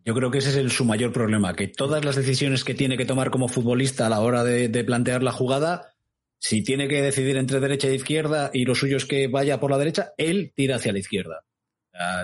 Yo 0.05 0.14
creo 0.14 0.31
que 0.31 0.39
ese 0.39 0.61
es 0.61 0.72
su 0.72 0.85
mayor 0.85 1.12
problema, 1.12 1.55
que 1.55 1.66
todas 1.66 2.05
las 2.05 2.14
decisiones 2.14 2.62
que 2.62 2.74
tiene 2.74 2.97
que 2.97 3.05
tomar 3.05 3.31
como 3.31 3.49
futbolista 3.49 4.07
a 4.07 4.11
la 4.11 4.20
hora 4.20 4.45
de, 4.45 4.85
plantear 4.85 5.24
la 5.24 5.33
jugada, 5.33 5.95
si 6.39 6.62
tiene 6.62 6.89
que 6.89 7.03
decidir 7.03 7.37
entre 7.37 7.61
derecha 7.61 7.89
e 7.89 7.95
izquierda 7.95 8.51
y 8.53 8.64
lo 8.64 8.74
suyo 8.74 8.97
es 8.97 9.07
que 9.07 9.28
vaya 9.28 9.61
por 9.61 9.70
la 9.70 9.78
derecha, 9.78 10.12
él 10.16 10.53
tira 10.55 10.76
hacia 10.76 10.93
la 10.93 10.99
izquierda. 10.99 11.45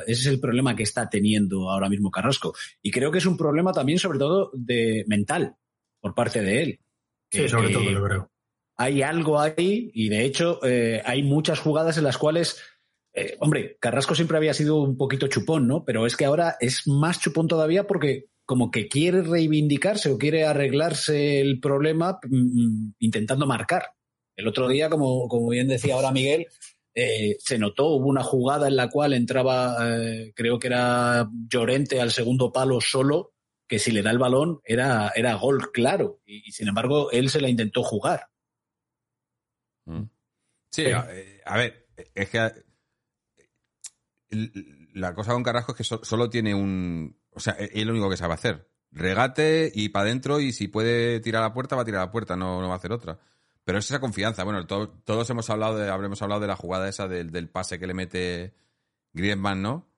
ese 0.07 0.21
es 0.21 0.27
el 0.27 0.41
problema 0.41 0.77
que 0.77 0.83
está 0.83 1.09
teniendo 1.09 1.71
ahora 1.71 1.89
mismo 1.89 2.11
Carrasco. 2.11 2.55
Y 2.83 2.91
creo 2.91 3.11
que 3.11 3.19
es 3.19 3.27
un 3.27 3.37
problema 3.37 3.73
también, 3.73 3.99
sobre 3.99 4.19
todo, 4.19 4.51
de 4.55 5.05
mental 5.07 5.57
por 6.01 6.15
parte 6.15 6.43
de 6.43 6.63
él. 6.63 6.81
sí, 7.31 7.49
sobre 7.49 7.71
todo, 7.71 7.91
lo 7.91 8.05
creo 8.05 8.33
hay 8.77 9.03
algo 9.03 9.39
ahí 9.39 9.93
y 9.95 10.09
de 10.09 10.25
hecho 10.25 10.59
eh, 10.65 11.03
hay 11.05 11.23
muchas 11.23 11.61
jugadas 11.61 11.99
en 11.99 12.05
las 12.05 12.19
cuales 12.19 12.61
eh, 13.15 13.37
hombre, 13.41 13.77
Carrasco 13.79 14.15
siempre 14.15 14.39
había 14.39 14.55
sido 14.55 14.81
un 14.81 14.97
poquito 14.97 15.27
chupón, 15.27 15.69
¿no? 15.69 15.85
Pero 15.85 16.07
es 16.07 16.17
que 16.17 16.25
ahora 16.25 16.57
es 16.61 16.87
más 16.87 17.21
chupón 17.21 17.47
todavía 17.47 17.87
porque 17.87 18.27
como 18.47 18.71
que 18.71 18.89
quiere 18.89 19.23
reivindicarse 19.23 20.11
o 20.11 20.19
quiere 20.19 20.45
arreglarse 20.45 21.41
el 21.41 21.61
problema 21.61 22.19
mm, 22.29 22.37
mm, 22.37 22.95
intentando 23.01 23.47
marcar. 23.47 23.93
El 24.37 24.49
otro 24.49 24.68
día, 24.68 24.89
como, 24.89 25.28
como 25.28 25.49
bien 25.49 25.68
decía 25.68 25.95
ahora 25.95 26.12
Miguel, 26.12 26.47
eh, 26.95 27.37
se 27.39 27.59
notó, 27.59 27.89
hubo 27.89 28.07
una 28.07 28.22
jugada 28.22 28.68
en 28.68 28.76
la 28.76 28.91
cual 28.91 29.14
entraba, 29.14 29.76
eh, 29.80 30.33
creo 30.35 30.59
que 30.59 30.66
era 30.66 31.28
Llorente 31.49 32.01
al 32.01 32.11
segundo 32.11 32.53
palo 32.53 32.80
solo, 32.80 33.33
que 33.66 33.78
si 33.78 33.93
le 33.93 34.03
da 34.03 34.11
el 34.11 34.18
balón 34.18 34.61
era, 34.64 35.11
era 35.14 35.35
gol 35.35 35.72
claro, 35.72 36.20
y, 36.26 36.53
sin 36.53 36.68
embargo 36.68 37.11
él 37.11 37.30
se 37.30 37.41
la 37.41 37.49
intentó 37.49 37.83
jugar. 37.83 38.28
Mm. 39.87 40.03
Sí, 40.70 40.87
a, 40.91 41.57
ver, 41.57 41.87
es 42.14 42.28
que 42.30 42.51
la 44.95 45.14
cosa 45.14 45.33
con 45.33 45.43
Carrasco 45.43 45.72
es 45.72 45.78
que 45.78 45.85
solo 45.85 46.30
tiene 46.30 46.55
un. 46.55 47.18
O 47.30 47.41
sea, 47.41 47.57
e-, 47.59 47.70
es 47.72 47.85
lo 47.85 47.93
único 47.93 48.11
que 48.11 48.16
sabe 48.16 48.35
hacer. 48.35 48.68
Regate 48.91 49.72
y 49.74 49.89
para 49.89 50.07
adentro, 50.07 50.41
y 50.41 50.53
si 50.53 50.68
puede 50.68 51.20
tirar 51.20 51.43
a 51.43 51.49
la 51.49 51.55
puerta, 51.55 51.76
va 51.76 51.83
a 51.83 51.85
tirar 51.85 52.03
a 52.03 52.07
la 52.07 52.11
puerta, 52.11 52.37
no, 52.37 52.61
no 52.61 52.68
va 52.68 52.74
a 52.74 52.76
hacer 52.76 52.93
otra. 52.93 53.18
Pero 53.65 53.79
es 53.79 53.85
esa 53.87 54.01
confianza. 54.01 54.45
Bueno, 54.45 54.67
todos 54.67 55.31
hemos 55.31 55.49
hablado 55.51 55.79
de, 55.79 55.89
habremos 55.89 56.21
hablado 56.23 56.41
de 56.41 56.49
la 56.49 56.57
jugada 56.57 56.89
esa 56.89 57.07
del, 57.07 57.49
pase 57.49 57.79
que 57.79 57.87
le 57.87 57.95
mete 57.95 58.55
Griezmann, 59.13 59.63
¿no? 59.63 59.89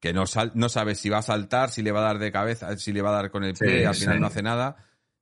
Que 0.00 0.12
no, 0.12 0.24
no 0.54 0.68
sabe 0.68 0.94
si 0.94 1.08
va 1.08 1.18
a 1.18 1.22
saltar, 1.22 1.70
si 1.70 1.82
le 1.82 1.90
va 1.90 2.00
a 2.00 2.04
dar 2.04 2.18
de 2.18 2.30
cabeza, 2.30 2.76
si 2.76 2.92
le 2.92 3.02
va 3.02 3.10
a 3.10 3.22
dar 3.22 3.30
con 3.30 3.44
el 3.44 3.54
pie, 3.54 3.86
al 3.86 3.94
final 3.94 4.20
no 4.20 4.26
hace 4.26 4.42
nada. 4.42 4.76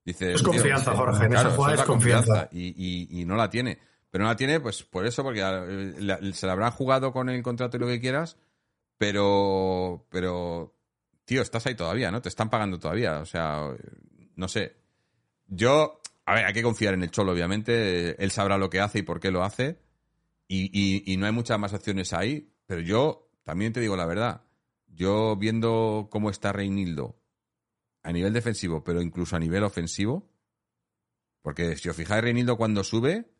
Dice, 0.04 0.34
es 0.34 0.42
confianza, 0.42 0.94
Jorge. 0.94 1.24
En 1.24 1.32
esa 1.32 1.50
jugada 1.50 1.74
es, 1.74 1.82
confianza. 1.82 2.48
Y, 2.52 3.20
y, 3.20 3.24
no 3.24 3.36
la 3.36 3.50
tiene. 3.50 3.78
Pero 4.10 4.24
no 4.24 4.30
la 4.30 4.36
tiene, 4.36 4.60
pues 4.60 4.82
por 4.82 5.06
eso, 5.06 5.22
porque 5.22 5.40
se 5.40 6.46
la 6.46 6.52
habrán 6.52 6.70
jugado 6.70 7.12
con 7.12 7.28
el 7.28 7.42
contrato 7.42 7.76
y 7.76 7.80
lo 7.80 7.86
que 7.86 8.00
quieras, 8.00 8.36
pero, 8.98 10.06
pero, 10.10 10.74
tío, 11.24 11.42
estás 11.42 11.66
ahí 11.66 11.74
todavía, 11.74 12.10
¿no? 12.10 12.22
Te 12.22 12.28
están 12.28 12.50
pagando 12.50 12.78
todavía. 12.78 13.18
O 13.18 13.26
sea, 13.26 13.68
no 14.36 14.48
sé. 14.48 14.76
Yo, 15.48 16.00
a 16.26 16.34
ver, 16.34 16.44
hay 16.44 16.52
que 16.52 16.62
confiar 16.62 16.92
en 16.94 17.04
el 17.04 17.12
Cholo, 17.12 17.32
obviamente. 17.32 18.22
Él 18.22 18.32
sabrá 18.32 18.58
lo 18.58 18.68
que 18.68 18.80
hace 18.80 18.98
y 18.98 19.02
por 19.02 19.20
qué 19.20 19.30
lo 19.30 19.44
hace. 19.44 19.78
Y, 20.48 21.12
y, 21.12 21.16
no 21.16 21.26
hay 21.26 21.32
muchas 21.32 21.58
más 21.58 21.72
opciones 21.72 22.12
ahí. 22.12 22.52
Pero 22.66 22.80
yo 22.80 23.30
también 23.44 23.72
te 23.72 23.80
digo 23.80 23.96
la 23.96 24.06
verdad. 24.06 24.42
Yo 24.88 25.36
viendo 25.36 26.08
cómo 26.10 26.30
está 26.30 26.52
Reinildo 26.52 27.20
a 28.02 28.12
nivel 28.12 28.32
defensivo, 28.32 28.82
pero 28.82 29.00
incluso 29.02 29.36
a 29.36 29.38
nivel 29.38 29.62
ofensivo. 29.62 30.28
Porque 31.42 31.76
si 31.76 31.88
os 31.88 31.96
fijáis, 31.96 32.24
Reinildo 32.24 32.56
cuando 32.56 32.82
sube, 32.82 33.30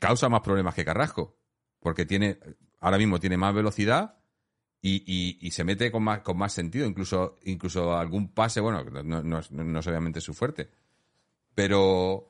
causa 0.00 0.28
más 0.28 0.40
problemas 0.40 0.74
que 0.74 0.84
Carrasco. 0.84 1.38
Porque 1.78 2.04
tiene, 2.04 2.40
ahora 2.80 2.98
mismo 2.98 3.20
tiene 3.20 3.36
más 3.36 3.54
velocidad 3.54 4.18
y, 4.82 5.38
y, 5.40 5.50
se 5.52 5.62
mete 5.62 5.92
con 5.92 6.02
más, 6.02 6.22
con 6.22 6.36
más 6.36 6.52
sentido. 6.52 6.84
Incluso, 6.84 7.38
incluso 7.44 7.96
algún 7.96 8.34
pase, 8.34 8.58
bueno, 8.58 8.82
no, 8.82 9.22
no, 9.22 9.40
no 9.50 9.78
es 9.78 9.86
obviamente 9.86 10.20
su 10.20 10.34
fuerte. 10.34 10.68
Pero 11.54 12.28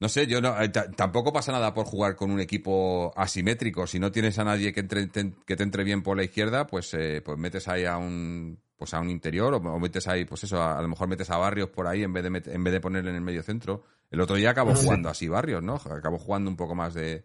no 0.00 0.08
sé, 0.08 0.26
yo 0.26 0.40
no, 0.40 0.60
eh, 0.60 0.68
tampoco 0.68 1.32
pasa 1.32 1.52
nada 1.52 1.72
por 1.72 1.86
jugar 1.86 2.16
con 2.16 2.30
un 2.30 2.40
equipo 2.40 3.12
asimétrico. 3.16 3.86
Si 3.86 3.98
no 3.98 4.12
tienes 4.12 4.38
a 4.38 4.44
nadie 4.44 4.72
que, 4.72 4.80
entre, 4.80 5.06
te, 5.06 5.32
que 5.46 5.56
te 5.56 5.62
entre 5.62 5.84
bien 5.84 6.02
por 6.02 6.16
la 6.16 6.24
izquierda, 6.24 6.66
pues, 6.66 6.92
eh, 6.94 7.22
pues 7.24 7.38
metes 7.38 7.68
ahí 7.68 7.84
a 7.84 7.96
un 7.96 8.58
pues 8.76 8.92
a 8.92 9.00
un 9.00 9.08
interior 9.08 9.54
o, 9.54 9.78
metes 9.78 10.06
ahí, 10.06 10.26
pues 10.26 10.44
eso, 10.44 10.62
a, 10.62 10.82
lo 10.82 10.88
mejor 10.88 11.08
metes 11.08 11.30
a 11.30 11.38
Barrios 11.38 11.70
por 11.70 11.86
ahí 11.86 12.02
en 12.02 12.12
vez 12.12 12.22
de 12.22 12.52
en 12.52 12.62
vez 12.62 12.74
de 12.74 12.80
ponerle 12.80 13.08
en 13.08 13.16
el 13.16 13.22
medio 13.22 13.42
centro. 13.42 13.84
El 14.10 14.20
otro 14.20 14.36
día 14.36 14.50
acabó 14.50 14.74
jugando 14.74 15.08
así 15.08 15.28
Barrios, 15.28 15.62
¿no? 15.62 15.76
Acabó 15.76 16.18
jugando 16.18 16.50
un 16.50 16.56
poco 16.56 16.74
más 16.74 16.92
de, 16.92 17.24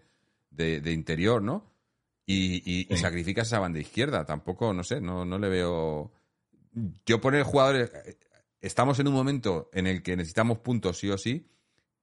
de 0.49 0.91
interior, 0.93 1.41
¿no? 1.41 1.71
y, 2.31 2.93
y, 2.93 2.97
sacrificas 2.97 3.47
esa 3.47 3.59
banda 3.59 3.79
izquierda. 3.79 4.25
Tampoco, 4.25 4.73
no 4.73 4.83
sé, 4.83 5.01
no, 5.01 5.25
no 5.25 5.37
le 5.37 5.49
veo. 5.49 6.11
Yo 7.05 7.19
poner 7.21 7.43
jugadores. 7.43 7.91
Estamos 8.61 8.99
en 8.99 9.07
un 9.07 9.13
momento 9.13 9.69
en 9.73 9.87
el 9.87 10.03
que 10.03 10.15
necesitamos 10.15 10.59
puntos 10.59 10.99
sí 10.99 11.09
o 11.09 11.17
sí 11.17 11.49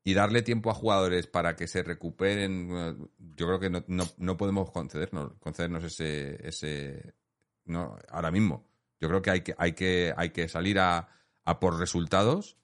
y 0.05 0.15
darle 0.15 0.43
tiempo 0.43 0.71
a 0.71 0.75
jugadores 0.75 1.27
para 1.27 1.55
que 1.55 1.69
se 1.69 1.83
recuperen. 1.83 3.09
Yo 3.19 3.47
creo 3.47 3.61
que 3.61 3.71
no, 3.71 3.85
no, 3.87 4.05
no 4.17 4.37
podemos 4.37 4.71
concedernos, 4.71 5.35
concedernos 5.39 5.85
ese, 5.85 6.47
ese. 6.47 7.15
No, 7.65 7.97
ahora 8.11 8.31
mismo. 8.31 8.67
Yo 9.01 9.09
creo 9.09 9.23
que 9.23 9.31
hay 9.31 9.41
que, 9.43 9.55
hay 9.57 9.73
que, 9.75 10.13
hay 10.17 10.31
que 10.31 10.49
salir 10.49 10.81
a, 10.81 11.09
a 11.45 11.61
por 11.61 11.79
resultados 11.79 12.57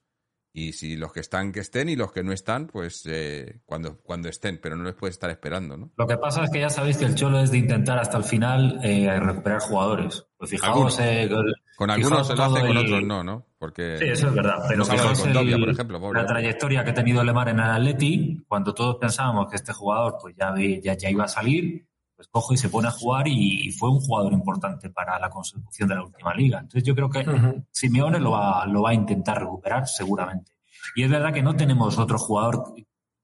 y 0.57 0.71
si 0.71 0.95
los 0.95 1.11
que 1.11 1.19
están, 1.19 1.51
que 1.51 1.59
estén, 1.59 1.89
y 1.89 1.97
los 1.97 2.13
que 2.13 2.23
no 2.23 2.31
están, 2.31 2.67
pues 2.67 3.03
eh, 3.07 3.59
cuando, 3.65 3.97
cuando 3.97 4.29
estén, 4.29 4.57
pero 4.61 4.77
no 4.77 4.85
les 4.85 4.93
puedes 4.93 5.15
estar 5.15 5.29
esperando, 5.29 5.75
¿no? 5.75 5.91
Lo 5.97 6.07
que 6.07 6.17
pasa 6.17 6.45
es 6.45 6.49
que 6.49 6.61
ya 6.61 6.69
sabéis 6.69 6.97
que 6.97 7.03
el 7.03 7.13
Cholo 7.13 7.41
es 7.41 7.51
de 7.51 7.57
intentar 7.57 7.99
hasta 7.99 8.17
el 8.17 8.23
final 8.23 8.79
eh, 8.81 9.19
recuperar 9.19 9.59
jugadores. 9.59 10.25
Pues 10.37 10.51
fijaos, 10.51 10.97
eh, 11.01 11.29
con 11.75 11.89
algunos 11.89 12.25
se 12.25 12.35
lo 12.37 12.43
hace, 12.43 12.67
con 12.67 12.77
otros 12.77 13.03
no, 13.03 13.21
¿no? 13.21 13.45
Porque 13.59 13.97
sí, 13.97 14.05
eso 14.05 14.29
es 14.29 14.33
verdad. 14.33 14.63
Pero 14.69 14.85
fijaos 14.85 15.19
por 15.19 15.69
ejemplo, 15.69 16.13
la 16.13 16.25
trayectoria 16.25 16.85
que 16.85 16.91
ha 16.91 16.93
tenido 16.93 17.21
Lemar 17.21 17.49
en 17.49 17.59
el 17.59 17.69
Atleti, 17.69 18.41
cuando 18.47 18.73
todos 18.73 18.95
pensábamos 18.95 19.49
que 19.49 19.57
este 19.57 19.73
jugador 19.73 20.15
pues 20.21 20.35
ya, 20.37 20.53
ya, 20.81 20.95
ya 20.95 21.09
iba 21.09 21.25
a 21.25 21.27
salir, 21.27 21.85
pues 22.15 22.27
coge 22.29 22.55
y 22.55 22.57
se 22.57 22.69
pone 22.69 22.87
a 22.87 22.91
jugar 22.91 23.27
y, 23.27 23.71
fue 23.71 23.89
un 23.89 23.99
jugador 23.99 24.33
importante 24.33 24.89
para 24.89 25.19
la 25.19 25.29
consecución 25.29 25.89
de 25.89 25.95
la 25.95 26.03
última 26.03 26.33
liga. 26.33 26.59
Entonces 26.59 26.83
yo 26.83 26.95
creo 26.95 27.09
que 27.09 27.25
Simeone 27.71 28.19
lo 28.19 28.31
va, 28.31 28.65
lo 28.65 28.83
va 28.83 28.91
a 28.91 28.93
intentar 28.93 29.39
recuperar 29.39 29.87
seguramente. 29.87 30.53
Y 30.95 31.03
es 31.03 31.09
verdad 31.09 31.33
que 31.33 31.41
no 31.41 31.55
tenemos 31.55 31.97
otro 31.97 32.17
jugador 32.17 32.73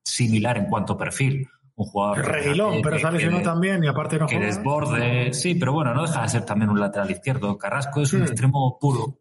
similar 0.04 0.58
en 0.58 0.66
cuanto 0.66 0.94
a 0.94 0.98
perfil. 0.98 1.48
Un 1.76 1.86
jugador. 1.86 2.26
Reguilón, 2.26 2.82
pero 2.82 3.00
sale 3.00 3.28
uno 3.28 3.42
también 3.42 3.84
y 3.84 3.88
aparte 3.88 4.20
no 4.20 4.28
Que 4.28 4.40
desborde. 4.40 5.34
Sí, 5.34 5.56
pero 5.56 5.74
bueno, 5.74 5.94
no 5.94 6.04
deja 6.04 6.22
de 6.24 6.30
ser 6.30 6.46
también 6.46 6.70
un 6.70 6.80
lateral 6.80 7.10
izquierdo. 7.10 7.58
Carrasco 7.58 8.02
es 8.02 8.14
un 8.14 8.24
extremo 8.24 8.78
puro. 8.80 9.20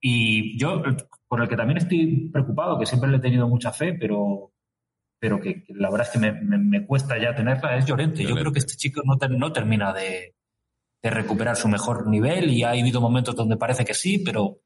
Y 0.00 0.58
yo, 0.58 0.82
por 1.26 1.42
el 1.42 1.48
que 1.48 1.56
también 1.56 1.78
estoy 1.78 2.28
preocupado, 2.30 2.78
que 2.78 2.86
siempre 2.86 3.10
le 3.10 3.16
he 3.16 3.20
tenido 3.20 3.48
mucha 3.48 3.72
fe, 3.72 3.94
pero 3.94 4.52
pero 5.18 5.40
que, 5.40 5.64
la 5.68 5.90
verdad 5.90 6.06
es 6.06 6.12
que 6.12 6.32
me, 6.32 6.86
cuesta 6.86 7.18
ya 7.18 7.34
tenerla, 7.34 7.76
es 7.76 7.86
Llorente. 7.86 8.24
Yo 8.24 8.34
creo 8.34 8.52
que 8.52 8.58
este 8.58 8.76
chico 8.76 9.02
no, 9.04 9.16
no 9.28 9.52
termina 9.52 9.92
de, 9.92 10.34
recuperar 11.02 11.56
su 11.56 11.68
mejor 11.68 12.08
nivel 12.08 12.50
y 12.50 12.64
ha 12.64 12.70
habido 12.70 13.00
momentos 13.00 13.36
donde 13.36 13.56
parece 13.56 13.84
que 13.84 13.94
sí, 13.94 14.18
pero 14.18 14.58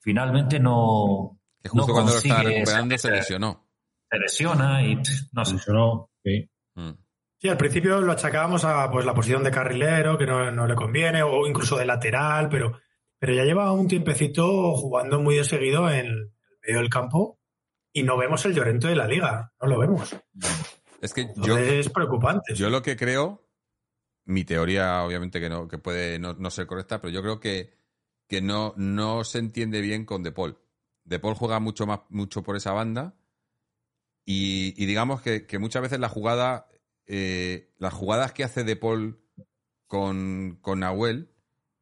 finalmente 0.00 0.60
no. 0.60 1.40
Que 1.62 1.70
justo 1.70 1.92
cuando 1.92 2.12
lo 2.12 2.18
estaba 2.18 2.42
recuperando 2.42 2.98
se 2.98 3.10
lesionó. 3.10 3.66
Se 4.10 4.18
lesiona 4.18 4.84
y 4.84 4.96
no 5.32 5.44
se 5.44 5.54
lesionó. 5.54 6.10
Sí. 6.22 6.50
Mm. 6.74 6.90
Sí, 7.38 7.48
al 7.48 7.56
principio 7.56 8.00
lo 8.00 8.12
achacábamos 8.12 8.64
a 8.64 8.90
pues 8.90 9.04
la 9.06 9.14
posición 9.14 9.42
de 9.42 9.50
carrilero, 9.50 10.16
que 10.18 10.26
no, 10.26 10.50
no, 10.50 10.66
le 10.66 10.74
conviene, 10.74 11.22
o 11.22 11.46
incluso 11.46 11.76
de 11.76 11.86
lateral, 11.86 12.48
pero, 12.48 12.78
pero 13.18 13.34
ya 13.34 13.44
lleva 13.44 13.72
un 13.72 13.88
tiempecito 13.88 14.74
jugando 14.74 15.20
muy 15.20 15.36
de 15.36 15.44
seguido 15.44 15.90
en 15.90 16.06
el 16.06 16.32
medio 16.62 16.80
del 16.80 16.90
campo 16.90 17.35
y 17.96 18.02
no 18.02 18.18
vemos 18.18 18.44
el 18.44 18.52
Llorente 18.52 18.88
de 18.88 18.94
la 18.94 19.06
liga, 19.08 19.54
no 19.58 19.68
lo 19.68 19.78
vemos. 19.78 20.14
Es 21.00 21.14
que 21.14 21.32
yo, 21.36 21.56
es 21.56 21.88
preocupante. 21.88 22.54
Yo 22.54 22.68
lo 22.68 22.82
que 22.82 22.94
creo, 22.94 23.48
mi 24.26 24.44
teoría 24.44 25.02
obviamente 25.02 25.40
que 25.40 25.48
no 25.48 25.66
que 25.66 25.78
puede 25.78 26.18
no, 26.18 26.50
ser 26.50 26.66
correcta, 26.66 27.00
pero 27.00 27.10
yo 27.10 27.22
creo 27.22 27.40
que, 27.40 27.72
que 28.28 28.42
no, 28.42 28.74
no 28.76 29.24
se 29.24 29.38
entiende 29.38 29.80
bien 29.80 30.04
con 30.04 30.22
De 30.22 30.30
Paul. 30.30 30.58
De 31.04 31.18
Paul 31.18 31.36
juega 31.36 31.58
mucho 31.58 31.86
más 31.86 32.00
mucho 32.10 32.42
por 32.42 32.56
esa 32.56 32.72
banda 32.72 33.14
y, 34.26 34.72
digamos 34.84 35.22
que, 35.22 35.46
muchas 35.58 35.80
veces 35.80 35.98
la 35.98 36.10
jugada 36.10 36.68
eh, 37.06 37.72
las 37.78 37.94
jugadas 37.94 38.32
que 38.32 38.44
hace 38.44 38.62
De 38.62 38.76
Paul 38.76 39.22
con, 39.86 40.58
con 40.60 40.80
Nahuel 40.80 41.30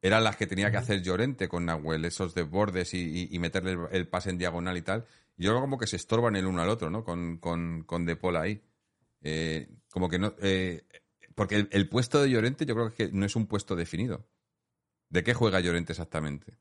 eran 0.01 0.23
las 0.23 0.37
que 0.37 0.47
tenía 0.47 0.71
que 0.71 0.77
hacer 0.77 1.01
Llorente 1.01 1.49
con 1.49 1.65
Nahuel, 1.65 2.05
esos 2.05 2.33
desbordes 2.33 2.93
y, 2.93 3.27
y, 3.29 3.39
meterle 3.39 3.75
el, 3.91 4.07
pase 4.07 4.29
en 4.29 4.37
diagonal 4.37 4.77
y 4.77 4.81
tal 4.81 5.05
yo 5.37 5.51
creo 5.51 5.61
como 5.61 5.77
que 5.77 5.87
se 5.87 5.95
estorban 5.95 6.35
el 6.35 6.45
uno 6.45 6.61
al 6.61 6.69
otro, 6.69 6.89
¿no? 6.89 7.03
Con, 7.03 7.37
con, 7.37 7.83
con 7.83 8.05
De 8.05 8.15
Paul 8.15 8.37
ahí. 8.37 8.61
Eh, 9.21 9.67
como 9.91 10.09
que 10.09 10.19
no. 10.19 10.35
Eh, 10.41 10.83
porque 11.33 11.67
el, 11.69 11.89
puesto 11.89 12.21
de 12.21 12.29
Llorente 12.29 12.65
yo 12.65 12.75
creo 12.75 12.93
que 12.93 13.09
no 13.11 13.25
es 13.25 13.35
un 13.35 13.47
puesto 13.47 13.75
definido. 13.75 14.27
¿De 15.09 15.23
qué 15.23 15.33
juega 15.33 15.59
Llorente 15.59 15.93
exactamente? 15.93 16.57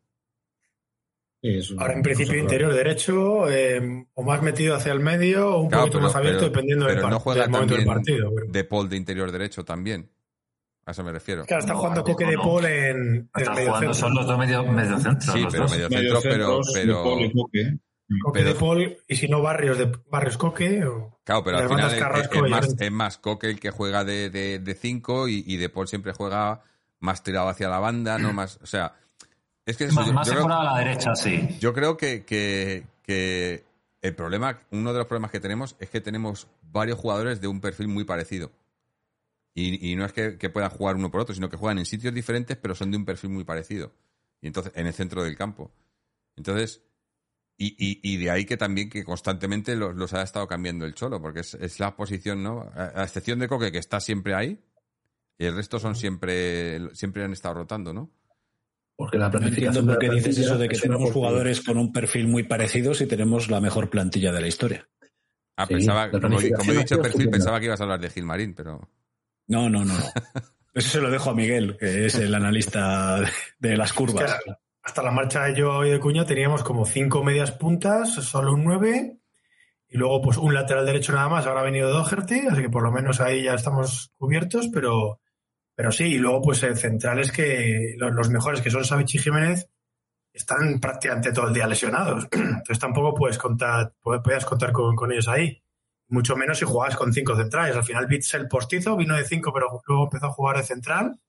Ahora, 1.78 1.92
en 1.92 2.02
principio, 2.02 2.38
interior 2.38 2.72
derecho, 2.72 3.50
eh, 3.50 4.06
o 4.14 4.22
más 4.22 4.40
metido 4.40 4.74
hacia 4.74 4.92
el 4.92 5.00
medio, 5.00 5.56
o 5.56 5.60
un 5.60 5.70
poquito 5.70 6.00
más 6.00 6.16
abierto, 6.16 6.44
dependiendo 6.44 6.86
del, 6.86 7.00
no 7.02 7.20
juega 7.20 7.46
momento 7.48 7.74
del 7.74 7.84
partido. 7.84 8.30
De 8.48 8.64
Paul 8.64 8.88
de 8.88 8.96
interior 8.96 9.30
derecho 9.30 9.62
también. 9.62 10.10
A 10.86 10.92
eso 10.92 11.04
me 11.04 11.12
refiero. 11.12 11.44
Claro, 11.44 11.60
está 11.60 11.74
jugando 11.74 12.02
Coque 12.02 12.26
de 12.26 12.36
Paul 12.36 12.64
en, 12.64 13.30
está 13.34 13.54
medio 13.54 13.68
jugando, 13.68 13.94
centro. 13.94 13.94
Son 13.94 14.14
los 14.14 14.26
dos 14.26 14.38
medio, 14.38 14.64
medio 14.64 14.98
centro. 14.98 15.32
Sí, 15.32 15.46
pero 15.50 15.68
medio 15.68 15.88
centro, 15.88 16.20
pero, 16.22 16.60
pero, 16.72 17.04
Coque 18.22 18.44
de 18.44 18.54
Paul, 18.54 18.98
y 19.08 19.16
si 19.16 19.28
no 19.28 19.40
Barrios 19.40 19.78
de 19.78 19.90
Barrios 20.10 20.36
Coque. 20.36 20.84
O 20.84 21.18
claro, 21.24 21.42
pero 21.44 21.58
al 21.58 21.68
final 21.68 22.76
es, 22.78 22.92
más, 22.92 23.18
Coque 23.18 23.48
el 23.48 23.58
que 23.58 23.70
juega 23.70 24.04
de 24.04 24.76
5 24.78 25.26
de, 25.26 25.32
y, 25.32 25.56
de 25.56 25.68
Paul 25.68 25.88
siempre 25.88 26.12
juega 26.12 26.62
más 27.00 27.22
tirado 27.22 27.48
hacia 27.48 27.68
la 27.68 27.78
banda, 27.78 28.18
¿no? 28.18 28.32
Más, 28.32 28.58
o 28.62 28.66
sea, 28.66 28.94
es 29.66 29.76
que 29.76 29.86
más, 29.88 30.12
más 30.12 30.30
a 30.30 30.64
la 30.64 30.78
derecha, 30.78 31.14
sí. 31.14 31.56
Yo 31.60 31.72
creo 31.72 31.96
que, 31.96 32.24
que, 32.24 32.84
que, 33.02 33.64
el 34.02 34.14
problema, 34.14 34.60
uno 34.70 34.92
de 34.92 34.98
los 34.98 35.06
problemas 35.06 35.30
que 35.30 35.40
tenemos 35.40 35.76
es 35.78 35.88
que 35.88 36.02
tenemos 36.02 36.46
varios 36.70 36.98
jugadores 36.98 37.40
de 37.40 37.48
un 37.48 37.60
perfil 37.60 37.88
muy 37.88 38.04
parecido. 38.04 38.52
Y, 39.56 39.94
no 39.94 40.04
es 40.04 40.12
que, 40.12 40.50
puedan 40.50 40.70
jugar 40.70 40.96
uno 40.96 41.10
por 41.10 41.20
otro, 41.20 41.34
sino 41.34 41.48
que 41.48 41.56
juegan 41.56 41.78
en 41.78 41.86
sitios 41.86 42.12
diferentes, 42.12 42.56
pero 42.56 42.74
son 42.74 42.90
de 42.90 42.96
un 42.96 43.04
perfil 43.04 43.30
muy 43.30 43.44
parecido. 43.44 43.92
Y 44.40 44.48
entonces, 44.48 44.72
en 44.74 44.86
el 44.86 44.92
centro 44.92 45.22
del 45.22 45.36
campo. 45.36 45.70
Entonces, 46.36 46.82
y, 47.56 48.16
de 48.16 48.30
ahí 48.30 48.44
que 48.44 48.56
también 48.56 48.90
que 48.90 49.04
constantemente 49.04 49.76
los, 49.76 50.12
ha 50.12 50.22
estado 50.22 50.46
cambiando 50.46 50.84
el 50.84 50.94
Cholo, 50.94 51.20
porque 51.20 51.40
es, 51.40 51.80
la 51.80 51.94
posición, 51.96 52.42
¿no? 52.42 52.70
A, 52.74 53.04
excepción 53.04 53.38
de 53.38 53.48
Coque, 53.48 53.70
que 53.70 53.78
está 53.78 54.00
siempre 54.00 54.34
ahí, 54.34 54.60
y 55.38 55.46
el 55.46 55.54
resto 55.54 55.78
son 55.78 55.94
siempre, 55.94 56.94
siempre 56.94 57.24
han 57.24 57.32
estado 57.32 57.54
rotando, 57.54 57.92
¿no? 57.92 58.10
Porque 58.96 59.18
la 59.18 59.30
planificación. 59.30 59.86
No 59.86 59.96
dices 59.96 60.38
eso 60.38 60.56
de 60.56 60.68
que 60.68 60.78
tenemos 60.78 61.10
jugadores 61.10 61.60
con 61.60 61.78
un 61.78 61.92
perfil 61.92 62.28
muy 62.28 62.44
parecido 62.44 62.94
si 62.94 63.06
tenemos 63.06 63.50
la 63.50 63.60
mejor 63.60 63.90
plantilla 63.90 64.32
de 64.32 64.40
la 64.40 64.46
historia. 64.46 64.88
Ah, 65.56 65.66
pensaba, 65.66 66.10
como, 66.10 66.40
he 66.40 66.78
dicho 66.78 67.00
perfil, 67.00 67.30
pensaba 67.30 67.58
que 67.58 67.66
ibas 67.66 67.80
a 67.80 67.84
hablar 67.84 68.00
de 68.00 68.10
Gilmarín, 68.10 68.54
pero. 68.54 68.88
No, 69.48 69.68
no, 69.68 69.84
no. 69.84 69.94
Eso 70.74 70.90
se 70.90 71.00
lo 71.00 71.10
dejo 71.10 71.30
a 71.30 71.34
Miguel, 71.34 71.76
que 71.78 72.06
es 72.06 72.16
el 72.16 72.34
analista 72.34 73.20
de 73.60 73.76
las 73.76 73.92
curvas. 73.92 74.36
Hasta 74.84 75.02
la 75.02 75.10
marcha 75.10 75.44
de 75.44 75.54
yo 75.54 75.84
y 75.84 75.90
de 75.90 75.98
Cuña 75.98 76.26
teníamos 76.26 76.62
como 76.62 76.84
cinco 76.84 77.24
medias 77.24 77.52
puntas, 77.52 78.12
solo 78.12 78.52
un 78.52 78.64
nueve, 78.64 79.18
y 79.88 79.96
luego 79.96 80.20
pues 80.20 80.36
un 80.36 80.52
lateral 80.52 80.84
derecho 80.84 81.12
nada 81.12 81.28
más. 81.28 81.46
Ahora 81.46 81.60
ha 81.60 81.64
venido 81.64 81.90
Doherty, 81.90 82.46
así 82.48 82.62
que 82.62 82.70
por 82.70 82.82
lo 82.82 82.92
menos 82.92 83.20
ahí 83.20 83.44
ya 83.44 83.54
estamos 83.54 84.12
cubiertos, 84.18 84.68
pero, 84.72 85.20
pero 85.74 85.90
sí, 85.90 86.04
y 86.04 86.18
luego 86.18 86.42
pues 86.42 86.60
centrales 86.60 87.32
que 87.32 87.94
los, 87.96 88.28
mejores 88.28 88.60
que 88.60 88.70
son 88.70 88.84
Savich 88.84 89.14
y 89.14 89.18
Jiménez 89.18 89.68
están 90.32 90.80
prácticamente 90.80 91.32
todo 91.32 91.48
el 91.48 91.54
día 91.54 91.66
lesionados. 91.66 92.28
Entonces 92.32 92.78
tampoco 92.78 93.14
puedes 93.14 93.38
contar, 93.38 93.94
puedes 94.02 94.44
contar 94.44 94.72
con, 94.72 94.94
con 94.94 95.10
ellos 95.10 95.28
ahí 95.28 95.64
mucho 96.08 96.36
menos 96.36 96.58
si 96.58 96.64
jugabas 96.64 96.96
con 96.96 97.12
cinco 97.12 97.36
centrales. 97.36 97.76
Al 97.76 97.84
final 97.84 98.06
el 98.10 98.48
postizo, 98.48 98.96
vino 98.96 99.16
de 99.16 99.24
cinco, 99.24 99.52
pero 99.52 99.82
luego 99.86 100.04
empezó 100.04 100.26
a 100.26 100.32
jugar 100.32 100.56
de 100.58 100.62
central. 100.62 101.20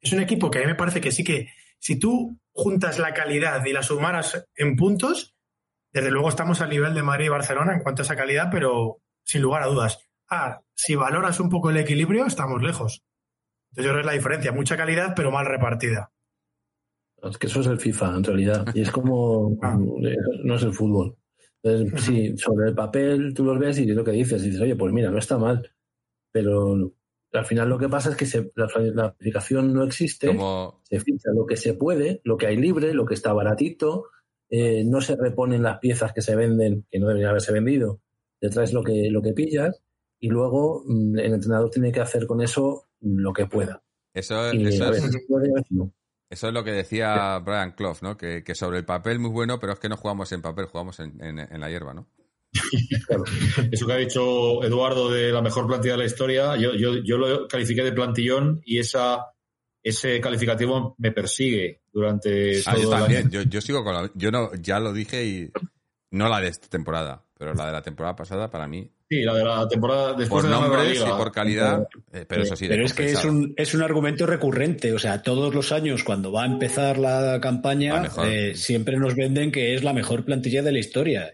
Es 0.00 0.12
un 0.12 0.20
equipo 0.20 0.50
que 0.50 0.58
a 0.58 0.60
mí 0.62 0.66
me 0.66 0.74
parece 0.74 1.00
que 1.00 1.12
sí 1.12 1.24
que 1.24 1.48
si 1.84 1.98
tú 1.98 2.40
juntas 2.52 2.98
la 2.98 3.12
calidad 3.12 3.62
y 3.66 3.74
la 3.74 3.82
sumaras 3.82 4.48
en 4.56 4.74
puntos, 4.74 5.36
desde 5.92 6.10
luego 6.10 6.30
estamos 6.30 6.62
al 6.62 6.70
nivel 6.70 6.94
de 6.94 7.02
Madrid 7.02 7.26
y 7.26 7.28
Barcelona 7.28 7.74
en 7.74 7.82
cuanto 7.82 8.00
a 8.00 8.04
esa 8.04 8.16
calidad, 8.16 8.48
pero 8.50 9.02
sin 9.22 9.42
lugar 9.42 9.62
a 9.62 9.66
dudas. 9.66 9.98
Ah, 10.30 10.62
si 10.74 10.94
valoras 10.94 11.40
un 11.40 11.50
poco 11.50 11.68
el 11.68 11.76
equilibrio, 11.76 12.24
estamos 12.24 12.62
lejos. 12.62 13.04
Entonces 13.70 13.84
yo 13.84 13.90
creo 13.90 13.94
que 13.96 14.00
es 14.00 14.06
la 14.06 14.12
diferencia, 14.12 14.52
mucha 14.52 14.78
calidad, 14.78 15.12
pero 15.14 15.30
mal 15.30 15.44
repartida. 15.44 16.10
Es 17.22 17.36
que 17.36 17.48
eso 17.48 17.60
es 17.60 17.66
el 17.66 17.78
FIFA, 17.78 18.16
en 18.16 18.24
realidad. 18.24 18.66
Y 18.72 18.80
es 18.80 18.90
como, 18.90 19.58
ah. 19.62 19.76
no 19.76 20.54
es 20.54 20.62
el 20.62 20.72
fútbol. 20.72 21.18
Entonces, 21.62 22.02
sí, 22.02 22.34
sobre 22.38 22.70
el 22.70 22.74
papel 22.74 23.34
tú 23.34 23.44
los 23.44 23.58
ves 23.58 23.78
y 23.78 23.90
es 23.90 23.94
lo 23.94 24.04
que 24.04 24.12
dices, 24.12 24.42
y 24.42 24.46
dices, 24.46 24.62
oye, 24.62 24.74
pues 24.74 24.90
mira, 24.94 25.10
no 25.10 25.18
está 25.18 25.36
mal. 25.36 25.70
Pero 26.32 26.94
al 27.38 27.46
final 27.46 27.68
lo 27.68 27.78
que 27.78 27.88
pasa 27.88 28.10
es 28.10 28.16
que 28.16 28.52
la, 28.54 29.04
aplicación 29.06 29.72
no 29.72 29.84
existe, 29.84 30.36
se 30.82 31.00
ficha 31.00 31.30
lo 31.34 31.46
que 31.46 31.56
se 31.56 31.74
puede, 31.74 32.20
lo 32.24 32.36
que 32.36 32.46
hay 32.46 32.56
libre, 32.56 32.94
lo 32.94 33.06
que 33.06 33.14
está 33.14 33.32
baratito, 33.32 34.06
eh, 34.48 34.84
no 34.84 35.00
se 35.00 35.16
reponen 35.16 35.62
las 35.62 35.78
piezas 35.78 36.12
que 36.12 36.22
se 36.22 36.36
venden, 36.36 36.86
que 36.90 36.98
no 36.98 37.08
deberían 37.08 37.30
haberse 37.30 37.52
vendido, 37.52 38.00
te 38.38 38.50
traes 38.50 38.72
lo 38.72 38.82
que, 38.82 39.08
lo 39.10 39.22
que 39.22 39.32
pillas 39.32 39.82
y 40.20 40.28
luego 40.28 40.84
mm, 40.86 41.18
el 41.18 41.34
entrenador 41.34 41.70
tiene 41.70 41.92
que 41.92 42.00
hacer 42.00 42.26
con 42.26 42.40
eso 42.40 42.88
lo 43.00 43.32
que 43.32 43.46
pueda. 43.46 43.82
Eso, 44.12 44.50
eso 44.50 44.92
es... 44.92 45.04
Eso 46.30 46.48
es 46.48 46.54
lo 46.54 46.64
que 46.64 46.72
decía 46.72 47.38
Brian 47.38 47.72
Clough, 47.72 48.02
¿no? 48.02 48.16
Que, 48.16 48.42
sobre 48.54 48.78
el 48.78 48.84
papel 48.84 49.20
muy 49.20 49.30
bueno, 49.30 49.60
pero 49.60 49.72
es 49.72 49.78
que 49.78 49.88
no 49.88 49.96
jugamos 49.96 50.32
en 50.32 50.42
papel, 50.42 50.66
jugamos 50.66 50.98
en, 50.98 51.36
la 51.36 51.70
hierba, 51.70 51.94
¿no? 51.94 52.08
Eso 53.70 53.86
que 53.86 53.92
ha 53.92 53.96
dicho 53.96 54.62
Eduardo 54.62 55.10
de 55.10 55.32
la 55.32 55.42
mejor 55.42 55.66
plantilla 55.66 55.94
de 55.94 55.98
la 55.98 56.04
historia, 56.04 56.56
yo, 56.56 56.72
yo, 56.74 57.18
lo 57.18 57.48
califiqué 57.48 57.82
de 57.82 57.92
plantillón 57.92 58.60
y 58.64 58.78
esa, 58.78 59.26
ese 59.82 60.20
calificativo 60.20 60.94
me 60.98 61.12
persigue 61.12 61.82
durante 61.92 62.60
ah, 62.66 62.76
yo 62.80 62.90
también. 62.90 63.30
Yo, 63.30 63.60
sigo 63.60 63.84
con 63.84 63.94
la, 63.94 64.10
yo 64.14 64.30
no, 64.30 64.54
ya 64.54 64.78
lo 64.80 64.92
dije 64.92 65.24
y 65.24 65.50
no 66.10 66.28
la 66.28 66.40
de 66.40 66.48
esta 66.48 66.68
temporada, 66.68 67.24
pero 67.36 67.54
la 67.54 67.66
de 67.66 67.72
la 67.72 67.82
temporada 67.82 68.16
pasada 68.16 68.50
para 68.50 68.68
mí 68.68 68.90
Sí, 69.08 69.22
la 69.22 69.34
de 69.34 69.44
la 69.44 69.68
temporada 69.68 70.14
después 70.14 70.44
por 70.44 70.50
nombres 70.50 70.98
y 70.98 71.04
por 71.04 71.30
calidad, 71.30 71.86
eh, 72.12 72.24
pero 72.26 72.42
eso 72.42 72.56
sí. 72.56 72.66
Pero 72.68 72.86
es 72.86 72.94
que 72.94 73.04
es 73.04 73.24
un, 73.24 73.52
es 73.56 73.74
un 73.74 73.82
argumento 73.82 74.24
recurrente, 74.24 74.94
o 74.94 74.98
sea, 74.98 75.22
todos 75.22 75.54
los 75.54 75.72
años 75.72 76.04
cuando 76.04 76.32
va 76.32 76.44
a 76.44 76.46
empezar 76.46 76.96
la 76.96 77.38
campaña 77.40 78.08
eh, 78.24 78.54
siempre 78.54 78.96
nos 78.96 79.14
venden 79.14 79.52
que 79.52 79.74
es 79.74 79.84
la 79.84 79.92
mejor 79.92 80.24
plantilla 80.24 80.62
de 80.62 80.72
la 80.72 80.78
historia 80.78 81.30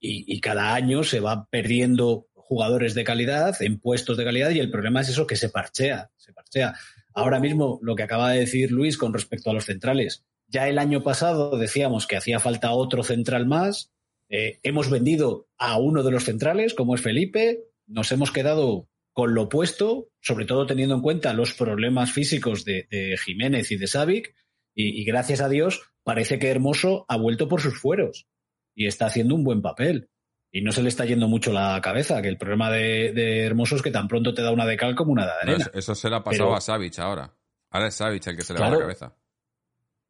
y, 0.00 0.40
cada 0.40 0.74
año 0.74 1.02
se 1.02 1.20
va 1.20 1.48
perdiendo 1.50 2.28
jugadores 2.34 2.94
de 2.94 3.04
calidad 3.04 3.60
en 3.60 3.80
puestos 3.80 4.16
de 4.16 4.24
calidad 4.24 4.50
y 4.50 4.60
el 4.60 4.70
problema 4.70 5.00
es 5.00 5.08
eso 5.08 5.26
que 5.26 5.36
se 5.36 5.48
parchea, 5.48 6.10
se 6.16 6.32
parchea. 6.32 6.74
Ahora 7.14 7.40
mismo 7.40 7.78
lo 7.82 7.96
que 7.96 8.02
acaba 8.02 8.30
de 8.30 8.40
decir 8.40 8.70
Luis 8.70 8.96
con 8.98 9.12
respecto 9.12 9.50
a 9.50 9.54
los 9.54 9.64
centrales, 9.64 10.24
ya 10.46 10.68
el 10.68 10.78
año 10.78 11.02
pasado 11.02 11.58
decíamos 11.58 12.06
que 12.06 12.16
hacía 12.16 12.38
falta 12.38 12.72
otro 12.72 13.02
central 13.02 13.46
más, 13.46 13.90
eh, 14.28 14.58
hemos 14.62 14.90
vendido 14.90 15.48
a 15.56 15.78
uno 15.78 16.02
de 16.02 16.10
los 16.10 16.24
centrales, 16.24 16.74
como 16.74 16.94
es 16.94 17.00
Felipe, 17.00 17.64
nos 17.86 18.12
hemos 18.12 18.30
quedado 18.30 18.88
con 19.12 19.34
lo 19.34 19.44
opuesto, 19.44 20.08
sobre 20.20 20.44
todo 20.44 20.66
teniendo 20.66 20.94
en 20.94 21.00
cuenta 21.00 21.32
los 21.32 21.54
problemas 21.54 22.12
físicos 22.12 22.64
de, 22.64 23.16
Jiménez 23.24 23.70
y 23.72 23.76
de 23.76 23.86
Savic, 23.86 24.34
y, 24.74 25.04
gracias 25.04 25.40
a 25.40 25.48
Dios 25.48 25.80
parece 26.02 26.38
que 26.38 26.48
Hermoso 26.48 27.06
ha 27.08 27.16
vuelto 27.16 27.48
por 27.48 27.62
sus 27.62 27.80
fueros 27.80 28.26
y 28.76 28.86
está 28.86 29.06
haciendo 29.06 29.34
un 29.34 29.42
buen 29.42 29.62
papel. 29.62 30.08
Y 30.52 30.60
no 30.62 30.70
se 30.70 30.82
le 30.82 30.88
está 30.88 31.04
yendo 31.04 31.26
mucho 31.26 31.52
la 31.52 31.80
cabeza, 31.80 32.22
que 32.22 32.28
el 32.28 32.38
problema 32.38 32.70
de, 32.70 33.44
Hermoso 33.44 33.74
es 33.76 33.82
que 33.82 33.90
tan 33.90 34.06
pronto 34.06 34.32
te 34.32 34.42
da 34.42 34.52
una 34.52 34.64
de 34.64 34.76
cal 34.76 34.94
como 34.94 35.12
una 35.12 35.24
de 35.24 35.32
arena. 35.42 35.70
eso, 35.74 35.94
se 35.94 36.08
le 36.08 36.16
ha 36.16 36.22
pasado 36.22 36.54
a 36.54 36.60
Savic 36.60 36.98
ahora. 37.00 37.34
Ahora 37.70 37.88
es 37.88 37.94
Savic 37.94 38.26
el 38.28 38.36
que 38.36 38.42
se 38.42 38.54
le 38.54 38.60
va 38.60 38.70
la 38.70 38.78
cabeza. 38.78 39.12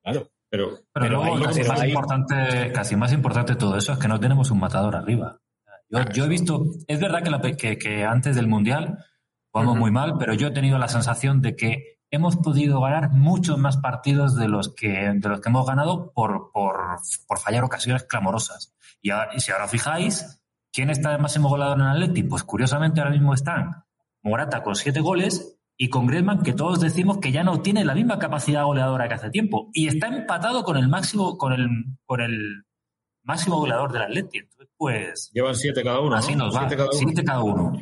Claro. 0.03 0.31
Pero, 0.49 0.79
luego, 0.95 1.43
casi, 1.43 1.65
más 1.65 1.85
importante, 1.85 2.73
casi 2.73 2.97
más 2.97 3.13
importante 3.13 3.57
todo 3.57 3.77
eso 3.77 3.93
es 3.93 3.99
que 3.99 4.09
no 4.09 4.21
tenemos 4.21 4.51
un 4.51 4.61
matador 4.61 4.95
arriba. 4.95 5.41
Yo, 5.89 6.25
he 6.25 6.29
visto, 6.29 6.67
es 6.87 7.01
verdad 7.01 7.23
que, 7.57 7.79
que, 7.79 8.05
antes 8.05 8.37
del 8.37 8.47
Mundial 8.47 9.05
jugamos 9.51 9.77
muy 9.77 9.91
mal, 9.91 10.15
pero 10.19 10.35
yo 10.35 10.49
he 10.49 10.53
tenido 10.53 10.79
la 10.79 10.89
sensación 10.89 11.43
de 11.43 11.57
que 11.57 11.96
hemos 12.11 12.37
podido 12.37 12.81
ganar 12.81 13.11
muchos 13.11 13.59
más 13.59 13.77
partidos 13.77 14.37
de 14.37 14.49
los 14.49 14.75
que, 14.75 15.13
de 15.15 15.29
los 15.29 15.41
que 15.41 15.49
hemos 15.49 15.67
ganado 15.67 16.13
por, 16.13 16.51
por, 16.53 16.77
por 17.27 17.39
fallar 17.39 17.65
ocasiones 17.65 18.05
clamorosas. 18.05 18.75
Y, 19.03 19.11
y, 19.11 19.41
si 19.41 19.53
ahora 19.53 19.69
fijáis, 19.69 20.41
¿quién 20.73 20.91
está 20.91 21.11
de 21.11 21.19
máximo 21.19 21.49
goleador 21.49 21.79
en 21.79 21.87
el 21.87 21.91
Atleti? 21.91 22.23
Pues 22.23 22.43
curiosamente 22.43 23.01
ahora 23.01 23.13
mismo 23.13 23.35
están 23.35 23.85
Morata 24.23 24.63
con 24.63 24.75
siete 24.75 25.01
goles 25.01 25.57
y 25.77 25.89
con 25.89 26.07
Griezmann 26.07 26.43
que 26.43 26.53
todos 26.53 26.81
decimos 26.81 27.19
que 27.19 27.33
ya 27.33 27.45
no 27.45 27.61
tiene 27.61 27.85
la 27.85 27.95
misma 27.95 28.19
capacidad 28.19 28.65
goleadora 28.65 29.09
que 29.09 29.15
hace 29.15 29.31
tiempo 29.31 29.71
y 29.73 29.89
está 29.89 30.09
empatado 30.09 30.65
con 30.65 30.77
el 30.77 30.89
máximo 30.89 31.37
con 31.37 31.53
el 31.53 31.69
con 32.07 32.21
el 32.21 32.65
máximo 33.23 33.59
goleador 33.59 33.93
del 33.93 34.03
Atleti. 34.03 34.39
Entonces, 34.39 34.69
pues 34.77 35.31
llevan 35.33 35.55
siete 35.55 35.83
cada 35.83 36.01
uno. 36.01 36.17
Así 36.17 36.35
nos 36.35 36.55
va. 36.55 36.69
Siete 36.93 37.25
cada 37.25 37.43
uno. 37.43 37.73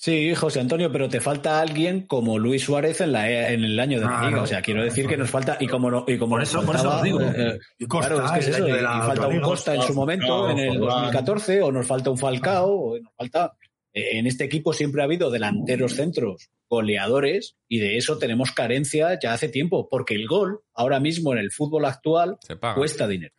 Sí, 0.00 0.32
José 0.32 0.60
Antonio, 0.60 0.92
pero 0.92 1.08
te 1.08 1.20
falta 1.20 1.60
alguien 1.60 2.06
como 2.06 2.38
Luis 2.38 2.62
Suárez 2.62 3.00
en, 3.00 3.10
la, 3.10 3.50
en 3.50 3.64
el 3.64 3.80
año 3.80 3.98
de 3.98 4.06
la 4.06 4.28
liga. 4.28 4.42
O 4.42 4.46
sea, 4.46 4.62
quiero 4.62 4.84
decir 4.84 5.08
que 5.08 5.16
nos 5.16 5.28
falta 5.28 5.56
y 5.58 5.66
como 5.66 5.90
no, 5.90 6.04
y 6.06 6.16
como 6.16 6.36
por 6.36 6.42
eso, 6.42 6.64
por 6.64 6.76
eso 6.76 6.88
os 6.88 7.02
digo. 7.02 7.20
Eh, 7.20 7.58
claro, 7.88 8.24
es 8.24 8.30
que 8.30 8.38
es 8.38 8.48
eso. 8.48 8.68
Y, 8.68 8.80
falta 8.80 9.26
un 9.26 9.40
Costa 9.40 9.74
en 9.74 9.82
su 9.82 9.94
momento, 9.94 10.50
en 10.50 10.58
el 10.60 10.78
2014, 10.78 11.62
o 11.62 11.72
nos 11.72 11.84
falta 11.84 12.10
un 12.10 12.16
Falcao, 12.16 12.70
o 12.70 12.98
nos 13.00 13.12
falta 13.16 13.56
en 13.92 14.26
este 14.26 14.44
equipo 14.44 14.72
siempre 14.72 15.02
ha 15.02 15.04
habido 15.04 15.30
delanteros 15.30 15.94
centros 15.94 16.50
goleadores 16.68 17.56
y 17.66 17.80
de 17.80 17.96
eso 17.96 18.18
tenemos 18.18 18.52
carencia 18.52 19.18
ya 19.20 19.32
hace 19.32 19.48
tiempo, 19.48 19.88
porque 19.88 20.14
el 20.14 20.28
gol 20.28 20.60
ahora 20.74 21.00
mismo 21.00 21.32
en 21.32 21.38
el 21.38 21.50
fútbol 21.50 21.86
actual 21.86 22.38
cuesta 22.76 23.08
dinero. 23.08 23.34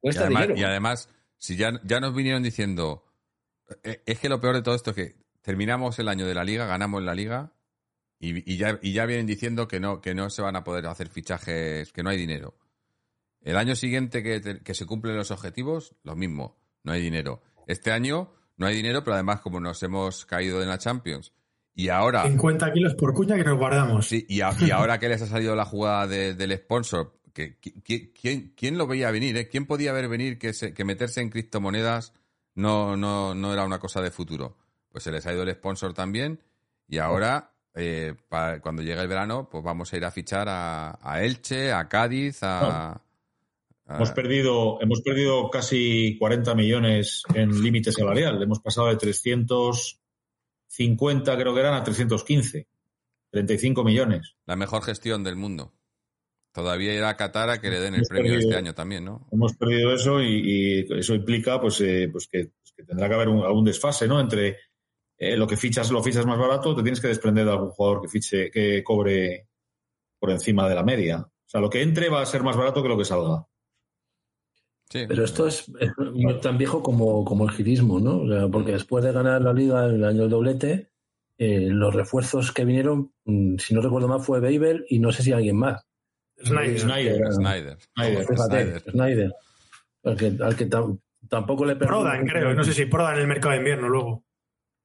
Cuesta 0.00 0.22
y 0.22 0.24
además, 0.24 0.42
dinero. 0.42 0.60
Y 0.60 0.64
además, 0.64 1.08
si 1.36 1.56
ya, 1.56 1.80
ya 1.84 2.00
nos 2.00 2.14
vinieron 2.14 2.42
diciendo, 2.42 3.04
eh, 3.82 4.02
es 4.06 4.18
que 4.18 4.28
lo 4.28 4.40
peor 4.40 4.54
de 4.54 4.62
todo 4.62 4.74
esto 4.74 4.90
es 4.90 4.96
que 4.96 5.27
terminamos 5.42 5.98
el 5.98 6.08
año 6.08 6.26
de 6.26 6.34
la 6.34 6.44
liga, 6.44 6.66
ganamos 6.66 7.02
la 7.02 7.14
liga 7.14 7.52
y, 8.20 8.56
ya, 8.56 8.78
y 8.82 8.92
ya 8.92 9.06
vienen 9.06 9.26
diciendo 9.26 9.68
que 9.68 9.80
no, 9.80 10.00
que 10.00 10.14
no 10.14 10.28
se 10.30 10.42
van 10.42 10.56
a 10.56 10.64
poder 10.64 10.86
hacer 10.86 11.08
fichajes, 11.08 11.92
que 11.92 12.02
no 12.02 12.10
hay 12.10 12.16
dinero. 12.16 12.56
El 13.40 13.56
año 13.56 13.76
siguiente 13.76 14.22
que, 14.22 14.60
que 14.62 14.74
se 14.74 14.86
cumplen 14.86 15.16
los 15.16 15.30
objetivos, 15.30 15.94
lo 16.02 16.16
mismo, 16.16 16.58
no 16.82 16.92
hay 16.92 17.00
dinero. 17.00 17.42
Este 17.66 17.92
año 17.92 18.32
no 18.56 18.66
hay 18.66 18.74
dinero, 18.74 19.04
pero 19.04 19.14
además 19.14 19.40
como 19.40 19.60
nos 19.60 19.82
hemos 19.82 20.26
caído 20.26 20.62
en 20.62 20.68
la 20.68 20.78
Champions 20.78 21.32
y 21.78 21.90
ahora... 21.90 22.24
50 22.24 22.72
kilos 22.72 22.94
por 22.96 23.14
cuña 23.14 23.36
que 23.36 23.44
nos 23.44 23.56
guardamos. 23.56 24.08
Sí, 24.08 24.26
y, 24.28 24.40
ahora 24.40 24.98
que 24.98 25.08
les 25.08 25.22
ha 25.22 25.26
salido 25.26 25.54
la 25.54 25.64
jugada 25.64 26.08
del 26.08 26.56
sponsor, 26.56 27.20
que, 27.32 27.56
¿quién, 27.56 28.76
lo 28.76 28.88
veía 28.88 29.12
venir? 29.12 29.36
Eh? 29.36 29.48
¿Quién 29.48 29.64
podía 29.64 29.92
ver 29.92 30.08
venir 30.08 30.40
que, 30.40 30.50
que 30.74 30.84
meterse 30.84 31.20
en 31.20 31.30
criptomonedas 31.30 32.14
no, 32.56 32.96
no, 32.96 33.32
no 33.32 33.52
era 33.52 33.64
una 33.64 33.78
cosa 33.78 34.02
de 34.02 34.10
futuro? 34.10 34.56
Pues 34.90 35.04
se 35.04 35.10
les 35.10 35.26
ha 35.26 35.32
ido 35.32 35.42
el 35.42 35.54
sponsor 35.54 35.94
también 35.94 36.42
y 36.86 36.98
ahora... 36.98 37.52
Eh, 37.80 38.16
cuando 38.28 38.82
llegue 38.82 39.00
el 39.00 39.06
verano, 39.06 39.48
pues 39.48 39.62
vamos 39.62 39.92
a 39.92 39.96
ir 39.96 40.04
a 40.04 40.10
fichar 40.10 40.48
a, 40.50 41.22
Elche, 41.22 41.70
a 41.70 41.88
Cádiz, 41.88 42.40
a, 42.42 43.00
Hemos 43.88 44.10
perdido, 44.10 44.80
hemos 44.80 45.00
perdido 45.00 45.48
casi 45.48 46.16
40 46.18 46.56
millones 46.56 47.22
en 47.34 47.62
límite 47.62 47.92
salarial. 47.92 48.42
Hemos 48.42 48.58
pasado 48.58 48.88
de 48.88 48.96
300 48.96 50.00
50 50.68 51.36
creo 51.36 51.54
que 51.54 51.60
eran 51.60 51.74
a 51.74 51.82
315. 51.82 52.66
35 53.30 53.84
millones. 53.84 54.36
La 54.46 54.56
mejor 54.56 54.82
gestión 54.82 55.24
del 55.24 55.36
mundo. 55.36 55.74
Todavía 56.52 56.94
irá 56.94 57.10
a 57.10 57.16
Qatar 57.16 57.50
a 57.50 57.60
que 57.60 57.70
le 57.70 57.80
den 57.80 57.94
el 57.94 58.02
premio 58.08 58.38
este 58.38 58.56
año 58.56 58.74
también, 58.74 59.04
¿no? 59.04 59.28
Hemos 59.30 59.54
perdido 59.54 59.92
eso 59.92 60.22
y, 60.22 60.86
eso 60.90 61.14
implica 61.14 61.60
pues, 61.60 61.80
eh, 61.80 62.08
pues, 62.10 62.28
pues 62.30 62.52
que, 62.74 62.82
tendrá 62.84 63.08
que 63.08 63.14
haber 63.14 63.28
algún 63.28 63.64
desfase, 63.64 64.08
¿no? 64.08 64.20
Entre 64.20 64.56
eh, 65.18 65.36
lo 65.36 65.46
que 65.46 65.56
fichas, 65.56 65.90
lo 65.90 66.02
fichas 66.02 66.24
más 66.26 66.38
barato, 66.38 66.76
te 66.76 66.82
tienes 66.82 67.00
que 67.00 67.08
desprender 67.08 67.44
de 67.44 67.50
algún 67.50 67.70
jugador 67.70 68.02
que 68.02 68.08
fiche, 68.08 68.50
que 68.50 68.84
cobre 68.84 69.48
por 70.18 70.30
encima 70.30 70.68
de 70.68 70.74
la 70.76 70.84
media. 70.84 71.18
O 71.18 71.50
sea, 71.50 71.60
lo 71.60 71.68
que 71.68 71.82
entre 71.82 72.08
va 72.08 72.22
a 72.22 72.26
ser 72.26 72.42
más 72.42 72.56
barato 72.56 72.82
que 72.82 72.88
lo 72.88 72.96
que 72.96 73.04
salga. 73.04 73.46
Sí. 74.90 75.04
Pero 75.06 75.24
esto 75.24 75.46
es, 75.46 75.70
tan 76.40 76.56
viejo 76.56 76.82
como, 76.82 77.24
como 77.24 77.44
el 77.44 77.50
girismo, 77.50 78.00
¿no? 78.00 78.20
O 78.20 78.28
sea, 78.28 78.48
porque 78.48 78.72
después 78.72 79.04
de 79.04 79.12
ganar 79.12 79.42
la 79.42 79.52
liga 79.52 79.86
en 79.86 79.96
el 79.96 80.04
año 80.04 80.22
del 80.22 80.30
doblete, 80.30 80.90
eh, 81.36 81.68
los 81.70 81.94
refuerzos 81.94 82.52
que 82.52 82.64
vinieron, 82.64 83.12
mm, 83.24 83.58
si 83.58 83.74
no 83.74 83.82
recuerdo 83.82 84.08
mal, 84.08 84.20
fue 84.20 84.40
Babel 84.40 84.86
y 84.88 84.98
no 84.98 85.12
sé 85.12 85.22
si 85.22 85.32
alguien 85.32 85.56
más. 85.56 85.84
Snyder. 86.42 86.78
Snyder. 86.78 87.32
Snyder. 87.32 87.78
Snyder. 88.90 89.32
Al 90.04 90.16
que, 90.16 90.32
al 90.40 90.56
que 90.56 90.70
tampoco 91.28 91.64
le 91.64 91.76
Prodan, 91.76 92.26
creo. 92.26 92.54
No 92.54 92.64
sé 92.64 92.72
si 92.72 92.86
Prodan 92.86 93.16
en 93.16 93.22
el 93.22 93.26
mercado 93.26 93.52
de 93.52 93.58
invierno 93.58 93.88
luego. 93.88 94.24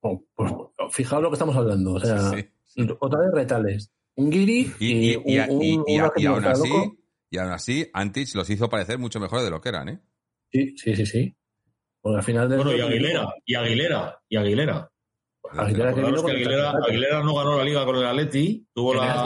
Oh, 0.05 0.21
pues, 0.35 0.51
fijaos 0.91 1.23
lo 1.23 1.29
que 1.29 1.35
estamos 1.35 1.55
hablando. 1.55 1.93
O 1.93 1.99
sea, 1.99 2.31
otra 2.99 3.19
vez 3.21 3.31
retales. 3.31 3.91
Un 4.15 4.31
Giri 4.31 4.71
y, 4.79 5.11
y, 5.11 5.15
un, 5.15 5.83
y, 5.87 5.97
aún 5.97 6.45
así, 6.45 6.69
y 7.31 7.37
aún 7.37 7.51
así, 7.51 7.89
Antich 7.93 8.35
los 8.35 8.49
hizo 8.49 8.69
parecer 8.69 8.99
mucho 8.99 9.19
mejores 9.19 9.45
de 9.45 9.49
lo 9.49 9.61
que 9.61 9.69
eran, 9.69 9.89
¿eh? 9.89 9.99
Sí, 10.51 10.75
sí, 10.77 10.95
sí, 10.95 11.05
sí. 11.05 11.35
al 12.03 12.21
final 12.21 12.47
bueno, 12.47 12.75
y 12.75 12.81
Aguilera, 12.81 13.33
y 13.45 13.55
Aguilera, 13.55 14.21
y 14.29 14.37
Aguilera. 14.37 14.91
Aguilera, 15.51 15.93
que 15.95 16.01
Aguilera, 16.01 17.23
no 17.23 17.33
ganó 17.33 17.57
la 17.57 17.63
liga 17.63 17.85
con 17.85 17.95
el 17.95 18.05
Atleti, 18.05 18.67
tuvo 18.73 18.93
la, 18.93 19.23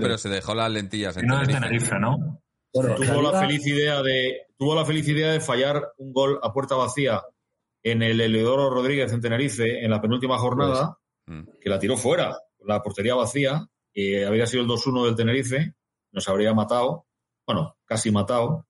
pero 0.00 0.18
se 0.18 0.30
dejó 0.30 0.54
las 0.54 0.70
lentillas 0.72 1.16
en 1.18 1.28
Tenerife, 1.46 1.98
¿no? 2.00 2.42
tuvo 2.72 3.22
la 3.30 3.40
feliz 3.40 3.66
idea 3.66 4.02
de 4.02 4.46
tuvo 4.56 4.74
la 4.74 4.86
feliz 4.86 5.06
idea 5.06 5.32
de 5.32 5.40
fallar 5.40 5.92
un 5.98 6.12
gol 6.12 6.40
a 6.42 6.52
puerta 6.52 6.74
vacía 6.74 7.22
en 7.82 8.02
el 8.02 8.20
Eleodoro 8.20 8.70
Rodríguez 8.70 9.12
en 9.12 9.20
Tenerife 9.20 9.84
en 9.84 9.90
la 9.90 10.00
penúltima 10.00 10.38
jornada, 10.38 10.98
pues, 11.24 11.38
mm. 11.38 11.48
que 11.60 11.68
la 11.68 11.78
tiró 11.78 11.96
fuera, 11.96 12.38
la 12.64 12.82
portería 12.82 13.14
vacía, 13.14 13.66
y 13.92 14.22
había 14.22 14.46
sido 14.46 14.62
el 14.62 14.68
2-1 14.68 15.04
del 15.06 15.16
Tenerife, 15.16 15.74
nos 16.12 16.28
habría 16.28 16.54
matado, 16.54 17.06
bueno, 17.46 17.76
casi 17.84 18.10
matado, 18.10 18.66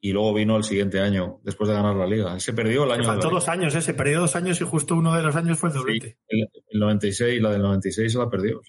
y 0.00 0.12
luego 0.12 0.34
vino 0.34 0.56
el 0.56 0.64
siguiente 0.64 1.00
año, 1.00 1.40
después 1.42 1.68
de 1.68 1.74
ganar 1.74 1.96
la 1.96 2.06
liga. 2.06 2.38
Se 2.38 2.52
perdió 2.52 2.84
el 2.84 2.92
año. 2.92 3.02
Se 3.02 3.08
faltó 3.08 3.30
dos 3.30 3.48
años, 3.48 3.74
¿eh? 3.74 3.82
se 3.82 3.94
perdió 3.94 4.20
dos 4.20 4.36
años 4.36 4.60
y 4.60 4.64
justo 4.64 4.94
uno 4.94 5.14
de 5.14 5.22
los 5.22 5.34
años 5.34 5.58
fue 5.58 5.70
el 5.70 5.74
doblete. 5.74 6.18
el, 6.28 6.48
96, 6.72 7.42
la 7.42 7.50
del 7.50 7.62
96 7.62 8.12
se 8.12 8.18
la 8.18 8.30
perdió. 8.30 8.60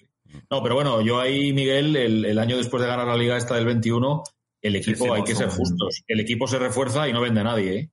No, 0.50 0.62
pero 0.62 0.74
bueno, 0.74 1.00
yo 1.00 1.20
ahí, 1.20 1.52
Miguel, 1.52 1.96
el, 1.96 2.38
año 2.38 2.56
después 2.56 2.82
de 2.82 2.88
ganar 2.88 3.06
la 3.06 3.16
liga 3.16 3.36
esta 3.36 3.56
del 3.56 3.66
21, 3.66 4.22
el 4.62 4.76
equipo, 4.76 5.12
hay 5.12 5.24
que 5.24 5.34
ser 5.34 5.48
justos, 5.48 6.02
el 6.06 6.20
equipo 6.20 6.46
se 6.46 6.58
refuerza 6.58 7.08
y 7.08 7.12
no 7.12 7.20
vende 7.20 7.40
a 7.40 7.44
nadie. 7.44 7.78
¿eh? 7.78 7.90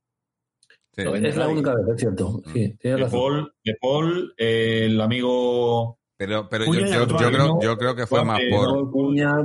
Es 1.02 1.36
la 1.36 1.48
única 1.48 1.74
vez, 1.74 1.84
es 1.94 2.00
cierto. 2.00 2.42
Sí, 2.52 2.76
de, 2.82 3.06
Paul, 3.06 3.52
de 3.64 3.76
Paul, 3.80 4.34
el 4.36 5.00
amigo 5.00 5.98
pero, 6.18 6.48
pero 6.48 6.64
yo, 6.64 7.06
yo, 7.06 7.30
creo, 7.30 7.60
yo 7.62 7.78
creo 7.78 7.94
que 7.94 8.04
fue 8.04 8.24
más 8.24 8.40
por. 8.50 8.90
Cuña, 8.90 9.36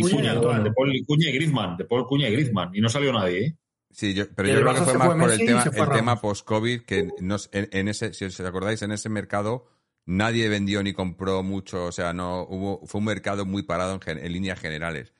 Cuña, 0.00 0.34
de 0.34 0.72
Paul 0.72 0.92
Cuña 1.06 1.28
y 1.28 1.32
Griezmann, 1.32 1.76
de 1.76 1.84
Paul 1.84 2.06
Cuña 2.06 2.28
y 2.30 2.32
Griezmann, 2.32 2.70
y 2.74 2.80
no 2.80 2.88
salió 2.88 3.12
nadie, 3.12 3.44
¿eh? 3.44 3.58
Sí, 3.90 4.14
pero 4.34 4.48
yo 4.48 4.60
creo 4.62 4.74
que 4.74 4.80
fue 4.80 4.94
más 4.94 5.14
por 5.14 5.30
el 5.30 5.38
tema, 5.38 5.64
el 5.64 5.88
tema 5.90 6.20
post-COVID, 6.20 6.82
que 6.82 7.10
nos, 7.20 7.50
en, 7.52 7.88
ese, 7.88 8.14
si 8.14 8.24
os 8.24 8.40
acordáis, 8.40 8.80
en 8.80 8.92
ese 8.92 9.10
mercado 9.10 9.66
nadie 10.06 10.48
vendió 10.48 10.82
ni 10.82 10.94
compró 10.94 11.42
mucho, 11.42 11.84
o 11.84 11.92
sea, 11.92 12.14
no 12.14 12.42
hubo, 12.44 12.86
fue 12.86 13.00
un 13.00 13.04
mercado 13.04 13.44
muy 13.44 13.64
parado 13.64 14.00
en, 14.06 14.18
en 14.18 14.32
líneas 14.32 14.58
generales. 14.58 15.12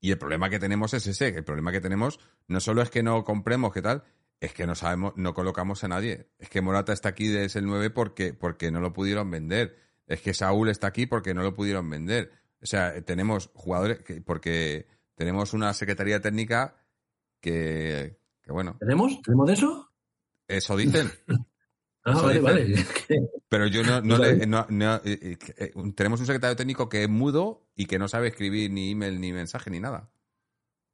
Y 0.00 0.10
el 0.10 0.18
problema 0.18 0.50
que 0.50 0.58
tenemos 0.58 0.92
es 0.92 1.06
ese, 1.06 1.32
que 1.32 1.38
el 1.38 1.44
problema 1.44 1.72
que 1.72 1.80
tenemos 1.80 2.20
no 2.46 2.60
solo 2.60 2.82
es 2.82 2.90
que 2.90 3.02
no 3.02 3.24
compremos, 3.24 3.72
¿qué 3.72 3.80
tal? 3.80 4.04
Es 4.40 4.52
que 4.52 4.66
no 4.66 4.74
sabemos, 4.74 5.14
no 5.16 5.34
colocamos 5.34 5.82
a 5.84 5.88
nadie. 5.88 6.28
Es 6.38 6.48
que 6.48 6.60
Morata 6.60 6.92
está 6.92 7.08
aquí 7.08 7.28
desde 7.28 7.60
el 7.60 7.66
9 7.66 7.90
porque, 7.90 8.34
porque 8.34 8.70
no 8.70 8.80
lo 8.80 8.92
pudieron 8.92 9.30
vender 9.30 9.86
es 10.06 10.20
que 10.20 10.34
Saúl 10.34 10.68
está 10.68 10.86
aquí 10.86 11.06
porque 11.06 11.34
no 11.34 11.42
lo 11.42 11.54
pudieron 11.54 11.88
vender. 11.90 12.32
O 12.62 12.66
sea, 12.66 13.00
tenemos 13.02 13.50
jugadores, 13.54 14.00
que, 14.00 14.20
porque 14.20 14.86
tenemos 15.14 15.52
una 15.52 15.74
secretaría 15.74 16.20
técnica 16.20 16.76
que, 17.40 18.18
bueno. 18.46 18.76
¿Tenemos? 18.78 19.20
¿Tenemos 19.22 19.50
eso? 19.50 19.92
Eso 20.46 20.76
dicen. 20.76 21.10
ah, 22.04 22.20
vale, 22.22 22.40
vale. 22.40 22.74
Pero 23.48 23.66
yo 23.66 23.82
no, 23.82 24.00
no, 24.00 24.18
le, 24.18 24.46
no, 24.46 24.66
eh, 25.04 25.18
eh, 25.22 25.38
eh, 25.56 25.72
tenemos 25.94 26.20
un 26.20 26.26
secretario 26.26 26.56
técnico 26.56 26.88
que 26.88 27.02
es 27.02 27.08
mudo 27.08 27.68
y 27.74 27.86
que 27.86 27.98
no 27.98 28.08
sabe 28.08 28.28
escribir 28.28 28.70
ni 28.70 28.92
email, 28.92 29.20
ni 29.20 29.32
mensaje, 29.32 29.70
ni 29.70 29.80
nada. 29.80 30.10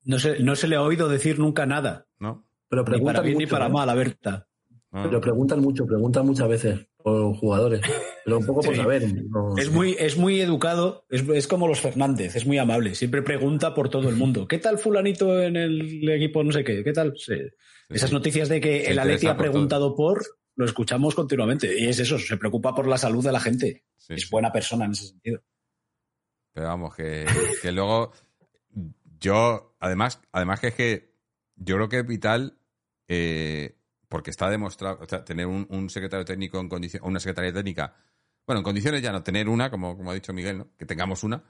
No 0.05 0.19
se, 0.19 0.41
no 0.41 0.57
se 0.57 0.69
le 0.69 0.77
ha 0.77 0.83
oído 0.83 1.09
decir 1.09 1.39
nunca 1.39 1.65
nada. 1.65 2.09
No. 2.19 2.47
Pero 2.73 2.87
pregunta 2.87 3.13
ni 3.13 3.17
para 3.17 3.27
bien 3.27 3.39
ni 3.39 3.47
para 3.47 3.69
mal, 3.69 3.91
a 3.91 3.95
Berta. 3.95 4.49
Ah. 4.93 5.03
Pero 5.05 5.21
preguntan 5.21 5.61
mucho, 5.61 5.85
preguntan 5.87 6.25
muchas 6.25 6.49
veces 6.49 6.87
por 6.97 7.37
jugadores, 7.37 7.83
pero 8.25 8.39
un 8.39 8.47
poco 8.47 8.63
por 8.63 8.75
saber. 8.75 9.03
es, 9.59 9.71
muy, 9.71 9.95
es 9.99 10.17
muy 10.17 10.41
educado, 10.41 11.05
es, 11.11 11.47
como 11.47 11.69
los 11.69 11.81
Fernández, 11.81 12.35
es 12.35 12.47
muy 12.47 12.57
amable, 12.57 12.95
siempre 12.95 13.21
pregunta 13.21 13.75
por 13.75 13.91
todo 13.91 14.09
el 14.09 14.17
mundo. 14.17 14.49
¿Qué 14.49 14.57
tal 14.57 14.79
fulanito 14.79 15.43
en 15.43 15.57
el 15.57 16.09
equipo 16.09 16.43
no 16.43 16.51
sé 16.51 16.65
qué? 16.65 16.83
¿Qué 16.83 16.95
tal? 16.95 17.15
Esas 17.91 18.11
noticias 18.11 18.49
de 18.49 18.63
que 18.63 18.85
el 18.85 18.99
Atleti 18.99 19.27
ha 19.27 19.37
preguntado 19.37 19.95
por, 19.95 20.23
lo 20.57 20.65
escuchamos 20.65 21.15
continuamente. 21.15 21.79
Y 21.79 21.89
es 21.89 21.99
eso, 21.99 22.19
se 22.19 22.39
preocupa 22.39 22.75
por 22.75 22.87
la 22.87 22.97
salud 22.97 23.23
de 23.23 23.33
la 23.33 23.41
gente. 23.41 23.85
es 24.09 24.31
buena 24.31 24.51
persona 24.51 24.87
en 24.87 24.93
ese 24.93 25.09
sentido. 25.09 25.43
Pero 26.55 26.69
vamos, 26.69 26.95
que, 26.95 27.27
que 27.61 27.71
luego 27.71 28.13
yo, 29.21 29.77
además, 29.79 30.23
además 30.33 30.59
que 30.59 30.69
es 30.69 30.75
que 30.75 31.13
yo 31.57 31.77
creo 31.77 31.89
que 31.91 31.99
es 31.99 32.07
vital 32.07 32.59
eh, 33.15 33.77
porque 34.09 34.31
está 34.31 34.49
demostrado, 34.49 35.01
o 35.03 35.07
sea, 35.07 35.23
tener 35.23 35.47
un, 35.47 35.91
secretario 35.91 36.25
técnico 36.25 36.59
en 36.59 36.71
condiciones, 36.71 37.07
una 37.07 37.21
secretaria 37.21 37.53
técnica, 37.53 37.95
bueno, 38.47 38.61
en 38.61 38.65
condiciones 38.65 39.03
ya 39.03 39.13
no, 39.13 39.23
tener 39.23 39.51
una, 39.51 39.71
como, 39.71 39.99
como 39.99 40.11
ha 40.11 40.15
dicho 40.15 40.33
Miguel, 40.33 40.57
¿no? 40.59 40.69
que 40.79 40.87
tengamos 40.87 41.23
una, 41.23 41.45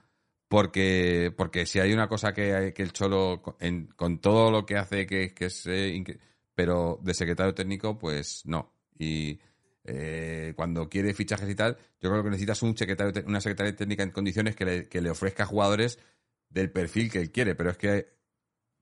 porque, 0.49 1.33
porque 1.37 1.65
si 1.65 1.79
hay 1.79 1.93
una 1.93 2.09
cosa 2.09 2.33
que, 2.33 2.73
el 2.75 2.91
Cholo, 2.91 3.41
con 3.95 4.19
todo 4.19 4.51
lo 4.51 4.65
que 4.65 4.75
hace, 4.75 5.07
que, 5.07 5.33
que 5.33 5.45
es, 5.45 5.65
eh, 5.67 6.03
pero 6.53 6.99
de 7.01 7.13
secretario 7.13 7.53
técnico, 7.53 7.97
pues 7.97 8.45
no. 8.45 8.73
Y 8.99 9.39
eh, 9.85 10.51
cuando 10.57 10.89
quiere 10.89 11.13
fichajes 11.13 11.49
y 11.49 11.55
tal, 11.55 11.77
yo 12.01 12.09
creo 12.09 12.23
que 12.23 12.29
necesitas 12.29 12.61
un 12.61 12.75
secretario, 12.75 13.23
una 13.25 13.39
secretaria 13.39 13.73
técnica 13.73 14.03
en 14.03 14.11
condiciones 14.11 14.55
que 14.55 14.65
le, 14.65 14.89
que 14.89 15.01
le 15.01 15.09
ofrezca 15.09 15.45
jugadores 15.45 15.97
del 16.49 16.71
perfil 16.71 17.09
que 17.09 17.19
él 17.19 17.31
quiere, 17.31 17.55
pero 17.55 17.71
es 17.71 17.77
que 17.77 18.07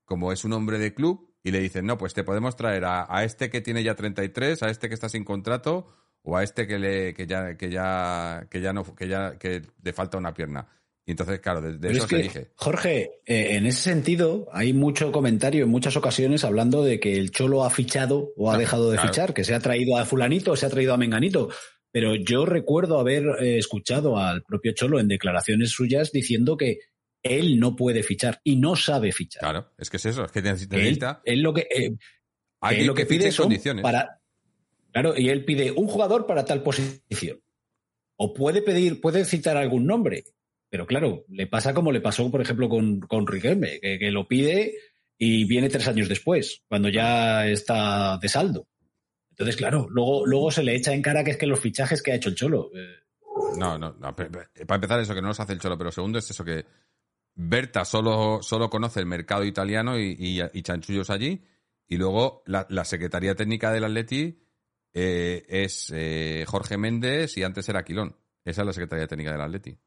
como 0.03 0.31
es 0.31 0.43
un 0.43 0.53
hombre 0.53 0.79
de 0.79 0.93
club, 0.93 1.30
y 1.43 1.51
le 1.51 1.59
dicen, 1.59 1.85
no, 1.85 1.97
pues 1.97 2.13
te 2.13 2.23
podemos 2.23 2.55
traer 2.55 2.83
a, 2.85 3.23
este 3.23 3.49
que 3.49 3.61
tiene 3.61 3.83
ya 3.83 3.95
33, 3.95 4.61
a 4.63 4.69
este 4.69 4.87
que 4.87 4.93
está 4.93 5.09
sin 5.09 5.23
contrato 5.23 5.87
o 6.23 6.37
a 6.37 6.43
este 6.43 6.67
que 6.67 6.77
le 6.77 7.13
que 7.13 7.25
ya 7.25 7.57
que 7.57 7.71
ya 7.71 8.45
que 8.49 8.61
ya 8.61 8.73
no 8.73 8.83
que 8.95 9.07
ya 9.07 9.37
que 9.37 9.63
le 9.81 9.93
falta 9.93 10.17
una 10.17 10.33
pierna. 10.33 10.67
Y 11.03 11.11
entonces, 11.11 11.39
claro, 11.39 11.61
de, 11.61 11.91
eso 11.91 12.07
se 12.07 12.17
dije. 12.17 12.51
Jorge, 12.55 13.09
eh, 13.25 13.55
en 13.55 13.65
ese 13.65 13.81
sentido, 13.81 14.47
hay 14.51 14.71
mucho 14.71 15.11
comentario 15.11 15.63
en 15.63 15.69
muchas 15.69 15.97
ocasiones 15.97 16.43
hablando 16.43 16.83
de 16.83 16.99
que 16.99 17.17
el 17.17 17.31
Cholo 17.31 17.63
ha 17.63 17.71
fichado 17.71 18.31
o 18.37 18.51
ha 18.51 18.57
dejado 18.57 18.91
de 18.91 18.99
fichar, 18.99 19.33
que 19.33 19.43
se 19.43 19.55
ha 19.55 19.59
traído 19.59 19.97
a 19.97 20.05
fulanito 20.05 20.51
o 20.51 20.55
se 20.55 20.67
ha 20.67 20.69
traído 20.69 20.93
a 20.93 20.97
menganito. 20.97 21.49
Pero 21.91 22.15
yo 22.15 22.45
recuerdo 22.45 22.99
haber 22.99 23.23
eh, 23.41 23.57
escuchado 23.57 24.17
al 24.17 24.43
propio 24.43 24.73
Cholo 24.73 24.99
en 24.99 25.07
declaraciones 25.07 25.71
suyas 25.71 26.11
diciendo 26.11 26.55
que 26.55 26.77
él 27.23 27.59
no 27.59 27.75
puede 27.75 28.03
fichar 28.03 28.41
y 28.43 28.55
no 28.55 28.75
sabe 28.75 29.11
fichar. 29.11 29.41
Claro, 29.41 29.71
es 29.77 29.89
que 29.89 29.97
es 29.97 30.05
eso, 30.05 30.25
es 30.25 30.31
que 30.31 30.41
necesita. 30.41 31.21
Él, 31.23 31.41
lo 31.41 31.53
que, 31.53 31.67
eh, 31.69 31.95
lo 32.85 32.93
que, 32.93 33.05
pide 33.05 33.33
condiciones. 33.35 33.83
para. 33.83 34.19
Claro, 34.91 35.13
y 35.17 35.29
él 35.29 35.45
pide 35.45 35.71
un 35.71 35.87
jugador 35.87 36.25
para 36.25 36.43
tal 36.43 36.63
posición. 36.63 37.39
O 38.17 38.33
puede 38.33 38.61
pedir, 38.61 38.99
puede 38.99 39.25
citar 39.25 39.57
algún 39.57 39.85
nombre. 39.85 40.23
Pero 40.69 40.85
claro, 40.85 41.25
le 41.27 41.47
pasa 41.47 41.73
como 41.73 41.91
le 41.91 42.01
pasó, 42.01 42.29
por 42.31 42.41
ejemplo, 42.41 42.69
con, 42.69 43.01
con 43.01 43.27
Riquelme, 43.27 43.79
que, 43.79 44.11
lo 44.11 44.27
pide 44.27 44.73
y 45.17 45.43
viene 45.45 45.69
tres 45.69 45.87
años 45.87 46.07
después, 46.07 46.63
cuando 46.67 46.89
ya 46.89 47.45
está 47.45 48.17
de 48.17 48.29
saldo. 48.29 48.67
Entonces, 49.31 49.57
claro, 49.57 49.87
luego, 49.89 50.25
luego 50.25 50.49
se 50.49 50.63
le 50.63 50.75
echa 50.75 50.93
en 50.93 51.01
cara 51.01 51.23
que 51.23 51.31
es 51.31 51.37
que 51.37 51.45
los 51.45 51.59
fichajes 51.59 52.01
que 52.01 52.11
ha 52.11 52.15
hecho 52.15 52.29
el 52.29 52.35
Cholo. 52.35 52.71
Eh, 52.73 53.01
no, 53.57 53.77
no, 53.77 53.95
no. 53.99 54.15
Para 54.15 54.75
empezar, 54.75 54.99
eso 54.99 55.13
que 55.13 55.21
no 55.21 55.29
los 55.29 55.39
hace 55.39 55.53
el 55.53 55.59
Cholo, 55.59 55.77
pero 55.77 55.91
segundo 55.91 56.19
es 56.19 56.29
eso 56.29 56.45
que 56.45 56.65
Berta 57.33 57.85
solo, 57.85 58.41
solo 58.41 58.69
conoce 58.69 58.99
el 58.99 59.05
mercado 59.05 59.43
italiano 59.45 59.99
y, 59.99 60.63
chanchullos 60.63 61.09
allí. 61.09 61.43
Y 61.87 61.97
luego 61.97 62.43
la, 62.45 62.85
Secretaría 62.85 63.35
Técnica 63.35 63.71
del 63.71 63.83
Atleti 63.83 64.43
eh, 64.93 65.45
es 65.47 65.91
eh, 65.93 66.45
Jorge 66.47 66.77
Méndez 66.77 67.37
y 67.37 67.43
antes 67.43 67.67
era 67.69 67.83
Quilón. 67.83 68.15
Esa 68.43 68.61
es 68.61 68.65
la 68.65 68.73
Secretaría 68.73 69.07
Técnica 69.07 69.31
del 69.31 69.41
Atleti. 69.41 69.77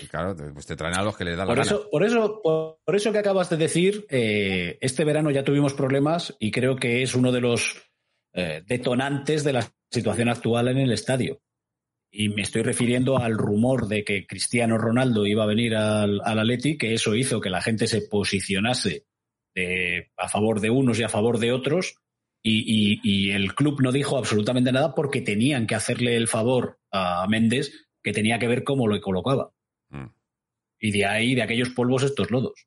Y 0.00 0.06
claro, 0.06 0.36
pues 0.52 0.66
te 0.66 0.76
traen 0.76 0.96
a 0.96 1.02
los 1.02 1.16
que 1.16 1.24
le 1.24 1.34
da 1.34 1.44
la 1.44 1.54
por 1.54 1.58
eso, 1.58 1.88
Por 1.90 2.04
eso, 2.04 2.40
por, 2.42 2.94
eso 2.94 3.10
que 3.10 3.18
acabas 3.18 3.50
de 3.50 3.56
decir, 3.56 4.06
eh, 4.10 4.78
este 4.80 5.04
verano 5.04 5.30
ya 5.30 5.44
tuvimos 5.44 5.74
problemas 5.74 6.36
y 6.38 6.50
creo 6.50 6.76
que 6.76 7.02
es 7.02 7.14
uno 7.14 7.32
de 7.32 7.40
los 7.40 7.82
detonantes 8.68 9.42
de 9.42 9.52
la 9.52 9.68
situación 9.90 10.28
actual 10.28 10.68
en 10.68 10.78
el 10.78 10.92
estadio. 10.92 11.40
Y 12.10 12.30
me 12.30 12.42
estoy 12.42 12.62
refiriendo 12.62 13.18
al 13.18 13.36
rumor 13.36 13.86
de 13.86 14.04
que 14.04 14.26
Cristiano 14.26 14.78
Ronaldo 14.78 15.26
iba 15.26 15.44
a 15.44 15.48
venir 15.48 15.76
al, 15.76 16.20
al 16.24 16.38
Atleti, 16.38 16.78
que 16.78 16.94
eso 16.94 17.14
hizo 17.14 17.40
que 17.40 17.50
la 17.50 17.60
gente 17.60 17.86
se 17.86 18.02
posicionase 18.02 19.04
a 20.16 20.28
favor 20.28 20.60
de 20.60 20.70
unos 20.70 20.98
y 20.98 21.02
a 21.02 21.08
favor 21.08 21.38
de 21.38 21.52
otros, 21.52 21.96
y, 22.42 23.30
el 23.30 23.54
club 23.54 23.82
no 23.82 23.92
dijo 23.92 24.16
absolutamente 24.16 24.72
nada 24.72 24.94
porque 24.94 25.20
tenían 25.20 25.66
que 25.66 25.74
hacerle 25.74 26.16
el 26.16 26.28
favor 26.28 26.78
a 26.90 27.26
Méndez, 27.28 27.72
que 28.02 28.12
tenía 28.12 28.38
que 28.38 28.48
ver 28.48 28.64
cómo 28.64 28.86
lo 28.86 28.98
colocaba. 29.00 29.52
Mm. 29.90 30.06
Y 30.80 30.92
de 30.92 31.04
ahí, 31.04 31.34
de 31.34 31.42
aquellos 31.42 31.70
polvos, 31.70 32.04
estos 32.04 32.30
lodos. 32.30 32.66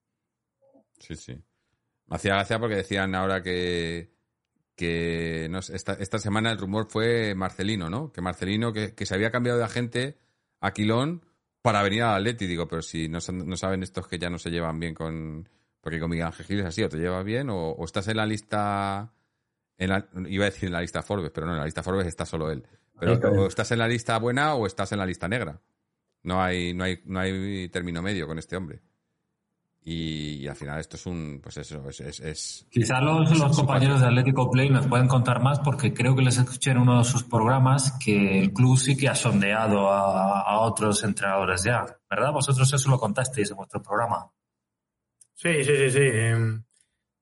Sí, 0.99 1.15
sí. 1.15 1.33
Me 2.07 2.17
hacía 2.17 2.35
gracia 2.35 2.59
porque 2.59 2.75
decían 2.75 3.15
ahora 3.15 3.41
que, 3.41 4.11
que 4.75 5.47
no 5.49 5.59
esta, 5.59 5.93
esta, 5.93 6.19
semana 6.19 6.51
el 6.51 6.57
rumor 6.57 6.87
fue 6.89 7.35
Marcelino, 7.35 7.89
¿no? 7.89 8.11
Que 8.11 8.21
Marcelino, 8.21 8.73
que, 8.73 8.93
se 9.05 9.13
había 9.13 9.31
cambiado 9.31 9.57
de 9.57 9.65
agente 9.65 10.17
a 10.59 10.71
Quilón 10.71 11.25
para 11.61 11.83
venir 11.83 12.03
al 12.03 12.21
Atleti. 12.21 12.47
Digo, 12.47 12.67
pero 12.67 12.81
si 12.81 13.07
no, 13.07 13.19
no, 13.31 13.57
saben 13.57 13.83
estos 13.83 14.07
que 14.07 14.19
ya 14.19 14.29
no 14.29 14.37
se 14.37 14.49
llevan 14.49 14.79
bien 14.79 14.93
con... 14.93 15.47
Porque 15.81 15.99
con 15.99 16.11
Miguel 16.11 16.27
Ángel 16.27 16.45
Gil 16.45 16.59
es 16.59 16.65
así, 16.67 16.83
o 16.83 16.89
te 16.89 16.97
llevas 16.97 17.25
bien 17.25 17.49
o, 17.49 17.75
estás 17.83 18.07
en 18.07 18.17
la 18.17 18.25
lista... 18.25 19.13
En 19.77 19.91
iba 20.29 20.45
a 20.45 20.49
decir 20.49 20.67
en 20.67 20.73
la 20.73 20.81
lista 20.81 21.01
Forbes, 21.01 21.31
pero 21.33 21.47
no, 21.47 21.53
en 21.53 21.59
la 21.59 21.65
lista 21.65 21.81
Forbes 21.81 22.05
está 22.05 22.25
solo 22.25 22.51
él. 22.51 22.67
Pero 22.99 23.13
o 23.13 23.47
estás 23.47 23.71
en 23.71 23.79
la 23.79 23.87
lista 23.87 24.19
buena 24.19 24.53
o 24.53 24.67
estás 24.67 24.91
en 24.91 24.99
la 24.99 25.07
lista 25.07 25.27
negra. 25.27 25.59
No 26.21 26.39
hay, 26.39 26.75
no 26.75 26.83
hay, 26.83 27.01
no 27.05 27.19
hay 27.19 27.67
término 27.69 28.03
medio 28.03 28.27
con 28.27 28.37
este 28.37 28.55
hombre. 28.55 28.81
Y, 29.83 30.47
al 30.47 30.55
final 30.55 30.79
esto 30.79 30.95
es 30.95 31.05
un, 31.07 31.39
pues 31.41 31.57
eso, 31.57 31.89
es... 31.89 32.19
es, 32.19 32.67
Quizá 32.69 33.01
los, 33.01 33.35
los 33.37 33.55
compañeros 33.55 34.01
de 34.01 34.07
Atlético 34.07 34.49
Play 34.51 34.69
me 34.69 34.83
pueden 34.83 35.07
contar 35.07 35.41
más 35.41 35.59
porque 35.59 35.91
creo 35.91 36.15
que 36.15 36.21
les 36.21 36.37
escuché 36.37 36.71
en 36.71 36.77
uno 36.77 36.99
de 36.99 37.03
sus 37.03 37.23
programas 37.23 37.93
que 37.93 38.39
el 38.39 38.53
club 38.53 38.77
sí 38.77 38.95
que 38.95 39.09
ha 39.09 39.15
sondeado 39.15 39.89
a, 39.89 40.59
otros 40.61 41.03
entrenadores 41.03 41.63
ya, 41.63 41.85
¿verdad? 42.07 42.31
Vosotros 42.31 42.71
eso 42.71 42.89
lo 42.91 42.99
contasteis 42.99 43.49
en 43.49 43.57
vuestro 43.57 43.81
programa. 43.81 44.31
Sí, 45.33 45.63
sí, 45.63 45.75
sí, 45.75 45.89
sí. 45.89 45.99
Em, 46.03 46.63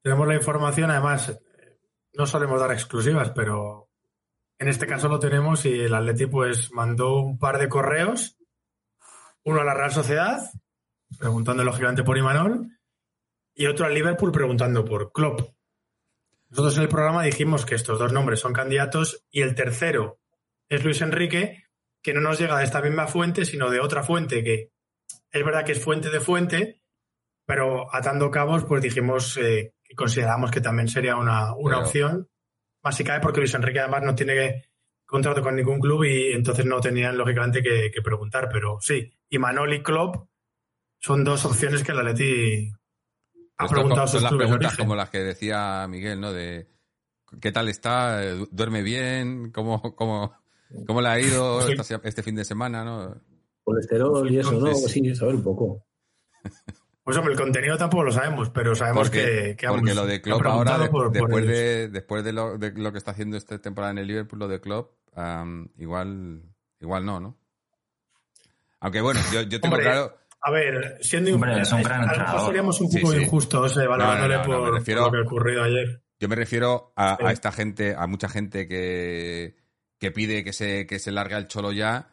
tenemos 0.03 0.27
la 0.27 0.36
información, 0.36 0.91
además, 0.91 1.40
no 2.14 2.26
solemos 2.26 2.60
dar 2.60 2.73
exclusivas, 2.73 3.31
pero 3.31 3.90
en 4.57 4.68
este 4.68 4.86
caso 4.86 5.07
lo 5.07 5.19
tenemos 5.19 5.65
y 5.65 5.80
el 5.80 5.94
Atleti 5.94 6.26
pues 6.26 6.73
mandó 6.73 7.22
un 7.22 7.40
par 7.40 7.57
de 7.57 7.69
correos, 7.69 8.38
uno 9.45 9.61
a 9.61 9.64
la 9.64 9.73
Real 9.73 9.91
Sociedad 9.91 10.41
preguntando 11.18 11.64
lógicamente 11.64 12.03
por 12.03 12.18
Imanol, 12.18 12.68
y 13.56 13.65
otro 13.65 13.86
al 13.86 13.94
Liverpool 13.94 14.31
preguntando 14.31 14.86
por 14.86 15.11
Klopp. 15.11 15.41
Nosotros 16.49 16.77
en 16.77 16.84
el 16.84 16.90
programa 16.90 17.23
dijimos 17.23 17.65
que 17.65 17.76
estos 17.76 17.99
dos 17.99 18.14
nombres 18.14 18.40
son 18.40 18.53
candidatos 18.53 19.26
y 19.30 19.41
el 19.41 19.53
tercero 19.53 20.19
es 20.68 20.84
Luis 20.84 21.02
Enrique, 21.02 21.65
que 22.02 22.14
no 22.14 22.22
nos 22.22 22.40
llega 22.40 22.57
de 22.57 22.64
esta 22.64 22.81
misma 22.81 23.07
fuente, 23.07 23.45
sino 23.45 23.69
de 23.69 23.80
otra 23.80 24.03
fuente 24.03 24.44
que 24.44 24.72
es 25.31 25.45
verdad 25.45 25.65
que 25.65 25.73
es 25.73 25.84
fuente 25.84 26.10
de 26.10 26.19
fuente, 26.19 26.81
pero 27.45 27.94
atando 27.94 28.31
cabos, 28.31 28.65
pues 28.65 28.81
dijimos 28.81 29.38
eh, 29.38 29.73
que 29.84 29.95
consideramos 29.95 30.52
que 30.52 30.61
también 30.61 30.88
sería 30.88 31.18
una, 31.18 31.53
opción, 31.53 32.30
básicamente 32.81 33.23
porque 33.23 33.41
Luis 33.41 33.53
Enrique 33.53 33.80
además 33.80 34.03
no 34.03 34.15
tiene 34.15 34.69
contrato 35.06 35.41
con 35.41 35.56
ningún 35.56 35.80
club 35.80 36.06
y 36.06 36.31
entonces 36.31 36.65
no 36.65 36.80
tenían 36.80 37.18
lógicamente 37.18 37.61
que, 37.61 37.91
que 37.94 38.02
preguntar, 38.02 38.49
pero 38.52 38.77
sí, 38.80 39.11
Imanol 39.30 39.73
y 39.73 39.84
Klopp 39.84 40.30
son 41.00 41.24
dos 41.24 41.46
opciones 41.46 41.84
que 41.84 41.94
la 41.94 42.04
Leti 42.04 42.72
ha 43.58 43.68
preguntado 43.68 44.08
son 44.08 44.24
las 44.24 44.34
preguntas 44.34 44.78
como 44.78 44.96
las 44.96 45.10
que 45.10 45.20
decía 45.20 45.86
Miguel, 45.90 46.22
¿no? 46.22 46.32
De 46.32 46.68
qué 47.42 47.52
tal 47.52 47.68
está, 47.68 48.22
duerme 48.52 48.82
bien, 48.82 49.52
cómo, 49.52 49.82
cómo, 49.96 50.34
cómo 50.86 51.02
le 51.02 51.10
ha 51.10 51.20
ido 51.20 51.60
este 51.68 52.24
fin 52.24 52.36
de 52.36 52.46
semana, 52.46 52.84
¿no? 52.84 53.22
Colesterol 53.64 54.30
y 54.32 54.40
eso, 54.40 54.54
¿no? 54.54 54.74
Sí, 54.74 55.16
saber 55.16 55.36
un 55.36 55.44
poco. 55.44 55.86
Pues 57.04 57.18
hombre, 57.18 57.34
el 57.34 57.40
contenido 57.40 57.78
tampoco 57.78 58.04
lo 58.04 58.12
sabemos, 58.12 58.50
pero 58.52 58.76
sabemos 58.76 59.10
que, 59.10 59.56
que 59.58 59.68
Porque 59.68 59.96
lo 59.96 60.06
de 60.06 60.22
Klopp 60.22 60.46
ahora, 60.46 60.78
después, 60.78 61.48
de, 61.48 61.90
después 61.90 62.24
de 62.24 62.34
lo, 62.34 62.58
de 62.58 62.72
lo 62.72 62.92
que 62.92 62.98
está 62.98 63.12
haciendo 63.12 63.36
esta 63.36 63.60
temporada 63.60 63.92
en 63.92 63.98
el 63.98 64.08
Liverpool, 64.08 64.40
lo 64.40 64.48
de 64.48 64.62
Klopp, 64.62 64.94
igual, 65.78 66.44
igual 66.80 67.06
no, 67.06 67.20
¿no? 67.20 67.38
Aunque 68.80 69.02
bueno, 69.02 69.20
yo, 69.34 69.42
yo 69.42 69.60
tengo 69.60 69.76
claro 69.78 70.19
a 70.41 70.52
ver, 70.52 70.98
siendo 71.02 71.34
Hombre, 71.36 71.56
un, 71.56 71.84
gran 71.84 72.10
a 72.10 72.14
lo 72.14 72.20
mejor 72.20 72.45
seríamos 72.45 72.82
un 72.82 72.90
poco 72.90 73.16
injustos 73.16 73.78
evaluándole 73.78 74.40
por, 74.40 74.74
lo 74.74 75.11
que 75.11 75.20
ocurrido 75.20 75.64
ayer. 75.64 76.02
Yo 76.20 76.28
me 76.28 76.36
refiero 76.36 76.94
a, 76.95 77.18
esta 77.32 77.52
gente, 77.52 77.95
a 77.98 78.07
mucha 78.07 78.30
gente 78.30 78.68
que, 78.68 79.56
que 79.99 80.11
pide 80.11 80.44
que 80.44 80.53
se, 80.53 80.86
que 80.86 80.99
se 80.99 81.11
largue 81.11 81.36
el 81.36 81.48
cholo 81.48 81.72
ya 81.72 82.10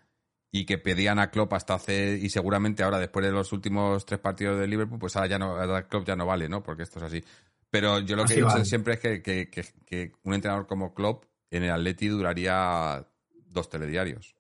y 0.51 0.65
que 0.65 0.78
pedían 0.78 1.19
a 1.19 1.31
Klopp 1.31 1.53
hasta 1.53 1.74
hace 1.74 2.19
y 2.20 2.31
seguramente 2.31 2.82
ahora 2.82 2.98
después 2.98 3.24
de 3.24 3.32
los 3.32 3.53
últimos 3.53 4.07
tres 4.07 4.20
partidos 4.20 4.59
de 4.59 4.66
Liverpool 4.66 4.98
pues 4.98 5.16
ahora 5.16 5.28
ya 5.28 5.39
no 5.39 5.57
ahora 5.57 5.86
Klopp 5.86 6.07
ya 6.07 6.16
no 6.16 6.24
vale 6.24 6.48
no 6.48 6.62
porque 6.62 6.85
esto 6.85 6.98
es 6.98 7.05
así. 7.05 7.24
Pero 7.70 7.98
yo 8.01 8.16
lo 8.16 8.24
que 8.24 8.36
digo 8.36 8.51
siempre 8.65 8.94
es 8.94 9.01
que, 9.01 9.23
que, 9.23 9.51
que, 9.51 10.12
un 10.23 10.35
entrenador 10.35 10.66
como 10.66 10.94
Klopp 10.94 11.24
en 11.51 11.65
el 11.65 11.73
Atleti 11.73 12.09
duraría 12.09 13.07
dos 13.28 13.69
telediarios. 13.69 14.36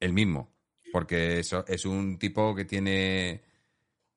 El 0.00 0.12
mismo 0.12 0.55
porque 0.96 1.40
eso 1.40 1.62
es 1.68 1.84
un 1.84 2.18
tipo 2.18 2.54
que 2.54 2.64
tiene 2.64 3.42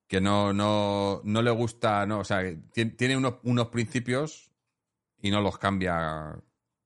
que 0.07 0.21
no, 0.21 0.53
no, 0.53 1.19
no 1.25 1.41
le 1.41 1.51
gusta, 1.51 2.05
no, 2.05 2.19
o 2.19 2.23
sea, 2.23 2.39
tiene, 2.71 3.17
unos, 3.17 3.33
unos 3.43 3.67
principios 3.67 4.49
y 5.21 5.29
no 5.29 5.41
los 5.41 5.57
cambia 5.57 6.37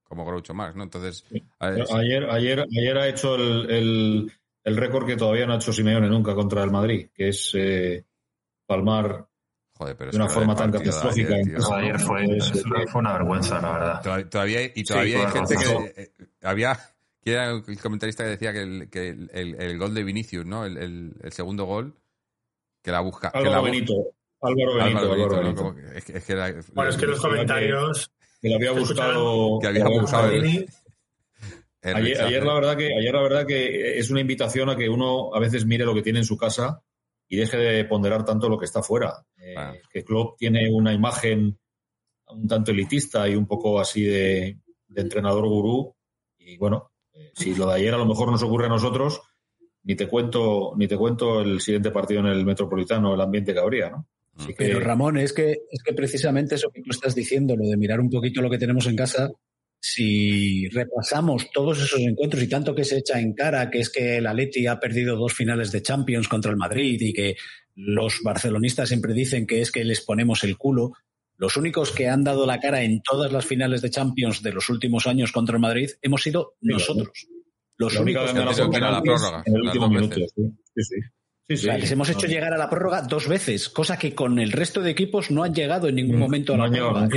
como 0.03 0.25
Groucho 0.25 0.55
Marx, 0.55 0.75
¿no? 0.75 0.81
Entonces... 0.81 1.23
Ayer, 1.59 2.27
ayer, 2.27 2.65
ayer 2.75 2.97
ha 2.97 3.07
hecho 3.07 3.35
el, 3.35 4.31
el, 4.63 4.77
récord 4.77 5.05
que 5.05 5.15
todavía 5.15 5.45
no 5.45 5.53
ha 5.53 5.57
hecho 5.57 5.71
Simeone 5.71 6.09
nunca 6.09 6.33
contra 6.33 6.63
el 6.63 6.71
Madrid, 6.71 7.09
que 7.13 7.27
es 7.27 7.51
eh, 7.53 8.03
palmar 8.65 9.27
de 9.79 10.17
una 10.17 10.27
forma 10.27 10.55
tan 10.55 10.71
catastrófica. 10.71 11.35
Ayer, 11.35 11.99
fue, 11.99 12.41
fue, 12.41 12.99
una 12.99 13.13
vergüenza, 13.13 13.61
la 13.61 13.73
verdad. 13.73 14.27
Todavía, 14.27 14.71
y 14.73 14.83
todavía 14.83 15.27
hay 15.27 15.31
gente 15.33 15.55
que... 15.55 16.01
Eh, 16.01 16.11
había 16.41 16.79
que 17.23 17.31
era 17.31 17.51
el 17.51 17.79
comentarista 17.79 18.23
que 18.23 18.31
decía 18.31 18.51
que 18.51 18.61
el, 18.61 18.89
que 18.89 19.09
el, 19.31 19.77
gol 19.77 19.93
de 19.93 20.03
Vinicius, 20.03 20.45
¿no? 20.45 20.65
El, 20.65 21.13
segundo 21.31 21.65
gol, 21.65 21.95
que 22.81 22.91
la 22.91 22.99
busca. 22.99 23.29
Álvaro 23.29 23.63
Benito. 23.63 23.93
Álvaro 24.41 24.75
Benito. 24.75 25.75
es, 25.95 26.03
que, 26.03 26.35
bueno, 26.73 26.89
es 26.89 26.97
que 26.97 27.05
los 27.05 27.21
comentarios. 27.21 28.11
Que, 28.41 28.49
lo 28.49 28.55
había 28.55 28.71
buscado. 28.73 29.59
Que 29.61 29.67
había 29.67 29.87
buscado. 29.87 30.27
ayer, 31.81 32.43
la 32.43 32.53
verdad 32.53 32.75
que, 32.75 32.89
ayer 32.93 33.13
la 33.13 33.21
verdad 33.21 33.47
que 33.47 33.97
es 33.97 34.09
una 34.11 34.19
invitación 34.19 34.69
a 34.69 34.75
que 34.75 34.89
uno 34.89 35.33
a 35.33 35.39
veces 35.39 35.65
mire 35.65 35.85
lo 35.85 35.93
que 35.93 36.01
tiene 36.01 36.19
en 36.19 36.25
su 36.25 36.35
casa 36.35 36.83
y 37.29 37.37
deje 37.37 37.55
de 37.55 37.85
ponderar 37.85 38.25
tanto 38.25 38.49
lo 38.49 38.57
que 38.57 38.65
está 38.65 38.83
fuera. 38.83 39.25
Eh, 39.37 39.81
que 39.89 40.03
Klopp 40.03 40.37
tiene 40.37 40.69
una 40.73 40.93
imagen 40.93 41.57
un 42.27 42.47
tanto 42.47 42.71
elitista 42.71 43.29
y 43.29 43.35
un 43.35 43.47
poco 43.47 43.79
así 43.79 44.03
de, 44.03 44.59
de 44.87 45.01
entrenador 45.01 45.47
gurú. 45.47 45.95
Y 46.37 46.57
bueno, 46.57 46.92
si 47.33 47.53
lo 47.55 47.67
de 47.67 47.75
ayer 47.75 47.93
a 47.93 47.97
lo 47.97 48.05
mejor 48.05 48.31
nos 48.31 48.43
ocurre 48.43 48.67
a 48.67 48.69
nosotros, 48.69 49.21
ni 49.83 49.95
te 49.95 50.07
cuento, 50.07 50.73
ni 50.77 50.87
te 50.87 50.97
cuento 50.97 51.41
el 51.41 51.59
siguiente 51.59 51.91
partido 51.91 52.21
en 52.21 52.27
el 52.27 52.45
Metropolitano, 52.45 53.13
el 53.13 53.21
ambiente 53.21 53.53
que 53.53 53.59
habría, 53.59 53.89
¿no? 53.89 54.07
Pero 54.57 54.79
Ramón, 54.79 55.17
es 55.17 55.31
que, 55.31 55.51
es 55.69 55.83
que 55.83 55.93
precisamente 55.93 56.55
eso 56.55 56.71
que 56.71 56.81
tú 56.81 56.89
estás 56.89 57.13
diciendo, 57.13 57.55
lo 57.55 57.67
de 57.67 57.77
mirar 57.77 57.99
un 57.99 58.09
poquito 58.09 58.41
lo 58.41 58.49
que 58.49 58.57
tenemos 58.57 58.87
en 58.87 58.95
casa, 58.95 59.29
si 59.79 60.69
repasamos 60.69 61.51
todos 61.51 61.83
esos 61.83 61.99
encuentros 61.99 62.41
y 62.41 62.47
tanto 62.47 62.73
que 62.73 62.85
se 62.85 62.99
echa 62.99 63.19
en 63.19 63.33
cara 63.33 63.69
que 63.69 63.79
es 63.79 63.89
que 63.89 64.17
el 64.17 64.27
Atleti 64.27 64.65
ha 64.65 64.79
perdido 64.79 65.17
dos 65.17 65.33
finales 65.33 65.71
de 65.71 65.81
Champions 65.81 66.27
contra 66.27 66.49
el 66.49 66.57
Madrid 66.57 66.97
y 67.01 67.13
que 67.13 67.35
los 67.75 68.21
barcelonistas 68.23 68.89
siempre 68.89 69.13
dicen 69.13 69.45
que 69.45 69.61
es 69.61 69.71
que 69.71 69.83
les 69.83 70.01
ponemos 70.01 70.43
el 70.45 70.57
culo, 70.57 70.93
los 71.43 71.57
únicos 71.57 71.91
que 71.91 72.07
han 72.07 72.23
dado 72.23 72.45
la 72.45 72.57
cara 72.61 72.83
en 72.83 73.01
todas 73.01 73.33
las 73.33 73.45
finales 73.45 73.81
de 73.81 73.89
Champions 73.89 74.41
de 74.41 74.53
los 74.53 74.69
últimos 74.69 75.07
años 75.07 75.33
contra 75.33 75.57
el 75.57 75.61
Madrid 75.61 75.89
hemos 76.01 76.23
sido 76.23 76.53
nosotros. 76.61 77.27
Los 77.75 77.99
únicos 77.99 78.31
que 78.31 78.39
han 78.39 78.45
dado 78.45 78.91
la 78.91 79.01
prórroga 79.01 79.43
en 79.45 79.55
el 79.55 79.61
último 79.63 79.89
minuto. 79.89 80.15
Sí, 80.15 80.83
sí. 80.83 80.95
Sí, 81.49 81.67
les 81.67 81.91
hemos 81.91 82.09
hecho 82.09 82.27
llegar 82.27 82.53
a 82.53 82.57
la 82.57 82.69
prórroga 82.69 83.01
dos 83.01 83.27
veces, 83.27 83.67
cosa 83.67 83.99
que 83.99 84.15
con 84.15 84.39
el 84.39 84.53
resto 84.53 84.79
de 84.79 84.91
equipos 84.91 85.31
no 85.31 85.43
han 85.43 85.53
llegado 85.53 85.89
en 85.89 85.95
ningún 85.95 86.15
mm, 86.15 86.19
momento 86.19 86.53
a 86.53 86.57
la 86.57 86.71
prórroga. 86.71 87.09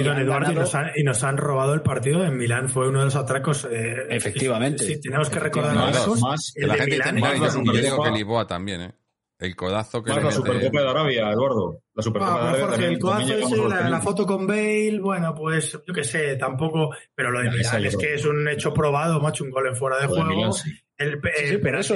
Y, 0.97 1.05
nos 1.05 1.23
han, 1.23 1.36
robado 1.36 1.73
el 1.74 1.82
partido 1.82 2.24
en 2.24 2.36
Milán, 2.36 2.69
fue 2.69 2.89
uno 2.89 2.98
de 2.98 3.05
los 3.05 3.15
atracos. 3.15 3.69
Eh, 3.70 3.94
Efectivamente. 4.11 4.82
Sí, 4.82 5.01
tenemos 5.01 5.31
que 5.31 5.39
recordar 5.39 5.77
más, 5.77 6.20
más, 6.20 6.53
el 6.57 6.66
la 6.66 6.74
de 6.74 6.81
gente 6.81 7.12
Milán, 7.12 7.39
más, 7.39 7.55
yo 7.55 7.73
digo 7.73 8.03
que 8.03 8.11
Lisboa 8.11 8.44
también, 8.44 8.81
¿eh? 8.81 8.93
El 9.39 9.55
codazo 9.55 10.03
que 10.03 10.13
Más 10.13 10.25
la 10.25 10.33
Supercopa 10.33 10.81
de 10.81 10.89
Arabia, 10.89 11.31
Eduardo. 11.31 11.83
La 11.95 12.03
Supercopa 12.03 12.51
ah, 12.51 12.57
de 12.57 12.63
Arabia. 12.63 12.89
el 12.89 12.99
codazo 12.99 13.35
ese, 13.35 13.91
la, 13.91 14.01
foto 14.01 14.27
con 14.27 14.47
Bale, 14.47 14.99
bueno, 14.99 15.35
pues 15.35 15.79
yo 15.87 15.93
qué 15.93 16.05
sé, 16.05 16.37
tampoco. 16.37 16.91
Pero 17.15 17.31
lo 17.31 17.41
de 17.41 17.51
Milán 17.51 17.85
es 17.85 17.97
que 17.97 18.15
es 18.15 18.25
un 18.25 18.49
hecho 18.49 18.73
probado, 18.73 19.21
macho, 19.21 19.45
un 19.45 19.51
gol 19.51 19.69
en 19.69 19.77
fuera 19.77 19.99
de 19.99 20.07
juego. 20.07 20.51
El, 20.99 21.21
sí, 21.35 21.59
pero 21.63 21.81
eso, 21.81 21.95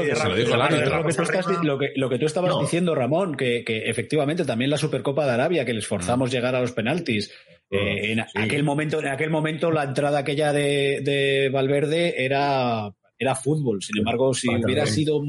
lo, 1.63 1.79
que, 1.79 1.93
lo 1.97 2.11
que 2.11 2.19
tú 2.19 2.27
estabas 2.27 2.59
diciendo, 2.61 2.95
Ramón, 2.95 3.35
que, 3.35 3.65
que, 3.65 3.89
efectivamente 3.89 4.45
también 4.45 4.71
la 4.71 4.77
Supercopa 4.77 5.25
de 5.25 5.33
Arabia, 5.33 5.65
que 5.65 5.73
les 5.73 5.87
forzamos 5.87 6.29
mm. 6.29 6.33
llegar 6.33 6.55
a 6.55 6.61
los 6.61 6.73
penaltis, 6.73 7.33
Eh, 7.71 8.13
en 8.13 8.21
aquel 8.21 8.65
momento, 8.65 8.99
en 8.99 9.07
aquel 9.07 9.31
momento 9.31 9.71
la 9.71 9.85
entrada 9.85 10.19
aquella 10.19 10.53
de, 10.53 11.01
de 11.03 11.51
Valverde 11.51 12.25
era, 12.25 12.93
era 13.21 13.35
fútbol. 13.35 13.83
Sin 13.83 13.99
embargo, 13.99 14.33
si 14.33 14.49
hubiera 14.49 14.87
sido 14.87 15.21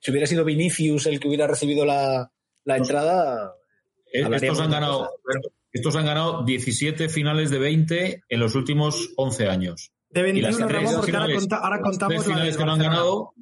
si 0.00 0.10
hubiera 0.10 0.26
sido 0.26 0.44
Vinicius 0.44 1.06
el 1.06 1.20
que 1.20 1.28
hubiera 1.28 1.46
recibido 1.46 1.86
la, 1.86 2.30
la 2.64 2.76
entrada. 2.76 3.54
Eh, 4.12 4.28
estos 4.30 4.60
han 4.60 4.70
ganado, 4.72 5.08
estos 5.72 5.94
han 5.94 6.04
ganado 6.04 6.44
17 6.44 7.08
finales 7.08 7.50
de 7.50 7.58
20 7.60 8.22
en 8.28 8.40
los 8.40 8.56
últimos 8.56 9.12
11 9.16 9.48
años. 9.48 9.92
De 10.10 10.22
21, 10.22 10.68
Ramón, 10.68 10.94
porque 10.96 11.16
ahora, 11.52 11.80
contamos 11.80 12.24
finales 12.24 12.56
que 12.56 12.64
no 12.64 12.72
han 12.72 12.80
ganado. 12.80 13.34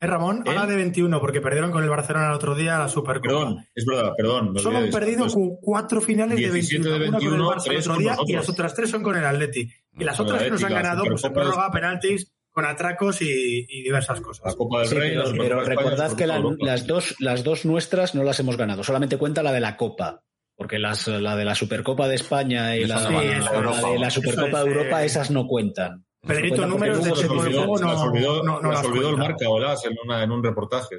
Eh, 0.00 0.06
Ramón, 0.06 0.42
ahora 0.46 0.66
de 0.66 0.74
21, 0.74 1.20
porque 1.20 1.40
perdieron 1.40 1.70
con 1.70 1.84
el 1.84 1.90
Barcelona 1.90 2.28
el 2.28 2.34
otro 2.34 2.56
día 2.56 2.76
la 2.78 2.88
Supercopa. 2.88 3.28
Perdón, 3.28 3.66
es 3.72 3.84
verdad, 3.86 4.12
perdón. 4.16 4.58
Solo 4.58 4.78
han 4.78 4.90
perdido 4.90 5.26
cuatro 5.60 6.00
finales 6.00 6.40
de 6.40 6.50
21. 6.50 6.90
De 6.90 6.98
21 6.98 7.34
una 7.34 7.44
con 7.44 7.52
el 7.52 7.56
Barça 7.56 7.70
el 7.70 7.78
otro 7.78 7.96
día 7.98 8.16
y 8.26 8.32
las 8.32 8.48
otras 8.48 8.74
tres 8.74 8.90
son 8.90 9.02
con 9.04 9.16
el 9.16 9.24
Atleti. 9.24 9.70
Y 9.96 10.02
las 10.02 10.18
otras 10.18 10.42
que 10.42 10.50
nos 10.50 10.64
han 10.64 10.72
ganado, 10.72 11.04
pues 11.04 11.22
en 11.22 11.32
prórroga, 11.32 11.70
penaltis, 11.70 12.33
con 12.54 12.64
atracos 12.64 13.20
y, 13.20 13.66
diversas 13.82 14.20
cosas. 14.20 14.46
La 14.46 14.54
Copa 14.54 14.80
del 14.82 14.90
Rey, 14.90 15.18
pero, 15.36 15.64
recordad 15.64 16.16
que 16.16 16.26
las, 16.26 16.86
dos, 16.86 17.16
las 17.18 17.42
dos 17.42 17.64
nuestras 17.64 18.14
no 18.14 18.22
las 18.22 18.38
hemos 18.38 18.56
ganado, 18.56 18.84
solamente 18.84 19.18
cuenta 19.18 19.42
la 19.42 19.52
de 19.52 19.60
la 19.60 19.76
Copa. 19.76 20.22
Porque 20.56 20.78
las, 20.78 21.08
la 21.08 21.34
de 21.34 21.44
la 21.44 21.56
Supercopa 21.56 22.06
de 22.06 22.14
España 22.14 22.76
y 22.76 22.84
la, 22.84 23.08
de 23.08 23.98
la 23.98 24.08
Supercopa 24.08 24.62
de 24.62 24.70
Europa, 24.70 25.02
eh, 25.02 25.06
esas 25.06 25.32
no 25.32 25.48
cuentan. 25.48 26.06
Pedrito, 26.24 26.64
números 26.64 27.02
de 27.02 27.12
Checo 27.12 27.42
del 27.42 27.54
Juego 27.54 27.76
no, 27.76 28.00
olvidó, 28.00 28.42
no, 28.44 28.60
no, 28.60 28.70
olvidó 28.70 29.10
el 29.10 29.16
marca 29.16 29.48
Olas 29.48 29.82
en, 29.84 30.12
en 30.12 30.30
un 30.30 30.44
reportaje. 30.44 30.94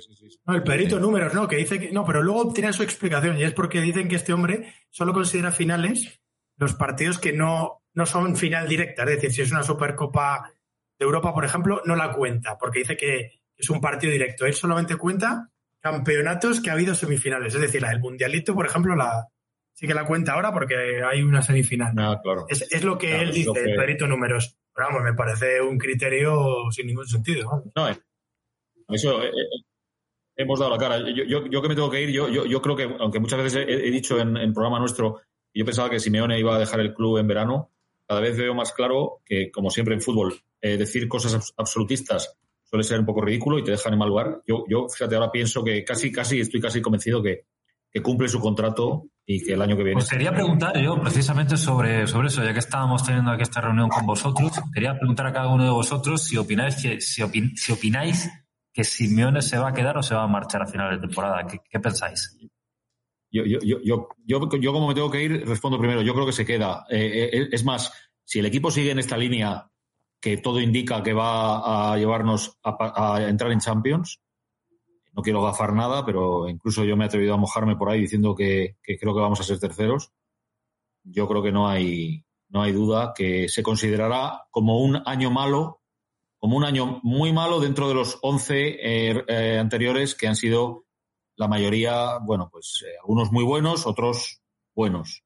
No, 0.46 0.56
el 0.56 0.62
Pedrito, 0.62 1.00
números, 1.00 1.34
no, 1.34 1.48
que 1.48 1.56
dice 1.56 1.80
que. 1.80 1.90
No, 1.90 2.04
pero 2.04 2.22
luego 2.22 2.52
tiene 2.52 2.74
su 2.74 2.84
explicación 2.84 3.40
y 3.40 3.44
es 3.44 3.54
porque 3.54 3.80
dicen 3.80 4.10
que 4.10 4.18
este 4.18 4.34
hombre 4.34 4.74
solo 4.90 5.14
considera 5.14 5.54
finales 5.54 6.20
los 6.58 6.74
partidos 6.74 7.18
que 7.18 7.32
no, 7.32 7.82
no 7.94 8.06
son 8.06 8.36
final 8.36 8.68
directa. 8.68 9.04
Es 9.04 9.10
decir, 9.10 9.32
si 9.32 9.42
es 9.42 9.52
una 9.52 9.64
Supercopa 9.64 10.52
de 10.98 11.06
Europa, 11.06 11.34
por 11.34 11.46
ejemplo, 11.46 11.82
no 11.86 11.96
la 11.96 12.12
cuenta, 12.14 12.58
porque 12.58 12.80
dice 12.80 12.98
que 12.98 13.42
es 13.56 13.70
un 13.70 13.82
partido 13.82 14.12
directo. 14.12 14.46
Él 14.46 14.54
solamente 14.54 14.96
cuenta 14.98 15.50
campeonatos 15.82 16.62
que 16.62 16.70
ha 16.70 16.74
habido 16.74 16.96
semifinales. 16.96 17.54
Es 17.54 17.62
decir, 17.62 17.82
la 17.82 17.90
del 17.90 18.00
Mundialito, 18.00 18.56
por 18.56 18.66
ejemplo, 18.66 18.96
la, 18.96 19.28
sí 19.76 19.86
que 19.86 19.94
la 19.94 20.06
cuenta 20.06 20.34
ahora 20.34 20.52
porque 20.52 21.04
hay 21.04 21.22
una 21.22 21.42
semifinal. 21.42 21.94
Ah, 21.98 22.20
claro. 22.24 22.46
es, 22.50 22.84
lo 22.84 22.98
que 22.98 23.22
él 23.22 23.32
dice, 23.32 23.52
el 23.60 23.76
Pedrito 23.76 24.08
números. 24.08 24.58
Pero 24.74 24.88
vamos, 24.88 25.04
me 25.04 25.14
parece 25.14 25.62
un 25.62 25.78
criterio 25.78 26.72
sin 26.72 26.88
ningún 26.88 27.08
sentido. 27.08 27.64
No, 27.76 27.90
eh, 27.90 27.98
eso 28.90 29.24
eh, 29.24 29.28
eh, 29.28 29.64
hemos 30.36 30.60
dado 30.60 30.72
la 30.72 30.78
cara. 30.78 30.98
Yo, 31.10 31.46
yo, 31.46 31.62
que 31.62 31.70
me 31.70 31.76
tengo 31.76 31.90
que 31.90 32.02
ir, 32.02 32.10
yo, 32.10 32.28
yo, 32.28 32.62
creo 32.62 32.76
que, 32.76 32.84
aunque 33.00 33.20
muchas 33.20 33.42
veces 33.42 33.66
he, 33.68 33.92
dicho 33.92 34.20
en 34.20 34.36
el 34.38 34.54
programa 34.54 34.80
nuestro, 34.80 35.22
yo 35.54 35.66
pensaba 35.66 35.90
que 35.90 36.00
Simeone 36.00 36.40
iba 36.40 36.56
a 36.56 36.60
dejar 36.60 36.80
el 36.80 36.94
club 36.94 37.20
en 37.20 37.28
verano, 37.28 37.72
cada 38.08 38.22
vez 38.22 38.38
veo 38.38 38.54
más 38.54 38.72
claro 38.74 39.22
que, 39.26 39.52
como 39.52 39.70
siempre 39.70 39.96
en 39.96 40.02
fútbol, 40.02 40.42
decir 40.62 41.08
cosas 41.08 41.54
absolutistas 41.58 42.38
suele 42.64 42.84
ser 42.84 43.00
un 43.00 43.06
poco 43.06 43.22
ridículo 43.22 43.60
y 43.60 43.64
te 43.64 43.72
dejan 43.72 43.94
en 43.94 44.00
mal 44.00 44.10
lugar. 44.10 44.42
Yo, 44.46 44.66
yo, 44.68 44.88
fíjate, 44.90 45.16
ahora 45.16 45.32
pienso 45.32 45.64
que 45.64 45.84
casi, 45.84 46.12
casi, 46.12 46.40
estoy 46.40 46.60
casi 46.60 46.82
convencido 46.82 47.22
que, 47.22 47.46
que 47.90 48.02
cumple 48.02 48.28
su 48.28 48.40
contrato 48.40 49.06
y 49.26 49.44
que 49.44 49.54
el 49.54 49.62
año 49.62 49.78
que 49.78 49.84
viene. 49.84 50.00
Pues 50.00 50.10
quería 50.10 50.34
preguntar 50.34 50.78
yo 50.78 51.00
precisamente 51.00 51.58
sobre, 51.58 52.06
sobre 52.08 52.28
eso, 52.28 52.44
ya 52.44 52.54
que 52.54 52.60
estábamos 52.60 53.06
teniendo 53.06 53.32
aquí 53.32 53.44
esta 53.44 53.62
reunión 53.62 53.90
con 53.90 54.06
vosotros, 54.06 54.52
quería 54.74 54.98
preguntar 54.98 55.28
a 55.28 55.34
cada 55.34 55.48
uno 55.48 55.64
de 55.64 55.70
vosotros 55.70 56.24
si 56.24 56.38
opináis 56.38 56.76
que, 56.76 57.00
si, 57.00 57.24
si 57.56 57.72
opináis 57.72 58.30
que 58.74 58.84
Simeone 58.84 59.42
se 59.42 59.58
va 59.58 59.70
a 59.70 59.74
quedar 59.74 59.98
o 59.98 60.04
se 60.04 60.14
va 60.14 60.24
a 60.24 60.28
marchar 60.28 60.62
a 60.64 60.68
final 60.68 60.92
de 60.92 61.08
temporada. 61.08 61.48
¿Qué, 61.48 61.80
pensáis? 61.80 62.38
Yo, 63.36 63.44
yo, 63.44 63.60
yo, 63.60 64.08
yo, 64.26 64.50
yo, 64.60 64.72
como 64.72 64.88
me 64.88 64.94
tengo 64.94 65.12
que 65.12 65.22
ir, 65.22 65.46
respondo 65.46 65.78
primero. 65.78 66.02
Yo 66.02 66.14
creo 66.14 66.26
que 66.26 66.32
se 66.32 66.46
queda. 66.46 66.86
Eh, 66.90 67.30
eh, 67.34 67.50
es 67.52 67.66
más, 67.66 67.92
si 68.24 68.40
el 68.40 68.46
equipo 68.46 68.72
sigue 68.72 68.92
en 68.92 69.00
esta 69.00 69.18
línea 69.18 69.70
que 70.22 70.38
todo 70.38 70.62
indica 70.62 71.04
que 71.04 71.12
va 71.12 71.92
a 71.92 71.98
llevarnos 71.98 72.58
a 72.64 73.22
entrar 73.28 73.52
en 73.52 73.60
Champions, 73.60 74.22
no 75.12 75.22
quiero 75.22 75.42
gafar 75.42 75.74
nada, 75.74 76.06
pero 76.06 76.48
incluso 76.48 76.86
yo 76.86 76.96
me 76.96 77.04
he 77.04 77.08
atrevido 77.08 77.34
a 77.34 77.38
mojarme 77.38 77.76
por 77.76 77.90
ahí 77.90 78.02
diciendo 78.02 78.36
que, 78.36 78.78
creo 78.82 79.14
que 79.14 79.22
vamos 79.22 79.42
a 79.42 79.44
ser 79.44 79.60
terceros. 79.60 80.12
Yo 81.04 81.28
creo 81.28 81.44
que 81.44 81.52
no 81.52 81.68
hay, 81.68 82.26
no 82.48 82.62
hay 82.62 82.72
duda 82.72 83.14
que 83.14 83.50
se 83.50 83.64
considerará 83.64 84.46
como 84.50 84.80
un 84.80 85.02
año 85.06 85.30
malo, 85.30 85.82
como 86.38 86.56
un 86.56 86.64
año 86.64 87.02
muy 87.04 87.34
malo 87.34 87.60
dentro 87.60 87.90
de 87.90 87.96
los 87.96 88.18
11 88.22 88.78
eh, 89.28 89.58
anteriores 89.60 90.16
que 90.16 90.28
han 90.28 90.38
sido 90.38 90.85
la 91.36 91.48
mayoría, 91.48 92.18
bueno, 92.20 92.50
pues 92.52 92.84
eh, 92.86 92.96
algunos 93.02 93.32
muy 93.32 93.44
buenos, 93.44 93.86
otros 93.86 94.42
buenos. 94.74 95.24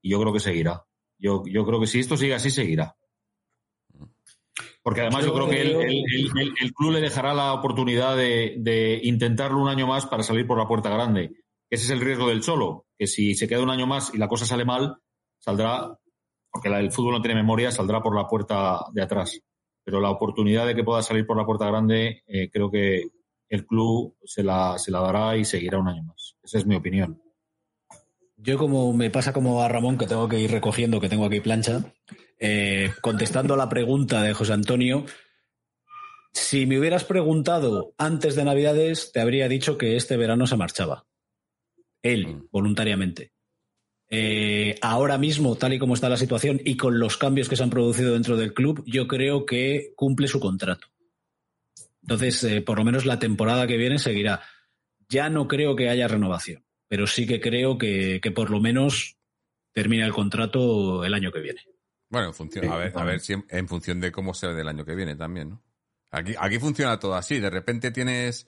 Y 0.00 0.10
yo 0.10 0.20
creo 0.20 0.32
que 0.32 0.40
seguirá. 0.40 0.84
Yo, 1.18 1.42
yo 1.46 1.64
creo 1.64 1.80
que 1.80 1.86
si 1.86 2.00
esto 2.00 2.16
sigue 2.16 2.34
así, 2.34 2.50
seguirá. 2.50 2.96
Porque 4.82 5.00
además 5.02 5.24
yo, 5.24 5.32
creo 5.32 5.48
que 5.48 5.62
el, 5.62 6.72
club 6.74 6.92
le 6.92 7.00
dejará 7.00 7.32
la 7.32 7.52
oportunidad 7.52 8.16
de, 8.16 9.00
intentarlo 9.04 9.60
un 9.60 9.68
año 9.68 9.86
más 9.86 10.06
para 10.06 10.24
salir 10.24 10.46
por 10.46 10.58
la 10.58 10.66
puerta 10.66 10.90
grande. 10.90 11.30
Ese 11.70 11.84
es 11.84 11.90
el 11.90 12.00
riesgo 12.00 12.28
del 12.28 12.42
Cholo, 12.42 12.86
que 12.98 13.06
si 13.06 13.34
se 13.34 13.46
queda 13.46 13.62
un 13.62 13.70
año 13.70 13.86
más 13.86 14.12
y 14.12 14.18
la 14.18 14.28
cosa 14.28 14.44
sale 14.44 14.64
mal, 14.64 14.96
saldrá, 15.38 15.96
porque 16.50 16.68
el 16.68 16.90
fútbol 16.90 17.14
no 17.14 17.22
tiene 17.22 17.36
memoria, 17.40 17.70
saldrá 17.70 18.02
por 18.02 18.16
la 18.16 18.26
puerta 18.26 18.80
de 18.92 19.02
atrás. 19.02 19.40
Pero 19.84 20.00
la 20.00 20.10
oportunidad 20.10 20.66
de 20.66 20.74
que 20.74 20.84
pueda 20.84 21.02
salir 21.02 21.26
por 21.26 21.36
la 21.36 21.46
puerta 21.46 21.66
grande, 21.66 22.24
eh, 22.26 22.50
creo 22.50 22.70
que 22.70 23.04
el 23.52 23.66
club 23.66 24.16
se 24.24 24.42
la, 24.42 24.78
se 24.78 24.90
la 24.90 25.00
dará 25.00 25.36
y 25.36 25.44
seguirá 25.44 25.78
un 25.78 25.86
año 25.86 26.02
más. 26.04 26.36
Esa 26.42 26.56
es 26.56 26.64
mi 26.64 26.74
opinión. 26.74 27.20
Yo 28.38 28.56
como 28.56 28.94
me 28.94 29.10
pasa 29.10 29.34
como 29.34 29.62
a 29.62 29.68
Ramón, 29.68 29.98
que 29.98 30.06
tengo 30.06 30.26
que 30.26 30.40
ir 30.40 30.50
recogiendo, 30.50 31.00
que 31.00 31.10
tengo 31.10 31.26
aquí 31.26 31.40
plancha, 31.40 31.84
eh, 32.38 32.92
contestando 33.02 33.52
a 33.52 33.58
la 33.58 33.68
pregunta 33.68 34.22
de 34.22 34.32
José 34.32 34.54
Antonio, 34.54 35.04
si 36.32 36.64
me 36.64 36.78
hubieras 36.78 37.04
preguntado 37.04 37.92
antes 37.98 38.36
de 38.36 38.44
Navidades, 38.44 39.12
te 39.12 39.20
habría 39.20 39.48
dicho 39.48 39.76
que 39.76 39.96
este 39.96 40.16
verano 40.16 40.46
se 40.46 40.56
marchaba. 40.56 41.04
Él, 42.00 42.26
mm. 42.26 42.48
voluntariamente. 42.50 43.32
Eh, 44.08 44.76
ahora 44.80 45.18
mismo, 45.18 45.56
tal 45.56 45.74
y 45.74 45.78
como 45.78 45.92
está 45.92 46.08
la 46.08 46.16
situación 46.16 46.58
y 46.64 46.78
con 46.78 46.98
los 46.98 47.18
cambios 47.18 47.50
que 47.50 47.56
se 47.56 47.64
han 47.64 47.70
producido 47.70 48.14
dentro 48.14 48.38
del 48.38 48.54
club, 48.54 48.82
yo 48.86 49.06
creo 49.06 49.44
que 49.44 49.92
cumple 49.94 50.26
su 50.26 50.40
contrato. 50.40 50.91
Entonces, 52.02 52.42
eh, 52.44 52.60
por 52.62 52.78
lo 52.78 52.84
menos 52.84 53.06
la 53.06 53.18
temporada 53.18 53.66
que 53.66 53.76
viene 53.76 53.98
seguirá. 53.98 54.42
Ya 55.08 55.28
no 55.30 55.46
creo 55.46 55.76
que 55.76 55.88
haya 55.88 56.08
renovación, 56.08 56.64
pero 56.88 57.06
sí 57.06 57.26
que 57.26 57.40
creo 57.40 57.78
que, 57.78 58.20
que 58.22 58.30
por 58.30 58.50
lo 58.50 58.60
menos 58.60 59.16
termina 59.72 60.06
el 60.06 60.12
contrato 60.12 61.04
el 61.04 61.14
año 61.14 61.30
que 61.30 61.40
viene. 61.40 61.60
Bueno, 62.08 62.28
en 62.28 62.34
función, 62.34 62.70
a 62.70 62.76
ver, 62.76 62.92
a 62.94 63.04
ver 63.04 63.20
si 63.20 63.32
en, 63.32 63.68
función 63.68 64.00
de 64.00 64.12
cómo 64.12 64.34
se 64.34 64.46
ve 64.46 64.54
del 64.54 64.68
año 64.68 64.84
que 64.84 64.94
viene 64.94 65.16
también, 65.16 65.50
¿no? 65.50 65.62
Aquí, 66.10 66.34
aquí 66.38 66.58
funciona 66.58 66.98
todo 66.98 67.14
así. 67.14 67.40
De 67.40 67.48
repente 67.48 67.90
tienes 67.90 68.46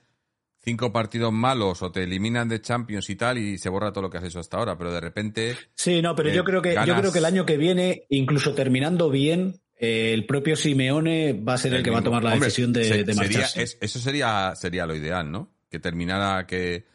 cinco 0.58 0.92
partidos 0.92 1.32
malos 1.32 1.82
o 1.82 1.90
te 1.90 2.02
eliminan 2.02 2.48
de 2.48 2.60
Champions 2.60 3.08
y 3.08 3.16
tal 3.16 3.38
y 3.38 3.56
se 3.56 3.70
borra 3.70 3.92
todo 3.92 4.02
lo 4.02 4.10
que 4.10 4.18
has 4.18 4.24
hecho 4.24 4.40
hasta 4.40 4.58
ahora, 4.58 4.76
pero 4.76 4.92
de 4.92 5.00
repente. 5.00 5.56
Sí, 5.74 6.02
no, 6.02 6.14
pero 6.14 6.30
yo 6.30 6.42
eh, 6.42 6.44
creo 6.44 6.60
que 6.60 6.74
yo 6.74 6.96
creo 6.96 7.12
que 7.12 7.18
el 7.18 7.24
año 7.24 7.46
que 7.46 7.56
viene, 7.56 8.04
incluso 8.10 8.54
terminando 8.54 9.08
bien, 9.08 9.62
el 9.76 10.26
propio 10.26 10.56
Simeone 10.56 11.32
va 11.32 11.54
a 11.54 11.58
ser 11.58 11.74
el, 11.74 11.82
que 11.82 11.90
va 11.90 11.98
a 11.98 12.02
tomar 12.02 12.22
la 12.22 12.34
decisión 12.36 12.72
de, 12.72 13.04
marcharse. 13.14 13.78
eso 13.80 13.98
sería 13.98 14.54
sería 14.54 14.86
lo 14.86 14.94
ideal, 14.94 15.30
¿no? 15.30 15.52
Que 15.68 15.80
terminara 15.80 16.46
que 16.46 16.86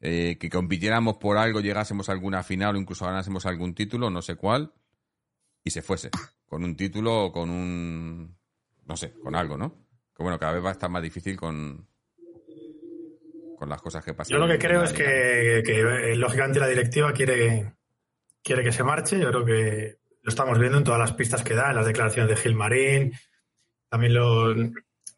eh, 0.00 0.36
que 0.38 0.50
compitiéramos 0.50 1.16
por 1.16 1.38
algo, 1.38 1.60
llegásemos 1.60 2.08
a 2.08 2.12
alguna 2.12 2.42
final 2.42 2.76
o 2.76 2.78
incluso 2.78 3.06
ganásemos 3.06 3.46
algún 3.46 3.74
título, 3.74 4.10
no 4.10 4.22
sé 4.22 4.36
cuál 4.36 4.72
y 5.66 5.70
se 5.70 5.82
fuese. 5.82 6.10
Con 6.46 6.62
un 6.62 6.76
título 6.76 7.24
o 7.24 7.32
con 7.32 7.50
un. 7.50 8.36
No 8.84 8.96
sé, 8.96 9.12
con 9.14 9.34
algo, 9.34 9.56
¿no? 9.56 9.74
Que 10.16 10.22
bueno, 10.22 10.38
cada 10.38 10.52
vez 10.52 10.64
va 10.64 10.68
a 10.68 10.72
estar 10.72 10.88
más 10.88 11.02
difícil 11.02 11.36
con. 11.36 11.88
Con 13.58 13.68
las 13.68 13.82
cosas 13.82 14.04
que 14.04 14.14
pasan. 14.14 14.32
Yo 14.32 14.38
lo 14.38 14.46
que 14.46 14.58
creo 14.58 14.84
es 14.84 14.92
que, 14.92 15.58
eh, 15.58 16.14
lógicamente, 16.14 16.60
la 16.60 16.68
directiva 16.68 17.12
quiere, 17.12 17.74
quiere 18.44 18.62
que 18.62 18.70
se 18.70 18.84
marche. 18.84 19.18
Yo 19.18 19.28
creo 19.28 19.44
que 19.44 19.98
lo 20.26 20.30
estamos 20.30 20.58
viendo 20.58 20.78
en 20.78 20.82
todas 20.82 20.98
las 20.98 21.12
pistas 21.12 21.44
que 21.44 21.54
da, 21.54 21.70
en 21.70 21.76
las 21.76 21.86
declaraciones 21.86 22.28
de 22.28 22.36
Gilmarín, 22.36 23.12
también 23.88 24.12
los, 24.12 24.56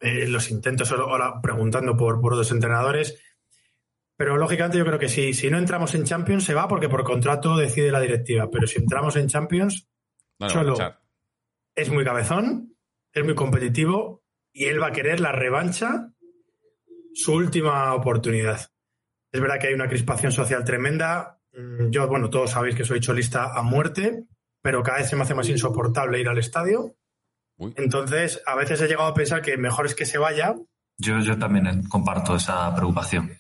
eh, 0.01 0.29
los 0.29 0.51
intentos 0.51 0.93
ahora 0.93 1.41
preguntando 1.41 1.97
por, 1.97 2.21
por 2.21 2.35
otros 2.35 2.53
entrenadores. 2.53 3.19
Pero 4.19 4.37
lógicamente 4.37 4.77
yo 4.77 4.85
creo 4.85 4.99
que 4.99 5.09
si, 5.09 5.33
si 5.33 5.49
no 5.49 5.57
entramos 5.57 5.95
en 5.95 6.05
Champions 6.05 6.45
se 6.45 6.53
va 6.53 6.69
porque 6.69 6.91
por 6.91 7.05
contrato 7.05 7.57
decide 7.57 7.91
la 7.91 8.03
directiva. 8.03 8.51
Pero 8.51 8.67
si 8.67 8.81
entramos 8.81 9.17
en 9.17 9.29
Champions, 9.29 9.89
Cholo 10.47 10.77
es 11.75 11.89
muy 11.89 12.05
cabezón, 12.05 12.77
es 13.11 13.25
muy 13.25 13.35
competitivo 13.35 14.23
y 14.53 14.67
él 14.67 14.83
va 14.83 14.89
a 14.89 14.93
querer 14.93 15.21
la 15.21 15.33
revancha, 15.33 16.13
su 17.15 17.33
última 17.33 17.95
oportunidad. 17.95 18.61
Es 19.33 19.41
verdad 19.41 19.59
que 19.59 19.69
hay 19.69 19.75
una 19.75 19.89
crispación 19.89 20.33
social 20.33 20.65
tremenda. 20.65 21.41
Mm, 21.55 21.89
yo, 21.89 22.07
bueno, 22.09 22.29
todos 22.29 22.51
sabéis 22.51 22.75
que 22.75 22.85
soy 22.85 23.01
cholista 23.01 23.55
a 23.55 23.63
muerte, 23.63 24.27
pero 24.63 24.83
cada 24.83 24.99
vez 24.99 25.09
se 25.09 25.17
me 25.17 25.23
hace 25.23 25.35
más 25.35 25.49
insoportable 25.49 26.21
ir 26.21 26.29
al 26.29 26.39
estadio. 26.39 26.95
Entonces, 27.77 28.41
a 28.47 28.55
veces 28.55 28.81
he 28.81 28.89
llegado 28.89 29.09
a 29.09 29.15
pensar 29.15 29.43
que 29.43 29.57
mejor 29.57 29.87
es 29.87 29.95
que 29.95 30.07
se 30.07 30.19
vaya. 30.19 30.55
Yo, 30.97 31.19
yo 31.21 31.39
también 31.39 31.83
comparto 31.89 32.37
esa 32.37 32.75
preocupación. 32.75 33.33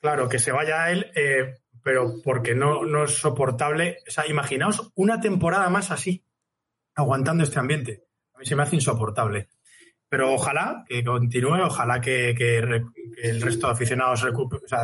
Claro, 0.00 0.28
que 0.28 0.38
se 0.38 0.52
vaya 0.52 0.90
él, 0.90 1.10
eh, 1.14 1.54
pero 1.82 2.14
porque 2.24 2.54
no, 2.54 2.84
no 2.84 3.04
es 3.04 3.12
soportable. 3.12 3.98
O 4.06 4.10
sea, 4.10 4.26
imaginaos 4.26 4.90
una 4.94 5.20
temporada 5.20 5.68
más 5.70 5.90
así, 5.90 6.24
aguantando 6.94 7.44
este 7.44 7.58
ambiente. 7.58 8.04
A 8.34 8.38
mí 8.38 8.44
se 8.44 8.56
me 8.56 8.62
hace 8.62 8.76
insoportable. 8.76 9.48
Pero 10.08 10.34
ojalá 10.34 10.84
que 10.86 11.02
continúe, 11.02 11.62
ojalá 11.64 12.00
que, 12.00 12.30
el 12.30 13.40
resto 13.40 13.66
de 13.66 13.72
aficionados 13.72 14.26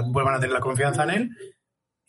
vuelvan 0.06 0.36
a 0.36 0.40
tener 0.40 0.54
la 0.54 0.60
confianza 0.60 1.04
en 1.04 1.10
él. 1.10 1.30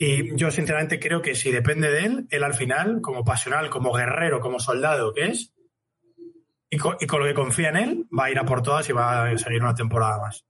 Y 0.01 0.33
yo 0.37 0.49
sinceramente 0.49 0.97
creo 0.97 1.21
que 1.21 1.35
si 1.35 1.51
depende 1.51 1.91
de 1.91 2.05
él, 2.05 2.27
él 2.29 2.43
al 2.45 2.53
final, 2.53 3.01
como 3.01 3.25
pasional, 3.25 3.69
como 3.69 3.91
guerrero, 3.91 4.39
como 4.39 4.57
soldado 4.57 5.13
que 5.13 5.25
es, 5.25 5.53
y 6.69 6.77
con, 6.77 6.95
lo 7.19 7.25
que 7.25 7.33
confía 7.33 7.69
en 7.69 7.75
él, 7.75 8.05
va 8.17 8.25
a 8.25 8.31
ir 8.31 8.39
a 8.39 8.45
por 8.45 8.63
todas 8.63 8.87
y 8.89 8.93
va 8.93 9.25
a 9.25 9.37
seguir 9.37 9.61
una 9.61 9.75
temporada 9.75 10.21
más. 10.21 10.45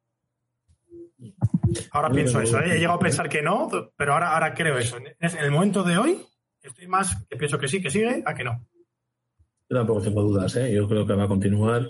Ahora 1.91 2.11
pienso 2.11 2.39
eso. 2.39 2.59
¿eh? 2.59 2.75
He 2.75 2.79
llegado 2.79 2.97
a 2.97 2.99
pensar 2.99 3.27
que 3.27 3.41
no, 3.41 3.69
pero 3.97 4.13
ahora, 4.13 4.33
ahora 4.33 4.53
creo 4.53 4.77
eso. 4.77 4.97
En 4.97 5.37
el 5.39 5.49
momento 5.49 5.81
de 5.81 5.97
hoy, 5.97 6.21
estoy 6.61 6.87
más 6.87 7.25
que 7.27 7.35
pienso 7.35 7.57
que 7.57 7.67
sí, 7.67 7.81
que 7.81 7.89
sigue, 7.89 8.21
a 8.23 8.35
que 8.35 8.43
no. 8.43 8.67
Yo 9.67 9.77
tampoco 9.77 10.01
tengo 10.01 10.21
dudas. 10.21 10.55
¿eh? 10.57 10.71
Yo 10.71 10.87
creo 10.87 11.07
que 11.07 11.13
va 11.13 11.23
a 11.23 11.27
continuar. 11.27 11.89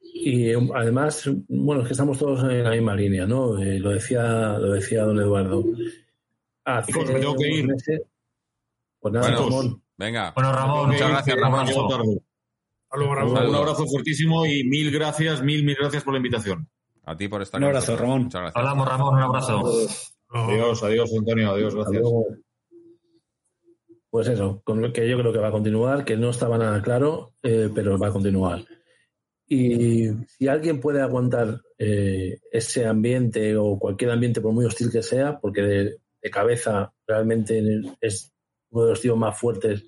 Y 0.00 0.54
um, 0.54 0.70
además, 0.74 1.28
bueno, 1.48 1.82
es 1.82 1.88
que 1.88 1.92
estamos 1.92 2.18
todos 2.18 2.44
en 2.44 2.64
la 2.64 2.70
misma 2.70 2.94
línea, 2.94 3.26
¿no? 3.26 3.58
Eh, 3.58 3.78
lo, 3.78 3.90
decía, 3.90 4.58
lo 4.58 4.72
decía 4.72 5.02
don 5.02 5.18
Eduardo. 5.18 5.64
Hace 6.64 6.92
me 6.98 7.20
tengo 7.20 7.36
que 7.36 7.48
ir. 7.48 7.68
pues 9.00 9.14
nada, 9.14 9.30
Ramón. 9.30 9.82
Venga. 9.96 10.32
Bueno, 10.34 10.52
Ramón, 10.52 10.90
muchas 10.90 11.08
gracias, 11.10 11.36
Ramón. 11.38 11.66
Un 12.92 13.54
abrazo 13.54 13.86
fuertísimo 13.86 14.46
y 14.46 14.64
mil 14.64 14.90
gracias, 14.90 15.42
mil, 15.42 15.64
mil 15.64 15.76
gracias 15.78 16.02
por 16.02 16.14
la 16.14 16.18
invitación. 16.18 16.68
A 17.04 17.16
ti 17.16 17.28
por 17.28 17.42
estar 17.42 17.60
Un 17.60 17.66
abrazo, 17.66 17.96
Ramón. 17.96 18.24
Muchas 18.24 18.40
gracias. 18.40 18.56
Hablamos, 18.56 18.88
Ramón, 18.88 19.14
un 19.14 19.20
abrazo. 19.20 19.62
Adiós, 20.30 20.82
adiós, 20.82 21.10
Antonio, 21.16 21.50
adiós, 21.50 21.74
gracias. 21.74 22.02
Pues 24.10 24.28
eso, 24.28 24.62
con 24.64 24.92
que 24.92 25.08
yo 25.08 25.18
creo 25.18 25.32
que 25.32 25.38
va 25.40 25.48
a 25.48 25.52
continuar, 25.52 26.04
que 26.04 26.16
no 26.16 26.30
estaba 26.30 26.56
nada 26.56 26.80
claro, 26.80 27.34
eh, 27.42 27.68
pero 27.74 27.98
va 27.98 28.08
a 28.08 28.12
continuar. 28.12 28.64
Y 29.46 30.08
si 30.26 30.48
alguien 30.48 30.80
puede 30.80 31.02
aguantar 31.02 31.60
eh, 31.78 32.38
ese 32.50 32.86
ambiente 32.86 33.56
o 33.56 33.78
cualquier 33.78 34.12
ambiente, 34.12 34.40
por 34.40 34.52
muy 34.52 34.64
hostil 34.64 34.90
que 34.90 35.02
sea, 35.02 35.38
porque 35.38 35.96
de, 36.24 36.30
cabeza 36.30 36.92
realmente 37.06 37.62
es 38.00 38.32
uno 38.70 38.84
de 38.84 38.90
los 38.90 39.00
tíos 39.00 39.16
más 39.16 39.38
fuertes 39.38 39.84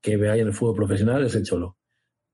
que 0.00 0.14
hay 0.30 0.40
en 0.40 0.46
el 0.46 0.54
fútbol 0.54 0.76
profesional, 0.76 1.24
es 1.24 1.34
el 1.34 1.44
Cholo. 1.44 1.76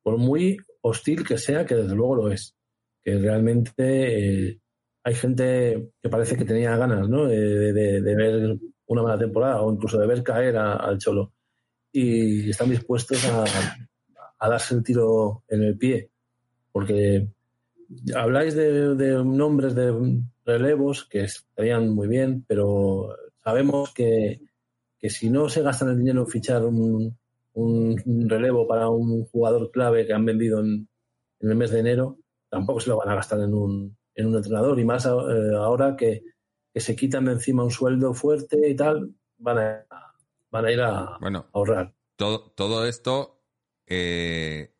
Por 0.02 0.18
muy 0.18 0.56
hostil 0.82 1.26
que 1.26 1.38
sea, 1.38 1.64
que 1.64 1.74
desde 1.74 1.94
luego 1.94 2.16
lo 2.16 2.32
es. 2.32 2.54
Que 3.02 3.18
realmente 3.18 4.48
eh, 4.48 4.60
hay 5.02 5.14
gente 5.14 5.90
que 6.02 6.08
parece 6.08 6.36
que 6.36 6.44
tenía 6.44 6.76
ganas 6.76 7.08
¿no? 7.08 7.26
de, 7.26 7.72
ver 7.72 8.58
una 8.86 9.02
mala 9.02 9.18
temporada 9.18 9.62
o 9.62 9.72
incluso 9.72 9.98
de 9.98 10.06
ver 10.06 10.22
caer 10.22 10.56
al 10.56 10.98
Cholo. 10.98 11.32
Y 11.92 12.50
están 12.50 12.70
dispuestos 12.70 13.24
a, 13.26 13.44
a 14.38 14.48
darse 14.48 14.74
el 14.74 14.82
tiro 14.82 15.44
en 15.48 15.62
el 15.62 15.76
pie 15.76 16.10
porque 16.72 17.28
habláis 18.14 18.54
de, 18.54 19.22
nombres 19.24 19.74
de 19.74 20.22
relevos 20.44 21.04
que 21.04 21.22
estarían 21.22 21.90
muy 21.90 22.08
bien, 22.08 22.44
pero 22.46 23.16
sabemos 23.42 23.92
que, 23.92 24.40
si 25.02 25.30
no 25.30 25.48
se 25.48 25.62
gastan 25.62 25.90
el 25.90 25.98
dinero 25.98 26.20
en 26.20 26.26
fichar 26.26 26.64
un, 26.64 27.16
relevo 28.28 28.66
para 28.66 28.88
un 28.88 29.24
jugador 29.26 29.70
clave 29.70 30.06
que 30.06 30.12
han 30.12 30.24
vendido 30.24 30.60
en, 30.60 30.88
el 31.40 31.54
mes 31.56 31.70
de 31.70 31.80
enero, 31.80 32.18
tampoco 32.48 32.80
se 32.80 32.90
lo 32.90 32.98
van 32.98 33.08
a 33.08 33.14
gastar 33.14 33.40
en 33.40 33.54
un, 33.54 33.96
en 34.14 34.26
un 34.26 34.36
entrenador. 34.36 34.78
Y 34.78 34.84
más 34.84 35.06
eh, 35.06 35.10
ahora 35.56 35.96
que, 35.96 36.22
se 36.74 36.94
quitan 36.94 37.24
de 37.24 37.32
encima 37.32 37.64
un 37.64 37.70
sueldo 37.70 38.14
fuerte 38.14 38.68
y 38.68 38.76
tal, 38.76 39.14
van 39.38 39.58
a, 39.58 39.86
van 40.50 40.64
a 40.66 40.72
ir 40.72 40.80
a, 40.80 41.18
ahorrar. 41.52 41.94
Todo, 42.16 42.52
todo 42.54 42.86
esto 42.86 43.40
eh, 43.86 44.72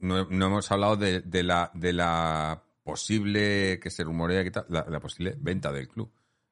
no, 0.00 0.18
hemos 0.28 0.70
hablado 0.70 0.96
de, 0.96 1.42
la, 1.42 1.70
de 1.74 1.92
la 1.92 2.62
posible, 2.82 3.80
que 3.82 3.90
se 3.90 4.04
rumorea 4.04 4.44
que 4.44 4.52
la, 4.68 5.00
posible 5.00 5.36
venta 5.38 5.72
del 5.72 5.88
club. 5.88 6.10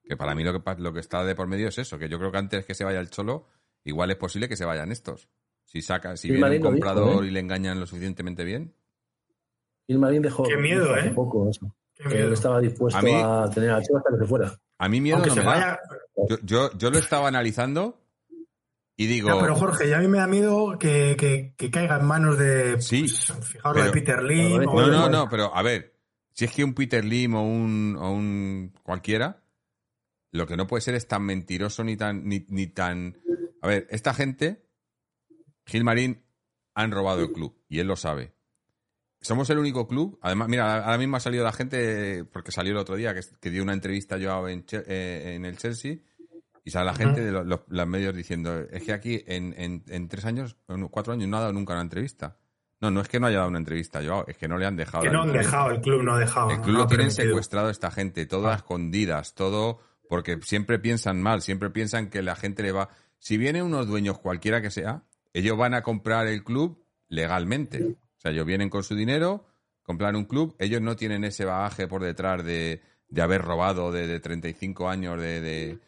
Que 0.09 0.17
para 0.17 0.35
mí 0.35 0.43
lo 0.43 0.53
que, 0.55 0.75
lo 0.79 0.93
que 0.95 1.01
está 1.01 1.23
de 1.23 1.35
por 1.35 1.47
medio 1.47 1.69
es 1.69 1.77
eso, 1.77 1.99
que 1.99 2.09
yo 2.09 2.19
creo 2.19 2.33
que 2.33 2.39
antes 2.39 2.65
que 2.65 2.75
se 2.75 2.83
vaya 2.83 2.99
el 2.99 3.11
Cholo, 3.11 3.47
igual 3.85 4.11
es 4.11 4.17
posible 4.17 4.49
que 4.49 4.57
se 4.57 4.65
vayan 4.65 4.91
estos. 4.91 5.29
Si 5.67 5.83
saca, 5.83 6.17
si 6.17 6.31
viene 6.31 6.57
un 6.57 6.63
comprador 6.63 7.25
¿eh? 7.25 7.29
y 7.29 7.31
le 7.31 7.41
engañan 7.41 7.79
lo 7.79 7.87
suficienmente 7.87 8.43
bien. 8.43 8.75
Gilmarín 9.87 10.23
dejó, 10.23 10.45
Qué 10.45 10.57
miedo, 10.57 10.97
¿eh? 10.97 11.13
poco 11.15 11.51
eso. 11.51 11.75
que 11.95 12.23
él 12.23 12.33
estaba 12.33 12.59
dispuesto 12.59 12.99
a, 12.99 13.51
tener 13.51 13.71
a 13.71 13.83
Cholo 13.83 13.99
hasta 13.99 14.11
que 14.13 14.19
se 14.19 14.25
fuera. 14.25 14.59
A 14.79 14.89
mí 14.89 15.01
miedo 15.03 15.19
no 15.19 15.35
me 15.35 15.43
da. 15.43 15.79
Yo, 16.43 16.71
yo, 16.73 16.91
lo 16.91 16.99
estaba 16.99 17.29
analizando 17.29 18.01
y 18.97 19.07
digo. 19.07 19.39
pero 19.41 19.55
Jorge, 19.57 19.91
ya 19.91 19.99
a 19.99 20.01
mí 20.01 20.09
me 20.09 20.19
da 20.19 20.27
miedo 20.27 20.79
que, 20.79 21.17
que, 21.57 21.71
caiga 21.71 21.99
en 21.99 22.07
manos 22.07 22.39
de. 22.39 22.81
Sí. 22.81 23.07
Pues, 23.63 23.85
de 23.85 23.91
Peter 23.91 24.23
Lim. 24.23 24.63
No, 24.63 24.87
no, 24.87 25.09
no, 25.11 25.29
pero 25.29 25.55
a 25.55 25.63
ver. 25.63 25.95
Si 26.33 26.45
es 26.45 26.53
que 26.53 26.63
un 26.63 26.73
Peter 26.73 27.05
Lim 27.05 27.35
o 27.35 27.43
un, 27.43 27.97
o 28.01 28.13
un 28.13 28.73
cualquiera, 28.85 29.43
lo 30.31 30.47
que 30.47 30.57
no 30.57 30.67
puede 30.67 30.81
ser 30.81 30.95
es 30.95 31.07
tan 31.07 31.23
mentiroso 31.23 31.85
ni 31.85 31.97
tan. 31.97 32.29
Ni, 32.29 32.47
ni 32.49 32.67
tan. 32.67 33.17
A 33.61 33.69
ver, 33.69 33.87
esta 33.91 34.15
gente, 34.15 34.67
Gilmarín, 35.67 36.25
han 36.75 36.91
robado 36.91 37.23
el 37.23 37.33
club 37.33 37.61
y 37.69 37.81
él 37.81 37.87
lo 37.87 37.97
sabe. 37.97 38.35
Somos 39.21 39.51
el 39.51 39.59
único 39.59 39.89
club. 39.89 40.19
Además, 40.23 40.49
mira, 40.49 40.85
ahora 40.85 40.99
mismo 40.99 41.17
ha 41.17 41.21
salido 41.21 41.43
la 41.43 41.53
gente, 41.53 42.25
porque 42.33 42.53
salió 42.53 42.73
el 42.73 42.79
otro 42.79 42.95
día, 42.95 43.15
que, 43.15 43.21
que 43.41 43.51
dio 43.51 43.65
una 43.65 43.73
entrevista 43.73 44.17
yo 44.17 44.49
en, 44.49 44.65
eh, 44.71 45.33
en 45.35 45.45
el 45.45 45.57
Chelsea 45.59 45.99
y 46.69 46.71
sale 46.71 46.85
la 46.85 46.95
gente 46.95 47.25
de 47.25 47.33
los, 47.33 47.89
medios 47.89 48.15
diciendo, 48.15 48.61
es 48.71 48.83
que 48.83 48.93
aquí 48.93 49.25
en, 49.27 49.83
en, 49.87 50.09
tres 50.09 50.27
años, 50.27 50.57
en 50.69 50.87
cuatro 50.89 51.15
años 51.15 51.27
no 51.27 51.39
ha 51.39 51.41
dado 51.41 51.55
nunca 51.55 51.73
una 51.73 51.81
entrevista. 51.81 52.37
No, 52.81 52.91
no 52.91 53.01
es 53.01 53.09
que 53.09 53.19
no 53.19 53.27
haya 53.27 53.39
dado 53.39 53.49
una 53.49 53.59
entrevista, 53.59 54.03
yo, 54.03 54.25
es 54.29 54.37
que 54.37 54.49
no 54.49 54.59
le 54.59 54.67
han 54.67 54.77
dejado. 54.77 55.03
Que 55.03 55.11
no 55.11 55.23
han 55.23 55.33
dejado, 55.33 55.71
el 55.71 55.81
club 55.81 56.03
no 56.03 56.13
ha 56.13 56.19
dejado. 56.19 56.51
El 56.51 56.61
club 56.61 56.77
lo 56.77 56.87
tienen 56.87 57.11
secuestrado 57.11 57.71
esta 57.71 57.91
gente, 57.91 58.27
todo 58.27 58.49
a 58.49 58.53
ah. 58.53 58.57
escondidas, 58.57 59.35
todo 59.35 59.81
porque 60.09 60.39
siempre 60.43 60.79
piensan 60.79 61.23
mal, 61.23 61.43
siempre 61.43 61.71
piensan 61.71 62.11
que 62.11 62.23
la 62.23 62.37
gente 62.37 62.63
le 62.63 62.73
va... 62.73 62.91
Si 63.19 63.37
vienen 63.37 63.65
unos 63.65 63.87
dueños 63.87 64.19
cualquiera 64.19 64.63
que 64.63 64.71
sea, 64.71 65.05
ellos 65.33 65.57
van 65.57 65.75
a 65.75 65.83
comprar 65.83 66.27
el 66.27 66.45
club 66.45 66.85
legalmente. 67.09 67.85
O 67.85 68.21
sea, 68.21 68.33
ellos 68.33 68.47
vienen 68.47 68.71
con 68.71 68.83
su 68.83 68.95
dinero, 68.95 69.47
compran 69.83 70.17
un 70.17 70.25
club, 70.25 70.55
ellos 70.59 70.81
no 70.81 70.97
tienen 70.97 71.25
ese 71.25 71.45
bagaje 71.45 71.87
por 71.89 72.03
detrás 72.03 72.45
de, 72.45 72.83
de 73.09 73.23
haber 73.23 73.43
robado 73.43 73.93
de, 73.93 74.07
de 74.07 74.21
35 74.21 74.89
años 74.89 75.21
de, 75.21 75.79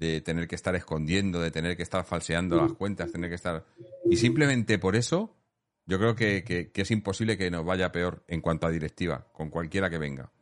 de 0.00 0.22
tener 0.22 0.48
que 0.48 0.54
estar 0.54 0.74
escondiendo, 0.74 1.40
de 1.40 1.50
tener 1.50 1.76
que 1.76 1.82
estar 1.82 2.04
falseando 2.04 2.56
las 2.56 2.72
cuentas, 2.72 3.12
tener 3.12 3.28
que 3.28 3.36
estar... 3.36 3.66
Y 4.06 4.16
simplemente 4.16 4.78
por 4.78 4.96
eso, 4.96 5.36
yo 5.84 5.98
creo 5.98 6.16
que, 6.16 6.70
es 6.74 6.90
imposible 6.90 7.36
que 7.36 7.50
nos 7.50 7.66
vaya 7.66 7.92
peor 7.92 8.24
en 8.26 8.40
cuanto 8.40 8.66
a 8.66 8.70
directiva, 8.70 9.26
con 9.32 9.50
cualquiera 9.50 9.90
que 9.90 9.98
venga. 9.98 10.32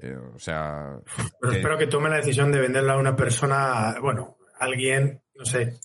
Eh, 0.00 0.16
o 0.34 0.38
sea... 0.38 0.98
Pero 1.40 1.52
espero 1.52 1.78
que 1.78 1.86
tome 1.86 2.08
la 2.08 2.16
decisión 2.16 2.52
de 2.52 2.60
venderla 2.60 2.94
a 2.94 2.98
una 2.98 3.16
persona, 3.16 3.96
bueno, 4.00 4.36
alguien, 4.58 5.22
no 5.34 5.44
sé, 5.44 5.78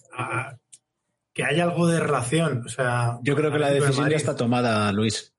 que 1.33 1.43
haya 1.43 1.63
algo 1.63 1.87
de 1.87 1.99
relación. 1.99 2.63
O 2.65 2.69
sea, 2.69 3.19
yo 3.23 3.35
creo 3.35 3.51
que 3.51 3.59
la 3.59 3.71
decisión 3.71 4.09
ya 4.09 4.17
está 4.17 4.35
tomada, 4.35 4.91
Luis. 4.91 5.33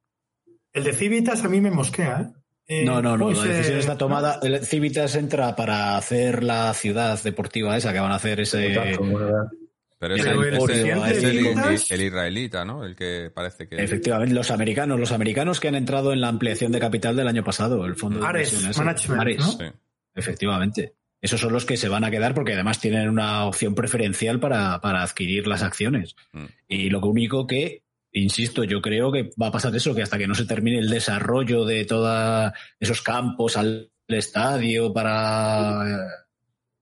El 0.73 0.85
de 0.85 0.93
Civitas 0.93 1.45
a 1.45 1.49
mí 1.49 1.61
me 1.61 1.71
mosquea, 1.71 2.21
¿eh? 2.21 2.33
Eh, 2.67 2.85
no, 2.85 3.03
no, 3.03 3.19
no, 3.19 3.31
la 3.31 3.45
decisión 3.45 3.79
está 3.79 3.99
tomada. 3.99 4.41
El 4.43 4.65
Civitas 4.65 5.15
entra 5.17 5.55
para 5.55 5.99
hacer 5.99 6.43
la 6.43 6.73
ciudad 6.73 7.23
deportiva 7.23 7.77
esa 7.77 7.93
que 7.93 8.01
van 8.01 8.13
a 8.13 8.17
hacer 8.17 8.41
ese. 8.41 8.97
Pero 9.99 10.17
es, 10.17 10.25
el, 11.91 12.03
israelita, 12.03 12.65
¿no? 12.65 12.85
El 12.85 12.95
que 12.95 13.31
parece 13.35 13.69
que. 13.69 13.77
Efectivamente, 13.83 14.35
los 14.35 14.51
americanos, 14.51 15.01
los 15.01 15.13
americanos 15.13 15.61
que 15.61 15.69
han 15.69 15.77
entrado 15.77 16.13
en 16.13 16.21
la 16.21 16.29
ampliación 16.29 16.73
de 16.73 16.81
capital 16.81 17.17
del 17.17 17.29
año 17.29 17.45
pasado, 17.45 17.87
el 17.87 17.97
fondo 17.97 18.21
de 18.21 18.27
Ares, 18.27 18.77
Management, 18.77 19.75
Efectivamente. 20.15 20.95
Esos 21.21 21.41
son 21.41 21.55
los 21.55 21.65
que 21.65 21.79
se 21.79 21.89
van 21.89 22.05
a 22.05 22.11
quedar 22.11 22.35
porque 22.35 22.53
además 22.53 22.81
tienen 22.81 23.09
una 23.09 23.47
opción 23.47 23.75
preferencial 23.75 24.41
para, 24.41 24.79
para 24.83 25.03
adquirir 25.03 25.47
las 25.47 25.63
acciones. 25.63 26.17
Mm. 26.33 26.45
Y 26.69 26.91
lo 26.91 27.01
único 27.01 27.47
que 27.47 27.85
insisto, 28.15 28.65
yo 28.65 28.81
creo 28.81 29.11
que 29.11 29.31
va 29.41 29.49
a 29.49 29.53
pasar 29.53 29.75
eso, 29.75 29.95
que 29.95 30.03
hasta 30.03 30.19
que 30.19 30.29
no 30.29 30.35
se 30.35 30.47
termine 30.47 30.79
el 30.79 30.89
desarrollo 30.89 31.65
de 31.65 31.85
todos 31.85 32.53
esos 32.79 33.03
campos 33.03 33.57
al 33.57 33.91
estadio 34.07 34.93
para, 34.93 36.24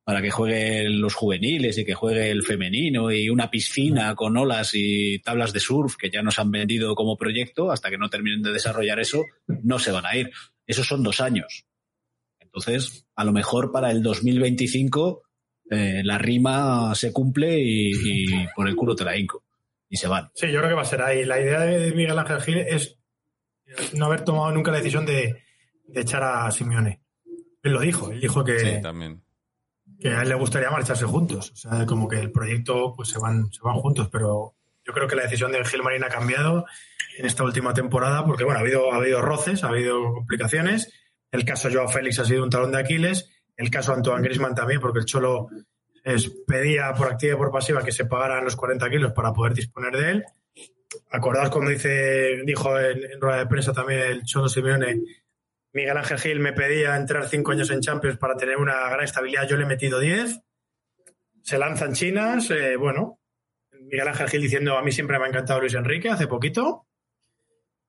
para 0.05 0.21
que 0.21 0.31
jueguen 0.31 1.01
los 1.01 1.15
juveniles 1.15 1.79
y 1.79 1.85
que 1.85 1.95
juegue 1.95 2.31
el 2.31 2.43
femenino 2.43 3.13
y 3.13 3.29
una 3.29 3.51
piscina 3.51 4.15
con 4.15 4.37
olas 4.37 4.73
y 4.75 5.21
tablas 5.21 5.53
de 5.53 5.61
surf 5.61 5.97
que 5.97 6.11
ya 6.11 6.23
nos 6.23 6.39
han 6.39 6.51
vendido 6.51 6.95
como 6.95 7.17
proyecto, 7.17 7.71
hasta 7.71 7.91
que 7.91 7.99
no 7.99 8.09
terminen 8.09 8.43
de 8.43 8.53
desarrollar 8.53 8.99
eso, 8.99 9.25
no 9.47 9.79
se 9.79 9.93
van 9.93 10.07
a 10.07 10.17
ir. 10.17 10.31
Esos 10.67 10.87
son 10.87 11.03
dos 11.03 11.21
años. 11.21 11.67
Entonces, 12.41 13.07
a 13.15 13.25
lo 13.25 13.33
mejor 13.33 13.71
para 13.71 13.91
el 13.91 14.03
2025 14.03 15.23
eh, 15.71 16.03
la 16.05 16.19
rima 16.19 16.95
se 16.95 17.13
cumple 17.13 17.59
y, 17.59 17.93
y 17.93 18.27
por 18.57 18.69
el 18.69 18.77
culo 18.77 18.95
te 18.95 19.05
la 19.05 19.17
hinco 19.17 19.45
y 19.93 19.97
se 19.97 20.09
van. 20.09 20.31
Sí, 20.35 20.51
yo 20.51 20.59
creo 20.59 20.71
que 20.71 20.75
va 20.75 20.83
a 20.83 20.87
ser 20.87 21.03
ahí. 21.03 21.25
La 21.25 21.39
idea 21.39 21.61
de 21.61 21.93
Miguel 21.93 22.19
Ángel 22.19 22.41
Gil 22.41 22.59
es 22.59 22.99
no 23.93 24.07
haber 24.07 24.25
tomado 24.25 24.51
nunca 24.51 24.71
la 24.71 24.79
decisión 24.79 25.05
de, 25.05 25.43
echar 25.95 26.23
a 26.23 26.51
Simeone. 26.51 27.03
Él 27.63 27.73
lo 27.73 27.81
dijo, 27.81 28.11
él 28.11 28.21
dijo 28.21 28.43
que, 28.43 28.59
sí, 28.59 28.83
también. 28.83 29.23
Que 30.03 30.09
a 30.09 30.23
él 30.23 30.29
le 30.29 30.35
gustaría 30.35 30.71
marcharse 30.71 31.05
juntos. 31.05 31.53
O 31.53 31.57
sea, 31.57 31.87
como 31.87 32.09
que 32.09 32.19
el 32.19 32.33
proyecto 32.33 32.93
pues 32.97 33.09
se 33.09 33.19
van, 33.21 33.53
se 33.53 33.61
van 33.63 33.77
juntos, 33.77 34.09
pero 34.11 34.55
yo 34.85 34.93
creo 34.93 35.07
que 35.07 35.15
la 35.15 35.23
decisión 35.23 35.53
de 35.53 35.65
Gilmarín 35.65 36.03
ha 36.03 36.09
cambiado 36.09 36.67
en 37.17 37.27
esta 37.27 37.45
última 37.45 37.73
temporada 37.73 38.25
porque, 38.25 38.43
bueno, 38.43 38.59
ha 38.59 38.63
habido, 38.63 38.93
ha 38.93 38.97
habido 38.97 39.23
roces, 39.23 39.63
ha 39.63 39.69
habido 39.69 40.13
complicaciones. 40.13 40.93
El 41.31 41.45
caso 41.45 41.69
Joao 41.73 41.89
Félix 41.89 42.19
ha 42.19 42.25
sido 42.25 42.43
un 42.43 42.51
talón 42.51 42.73
de 42.73 42.81
Aquiles. 42.81 43.31
El 43.57 43.71
caso 43.71 43.93
Antoine 43.93 44.23
Grisman 44.23 44.55
también, 44.55 44.81
porque 44.81 44.99
el 44.99 45.05
Cholo 45.05 45.49
pedía 46.47 46.93
por 46.95 47.07
activa 47.07 47.35
y 47.35 47.37
por 47.37 47.53
pasiva 47.53 47.85
que 47.85 47.93
se 47.93 48.07
pagaran 48.07 48.45
los 48.45 48.57
40 48.57 48.91
kilos 48.91 49.13
para 49.13 49.33
poder 49.33 49.55
disponer 49.55 49.97
de 49.97 50.11
él. 50.11 50.25
Acordaos 51.11 51.51
cuando 51.51 51.71
dice, 51.71 52.43
dijo 52.45 52.79
en, 52.79 53.21
rueda 53.21 53.39
de 53.39 53.47
prensa 53.47 53.73
también 53.73 54.01
el 54.01 54.25
Cholo 54.25 54.49
Simeone, 54.49 55.01
Miguel 55.73 55.97
Ángel 55.97 56.19
Gil 56.19 56.41
me 56.41 56.53
pedía 56.53 56.97
entrar 56.97 57.29
cinco 57.29 57.53
años 57.53 57.71
en 57.71 57.81
Champions 57.81 58.19
para 58.19 58.37
tener 58.37 58.59
una 58.59 58.89
gran 58.91 59.05
estabilidad, 59.05 59.49
yo 59.49 59.57
le 59.57 59.65
he 59.65 59.67
metido 59.67 59.99
10. 59.99 60.41
Se 61.43 61.59
lanzan 61.59 61.95
chinas, 61.95 62.51
eh, 62.51 62.77
bueno, 62.77 63.21
Miguel 63.71 64.09
Ángel 64.09 64.29
Gil 64.29 64.43
diciendo 64.43 64.77
a 64.77 64.83
mí 64.83 64.93
siempre 64.93 65.19
me 65.19 65.25
ha 65.25 65.29
encantado 65.29 65.61
Luis 65.61 65.75
Enrique 65.75 66.11
hace 66.11 66.27
poquito. 66.27 66.87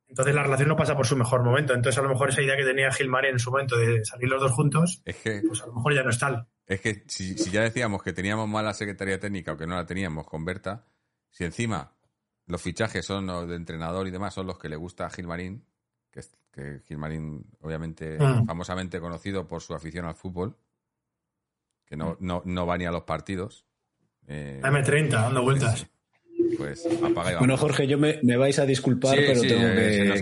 Entonces 0.07 0.35
la 0.35 0.43
relación 0.43 0.69
no 0.69 0.75
pasa 0.75 0.95
por 0.95 1.07
su 1.07 1.15
mejor 1.15 1.43
momento. 1.43 1.73
Entonces 1.73 1.97
a 1.97 2.03
lo 2.03 2.09
mejor 2.09 2.29
esa 2.29 2.41
idea 2.41 2.55
que 2.55 2.63
tenía 2.63 2.91
Gilmar 2.91 3.25
en 3.25 3.39
su 3.39 3.51
momento 3.51 3.77
de 3.77 4.05
salir 4.05 4.29
los 4.29 4.41
dos 4.41 4.51
juntos, 4.51 5.01
es 5.05 5.15
que, 5.17 5.41
pues 5.47 5.61
a 5.61 5.67
lo 5.67 5.73
mejor 5.73 5.95
ya 5.95 6.03
no 6.03 6.09
es 6.09 6.19
tal. 6.19 6.47
Es 6.65 6.81
que 6.81 7.03
si, 7.07 7.35
ya 7.35 7.61
decíamos 7.61 8.03
que 8.03 8.13
teníamos 8.13 8.47
mala 8.47 8.73
secretaría 8.73 9.19
técnica 9.19 9.53
o 9.53 9.57
que 9.57 9.67
no 9.67 9.75
la 9.75 9.85
teníamos 9.85 10.27
con 10.27 10.45
Berta, 10.45 10.85
si 11.29 11.43
encima 11.43 11.95
los 12.45 12.61
fichajes 12.61 13.05
son 13.05 13.25
los 13.25 13.47
de 13.47 13.55
entrenador 13.55 14.07
y 14.07 14.11
demás 14.11 14.33
son 14.33 14.47
los 14.47 14.59
que 14.59 14.69
le 14.69 14.75
gusta 14.75 15.05
a 15.05 15.09
Gilmarín, 15.09 15.65
que, 16.11 16.21
que 16.53 16.79
Gilmarín 16.85 17.45
obviamente 17.61 18.17
mm. 18.19 18.45
famosamente 18.45 18.99
conocido 18.99 19.47
por 19.47 19.61
su 19.61 19.73
afición 19.73 20.05
al 20.05 20.15
fútbol, 20.15 20.55
que 21.85 21.97
no, 21.97 22.15
no, 22.19 22.43
no 22.45 22.65
va 22.65 22.77
ni 22.77 22.85
a 22.85 22.91
los 22.91 23.03
partidos. 23.03 23.65
Eh, 24.27 24.61
M30, 24.63 25.09
dando 25.09 25.41
vueltas 25.41 25.87
pues 26.57 26.87
apaga 27.03 27.33
y 27.33 27.35
Bueno, 27.35 27.57
Jorge, 27.57 27.87
yo 27.87 27.97
me, 27.97 28.19
vais 28.37 28.57
a 28.59 28.65
disculpar, 28.65 29.15
pero 29.15 29.41
tengo 29.41 29.67
eh, 29.67 30.13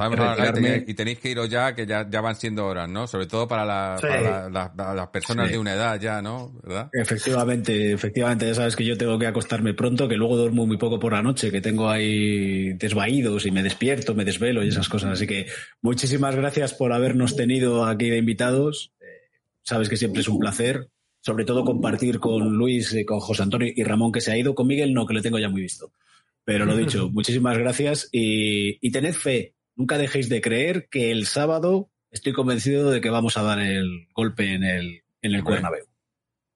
que, 0.54 0.84
y 0.88 0.94
tenéis 0.94 1.20
que 1.20 1.30
iros 1.32 1.50
ya, 1.50 1.74
que 1.76 1.86
ya, 1.86 2.08
ya 2.10 2.22
van 2.22 2.36
siendo 2.36 2.66
horas, 2.66 2.90
¿no? 2.90 3.08
Sobre 3.08 3.28
todo 3.28 3.48
para, 3.48 3.66
las 3.66 5.08
personas 5.10 5.52
de 5.52 5.58
una 5.58 5.74
edad 5.74 6.00
ya, 6.00 6.22
¿no? 6.22 6.54
¿verdad? 6.64 6.90
Efectivamente, 6.94 7.92
efectivamente. 7.92 8.48
Ya 8.48 8.56
sabes 8.56 8.76
que 8.76 8.86
yo 8.86 8.98
tengo 8.98 9.18
que 9.18 9.28
acostarme 9.28 9.74
pronto, 9.74 10.08
que 10.08 10.16
luego 10.16 10.38
duermo 10.38 10.66
muy 10.66 10.78
poco 10.78 11.00
por 11.00 11.14
la 11.14 11.22
noche, 11.22 11.52
que 11.52 11.62
tengo 11.62 11.90
ahí 11.90 12.74
desvaídos 12.74 13.46
y 13.46 13.52
me 13.52 13.64
despierto, 13.64 14.16
me 14.16 14.26
desvelo 14.26 14.64
y 14.64 14.70
esas 14.70 14.90
cosas. 14.90 15.12
Así 15.12 15.28
que 15.28 15.48
muchísimas 15.82 16.36
gracias 16.36 16.74
por 16.74 16.94
habernos 16.94 17.36
tenido 17.36 17.86
aquí 17.86 18.10
de 18.10 18.18
invitados. 18.18 18.94
Eh, 19.02 19.06
sabes 19.64 19.90
que 19.90 19.98
siempre 19.98 20.22
es 20.22 20.28
un 20.28 20.40
placer 20.40 20.90
sobre 21.22 21.46
todo 21.46 21.64
compartir 21.64 22.20
con 22.20 22.58
Luis, 22.58 22.94
eh, 22.94 23.06
con 23.06 23.20
José 23.20 23.44
Antonio 23.44 23.72
y 23.74 23.84
Ramón 23.84 24.12
que 24.12 24.22
se 24.22 24.32
ha 24.32 24.38
ido, 24.38 24.56
con 24.56 24.68
Miguel 24.68 24.94
no, 24.94 25.06
que 25.06 25.14
lo 25.14 25.22
tengo 25.22 25.40
ya 25.40 25.50
muy 25.50 25.62
visto. 25.62 25.94
Pero 26.44 26.66
lo 26.66 26.76
dicho, 26.76 27.10
muchísimas 27.14 27.58
gracias 27.58 28.10
y, 28.12 28.92
tened 28.92 29.14
fe. 29.14 29.56
Nunca 29.76 29.98
dejéis 29.98 30.30
de 30.30 30.42
creer 30.42 30.90
que 30.90 31.12
el 31.12 31.26
sábado 31.26 31.90
estoy 32.10 32.34
convencido 32.34 32.92
de 32.92 33.02
que 33.02 33.10
vamos 33.10 33.38
a 33.38 33.44
dar 33.44 33.60
el 33.60 34.08
golpe 34.14 34.54
en 34.54 34.64
el, 34.64 35.04
en 35.22 35.34
el 35.34 35.44
Cuernabéu. 35.44 35.86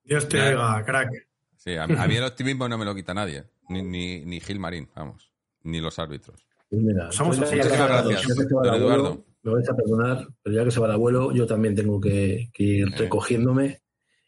Dios 0.03 0.27
te 0.27 0.39
oiga, 0.41 0.83
crack. 0.85 1.09
Sí, 1.55 1.75
a, 1.75 1.87
mí 1.87 2.15
el 2.15 2.23
optimismo 2.23 2.69
no 2.69 2.77
me 2.77 2.85
lo 2.85 2.93
quita 2.93 3.13
nadie, 3.13 3.45
ni, 3.69 3.81
ni, 3.81 4.23
ni 4.23 4.39
Gil 4.39 4.59
Marín, 4.59 4.87
vamos, 4.95 5.31
ni 5.63 5.79
los 5.79 5.97
árbitros. 5.97 6.45
Pues 6.69 7.15
Somos 7.15 7.39
así. 7.39 7.55
Muchísimas 7.55 7.87
gracias, 7.87 8.39
Eduardo. 8.39 9.25
Me 9.41 9.51
vais 9.51 9.69
a 9.69 9.75
perdonar, 9.75 10.27
pero 10.41 10.55
ya 10.55 10.65
que 10.65 10.71
se 10.71 10.79
va 10.79 10.87
el 10.87 10.93
abuelo, 10.93 11.31
yo 11.31 11.45
también 11.45 11.75
tengo 11.75 12.01
que, 12.01 12.49
ir 12.57 12.89
recogiéndome. 12.91 13.81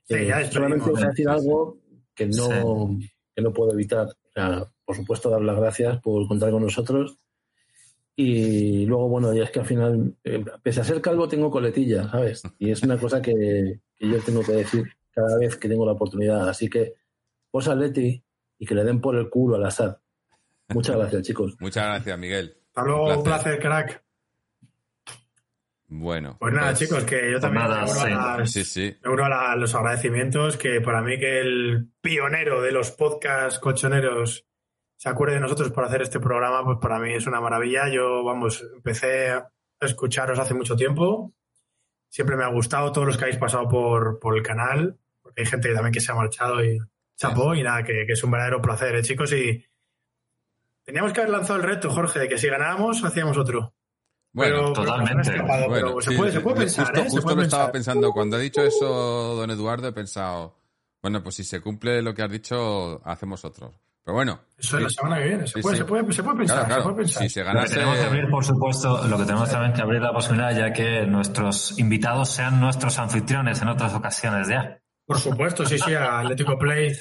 Sí, 0.03 0.15
eh, 0.15 0.49
solamente 0.51 0.89
voy 0.89 1.03
a 1.03 1.07
decir 1.07 1.27
algo 1.27 1.79
que 2.13 2.27
no, 2.27 2.97
que 3.35 3.41
no 3.41 3.51
puedo 3.51 3.73
evitar 3.73 4.07
por 4.85 4.95
supuesto, 4.95 5.29
dar 5.29 5.41
las 5.41 5.57
gracias 5.57 5.99
por 6.01 6.27
contar 6.27 6.51
con 6.51 6.63
nosotros. 6.63 7.17
Y 8.15 8.85
luego, 8.85 9.09
bueno, 9.09 9.33
ya 9.33 9.43
es 9.43 9.51
que 9.51 9.59
al 9.59 9.65
final, 9.65 10.15
eh, 10.23 10.43
pese 10.63 10.81
a 10.81 10.83
ser 10.83 11.01
calvo, 11.01 11.27
tengo 11.27 11.51
coletilla, 11.51 12.09
¿sabes? 12.09 12.41
Y 12.57 12.71
es 12.71 12.81
una 12.81 12.97
cosa 12.97 13.21
que, 13.21 13.79
yo 13.99 14.19
tengo 14.21 14.41
que 14.41 14.53
decir 14.53 14.85
cada 15.11 15.37
vez 15.37 15.55
que 15.55 15.69
tengo 15.69 15.85
la 15.85 15.91
oportunidad. 15.91 16.49
Así 16.49 16.69
que, 16.69 16.95
posa 17.51 17.75
Leti 17.75 18.23
y 18.57 18.65
que 18.65 18.75
le 18.75 18.83
den 18.83 19.01
por 19.01 19.15
el 19.15 19.29
culo 19.29 19.55
al 19.55 19.65
azar. 19.65 19.99
Muchas 20.69 20.95
gracias, 20.95 21.23
chicos. 21.23 21.55
Muchas 21.59 21.85
gracias, 21.85 22.17
Miguel. 22.17 22.57
Hasta 22.69 22.83
luego, 22.83 23.17
un 23.17 23.23
placer, 23.23 23.59
crack. 23.59 24.06
Bueno. 25.89 26.37
Pues 26.39 26.53
nada, 26.53 26.67
pues 26.67 26.79
chicos, 26.79 27.05
que 27.05 27.31
yo 27.31 27.39
también 27.39 27.65
me 27.65 27.75
uno, 29.05 29.23
a, 29.25 29.55
los 29.55 29.73
agradecimientos, 29.73 30.57
que 30.57 30.81
para 30.81 31.01
mí 31.01 31.17
que 31.17 31.39
el 31.39 31.91
pionero 32.01 32.61
de 32.61 32.73
los 32.73 32.91
podcasts 32.91 33.59
colchoneros 33.59 34.45
se 34.97 35.09
acuerde 35.09 35.35
de 35.35 35.41
nosotros 35.41 35.71
por 35.71 35.85
hacer 35.85 36.01
este 36.01 36.19
programa, 36.19 36.65
pues 36.65 36.79
para 36.81 36.99
mí 36.99 37.13
es 37.13 37.25
una 37.25 37.39
maravilla. 37.39 37.87
Yo, 37.87 38.23
vamos, 38.23 38.65
empecé 38.75 39.29
a 39.29 39.49
escucharos 39.79 40.39
hace 40.39 40.53
mucho 40.53 40.75
tiempo. 40.75 41.33
Siempre 42.09 42.35
me 42.35 42.43
ha 42.43 42.49
gustado 42.49 42.91
todos 42.91 43.07
los 43.07 43.17
que 43.17 43.25
habéis 43.25 43.39
pasado 43.39 43.69
por, 43.69 44.19
por 44.19 44.35
el 44.35 44.43
canal, 44.43 44.99
porque 45.21 45.41
hay 45.41 45.47
gente 45.47 45.73
también 45.73 45.93
que 45.93 46.01
se 46.01 46.11
ha 46.11 46.15
marchado 46.15 46.63
y 46.63 46.79
chapó, 47.15 47.55
y 47.55 47.63
nada, 47.63 47.83
que, 47.83 48.05
que, 48.05 48.13
es 48.13 48.23
un 48.23 48.31
verdadero 48.31 48.61
placer, 48.61 48.95
¿eh, 48.95 49.03
chicos. 49.03 49.31
Y 49.31 49.63
teníamos 50.83 51.13
que 51.13 51.21
haber 51.21 51.31
lanzado 51.31 51.59
el 51.59 51.65
reto, 51.65 51.89
Jorge, 51.89 52.19
de 52.19 52.27
que 52.27 52.37
si 52.37 52.47
ganábamos, 52.47 53.03
hacíamos 53.03 53.37
otro. 53.37 53.76
Bueno, 54.37 54.71
totalmente. 54.71 55.31
se, 55.31 55.41
puede, 55.41 56.55
pensar. 56.55 56.85
Justo, 56.85 57.01
¿eh? 57.01 57.07
justo 57.09 57.35
lo 57.35 57.41
estaba 57.41 57.71
pensando. 57.71 58.11
Cuando 58.11 58.37
ha 58.37 58.39
dicho 58.39 58.61
eso, 58.61 59.33
don 59.35 59.49
Eduardo, 59.49 59.87
he 59.87 59.93
pensado, 59.93 60.55
bueno, 61.01 61.23
pues 61.23 61.35
si 61.35 61.43
se 61.43 61.59
cumple 61.59 62.03
lo 62.03 62.13
que 62.13 62.21
has 62.21 62.29
dicho, 62.29 63.01
hacemos 63.03 63.43
otro. 63.43 63.73
Pero 64.03 64.13
bueno. 64.13 64.39
Eso 64.55 64.77
es 64.77 64.83
la 64.83 64.89
semana 64.91 65.17
que 65.17 65.27
viene. 65.27 65.47
Se, 65.47 65.59
puede, 65.59 65.77
se, 65.77 65.85
puede, 65.85 66.13
se 66.13 66.21
puede, 66.21 66.37
pensar. 66.37 66.71
Se 66.71 66.81
puede 66.81 66.95
pensar. 66.97 67.23
Si 67.23 67.29
se 67.29 67.43
ganase... 67.43 67.63
Lo 67.63 67.67
que 67.67 67.73
tenemos 67.73 67.97
que 67.97 68.05
abrir, 68.05 68.29
por 68.29 68.45
supuesto, 68.45 69.07
lo 69.07 69.17
que 69.17 69.25
tenemos 69.25 69.49
también 69.49 69.73
que 69.73 69.81
abrir 69.81 70.01
la 70.03 70.13
posibilidad, 70.13 70.55
ya 70.55 70.71
que 70.71 71.07
nuestros 71.07 71.79
invitados 71.79 72.29
sean 72.29 72.59
nuestros 72.59 72.99
anfitriones 72.99 73.59
en 73.63 73.69
otras 73.69 73.95
ocasiones 73.95 74.47
ya. 74.49 74.79
Por 75.07 75.17
supuesto, 75.17 75.65
sí, 75.65 75.79
sí, 75.79 75.95
a 75.95 76.19
Atlético 76.19 76.59
Play. 76.59 76.95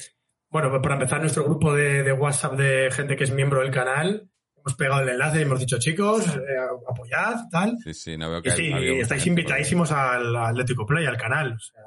Bueno, 0.49 0.71
para 0.81 0.95
empezar, 0.95 1.21
nuestro 1.21 1.45
grupo 1.45 1.75
de, 1.75 2.03
de 2.03 2.13
WhatsApp 2.15 2.55
de 2.55 2.89
gente 2.91 3.15
que 3.15 3.25
es 3.25 3.31
miembro 3.31 3.61
del 3.61 3.71
canal 3.71 4.31
hemos 4.67 4.77
pegado 4.77 5.03
el 5.03 5.11
enlace 5.11 5.39
y 5.39 5.43
hemos 5.43 5.61
dicho, 5.61 5.79
chicos, 5.79 6.27
eh, 6.27 6.41
apoyad, 6.89 7.49
tal. 7.51 7.79
Sí, 7.85 7.95
sí, 7.95 8.17
no 8.17 8.29
veo 8.29 8.43
que 8.43 8.49
y 8.49 8.53
sí, 8.53 8.73
estáis 9.01 9.25
invitadísimos 9.29 9.93
al 9.93 10.35
Atlético 10.35 10.85
Play, 10.85 11.07
al 11.07 11.17
canal. 11.17 11.53
O 11.53 11.59
sea, 11.61 11.83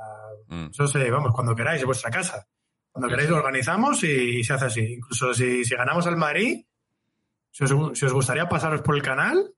mm. 0.47 0.69
eso 0.71 0.87
se, 0.87 1.11
vamos, 1.11 1.33
cuando 1.33 1.53
queráis, 1.53 1.83
vuestra 1.83 2.09
casa. 2.09 2.47
Cuando 2.89 3.09
queráis 3.09 3.29
lo 3.29 3.35
organizamos 3.35 4.01
y, 4.03 4.41
se 4.45 4.53
hace 4.53 4.65
así. 4.65 4.93
Incluso 4.93 5.33
si, 5.33 5.65
si 5.65 5.75
ganamos 5.75 6.07
al 6.07 6.15
Madrid, 6.15 6.65
si 7.51 7.65
os, 7.65 7.99
si 7.99 8.05
os, 8.05 8.13
gustaría 8.13 8.47
pasaros 8.47 8.81
por 8.81 8.95
el 8.95 9.01
canal, 9.01 9.53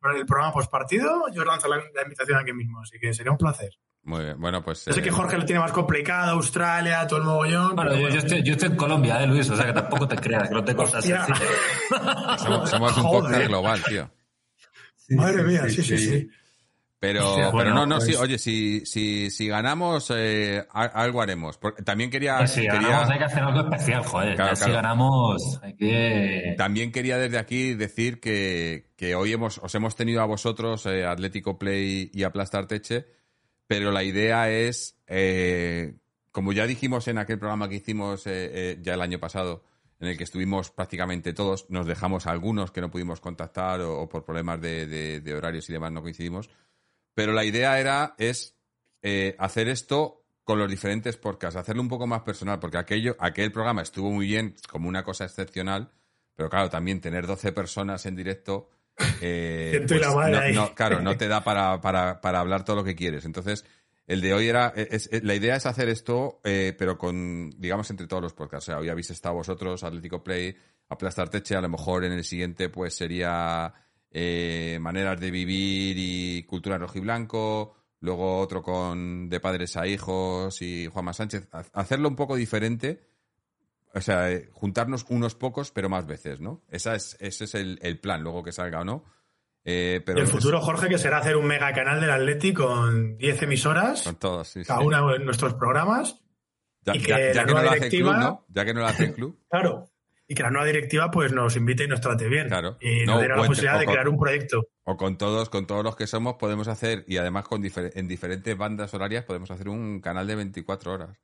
por 0.00 0.16
el 0.16 0.26
programa 0.26 0.52
post 0.52 0.70
partido, 0.70 1.26
yo 1.32 1.42
os 1.42 1.46
lanzo 1.46 1.68
la 1.68 2.02
invitación 2.02 2.38
aquí 2.38 2.52
mismo. 2.52 2.80
Así 2.80 2.98
que 2.98 3.12
sería 3.12 3.32
un 3.32 3.38
placer. 3.38 3.70
Muy 4.02 4.24
bien, 4.24 4.40
bueno, 4.40 4.62
pues. 4.62 4.86
Yo 4.86 4.92
sé 4.94 5.02
que 5.02 5.10
eh, 5.10 5.12
Jorge 5.12 5.36
lo 5.36 5.44
tiene 5.44 5.60
más 5.60 5.72
complicado, 5.72 6.32
Australia, 6.32 7.06
todo 7.06 7.18
el 7.18 7.24
mogollón. 7.26 7.76
Bueno, 7.76 7.94
yo, 7.94 8.08
estoy, 8.08 8.42
yo, 8.42 8.52
estoy, 8.52 8.70
en 8.70 8.76
Colombia, 8.76 9.22
¿eh, 9.22 9.26
Luis? 9.26 9.48
O 9.50 9.56
sea 9.56 9.66
que 9.66 9.72
tampoco 9.74 10.08
te 10.08 10.16
creas, 10.16 10.48
que 10.48 10.54
no 10.54 10.64
te 10.64 10.74
cosas 10.74 11.04
así. 11.04 11.12
somos, 12.38 12.96
un 12.96 13.02
podcast 13.02 13.46
global, 13.46 13.82
tío. 13.82 14.10
Madre 15.10 15.42
mía, 15.42 15.68
sí, 15.68 15.82
sí, 15.82 15.98
sí. 15.98 16.30
Pero, 17.00 17.50
pero 17.56 17.74
no, 17.74 17.86
no, 17.86 18.00
sí, 18.00 18.12
pues- 18.12 18.20
oye, 18.20 18.38
si, 18.38 18.86
si, 18.86 19.30
si 19.30 19.48
ganamos, 19.48 20.12
eh, 20.14 20.64
algo 20.70 21.22
haremos. 21.22 21.58
también 21.84 22.10
quería. 22.10 22.46
si 22.46 22.66
ganamos, 22.66 23.10
hay 23.10 23.18
que 23.18 23.24
hacer 23.24 23.42
algo 23.42 23.60
especial, 23.60 24.04
joder. 24.04 24.56
Si 24.56 24.70
ganamos, 24.70 25.58
hay 25.62 25.74
que. 25.74 26.54
También 26.56 26.92
quería 26.92 27.18
desde 27.18 27.38
aquí 27.38 27.74
decir 27.74 28.20
que, 28.20 28.92
que 28.96 29.16
hoy 29.16 29.32
hemos, 29.32 29.58
os 29.58 29.74
hemos 29.74 29.96
tenido 29.96 30.20
a 30.20 30.26
vosotros, 30.26 30.86
eh, 30.86 31.04
Atlético 31.04 31.58
Play 31.58 32.10
y 32.14 32.22
Aplastar 32.22 32.66
Teche 32.66 33.18
pero 33.70 33.92
la 33.92 34.02
idea 34.02 34.50
es, 34.50 35.00
eh, 35.06 35.94
como 36.32 36.52
ya 36.52 36.66
dijimos 36.66 37.06
en 37.06 37.18
aquel 37.18 37.38
programa 37.38 37.68
que 37.68 37.76
hicimos 37.76 38.26
eh, 38.26 38.50
eh, 38.52 38.78
ya 38.82 38.94
el 38.94 39.00
año 39.00 39.20
pasado, 39.20 39.62
en 40.00 40.08
el 40.08 40.18
que 40.18 40.24
estuvimos 40.24 40.72
prácticamente 40.72 41.32
todos, 41.32 41.70
nos 41.70 41.86
dejamos 41.86 42.26
algunos 42.26 42.72
que 42.72 42.80
no 42.80 42.90
pudimos 42.90 43.20
contactar 43.20 43.80
o, 43.82 44.08
por 44.08 44.24
problemas 44.24 44.60
de, 44.60 45.34
horarios 45.38 45.70
y 45.70 45.72
demás 45.72 45.92
no 45.92 46.02
coincidimos, 46.02 46.50
pero 47.14 47.32
la 47.32 47.44
idea 47.44 47.78
era, 47.80 48.14
es 48.18 48.56
hacer 49.38 49.68
esto 49.68 50.24
con 50.44 50.58
los 50.58 50.68
diferentes 50.70 51.16
podcasts, 51.16 51.56
hacerlo 51.56 51.82
un 51.82 51.88
poco 51.88 52.06
más 52.06 52.22
personal, 52.22 52.58
porque 52.58 52.78
aquello, 52.78 53.16
aquel 53.18 53.52
programa 53.52 53.82
estuvo 53.82 54.10
muy 54.10 54.26
bien 54.26 54.54
como 54.68 54.88
una 54.88 55.04
cosa 55.04 55.24
excepcional, 55.24 55.90
pero 56.34 56.50
claro, 56.50 56.70
también 56.70 57.00
tener 57.00 57.26
12 57.26 57.52
personas 57.52 58.04
en 58.06 58.16
directo 58.16 58.70
eh, 59.20 59.84
pues 59.88 60.54
no, 60.54 60.74
claro, 60.74 61.00
no 61.00 61.16
te 61.16 61.28
da 61.28 61.42
para, 61.44 61.80
para, 61.80 62.20
para, 62.20 62.40
hablar 62.40 62.64
todo 62.64 62.76
lo 62.76 62.84
que 62.84 62.94
quieres. 62.94 63.24
Entonces, 63.24 63.64
el 64.06 64.20
de 64.20 64.34
hoy 64.34 64.48
era, 64.48 64.74
la 65.22 65.34
idea 65.34 65.56
es 65.56 65.66
hacer 65.66 65.88
esto, 65.88 66.40
eh, 66.44 66.74
pero 66.76 66.98
con, 66.98 67.50
digamos, 67.58 67.90
entre 67.90 68.06
todos 68.06 68.22
los 68.22 68.34
podcasts. 68.34 68.68
O 68.68 68.72
sea, 68.72 68.78
hoy 68.78 68.88
habéis 68.88 69.10
estado 69.10 69.36
vosotros, 69.36 69.84
Atlético 69.84 70.22
Play, 70.22 70.56
Aplastar 70.88 71.28
Teche, 71.28 71.54
a 71.56 71.60
lo 71.60 71.68
mejor 71.68 72.04
en 72.04 72.12
el 72.12 72.24
siguiente 72.24 72.68
pues 72.68 72.94
sería 72.94 73.72
eh, 74.12 74.78
maneras 74.80 75.20
de 75.20 75.30
vivir 75.30 75.96
y 75.98 76.42
cultura 76.44 76.78
rojiblanco. 76.78 77.76
luego 78.00 78.38
otro 78.38 78.62
con 78.62 79.28
de 79.28 79.40
padres 79.40 79.76
a 79.76 79.86
hijos 79.86 80.60
y 80.62 80.86
Juanma 80.86 81.12
Sánchez. 81.12 81.48
Hacerlo 81.72 82.08
un 82.08 82.16
poco 82.16 82.36
diferente, 82.36 83.00
o 83.94 84.00
sea, 84.00 84.30
eh, 84.30 84.48
juntarnos 84.52 85.04
unos 85.08 85.34
pocos, 85.34 85.70
pero 85.70 85.88
más 85.88 86.06
veces, 86.06 86.40
¿no? 86.40 86.62
Esa 86.70 86.94
es, 86.94 87.16
ese 87.20 87.44
es 87.44 87.54
el, 87.54 87.98
plan, 88.00 88.22
luego 88.22 88.42
que 88.42 88.52
salga 88.52 88.80
o 88.80 88.84
no. 88.84 89.04
Eh, 89.64 90.00
pero 90.04 90.20
el 90.20 90.26
futuro, 90.26 90.60
Jorge, 90.60 90.88
que 90.88 90.98
será 90.98 91.18
hacer 91.18 91.36
un 91.36 91.46
mega 91.46 91.72
canal 91.72 92.00
del 92.00 92.10
Atleti 92.10 92.54
con 92.54 93.18
10 93.18 93.42
emisoras. 93.42 94.04
Con 94.04 94.16
todos, 94.16 94.48
sí, 94.48 94.64
Cada 94.64 94.80
uno 94.80 95.12
de 95.12 95.18
nuestros 95.18 95.54
programas. 95.54 96.20
Ya, 96.82 96.96
y 96.96 97.02
que, 97.02 97.32
ya, 97.34 97.44
que 97.44 97.52
no 97.52 97.62
lo 97.62 97.70
hace 97.70 97.84
el 97.84 97.90
club, 97.90 98.16
¿no? 98.16 98.46
Ya 98.48 98.64
que 98.64 98.74
no 98.74 98.80
lo 98.80 98.86
hace 98.86 99.04
el 99.04 99.12
club. 99.12 99.38
claro. 99.50 99.90
Y 100.30 100.34
que 100.36 100.44
la 100.44 100.50
nueva 100.50 100.64
directiva 100.64 101.10
pues 101.10 101.32
nos 101.32 101.56
invite 101.56 101.82
y 101.82 101.88
nos 101.88 102.00
trate 102.00 102.28
bien. 102.28 102.46
Claro. 102.46 102.76
Y 102.80 103.04
nos 103.04 103.20
dé 103.20 103.26
la 103.26 103.34
posibilidad 103.34 103.80
de 103.80 103.86
crear 103.86 104.08
un 104.08 104.16
proyecto. 104.16 104.68
O 104.84 104.96
con 104.96 105.18
todos, 105.18 105.50
con 105.50 105.66
todos 105.66 105.82
los 105.82 105.96
que 105.96 106.06
somos 106.06 106.34
podemos 106.34 106.68
hacer, 106.68 107.04
y 107.08 107.16
además 107.16 107.48
con 107.48 107.64
en 107.64 108.06
diferentes 108.06 108.56
bandas 108.56 108.94
horarias 108.94 109.24
podemos 109.24 109.50
hacer 109.50 109.68
un 109.68 110.00
canal 110.00 110.28
de 110.28 110.36
24 110.36 110.92
horas. 110.92 111.18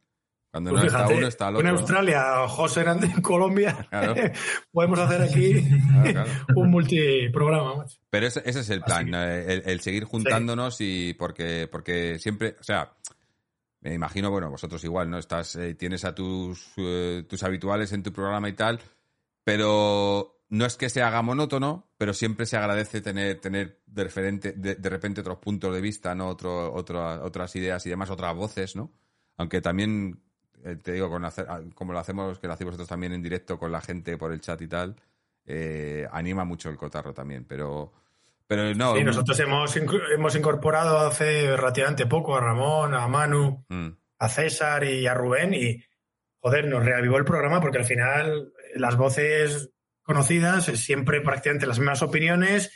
Cuando 0.51 0.71
pues 0.71 0.83
no 0.83 0.87
está 0.89 1.07
uno, 1.07 1.27
está 1.29 1.49
el 1.51 1.55
otro. 1.55 1.69
En 1.69 1.75
Australia, 1.77 2.49
José 2.49 2.81
en 2.81 3.23
Colombia, 3.23 3.89
podemos 4.73 4.99
hacer 4.99 5.23
aquí 5.23 5.65
un 6.57 6.69
multiprograma. 6.69 7.87
Pero 8.11 8.27
ese, 8.27 8.43
es 8.45 8.71
el 8.71 8.81
plan, 8.81 9.15
el, 9.15 9.81
seguir 9.83 10.03
juntándonos 10.03 10.81
y 10.81 11.15
porque, 11.15 11.69
porque 11.71 12.19
siempre, 12.19 12.57
o 12.59 12.65
sea, 12.65 12.93
me 13.83 13.95
imagino, 13.95 14.33
bueno, 14.33 14.51
vosotros 14.51 14.83
igual, 14.83 15.09
¿no? 15.09 15.19
Estás, 15.19 15.55
eh, 15.55 15.75
tienes 15.75 16.05
a 16.05 16.13
tus, 16.13 16.73
eh, 16.77 17.23
tus 17.29 17.45
habituales 17.45 17.93
en 17.93 18.03
tu 18.03 18.13
programa 18.13 18.49
y 18.49 18.55
tal, 18.55 18.81
pero 19.47 20.41
no 20.49 20.67
es 20.67 20.77
que 20.77 20.89
se 20.89 21.03
haga 21.03 21.23
monótono, 21.23 21.89
pero 21.99 22.13
siempre 22.13 22.47
se 22.47 22.57
agradece 22.57 23.01
tener, 23.01 23.41
tener 23.41 23.81
de, 23.87 24.03
referente, 24.03 24.53
de, 24.53 24.91
repente 24.91 25.21
otros 25.21 25.39
puntos 25.39 25.73
de 25.73 25.81
vista, 25.81 26.17
¿no? 26.17 26.27
Otro, 26.27 26.75
otras 26.75 27.55
ideas 27.55 27.87
y 27.87 27.91
demás, 27.91 28.11
otras 28.11 28.35
voces, 28.35 28.75
¿no? 28.75 28.91
Aunque 29.37 29.61
también 29.61 30.21
eh, 30.65 30.75
te 30.75 30.95
digo, 30.95 31.09
con 31.09 31.25
hacer, 31.25 31.47
ah, 31.49 31.61
como 31.77 31.93
lo 31.93 32.01
hacemos, 32.01 32.41
que 32.41 32.49
lo 32.49 32.55
hacemos 32.55 32.73
vosotros 32.73 32.89
también 32.89 33.13
en 33.13 33.23
directo 33.23 33.57
con 33.57 33.71
la 33.71 33.81
gente 33.81 34.19
por 34.19 34.33
el 34.33 34.41
chat 34.41 34.61
y 34.63 34.67
tal, 34.67 34.97
eh, 35.45 36.09
anima 36.11 36.45
mucho 36.45 36.69
el 36.69 36.77
cotarro 36.77 37.15
también, 37.15 37.45
pero... 37.45 37.93
Pero 38.49 38.75
no. 38.75 38.97
Sí, 38.97 39.05
nosotros 39.05 39.39
hemos, 39.39 39.77
hemos 39.77 40.35
incorporado 40.35 40.99
hace 40.99 41.57
relativamente 41.57 42.07
poco 42.07 42.37
a 42.37 42.41
Ramón, 42.41 42.95
a 42.95 43.07
Manu, 43.07 43.65
mm. 43.69 43.89
a 44.19 44.29
César 44.29 44.83
y 44.83 45.07
a 45.07 45.15
Rubén 45.15 45.55
y, 45.55 45.85
joder, 46.41 46.69
nos 46.69 46.85
reavivó 46.85 47.17
el 47.19 47.25
programa 47.25 47.61
porque 47.61 47.79
al 47.79 47.85
final 47.85 48.53
las 48.79 48.97
voces 48.97 49.71
conocidas 50.07 50.65
siempre 50.67 51.21
prácticamente 51.21 51.67
las 51.67 51.81
mismas 51.81 52.03
opiniones. 52.03 52.73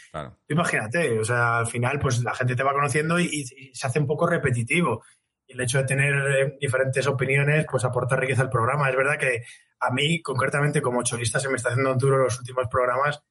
Imagínate, 0.48 1.18
o 1.18 1.24
sea, 1.24 1.58
al 1.58 1.66
final 1.68 2.00
pues 2.00 2.22
la 2.24 2.34
gente 2.34 2.56
te 2.56 2.64
va 2.64 2.72
conociendo 2.72 3.20
y, 3.20 3.44
se 3.72 3.86
hace 3.86 4.00
un 4.00 4.06
poco 4.06 4.26
repetitivo 4.26 5.04
el 5.46 5.60
hecho 5.60 5.78
de 5.78 5.84
tener 5.84 6.14
eh, 6.14 6.56
diferentes 6.60 7.06
opiniones 7.06 7.66
pues 7.70 7.84
aporta 7.84 8.16
riqueza 8.16 8.42
al 8.42 8.50
programa. 8.50 8.88
Es 8.88 8.96
verdad 8.96 9.18
que 9.18 9.44
a 9.80 9.90
mí, 9.90 10.22
concretamente 10.22 10.82
como 10.82 11.02
cholista, 11.02 11.40
se 11.40 11.48
me 11.48 11.56
está 11.56 11.70
haciendo 11.70 11.94
duro 11.94 12.18
los 12.18 12.38
últimos 12.38 12.68
programas 12.68 13.22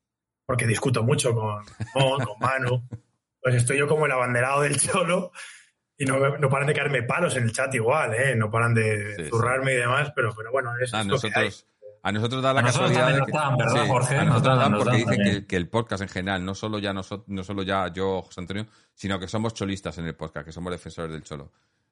porque 0.45 0.65
discuto 0.65 1.03
mucho 1.03 1.33
con 1.33 1.63
con, 1.93 2.25
con 2.25 2.39
Manu. 2.39 2.87
Pues 3.41 3.55
estoy 3.55 3.77
yo 3.77 3.87
como 3.87 4.05
el 4.05 4.11
abanderado 4.11 4.61
del 4.61 4.79
cholo 4.79 5.31
y 5.97 6.05
no, 6.05 6.37
no 6.37 6.49
paran 6.49 6.67
de 6.67 6.73
caerme 6.73 7.03
palos 7.03 7.35
en 7.35 7.43
el 7.43 7.51
chat 7.51 7.73
igual, 7.75 8.13
¿eh? 8.13 8.35
No 8.35 8.49
paran 8.49 8.73
de 8.73 9.27
zurrarme 9.29 9.73
y 9.73 9.77
demás, 9.77 10.11
pero, 10.15 10.33
pero 10.35 10.51
bueno, 10.51 10.71
es, 10.81 10.93
a 10.93 11.03
nosotros, 11.03 11.67
A 12.01 12.11
nosotros 12.11 12.41
da 12.41 12.53
la 12.53 12.63
casualidad 12.63 13.07
de 13.13 13.26
que, 13.26 13.31
¿verdad, 13.31 13.88
Jorge? 13.88 14.17
A 14.17 14.23
nosotros 14.26 14.57
dan 14.57 14.77
porque 14.77 14.97
dicen 14.97 15.23
que, 15.23 15.45
que, 15.45 15.55
el 15.55 15.67
podcast 15.67 16.03
en 16.03 16.09
general, 16.09 16.45
no 16.45 16.55
solo 16.55 16.80
ya 16.80 16.93
nosotros, 16.93 17.27
no 17.27 17.43
solo 17.43 17.63
ya 17.63 17.91
yo, 17.93 18.21
José 18.21 18.41
Antonio, 18.41 18.67
sino 18.93 19.19
que 19.19 19.27
somos 19.27 19.53
cholistas 19.53 19.97
en 19.97 20.05
el 20.05 20.15
podcast, 20.15 20.45
que 20.45 20.51
somos 20.51 20.71
defensores 20.71 21.11
del 21.11 21.23
cholo. 21.23 21.51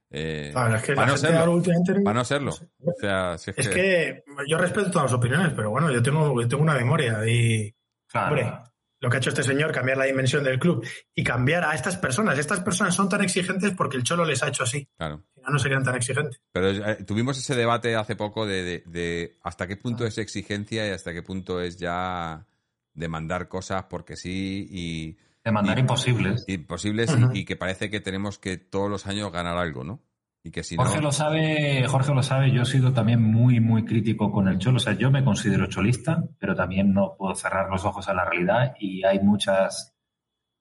Eh, 0.10 0.54
es 0.76 0.84
que 0.84 0.94
para, 0.94 1.12
no 1.12 1.18
serlo, 1.18 1.62
para 2.04 2.14
no 2.14 2.24
serlo. 2.24 2.52
es, 2.52 3.70
que... 3.70 4.24
yo 4.48 4.58
respeto 4.58 4.90
todas 4.90 5.12
las 5.12 5.20
opiniones, 5.20 5.52
pero 5.54 5.70
bueno, 5.70 5.92
yo 5.92 6.02
tengo, 6.02 6.42
yo 6.42 6.48
tengo 6.48 6.64
una 6.64 6.76
memoria 6.76 7.20
y. 7.28 7.74
Hombre, 8.14 8.54
lo 9.00 9.10
que 9.10 9.18
ha 9.18 9.20
hecho 9.20 9.30
este 9.30 9.44
señor, 9.44 9.72
cambiar 9.72 9.98
la 9.98 10.06
dimensión 10.06 10.44
del 10.44 10.60
club 10.60 10.86
y 11.14 11.24
cambiar 11.24 11.64
a 11.64 11.76
estas 11.76 11.98
personas. 11.98 12.38
Estas 12.40 12.62
personas 12.62 12.96
son 12.96 13.10
tan 13.10 13.24
exigentes 13.24 13.74
porque 13.76 13.98
el 13.98 14.04
Cholo 14.04 14.26
les 14.26 14.42
ha 14.44 14.48
hecho 14.48 14.64
así. 14.64 14.88
Claro. 14.98 15.24
Si 15.36 15.42
no, 15.42 15.50
no 15.50 15.60
serían 15.60 15.84
tan 15.84 15.96
exigentes. 15.96 16.42
Pero 16.52 16.70
eh, 16.70 17.04
tuvimos 17.06 17.38
ese 17.38 17.56
debate 17.56 17.96
hace 17.96 18.16
poco 18.16 18.46
de, 18.46 18.84
de, 18.86 19.38
hasta 19.44 19.68
qué 19.68 19.78
punto 19.78 20.06
es 20.06 20.18
exigencia 20.18 20.88
y 20.88 20.92
hasta 20.92 21.14
qué 21.14 21.22
punto 21.22 21.62
es 21.62 21.78
ya 21.78 22.46
demandar 22.94 23.48
cosas 23.48 23.86
porque 23.90 24.16
sí 24.16 24.68
y 24.70 25.18
Demandar 25.48 25.80
imposibles. 25.80 26.44
Imposibles 26.48 27.16
y, 27.34 27.46
que 27.46 27.56
parece 27.56 27.90
que 27.90 28.02
tenemos 28.02 28.38
que 28.38 28.58
todos 28.58 28.90
los 28.90 29.08
años 29.08 29.32
ganar 29.32 29.58
algo, 29.58 29.86
¿no? 29.86 30.02
Y 30.48 30.52
que 30.52 30.64
si 30.64 30.78
Jorge 30.78 31.02
lo 31.02 31.12
sabe, 31.12 31.86
Jorge 31.90 32.14
lo 32.14 32.24
sabe, 32.24 32.52
yo 32.54 32.62
he 32.62 32.66
sido 32.66 32.94
también 32.94 33.22
muy, 33.22 33.60
muy 33.60 33.84
crítico 33.84 34.32
con 34.32 34.48
el 34.48 34.60
cholo. 34.60 34.78
O 34.78 34.80
sea, 34.80 34.94
yo 34.94 35.12
me 35.12 35.22
considero 35.22 35.68
cholista, 35.68 36.24
pero 36.40 36.56
también 36.56 36.94
no 36.94 37.16
puedo 37.18 37.36
cerrar 37.36 37.70
los 37.70 37.84
ojos 37.84 38.08
a 38.08 38.14
la 38.14 38.24
realidad 38.24 38.74
y 38.80 39.04
hay 39.04 39.20
muchas 39.20 39.94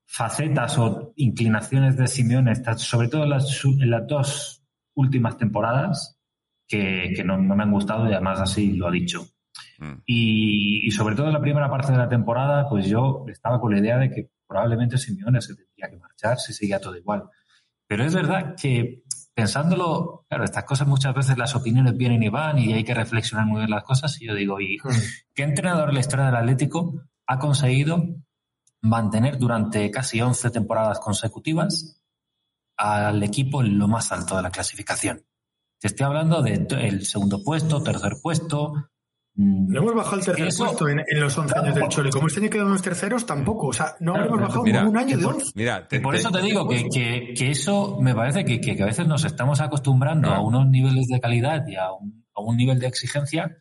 facetas 0.05 0.77
o 0.79 1.13
inclinaciones 1.15 1.97
de 1.97 2.09
Simeone, 2.09 2.55
sobre 2.79 3.07
todo 3.07 3.23
en 3.23 3.31
las, 3.31 3.65
en 3.65 3.91
las 3.91 4.07
dos 4.09 4.65
últimas 4.95 5.39
temporadas, 5.39 6.19
que, 6.67 7.23
no, 7.25 7.39
me 7.39 7.63
han 7.63 7.71
gustado 7.71 8.09
y 8.09 8.13
además 8.13 8.41
así 8.41 8.73
lo 8.73 8.89
ha 8.89 8.91
dicho. 8.91 9.25
Mm. 9.79 10.03
Y, 10.05 10.89
y, 10.89 10.91
sobre 10.91 11.15
todo 11.15 11.29
en 11.29 11.35
la 11.35 11.41
primera 11.41 11.71
parte 11.71 11.93
de 11.93 11.99
la 11.99 12.09
temporada, 12.09 12.69
pues 12.69 12.89
yo 12.89 13.25
estaba 13.29 13.61
con 13.61 13.73
la 13.73 13.79
idea 13.79 13.99
de 13.99 14.11
que 14.11 14.31
probablemente 14.49 14.99
Simeone 14.99 15.41
se 15.41 15.55
tendría 15.55 15.91
que 15.91 15.97
marchar 15.97 16.39
si 16.39 16.53
seguía 16.53 16.81
todo 16.81 16.97
igual. 16.97 17.31
Pero 17.87 18.05
es 18.05 18.15
verdad 18.15 18.57
que 18.61 19.05
pensándolo, 19.37 20.25
claro, 20.31 20.45
estas 20.45 20.65
cosas 20.65 20.89
muchas 20.89 21.15
veces 21.15 21.37
las 21.37 21.55
opiniones 21.55 21.95
vienen 21.95 22.23
y 22.23 22.31
van 22.31 22.59
y 22.59 22.73
hay 22.73 22.83
que 22.83 22.95
reflexionar 22.95 23.45
muy 23.45 23.59
bien 23.59 23.71
las 23.71 23.85
cosas. 23.85 24.19
Y 24.23 24.27
yo 24.27 24.35
digo, 24.35 24.59
¿y 24.63 24.79
hmm. 24.79 24.91
qué 25.35 25.43
entrenador 25.43 25.91
en 25.91 25.95
la 25.97 26.01
historia 26.01 26.25
del 26.25 26.37
Atlético 26.37 27.03
ha 27.27 27.39
conseguido 27.39 28.03
mantener 28.81 29.37
durante 29.37 29.91
casi 29.91 30.23
11 30.23 30.51
temporadas 30.51 31.01
consecutivas 31.01 32.01
al 32.79 33.23
equipo 33.23 33.61
en 33.61 33.79
lo 33.79 33.89
más 33.89 34.11
alto 34.11 34.37
de 34.37 34.43
la 34.43 34.51
clasificación? 34.51 35.23
Te 35.79 35.89
estoy 35.89 36.07
hablando 36.07 36.41
del 36.41 37.05
segundo 37.05 37.45
puesto, 37.45 37.83
tercer 37.83 38.15
puesto. 38.23 38.89
No 39.39 39.81
hemos 39.81 39.95
bajado 39.95 40.17
el 40.17 40.25
tercer 40.25 40.49
puesto 40.57 40.89
en, 40.89 41.05
los 41.21 41.37
11 41.37 41.59
años 41.59 41.75
del 41.75 41.89
Chole. 41.89 42.11
Como 42.11 42.27
este 42.27 42.41
año 42.41 42.49
quedamos 42.49 42.81
terceros, 42.81 43.27
tampoco. 43.27 43.69
O 43.69 43.73
sea, 43.73 43.95
no 44.01 44.17
hemos 44.17 44.41
bajado 44.41 44.63
un 44.63 44.97
año 44.97 45.19
de 45.19 45.25
11. 45.25 45.53
Mira, 45.55 45.87
por 46.03 46.17
eso 46.17 46.31
te 46.31 46.41
digo 46.41 46.67
que, 46.67 46.89
que, 47.35 47.51
eso 47.51 47.99
me 48.01 48.15
parece 48.15 48.45
que, 48.47 48.61
que, 48.61 48.83
a 48.83 48.87
veces 48.87 49.07
nos 49.07 49.25
estamos 49.25 49.61
acostumbrando 49.61 50.31
a 50.31 50.41
unos 50.41 50.67
niveles 50.69 51.09
de 51.09 51.21
calidad 51.21 51.67
y 51.67 51.77
a 51.77 51.93
un, 51.93 52.25
a 52.35 52.41
un, 52.41 52.57
nivel 52.57 52.79
de 52.79 52.87
exigencia 52.87 53.59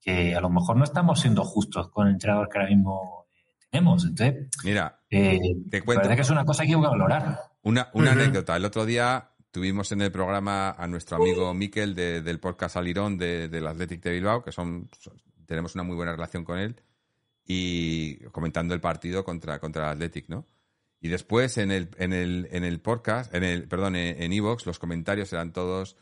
que 0.00 0.34
a 0.34 0.40
lo 0.40 0.48
mejor 0.48 0.76
no 0.76 0.84
estamos 0.84 1.20
siendo 1.20 1.44
justos 1.44 1.90
con 1.90 2.06
el 2.06 2.14
entrenador 2.14 2.48
que 2.48 2.58
ahora 2.58 2.70
mismo 2.70 3.26
eh, 3.30 3.66
tenemos. 3.70 4.04
Entonces, 4.04 4.48
mira, 4.64 4.98
eh, 5.10 5.38
te 5.70 5.82
cuento. 5.82 6.02
Parece 6.02 6.16
que 6.16 6.22
es 6.22 6.30
una 6.30 6.46
cosa 6.46 6.62
que 6.62 6.68
hay 6.72 6.80
que 6.80 6.86
valorar. 6.86 7.38
Una, 7.64 7.90
una 7.92 8.12
anécdota. 8.12 8.56
El 8.56 8.64
otro 8.64 8.86
día 8.86 9.28
tuvimos 9.58 9.90
en 9.90 10.02
el 10.02 10.12
programa 10.12 10.70
a 10.70 10.86
nuestro 10.86 11.16
amigo 11.16 11.52
Miquel 11.52 11.92
del 11.92 12.38
podcast 12.38 12.76
Alirón 12.76 13.18
de, 13.18 13.48
del 13.48 13.66
Athletic 13.66 14.00
de 14.00 14.12
Bilbao, 14.12 14.44
que 14.44 14.52
son, 14.52 14.88
tenemos 15.46 15.74
una 15.74 15.82
muy 15.82 15.96
buena 15.96 16.12
relación 16.12 16.44
con 16.44 16.60
él, 16.60 16.80
y 17.44 18.18
comentando 18.26 18.72
el 18.72 18.80
partido 18.80 19.24
contra, 19.24 19.58
contra 19.58 19.86
el 19.86 19.96
Athletic, 19.96 20.28
¿no? 20.28 20.46
Y 21.00 21.08
después 21.08 21.58
en 21.58 21.72
el, 21.72 21.88
en 21.98 22.12
el, 22.12 22.48
en 22.52 22.62
el 22.62 22.78
podcast, 22.78 23.34
en 23.34 23.42
el, 23.42 23.66
perdón, 23.66 23.96
en 23.96 24.32
Evox, 24.32 24.64
los 24.64 24.78
comentarios 24.78 25.32
eran 25.32 25.52
todos 25.52 25.96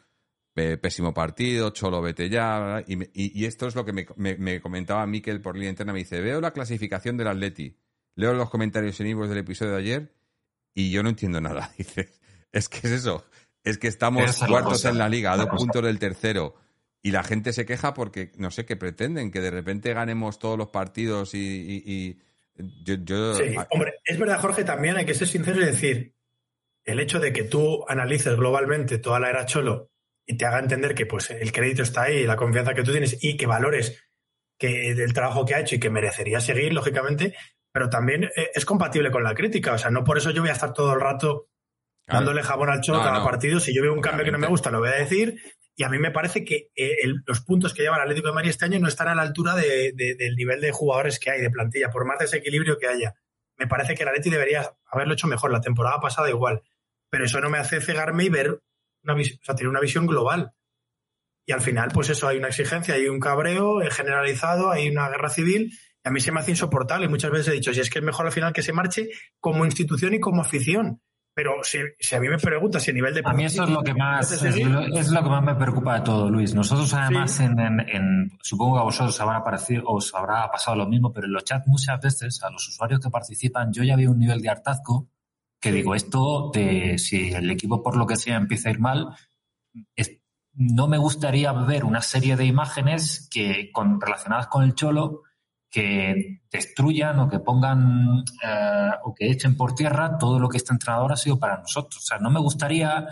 pésimo 0.52 1.14
partido, 1.14 1.70
cholo 1.70 2.02
vete 2.02 2.28
ya, 2.28 2.84
y, 2.86 2.98
y, 3.14 3.46
esto 3.46 3.68
es 3.68 3.74
lo 3.74 3.86
que 3.86 3.94
me, 3.94 4.06
me, 4.16 4.60
comentaba 4.60 5.06
Miquel 5.06 5.40
por 5.40 5.54
línea 5.54 5.70
interna, 5.70 5.94
me 5.94 6.00
dice, 6.00 6.20
veo 6.20 6.42
la 6.42 6.50
clasificación 6.50 7.16
del 7.16 7.28
Atleti, 7.28 7.74
leo 8.16 8.34
los 8.34 8.50
comentarios 8.50 9.00
en 9.00 9.06
Evox 9.06 9.30
del 9.30 9.38
episodio 9.38 9.72
de 9.72 9.78
ayer 9.78 10.14
y 10.74 10.90
yo 10.90 11.02
no 11.02 11.08
entiendo 11.08 11.40
nada. 11.40 11.72
Dice, 11.78 12.10
es 12.52 12.68
que 12.68 12.78
es 12.78 12.92
eso. 12.92 13.24
Es 13.66 13.78
que 13.78 13.88
estamos 13.88 14.44
cuartos 14.46 14.84
en 14.84 14.96
la 14.96 15.08
liga, 15.08 15.32
a 15.32 15.36
dos 15.36 15.48
puntos 15.48 15.82
del 15.82 15.98
tercero. 15.98 16.54
Y 17.02 17.10
la 17.10 17.24
gente 17.24 17.52
se 17.52 17.66
queja 17.66 17.94
porque, 17.94 18.30
no 18.36 18.52
sé, 18.52 18.64
qué 18.64 18.76
pretenden, 18.76 19.32
que 19.32 19.40
de 19.40 19.50
repente 19.50 19.92
ganemos 19.92 20.38
todos 20.38 20.56
los 20.56 20.68
partidos 20.68 21.34
y, 21.34 22.16
yo, 22.56 23.34
Sí, 23.34 23.56
hombre, 23.70 23.94
es 24.04 24.18
verdad, 24.20 24.40
Jorge, 24.40 24.62
también 24.62 24.96
hay 24.96 25.04
que 25.04 25.14
ser 25.14 25.26
sincero 25.26 25.60
y 25.60 25.64
decir, 25.64 26.14
el 26.84 27.00
hecho 27.00 27.18
de 27.18 27.32
que 27.32 27.42
tú 27.42 27.84
analices 27.88 28.36
globalmente 28.36 28.98
toda 28.98 29.18
la 29.18 29.30
era 29.30 29.46
Cholo 29.46 29.90
y 30.24 30.36
te 30.36 30.46
haga 30.46 30.60
entender 30.60 30.94
que 30.94 31.06
pues 31.06 31.30
el 31.32 31.50
crédito 31.50 31.82
está 31.82 32.02
ahí, 32.02 32.24
la 32.24 32.36
confianza 32.36 32.72
que 32.72 32.84
tú 32.84 32.92
tienes 32.92 33.18
y 33.20 33.36
que 33.36 33.46
valores 33.46 34.00
que 34.56 34.94
del 34.94 35.12
trabajo 35.12 35.44
que 35.44 35.56
ha 35.56 35.60
hecho 35.60 35.74
y 35.74 35.80
que 35.80 35.90
merecería 35.90 36.40
seguir, 36.40 36.72
lógicamente, 36.72 37.34
pero 37.72 37.90
también 37.90 38.24
eh, 38.24 38.50
es 38.54 38.64
compatible 38.64 39.10
con 39.10 39.24
la 39.24 39.34
crítica. 39.34 39.72
O 39.72 39.78
sea, 39.78 39.90
no 39.90 40.04
por 40.04 40.18
eso 40.18 40.30
yo 40.30 40.40
voy 40.40 40.50
a 40.50 40.54
estar 40.54 40.72
todo 40.72 40.94
el 40.94 41.00
rato 41.00 41.48
dándole 42.06 42.42
jabón 42.42 42.70
al 42.70 42.80
cholo 42.80 43.02
cada 43.02 43.22
partido. 43.24 43.60
Si 43.60 43.74
yo 43.74 43.82
veo 43.82 43.92
un 43.92 44.00
cambio 44.00 44.24
que 44.24 44.32
no 44.32 44.38
me 44.38 44.46
gusta, 44.46 44.70
lo 44.70 44.78
voy 44.78 44.90
a 44.90 44.92
decir. 44.92 45.40
Y 45.74 45.84
a 45.84 45.88
mí 45.88 45.98
me 45.98 46.10
parece 46.10 46.44
que 46.44 46.70
eh, 46.74 46.96
los 47.26 47.40
puntos 47.42 47.74
que 47.74 47.82
lleva 47.82 47.96
el 47.96 48.02
Atlético 48.02 48.28
de 48.28 48.34
Madrid 48.34 48.50
este 48.50 48.64
año 48.64 48.78
no 48.78 48.88
están 48.88 49.08
a 49.08 49.14
la 49.14 49.22
altura 49.22 49.54
del 49.54 50.36
nivel 50.36 50.60
de 50.60 50.72
jugadores 50.72 51.18
que 51.18 51.30
hay, 51.30 51.40
de 51.40 51.50
plantilla, 51.50 51.90
por 51.90 52.06
más 52.06 52.18
desequilibrio 52.18 52.78
que 52.78 52.86
haya. 52.86 53.14
Me 53.58 53.66
parece 53.66 53.94
que 53.94 54.02
el 54.02 54.08
Atlético 54.08 54.34
debería 54.34 54.72
haberlo 54.90 55.14
hecho 55.14 55.26
mejor. 55.26 55.50
La 55.50 55.60
temporada 55.60 56.00
pasada 56.00 56.30
igual. 56.30 56.62
pero 57.10 57.24
eso 57.24 57.40
no 57.40 57.50
me 57.50 57.58
hace 57.58 57.80
cegarme 57.80 58.24
y 58.24 58.28
ver 58.28 58.60
una 59.02 59.14
o 59.14 59.24
sea, 59.24 59.54
tener 59.54 59.68
una 59.68 59.80
visión 59.80 60.06
global. 60.06 60.52
Y 61.46 61.52
al 61.52 61.60
final, 61.60 61.90
pues 61.92 62.10
eso, 62.10 62.26
hay 62.26 62.38
una 62.38 62.48
exigencia, 62.48 62.94
hay 62.94 63.06
un 63.06 63.20
cabreo 63.20 63.78
generalizado, 63.90 64.70
hay 64.70 64.88
una 64.88 65.08
guerra 65.08 65.28
civil, 65.28 65.72
y 66.04 66.08
a 66.08 66.10
mí 66.10 66.20
se 66.20 66.32
me 66.32 66.40
hace 66.40 66.50
insoportable. 66.50 67.08
Muchas 67.08 67.30
veces 67.30 67.48
he 67.48 67.52
dicho, 67.52 67.72
si 67.72 67.80
es 67.80 67.88
que 67.88 68.00
es 68.00 68.04
mejor 68.04 68.26
al 68.26 68.32
final 68.32 68.52
que 68.52 68.62
se 68.62 68.72
marche 68.72 69.10
como 69.38 69.64
institución 69.64 70.14
y 70.14 70.20
como 70.20 70.42
afición. 70.42 71.00
Pero 71.36 71.56
si, 71.62 71.78
a 72.14 72.18
mí 72.18 72.28
me 72.30 72.38
preguntas 72.38 72.82
si 72.82 72.92
a 72.92 72.94
nivel 72.94 73.12
de... 73.12 73.20
A 73.22 73.34
mí 73.34 73.44
eso 73.44 73.64
es 73.64 73.68
lo 73.68 73.82
que 73.82 73.92
más 73.92 74.32
es 74.32 74.58
lo, 75.10 75.22
que 75.22 75.28
más 75.28 75.42
me 75.42 75.54
preocupa 75.54 75.98
de 75.98 76.00
todo, 76.00 76.30
Luis. 76.30 76.54
Nosotros 76.54 76.94
además 76.94 77.38
en, 77.40 78.32
supongo 78.40 78.76
que 78.76 78.80
a 78.80 78.84
vosotros 78.84 79.20
habrá 79.20 79.44
parecido, 79.44 79.82
os 79.84 80.14
habrá 80.14 80.50
pasado 80.50 80.78
lo 80.78 80.86
mismo, 80.86 81.12
pero 81.12 81.26
en 81.26 81.34
los 81.34 81.44
chats 81.44 81.66
muchas 81.66 82.00
veces 82.00 82.42
a 82.42 82.48
los 82.48 82.66
usuarios 82.66 83.00
que 83.00 83.10
participan 83.10 83.70
yo 83.70 83.84
ya 83.84 83.96
veo 83.96 84.12
un 84.12 84.18
nivel 84.18 84.40
de 84.40 84.48
hartazgo 84.48 85.10
que 85.60 85.72
digo, 85.72 85.94
esto 85.94 86.50
de 86.54 86.96
si 86.96 87.34
el 87.34 87.50
equipo 87.50 87.82
por 87.82 87.98
lo 87.98 88.06
que 88.06 88.16
sea 88.16 88.36
empieza 88.36 88.70
a 88.70 88.72
ir 88.72 88.80
mal, 88.80 89.14
no 90.54 90.88
me 90.88 90.96
gustaría 90.96 91.52
ver 91.52 91.84
una 91.84 92.00
serie 92.00 92.36
de 92.36 92.46
imágenes 92.46 93.28
que 93.30 93.70
con, 93.72 94.00
relacionadas 94.00 94.46
con 94.46 94.64
el 94.64 94.74
cholo 94.74 95.24
que 95.70 96.40
destruyan 96.50 97.18
o 97.18 97.28
que 97.28 97.40
pongan 97.40 98.24
eh, 98.42 98.90
o 99.04 99.14
que 99.14 99.30
echen 99.30 99.56
por 99.56 99.74
tierra 99.74 100.16
todo 100.18 100.38
lo 100.38 100.48
que 100.48 100.58
este 100.58 100.72
entrenador 100.72 101.12
ha 101.12 101.16
sido 101.16 101.38
para 101.38 101.58
nosotros. 101.58 102.02
O 102.02 102.06
sea, 102.06 102.18
no 102.18 102.30
me 102.30 102.40
gustaría 102.40 103.06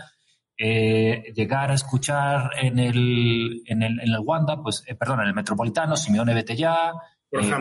eh, 0.57 1.33
llegar 1.35 1.71
a 1.71 1.73
escuchar 1.73 2.51
en 2.61 2.79
el, 2.79 3.61
en 3.65 3.83
el, 3.83 3.99
en 3.99 4.13
el 4.13 4.19
Wanda, 4.19 4.61
pues, 4.61 4.83
eh, 4.87 4.95
perdón, 4.95 5.21
en 5.21 5.27
el 5.27 5.33
Metropolitano, 5.33 5.97
Simeone 5.97 6.33
vete 6.33 6.55
ya, 6.55 6.93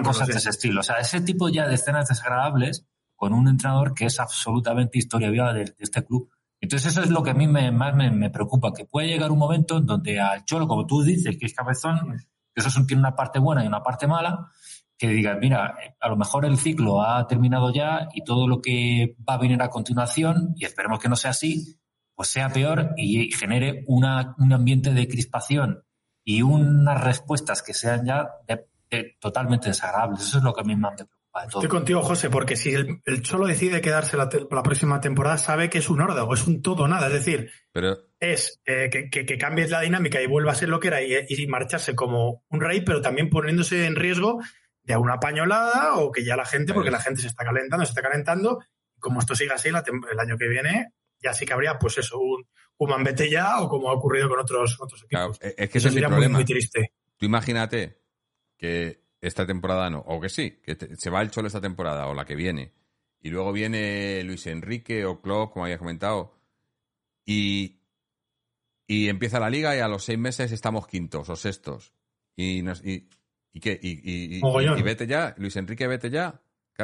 cosas 0.02 0.28
de 0.28 0.34
ese 0.34 0.50
estilo. 0.50 0.80
O 0.80 0.84
sea, 0.84 0.96
ese 0.96 1.20
tipo 1.20 1.48
ya 1.48 1.66
de 1.66 1.74
escenas 1.74 2.08
desagradables 2.08 2.86
con 3.16 3.32
un 3.32 3.48
entrenador 3.48 3.94
que 3.94 4.06
es 4.06 4.20
absolutamente 4.20 4.98
historia 4.98 5.30
viva 5.30 5.52
de, 5.52 5.74
este 5.78 6.04
club. 6.04 6.30
Entonces 6.60 6.92
eso 6.92 7.02
es 7.02 7.10
lo 7.10 7.22
que 7.22 7.30
a 7.30 7.34
mí 7.34 7.46
me, 7.46 7.70
más 7.72 7.94
me, 7.94 8.10
me, 8.10 8.30
preocupa, 8.30 8.72
que 8.72 8.86
puede 8.86 9.08
llegar 9.08 9.30
un 9.30 9.38
momento 9.38 9.76
en 9.76 9.86
donde 9.86 10.20
al 10.20 10.44
Cholo, 10.44 10.66
como 10.68 10.86
tú 10.86 11.02
dices, 11.02 11.36
que 11.36 11.46
es 11.46 11.54
cabezón, 11.54 12.16
que 12.54 12.60
eso 12.60 12.70
tiene 12.86 13.00
una 13.00 13.16
parte 13.16 13.38
buena 13.38 13.64
y 13.64 13.66
una 13.66 13.82
parte 13.82 14.06
mala, 14.06 14.50
que 14.96 15.08
digas, 15.08 15.38
mira, 15.40 15.76
a 16.00 16.08
lo 16.08 16.16
mejor 16.16 16.44
el 16.44 16.58
ciclo 16.58 17.02
ha 17.02 17.26
terminado 17.26 17.72
ya 17.72 18.08
y 18.14 18.22
todo 18.22 18.46
lo 18.46 18.60
que 18.60 19.16
va 19.28 19.34
a 19.34 19.38
venir 19.38 19.60
a 19.62 19.70
continuación, 19.70 20.54
y 20.56 20.64
esperemos 20.64 21.00
que 21.00 21.08
no 21.08 21.16
sea 21.16 21.32
así, 21.32 21.78
pues 22.14 22.28
sea 22.28 22.48
peor 22.50 22.90
y 22.96 23.32
genere 23.32 23.84
una, 23.88 24.34
un 24.38 24.52
ambiente 24.52 24.92
de 24.92 25.08
crispación 25.08 25.84
y 26.24 26.42
unas 26.42 27.02
respuestas 27.02 27.62
que 27.62 27.74
sean 27.74 28.06
ya 28.06 28.30
totalmente 29.18 29.68
desagradables. 29.68 30.22
Eso 30.22 30.38
es 30.38 30.44
lo 30.44 30.52
que 30.52 30.60
a 30.60 30.64
mí 30.64 30.76
me 30.76 30.88
preocupa. 30.88 31.14
Estoy 31.46 31.68
contigo, 31.68 32.00
José, 32.00 32.30
porque 32.30 32.54
si 32.54 32.74
el, 32.74 33.22
Cholo 33.22 33.46
decide 33.46 33.80
quedarse 33.80 34.16
la, 34.16 34.28
la, 34.48 34.62
próxima 34.62 35.00
temporada, 35.00 35.36
sabe 35.36 35.68
que 35.68 35.78
es 35.78 35.90
un 35.90 36.00
órdago, 36.00 36.32
es 36.32 36.46
un 36.46 36.62
todo 36.62 36.86
nada. 36.86 37.08
Es 37.08 37.12
decir, 37.12 37.50
es 38.20 38.60
eh, 38.64 38.88
que, 38.88 39.26
que, 39.26 39.36
cambies 39.36 39.70
la 39.70 39.80
dinámica 39.80 40.22
y 40.22 40.28
vuelva 40.28 40.52
a 40.52 40.54
ser 40.54 40.68
lo 40.68 40.78
que 40.78 40.88
era 40.88 41.02
y, 41.02 41.12
y 41.28 41.46
marcharse 41.48 41.96
como 41.96 42.44
un 42.48 42.60
rey, 42.60 42.82
pero 42.82 43.00
también 43.00 43.30
poniéndose 43.30 43.84
en 43.84 43.96
riesgo 43.96 44.38
de 44.84 44.96
una 44.96 45.18
pañolada 45.18 45.94
o 45.96 46.12
que 46.12 46.24
ya 46.24 46.36
la 46.36 46.44
gente, 46.44 46.72
porque 46.72 46.90
la 46.90 47.00
gente 47.00 47.20
se 47.20 47.28
está 47.28 47.44
calentando, 47.44 47.84
se 47.84 47.90
está 47.90 48.02
calentando, 48.02 48.60
como 49.00 49.20
esto 49.20 49.34
siga 49.34 49.54
así, 49.54 49.68
el 49.68 50.20
año 50.20 50.38
que 50.38 50.48
viene 50.48 50.92
ya 51.24 51.32
sí 51.32 51.46
que 51.46 51.54
habría, 51.54 51.78
pues 51.78 51.98
eso, 51.98 52.18
un 52.18 52.46
Kuman 52.76 53.02
vete 53.02 53.30
ya 53.30 53.60
o 53.60 53.68
como 53.68 53.88
ha 53.88 53.94
ocurrido 53.94 54.28
con 54.28 54.38
otros, 54.38 54.76
otros 54.80 55.04
equipos. 55.04 55.38
es 55.40 55.70
que 55.70 55.78
eso 55.78 55.90
sería 55.90 56.08
muy, 56.08 56.28
muy, 56.28 56.44
triste. 56.44 56.92
Tú 57.16 57.26
imagínate 57.26 58.02
que 58.56 59.04
esta 59.20 59.46
temporada 59.46 59.88
no, 59.88 60.00
o 60.00 60.20
que 60.20 60.28
sí, 60.28 60.60
que 60.62 60.76
se 60.96 61.10
va 61.10 61.22
el 61.22 61.30
Cholo 61.30 61.48
esta 61.48 61.60
temporada 61.60 62.06
o 62.08 62.14
la 62.14 62.26
que 62.26 62.36
viene, 62.36 62.74
y 63.20 63.30
luego 63.30 63.52
viene 63.52 64.22
Luis 64.24 64.46
Enrique 64.46 65.06
o 65.06 65.22
Klopp, 65.22 65.52
como 65.52 65.64
habías 65.64 65.78
comentado, 65.78 66.36
y, 67.24 67.80
y 68.86 69.08
empieza 69.08 69.40
la 69.40 69.48
liga 69.48 69.74
y 69.74 69.80
a 69.80 69.88
los 69.88 70.04
seis 70.04 70.18
meses 70.18 70.52
estamos 70.52 70.86
quintos 70.86 71.30
o 71.30 71.36
sextos. 71.36 71.94
Y, 72.36 72.62
nos, 72.62 72.84
y, 72.84 73.08
¿Y 73.54 73.60
qué? 73.60 73.78
¿Y, 73.80 74.38
y, 74.38 74.82
vete 74.82 75.06
ya? 75.06 75.32
¿Luis 75.38 75.54
Enrique 75.54 75.86
vete 75.86 76.10
ya? 76.10 76.40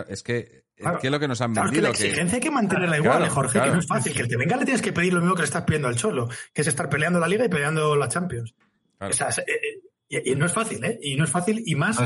Es 0.09 0.23
que, 0.23 0.67
¿qué 0.77 1.09
es 1.09 1.11
lo 1.11 1.19
que 1.19 1.27
nos 1.27 1.41
han 1.41 1.53
vendido? 1.53 1.75
que 1.75 1.81
la 1.83 1.89
exigencia 1.91 2.37
hay 2.37 2.41
que 2.41 2.51
mantenerla 2.51 2.97
igual, 2.97 3.29
Jorge, 3.29 3.61
que 3.61 3.71
no 3.71 3.81
es 3.81 3.87
fácil. 3.89 4.13
Que 4.13 4.23
el 4.23 4.29
que 4.29 4.37
venga 4.37 4.57
le 4.57 4.65
tienes 4.65 4.81
que 4.81 4.93
pedir 4.93 5.13
lo 5.13 5.21
mismo 5.21 5.35
que 5.35 5.43
le 5.43 5.47
estás 5.47 5.65
pidiendo 5.65 5.89
al 5.89 5.97
Cholo, 5.97 6.29
que 6.55 6.63
es 6.63 6.69
estar 6.69 6.89
peleando 6.89 7.19
la 7.19 7.27
Liga 7.27 7.45
y 7.45 7.49
peleando 7.49 7.97
la 7.97 8.09
Champions. 8.09 8.55
O 9.01 9.13
sea, 9.13 9.31
eh, 9.31 9.81
eh, 10.11 10.23
y, 10.27 10.37
no 10.37 10.47
es 10.47 10.53
fácil, 10.53 10.85
¿eh? 10.85 10.97
Y 11.03 11.17
no 11.17 11.25
es 11.25 11.31
fácil, 11.31 11.61
y 11.67 11.75
más 11.75 11.99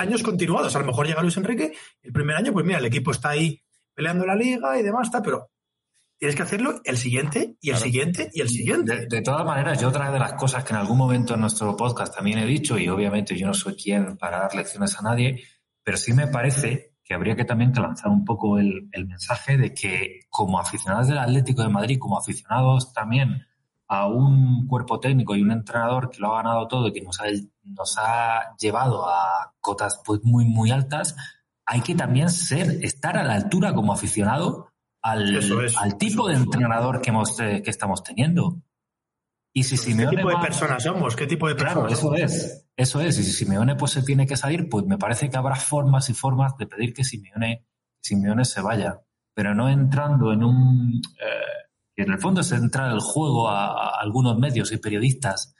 años 0.00 0.24
continuados. 0.24 0.74
A 0.74 0.80
lo 0.80 0.86
mejor 0.86 1.06
llega 1.06 1.22
Luis 1.22 1.36
Enrique, 1.36 1.72
el 2.02 2.12
primer 2.12 2.36
año, 2.36 2.52
pues 2.52 2.66
mira, 2.66 2.80
el 2.80 2.86
equipo 2.86 3.12
está 3.12 3.30
ahí 3.30 3.62
peleando 3.94 4.26
la 4.26 4.34
Liga 4.34 4.76
y 4.76 4.82
demás, 4.82 5.06
está, 5.06 5.22
pero 5.22 5.52
tienes 6.24 6.36
que 6.36 6.42
hacerlo 6.42 6.80
el 6.84 6.96
siguiente 6.96 7.58
y 7.60 7.68
el 7.68 7.76
siguiente 7.76 8.30
y 8.32 8.40
el 8.40 8.48
siguiente. 8.48 9.04
De, 9.08 9.20
todas 9.20 9.44
maneras, 9.44 9.78
yo 9.78 9.88
otra 9.88 10.10
de 10.10 10.18
las 10.18 10.32
cosas 10.32 10.64
que 10.64 10.72
en 10.72 10.78
algún 10.78 10.96
momento 10.96 11.34
en 11.34 11.40
nuestro 11.42 11.76
podcast 11.76 12.16
también 12.16 12.38
he 12.38 12.46
dicho, 12.46 12.78
y 12.78 12.88
obviamente 12.88 13.36
yo 13.36 13.46
no 13.46 13.52
soy 13.52 13.74
quien 13.76 14.16
para 14.16 14.38
dar 14.38 14.54
lecciones 14.54 14.98
a 14.98 15.02
nadie, 15.02 15.44
pero 15.82 15.98
sí 15.98 16.14
me 16.14 16.26
parece 16.28 16.94
que 17.04 17.12
habría 17.12 17.36
que 17.36 17.44
también 17.44 17.74
lanzar 17.74 18.10
un 18.10 18.24
poco 18.24 18.58
el, 18.58 18.88
mensaje 19.06 19.58
de 19.58 19.74
que 19.74 20.20
como 20.30 20.58
aficionados 20.58 21.08
del 21.08 21.18
Atlético 21.18 21.60
de 21.60 21.68
Madrid, 21.68 21.98
como 21.98 22.16
aficionados 22.16 22.94
también 22.94 23.46
a 23.86 24.06
un 24.06 24.66
cuerpo 24.66 25.00
técnico 25.00 25.36
y 25.36 25.42
un 25.42 25.50
entrenador 25.50 26.08
que 26.08 26.20
lo 26.20 26.32
ha 26.32 26.42
ganado 26.42 26.66
todo 26.68 26.88
y 26.88 26.94
que 26.94 27.02
nos 27.02 27.20
ha, 27.20 27.24
nos 27.64 27.98
ha 27.98 28.56
llevado 28.58 29.06
a 29.06 29.52
cotas 29.60 30.00
pues 30.02 30.20
muy, 30.22 30.46
muy 30.46 30.70
altas, 30.70 31.16
hay 31.66 31.82
que 31.82 31.94
también 31.94 32.30
ser, 32.30 32.82
estar 32.82 33.18
a 33.18 33.24
la 33.24 33.34
altura 33.34 33.74
como 33.74 33.92
aficionado 33.92 34.70
al, 35.04 35.98
tipo 35.98 36.28
de 36.28 36.34
entrenador 36.34 37.02
que, 37.02 37.10
hemos, 37.10 37.38
eh, 37.38 37.60
que 37.62 37.70
estamos 37.70 38.02
teniendo. 38.02 38.62
Y 39.52 39.62
si 39.64 39.76
Simeone 39.76 40.10
¿Qué 40.10 40.16
tipo 40.16 40.30
de 40.30 40.36
personas 40.44 40.82
somos? 40.82 41.14
¿Qué 41.14 41.26
tipo 41.26 41.46
de 41.46 41.54
personas? 41.54 42.00
Claro, 42.00 42.14
eso 42.14 42.14
es. 42.14 42.66
Eso 42.74 43.00
es. 43.02 43.18
Y 43.18 43.22
si 43.22 43.32
Simeone 43.32 43.76
pues, 43.76 43.92
se 43.92 44.02
tiene 44.02 44.26
que 44.26 44.36
salir, 44.36 44.68
pues 44.68 44.86
me 44.86 44.98
parece 44.98 45.28
que 45.28 45.36
habrá 45.36 45.56
formas 45.56 46.08
y 46.08 46.14
formas 46.14 46.56
de 46.56 46.66
pedir 46.66 46.94
que 46.94 47.04
Simeone, 47.04 47.66
Simeone 48.00 48.44
se 48.46 48.62
vaya. 48.62 49.02
Pero 49.34 49.54
no 49.54 49.68
entrando 49.68 50.32
en 50.32 50.42
un. 50.42 51.02
Eh, 51.20 52.02
en 52.02 52.10
el 52.10 52.18
fondo 52.18 52.40
es 52.40 52.50
entrar 52.52 52.90
el 52.90 53.00
juego 53.00 53.48
a, 53.48 54.00
algunos 54.00 54.38
medios 54.38 54.72
y 54.72 54.78
periodistas 54.78 55.54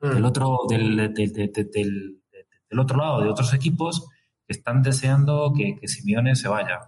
mm. 0.00 0.10
del, 0.10 0.24
otro, 0.24 0.58
del, 0.68 1.14
del, 1.14 2.78
otro 2.78 2.98
lado, 2.98 3.22
de 3.22 3.30
otros 3.30 3.54
equipos, 3.54 4.06
que 4.46 4.52
están 4.52 4.82
deseando 4.82 5.52
que, 5.56 5.76
que 5.80 5.88
Simeone 5.88 6.36
se 6.36 6.48
vaya. 6.48 6.80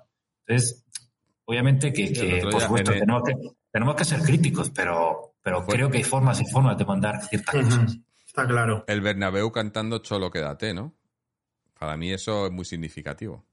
Entonces, 0.46 0.81
Obviamente 1.44 1.92
que, 1.92 2.40
por 2.50 2.60
supuesto, 2.60 2.92
tenemos, 3.72 3.94
que, 3.96 4.04
ser 4.04 4.20
críticos, 4.20 4.70
pero, 4.70 5.34
pero 5.42 5.64
creo 5.66 5.90
que 5.90 5.98
hay 5.98 6.04
formas 6.04 6.40
y 6.40 6.50
formas 6.50 6.78
de 6.78 6.84
mandar 6.84 7.22
ciertas 7.22 7.54
cosas. 7.54 7.98
Está 8.26 8.46
claro. 8.46 8.84
El 8.86 9.00
Bernabéu 9.00 9.50
cantando 9.50 9.98
Cholo 9.98 10.30
quédate, 10.30 10.72
¿no? 10.72 10.94
Para 11.78 11.96
mí 11.96 12.12
eso 12.12 12.46
es 12.46 12.52
muy 12.52 12.64
significativo. 12.64 13.44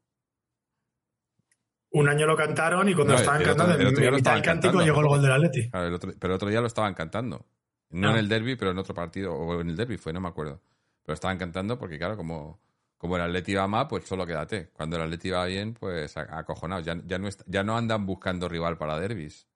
Un 1.91 2.07
año 2.07 2.28
lo 2.28 2.36
cantaron 2.36 2.88
y 2.88 2.94
cuando 2.94 3.16
estaban 3.16 3.44
cantando, 3.44 3.74
el 3.74 3.88
otro, 3.88 4.11
mitad 4.11 4.34
del 4.36 4.44
cántico 4.44 4.82
llegó 4.82 5.02
el 5.02 5.07
gol 5.07 5.22
del 5.22 5.32
Atleti. 5.32 5.70
Claro, 5.70 5.88
el 5.88 5.99
pero 5.99 6.34
el 6.34 6.36
otro 6.36 6.49
día 6.49 6.61
lo 6.61 6.68
estaban 6.68 6.94
cantando. 6.94 7.48
No, 7.90 8.11
en 8.11 8.18
el 8.18 8.30
derby, 8.30 8.56
pero 8.56 8.72
en 8.72 8.78
otro 8.78 8.94
partido. 8.94 9.34
O 9.34 9.60
en 9.60 9.70
el 9.70 9.76
derby 9.76 9.98
fue, 9.98 10.14
no 10.14 10.22
me 10.22 10.28
acuerdo. 10.28 10.61
Pero 11.03 11.16
estaban 11.16 11.40
cantando 11.40 11.80
porque, 11.80 11.98
claro, 11.98 12.16
como 12.16 12.60
como 12.99 13.15
el 13.15 13.21
Atleti 13.21 13.55
va 13.55 13.65
mal, 13.65 13.88
pues 13.88 14.05
solo 14.05 14.27
quédate. 14.27 14.71
Cuando 14.73 14.97
el 14.97 15.03
Atleti 15.03 15.30
va 15.30 15.45
bien, 15.45 15.73
pues 15.73 16.17
acojonado. 16.17 16.81
Ya, 16.81 16.95
no, 16.95 17.30
ya 17.45 17.63
no 17.63 17.77
andan 17.77 18.05
buscando 18.05 18.49
rival 18.49 18.77
para 18.77 18.99
derbis. 18.99 19.47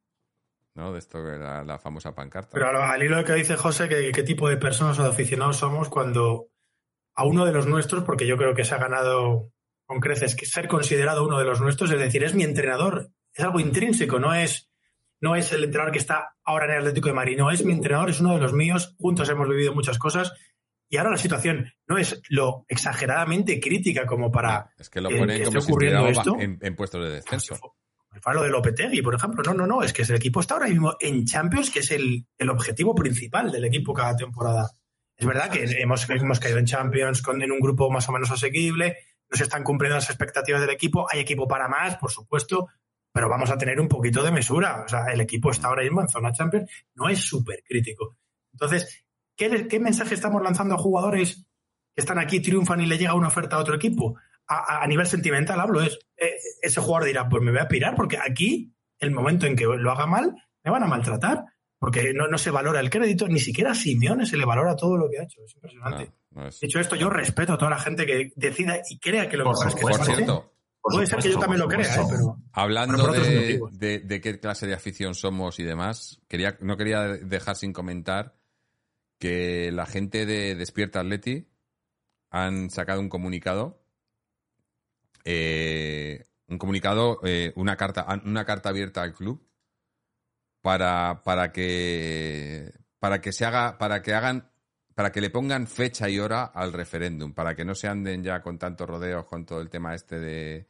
¿no? 0.75 0.93
De 0.93 0.99
esto 0.99 1.21
que 1.21 1.35
era 1.35 1.61
la 1.65 1.77
famosa 1.77 2.15
pancarta. 2.15 2.51
Pero 2.53 2.67
al 2.69 3.03
hilo 3.03 3.17
de 3.17 3.25
que 3.25 3.33
dice 3.33 3.57
José, 3.57 3.89
que 3.89 4.13
qué 4.13 4.23
tipo 4.23 4.47
de 4.47 4.55
personas 4.55 4.97
o 4.97 5.03
de 5.03 5.09
aficionados 5.09 5.57
somos 5.57 5.89
cuando 5.89 6.47
a 7.15 7.25
uno 7.25 7.45
de 7.45 7.51
los 7.51 7.67
nuestros, 7.67 8.05
porque 8.05 8.25
yo 8.25 8.37
creo 8.37 8.55
que 8.55 8.63
se 8.63 8.75
ha 8.75 8.79
ganado 8.79 9.51
con 9.85 9.99
creces 9.99 10.37
que 10.37 10.45
ser 10.45 10.69
considerado 10.69 11.25
uno 11.25 11.37
de 11.37 11.43
los 11.43 11.59
nuestros, 11.59 11.91
es 11.91 11.99
decir, 11.99 12.23
es 12.23 12.33
mi 12.33 12.43
entrenador. 12.43 13.11
Es 13.33 13.43
algo 13.43 13.59
intrínseco, 13.59 14.19
no 14.19 14.33
es, 14.33 14.71
no 15.19 15.35
es 15.35 15.51
el 15.51 15.65
entrenador 15.65 15.91
que 15.91 15.99
está 15.99 16.37
ahora 16.45 16.63
en 16.65 16.71
el 16.71 16.77
Atlético 16.77 17.09
de 17.09 17.15
Madrid, 17.15 17.37
no 17.37 17.51
es 17.51 17.65
mi 17.65 17.73
entrenador, 17.73 18.09
es 18.09 18.21
uno 18.21 18.35
de 18.35 18.39
los 18.39 18.53
míos. 18.53 18.95
Juntos 18.99 19.27
hemos 19.27 19.49
vivido 19.49 19.73
muchas 19.73 19.99
cosas 19.99 20.31
y 20.93 20.97
ahora 20.97 21.09
la 21.09 21.17
situación 21.17 21.73
no 21.87 21.97
es 21.97 22.21
lo 22.29 22.67
exageradamente 22.67 23.59
crítica 23.59 24.05
como 24.05 24.31
para. 24.31 24.71
Es 24.77 24.91
que 24.91 25.01
lo 25.01 25.09
ponen 25.09 25.43
como 25.43 25.59
ocurriendo 25.59 26.07
esto. 26.07 26.37
En, 26.39 26.75
puestos 26.75 27.03
de 27.03 27.15
descenso. 27.15 27.75
Para 28.21 28.35
lo 28.35 28.43
de 28.43 28.51
Lopetegui, 28.51 29.01
por 29.01 29.15
ejemplo. 29.15 29.41
No, 29.43 29.55
no, 29.55 29.65
no. 29.65 29.81
Es 29.81 29.91
que 29.91 30.03
el 30.03 30.13
equipo 30.13 30.39
está 30.39 30.53
ahora 30.53 30.67
mismo 30.67 30.95
en 30.99 31.25
Champions, 31.25 31.71
que 31.71 31.79
es 31.79 31.89
el, 31.89 32.27
objetivo 32.47 32.93
principal 32.93 33.51
del 33.51 33.65
equipo 33.65 33.91
cada 33.91 34.15
temporada. 34.15 34.69
Es 35.17 35.25
verdad 35.25 35.49
que 35.49 35.63
hemos, 35.81 36.07
hemos 36.11 36.39
caído 36.39 36.59
en 36.59 36.65
Champions 36.65 37.23
con, 37.23 37.41
en 37.41 37.51
un 37.51 37.59
grupo 37.59 37.89
más 37.89 38.07
o 38.09 38.11
menos 38.11 38.29
asequible. 38.29 38.95
No 39.31 39.35
se 39.35 39.45
están 39.45 39.63
cumpliendo 39.63 39.95
las 39.95 40.11
expectativas 40.11 40.61
del 40.61 40.69
equipo. 40.69 41.07
Hay 41.11 41.21
equipo 41.21 41.47
para 41.47 41.67
más, 41.67 41.97
por 41.97 42.11
supuesto, 42.11 42.67
pero 43.11 43.27
vamos 43.29 43.49
a 43.49 43.57
tener 43.57 43.81
un 43.81 43.87
poquito 43.87 44.21
de 44.21 44.31
mesura. 44.31 44.83
O 44.85 44.87
sea, 44.87 45.07
el 45.07 45.21
equipo 45.21 45.49
está 45.49 45.69
ahora 45.69 45.81
mismo 45.81 46.01
en 46.01 46.09
zona 46.09 46.33
Champions. 46.33 46.69
No 46.93 47.09
es 47.09 47.17
súper 47.17 47.63
crítico. 47.67 48.15
Entonces, 48.51 49.02
¿Qué, 49.35 49.79
mensaje 49.79 50.15
estamos 50.15 50.41
lanzando 50.41 50.75
a 50.75 50.77
jugadores 50.77 51.45
que 51.95 52.01
están 52.01 52.19
aquí, 52.19 52.39
triunfan 52.39 52.81
y 52.81 52.85
le 52.85 52.97
llega 52.97 53.15
una 53.15 53.27
oferta 53.27 53.55
a 53.55 53.59
otro 53.59 53.75
equipo? 53.75 54.15
A, 54.47 54.85
nivel 54.87 55.07
sentimental 55.07 55.59
hablo, 55.59 55.81
es 55.81 55.97
eh, 56.17 56.33
ese 56.61 56.81
jugador 56.81 57.07
dirá, 57.07 57.29
pues 57.29 57.41
me 57.41 57.51
voy 57.51 57.61
a 57.61 57.67
pirar 57.67 57.95
porque 57.95 58.17
aquí, 58.17 58.73
el 58.99 59.11
momento 59.11 59.47
en 59.47 59.55
que 59.55 59.65
lo 59.65 59.91
haga 59.91 60.05
mal, 60.05 60.35
me 60.63 60.71
van 60.71 60.83
a 60.83 60.87
maltratar 60.87 61.45
porque 61.79 62.13
no, 62.13 62.27
no, 62.27 62.37
se 62.37 62.51
valora 62.51 62.79
el 62.79 62.89
crédito, 62.89 63.27
ni 63.27 63.39
siquiera 63.39 63.71
a 63.71 63.75
Simeone 63.75 64.25
se 64.25 64.37
le 64.37 64.45
valora 64.45 64.75
todo 64.75 64.95
lo 64.97 65.09
que 65.09 65.19
ha 65.19 65.23
hecho. 65.23 65.41
Es 65.43 65.55
impresionante. 65.55 66.13
Dicho 66.61 66.79
esto, 66.79 66.95
yo 66.95 67.09
respeto 67.09 67.53
a 67.53 67.57
toda 67.57 67.71
la 67.71 67.79
gente 67.79 68.05
que 68.05 68.31
decida 68.35 68.81
y 68.89 68.99
crea 68.99 69.27
que 69.27 69.37
lo 69.37 69.49
mejor 69.49 69.67
es 69.67 69.75
que 69.75 69.81
por 69.81 70.05
cierto, 70.05 70.53
Puede 70.83 71.07
ser 71.07 71.19
que 71.19 71.31
yo 71.31 71.39
también 71.39 71.61
lo 71.61 71.67
crea, 71.67 71.95
¿eh? 71.95 72.05
pero. 72.09 72.37
Hablando 72.51 73.11
de, 73.71 73.99
de, 73.99 74.21
qué 74.21 74.39
clase 74.39 74.67
de 74.67 74.73
afición 74.73 75.15
somos 75.15 75.57
y 75.59 75.63
demás, 75.63 76.21
quería, 76.27 76.57
no 76.59 76.75
quería 76.75 77.03
dejar 77.03 77.55
sin 77.55 77.71
comentar 77.71 78.35
que 79.23 79.71
la 79.71 79.85
gente 79.85 80.25
de 80.25 80.53
Despierta 80.53 80.99
Atleti 80.99 81.47
han 82.29 82.69
sacado 82.69 82.99
un 82.99 83.07
comunicado. 83.07 83.81
Eh, 85.23 86.25
un 86.49 86.57
comunicado, 86.57 87.21
eh, 87.23 87.53
una, 87.55 87.77
carta, 87.77 88.05
una 88.25 88.43
carta 88.43 88.67
abierta 88.67 89.01
al 89.01 89.13
club 89.13 89.47
para, 90.61 91.23
para 91.23 91.53
que 91.53 92.73
para 92.99 93.21
que 93.21 93.31
se 93.31 93.45
haga, 93.45 93.77
para 93.77 94.01
que 94.01 94.13
hagan, 94.13 94.51
para 94.93 95.13
que 95.13 95.21
le 95.21 95.29
pongan 95.29 95.67
fecha 95.67 96.09
y 96.09 96.19
hora 96.19 96.43
al 96.43 96.73
referéndum, 96.73 97.33
para 97.33 97.55
que 97.55 97.63
no 97.63 97.75
se 97.75 97.87
anden 97.87 98.25
ya 98.25 98.41
con 98.41 98.59
tantos 98.59 98.89
rodeos 98.89 99.23
con 99.23 99.45
todo 99.45 99.61
el 99.61 99.69
tema 99.69 99.95
este 99.95 100.19
de, 100.19 100.67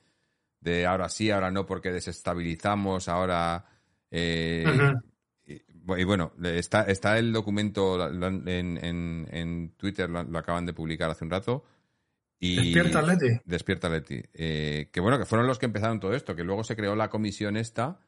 de 0.60 0.86
ahora 0.86 1.10
sí, 1.10 1.32
ahora 1.32 1.50
no, 1.50 1.66
porque 1.66 1.92
desestabilizamos, 1.92 3.08
ahora... 3.08 3.66
Eh, 4.12 4.64
y, 5.98 6.04
bueno, 6.04 6.34
está, 6.44 6.84
está 6.84 7.18
el 7.18 7.34
documento 7.34 8.08
en, 8.10 8.48
en, 8.48 9.74
Twitter, 9.78 10.10
lo, 10.10 10.38
acaban 10.38 10.66
de 10.66 10.74
publicar 10.74 11.10
hace 11.10 11.26
un 11.26 11.32
rato. 11.32 11.64
Y, 12.40 12.56
Despierta 12.56 13.02
Leti. 13.02 13.42
Despierta 13.46 13.90
Leti. 13.90 14.22
Eh, 14.34 14.90
que 14.92 15.00
bueno, 15.00 15.18
que 15.18 15.26
fueron 15.26 15.48
los 15.48 15.60
que 15.60 15.66
empezaron 15.66 16.00
todo 16.00 16.14
esto, 16.14 16.36
que 16.36 16.44
luego 16.44 16.64
se 16.64 16.76
creó 16.76 16.96
la 16.96 17.10
comisión 17.10 17.58
esta, 17.58 18.00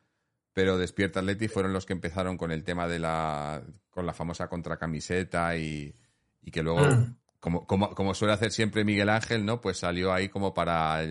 pero 0.54 0.78
Despierta 0.78 1.22
Leti 1.22 1.48
fueron 1.48 1.74
los 1.74 1.86
que 1.86 1.94
empezaron 1.94 2.38
con 2.38 2.52
el 2.52 2.64
tema 2.64 2.88
de 2.88 3.00
la, 3.00 3.64
con 3.90 4.06
la 4.06 4.14
famosa 4.14 4.48
contracamiseta 4.48 5.58
y, 5.58 5.96
y 6.42 6.52
que 6.52 6.64
luego, 6.64 6.86
mm. 6.86 7.16
como, 7.40 7.66
como, 7.66 7.96
como 7.96 8.14
suele 8.14 8.34
hacer 8.34 8.52
siempre 8.52 8.84
Miguel 8.84 9.10
Ángel, 9.10 9.46
¿no? 9.46 9.62
Pues 9.62 9.78
salió 9.78 10.14
ahí 10.14 10.30
como 10.30 10.54
para 10.54 11.02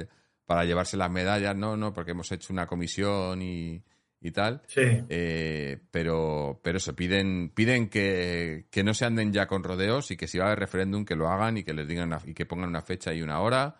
para 0.46 0.64
llevarse 0.64 0.96
las 0.96 1.10
medallas, 1.10 1.56
no, 1.56 1.76
no, 1.76 1.92
porque 1.92 2.10
hemos 2.10 2.30
hecho 2.32 2.52
una 2.52 2.66
comisión 2.66 3.40
y, 3.42 3.82
y 4.24 4.30
tal. 4.30 4.62
Sí. 4.66 4.80
Eh, 5.10 5.78
pero, 5.90 6.58
pero 6.64 6.78
eso, 6.78 6.96
piden, 6.96 7.50
piden 7.54 7.90
que, 7.90 8.66
que, 8.70 8.82
no 8.82 8.94
se 8.94 9.04
anden 9.04 9.34
ya 9.34 9.46
con 9.46 9.62
rodeos 9.62 10.10
y 10.10 10.16
que 10.16 10.26
si 10.26 10.38
va 10.38 10.44
a 10.44 10.46
haber 10.48 10.60
referéndum 10.60 11.04
que 11.04 11.14
lo 11.14 11.28
hagan 11.28 11.58
y 11.58 11.62
que 11.62 11.74
les 11.74 11.86
digan 11.86 12.10
y 12.24 12.32
que 12.32 12.46
pongan 12.46 12.70
una 12.70 12.80
fecha 12.80 13.12
y 13.12 13.20
una 13.20 13.40
hora 13.40 13.76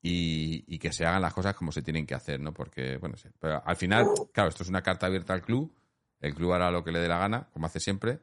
y, 0.00 0.64
y, 0.68 0.78
que 0.78 0.92
se 0.92 1.04
hagan 1.04 1.22
las 1.22 1.34
cosas 1.34 1.56
como 1.56 1.72
se 1.72 1.82
tienen 1.82 2.06
que 2.06 2.14
hacer, 2.14 2.38
¿no? 2.38 2.54
Porque, 2.54 2.98
bueno, 2.98 3.16
pero 3.40 3.60
al 3.66 3.74
final, 3.74 4.06
claro, 4.32 4.50
esto 4.50 4.62
es 4.62 4.68
una 4.68 4.82
carta 4.82 5.06
abierta 5.06 5.34
al 5.34 5.42
club, 5.42 5.74
el 6.20 6.34
club 6.36 6.52
hará 6.52 6.70
lo 6.70 6.84
que 6.84 6.92
le 6.92 7.00
dé 7.00 7.08
la 7.08 7.18
gana, 7.18 7.48
como 7.52 7.66
hace 7.66 7.80
siempre. 7.80 8.20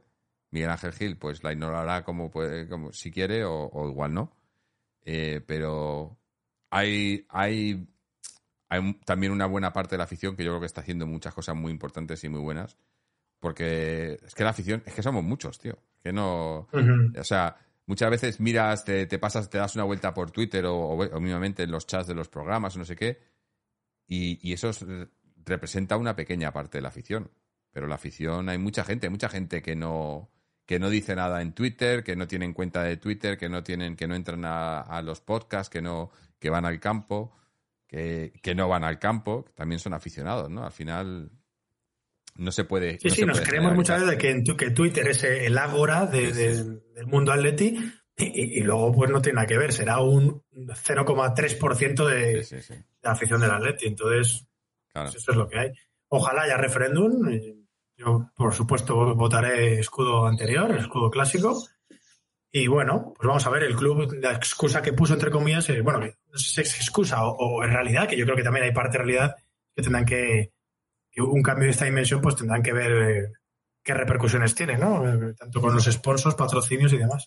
Miguel 0.52 0.69
Ángel 0.69 0.94
Gil, 0.94 1.18
pues 1.18 1.44
la 1.44 1.52
ignorará 1.52 2.06
como 2.06 2.32
puede, 2.32 2.69
como 2.69 2.94
si 2.94 3.11
quiere, 3.11 3.44
o, 3.44 3.65
o 3.73 3.90
igual 3.90 4.14
no. 4.14 4.38
Eh, 5.03 5.41
pero, 5.45 6.18
hay, 6.69 7.26
hay, 7.28 7.88
hay 8.72 8.93
también 9.03 9.34
una 9.34 9.48
buena 9.48 9.73
parte 9.73 9.95
de 9.95 9.98
la 9.98 10.06
afición 10.06 10.34
que 10.34 10.45
yo 10.45 10.52
creo 10.52 10.61
que 10.61 10.65
está 10.65 10.80
haciendo 10.80 11.06
muchas 11.06 11.34
cosas 11.34 11.57
muy 11.57 11.73
importantes 11.73 12.23
y 12.23 12.30
muy 12.30 12.39
buenas. 12.39 12.77
Porque 13.41 14.18
es 14.26 14.34
que 14.34 14.45
la 14.45 14.52
afición, 14.52 14.81
es 14.85 14.93
que 14.93 15.03
somos 15.03 15.26
muchos, 15.26 15.60
tío. 15.60 15.77
Que 16.02 16.14
no. 16.14 16.69
O 17.19 17.23
sea, 17.26 17.57
muchas 17.85 18.10
veces 18.10 18.39
miras, 18.39 18.85
te, 18.85 19.07
te, 19.07 19.19
pasas, 19.19 19.49
te 19.49 19.57
das 19.57 19.76
una 19.76 19.84
vuelta 19.84 20.14
por 20.14 20.31
Twitter 20.31 20.65
o, 20.68 20.77
o, 20.77 21.19
mínimamente 21.19 21.64
en 21.64 21.72
los 21.72 21.85
chats 21.85 22.07
de 22.07 22.15
los 22.15 22.30
programas 22.30 22.73
o 22.77 22.80
no 22.80 22.85
sé 22.85 22.95
qué. 22.95 23.19
Y, 24.07 24.39
y 24.41 24.53
eso 24.53 24.72
representa 25.43 25.98
una 25.98 26.15
pequeña 26.15 26.53
parte 26.53 26.77
de 26.77 26.84
la 26.84 26.88
afición. 26.88 27.30
Pero 27.73 27.88
la 27.88 27.95
afición, 27.95 28.48
hay 28.48 28.57
mucha 28.57 28.85
gente, 28.85 29.07
hay 29.07 29.11
mucha 29.11 29.27
gente 29.27 29.61
que 29.61 29.76
no, 29.76 30.31
que 30.65 30.80
no 30.80 30.89
dice 30.89 31.14
nada 31.14 31.41
en 31.41 31.52
Twitter, 31.52 32.06
que 32.06 32.15
no 32.15 32.26
tienen 32.26 32.53
cuenta 32.53 32.84
de 32.84 32.95
Twitter, 32.95 33.38
que 33.38 33.49
no 33.49 33.64
tienen, 33.64 33.98
que 33.98 34.07
no 34.07 34.15
entran 34.15 34.45
a, 34.45 34.80
a 34.80 35.02
los 35.02 35.19
podcasts, 35.19 35.69
que 35.69 35.81
no, 35.81 36.10
que 36.39 36.49
van 36.49 36.64
al 36.64 36.80
campo, 36.80 37.34
que, 37.91 38.55
no 38.55 38.69
van 38.69 38.84
al 38.84 38.99
campo, 38.99 39.45
también 39.53 39.80
son 39.80 39.93
aficionados, 39.93 40.49
¿no? 40.49 40.63
Al 40.63 40.72
final 40.72 41.30
no 42.35 42.51
se 42.51 42.63
puede. 42.63 42.97
Sí, 42.99 43.09
sí, 43.09 43.26
nos 43.26 43.41
creemos 43.41 43.76
muchas 43.76 44.01
veces 44.01 44.18
que, 44.18 44.55
que, 44.55 44.72
Twitter 44.72 45.07
es 45.09 45.23
el 45.23 45.57
ágora 45.57 46.05
del 46.05 46.81
mundo 47.05 47.34
atleti 47.34 47.77
y, 48.18 48.61
luego 48.61 48.93
pues 48.93 49.09
no 49.09 49.22
tiene 49.22 49.38
nada 49.38 49.47
que 49.47 49.57
ver, 49.57 49.73
será 49.73 49.99
un 49.99 50.41
0,3% 50.53 52.07
de, 52.07 52.15
de 52.15 52.85
la 53.01 53.11
afición 53.11 53.41
del 53.41 53.51
atleti. 53.51 53.88
Entonces, 53.88 54.47
pues 54.93 55.15
eso 55.15 55.31
es 55.31 55.38
lo 55.38 55.49
que 55.49 55.59
hay. 55.59 55.72
Ojalá 56.07 56.43
haya 56.43 56.57
referéndum. 56.57 57.30
Yo, 57.97 58.31
por 58.35 58.53
supuesto, 58.53 59.15
votaré 59.15 59.80
escudo 59.80 60.26
anterior, 60.26 60.76
escudo 60.77 61.11
clásico. 61.11 61.61
Y 62.53 62.68
bueno, 62.68 63.14
pues 63.15 63.28
vamos 63.28 63.45
a 63.45 63.49
ver, 63.49 63.64
el 63.64 63.76
club, 63.76 64.14
la 64.19 64.34
excusa 64.34 64.82
que 64.82 64.91
puso, 64.91 65.14
entre 65.14 65.32
comillas, 65.32 65.69
eh, 65.69 65.80
bueno, 65.82 65.99
no 65.99 66.38
sé 66.38 66.52
si 66.52 66.61
es 66.61 66.76
excusa 66.76 67.23
o, 67.23 67.64
en 67.64 67.72
realidad, 67.72 68.10
que 68.10 68.18
yo 68.18 68.26
creo 68.26 68.36
que 68.36 68.44
también 68.44 68.65
hay 68.65 68.73
parte 68.73 68.98
de 68.98 69.03
realidad, 69.03 69.36
que 69.73 69.82
tendrán 69.82 70.06
que, 70.06 70.52
que 71.10 71.22
un 71.22 71.41
cambio 71.41 71.65
de 71.65 71.72
esta 71.72 71.86
dimensión, 71.86 72.19
pues 72.19 72.36
tendrán 72.36 72.61
que 72.61 72.73
ver 72.73 72.91
eh, 72.91 73.32
qué 73.82 73.94
repercusiones 73.94 74.53
tiene, 74.53 74.78
¿no? 74.78 75.07
Eh, 75.07 75.34
tanto 75.34 75.61
con 75.61 75.73
los 75.73 75.86
sponsors, 75.86 76.36
patrocinios 76.36 76.91
y 76.91 76.98
demás. 76.98 77.23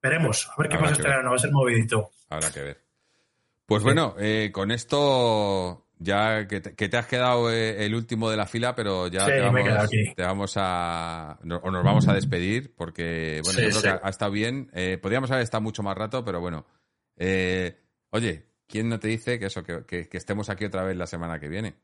Veremos, 0.00 0.48
a 0.48 0.54
ver 0.62 0.70
qué 0.70 0.78
pasa 0.78 0.92
este 0.92 1.08
verano, 1.08 1.30
va 1.30 1.36
a 1.36 1.40
ser 1.40 1.52
movidito. 1.52 2.10
Habrá 2.30 2.50
que 2.50 2.62
ver. 2.62 2.84
Pues 3.66 3.82
bueno, 3.82 4.14
con 4.52 4.70
esto 4.70 5.87
ya 5.98 6.46
que 6.46 6.60
te, 6.60 6.96
has 6.96 7.06
quedado 7.06 7.50
eh, 7.52 7.84
el 7.84 7.94
último 7.94 8.30
de 8.30 8.36
la 8.36 8.46
fila, 8.46 8.74
pero 8.74 9.08
ya 9.08 9.26
te, 9.26 9.40
vamos, 10.22 10.54
a. 10.56 11.38
o 11.62 11.70
nos 11.70 11.84
vamos 11.84 12.08
a 12.08 12.14
despedir, 12.14 12.74
porque, 12.76 13.40
bueno, 13.44 13.60
yo 13.60 13.80
creo 13.80 13.82
que 13.82 14.06
ha, 14.06 14.08
estado 14.08 14.30
bien. 14.30 14.70
Eh, 14.74 14.98
podríamos 15.00 15.30
haber 15.30 15.42
estado 15.42 15.62
mucho 15.62 15.82
más 15.82 15.96
rato, 15.96 16.24
pero 16.24 16.40
bueno. 16.40 16.66
Eh, 17.16 17.76
oye, 18.10 18.46
¿quién 18.66 18.88
no 18.88 19.00
te 19.00 19.08
dice 19.08 19.38
que 19.38 19.46
eso, 19.46 19.64
que, 19.64 20.08
estemos 20.12 20.50
aquí 20.50 20.64
otra 20.64 20.84
vez 20.84 20.96
la 20.96 21.06
semana 21.06 21.40
que 21.40 21.48
viene? 21.48 21.74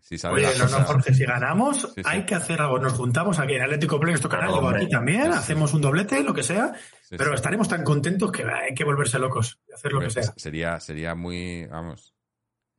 Si 0.00 0.16
Oye, 0.26 0.48
no, 0.58 0.68
no, 0.68 0.84
Jorge, 0.84 1.14
si 1.14 1.24
ganamos, 1.24 1.94
hay 2.04 2.26
que 2.26 2.34
hacer 2.34 2.60
algo. 2.60 2.78
Nos 2.78 2.92
juntamos 2.92 3.38
aquí 3.38 3.54
en 3.54 3.62
Atlético 3.62 3.98
Play, 3.98 4.14
esto 4.14 4.28
canal, 4.28 4.50
o 4.50 4.68
aquí 4.68 4.86
también, 4.86 5.32
hacemos 5.32 5.72
un 5.72 5.80
doblete, 5.80 6.22
lo 6.22 6.34
que 6.34 6.42
sea, 6.42 6.74
pero 7.08 7.32
estaremos 7.32 7.68
tan 7.68 7.84
contentos 7.84 8.30
que 8.30 8.42
hay 8.42 8.74
que 8.74 8.84
volverse 8.84 9.18
locos 9.18 9.60
y 9.66 9.72
hacer 9.72 9.92
lo 9.92 10.00
que 10.00 10.10
sea. 10.10 10.24
Sería, 10.36 10.78
sería 10.78 11.14
muy, 11.14 11.64
vamos, 11.66 12.13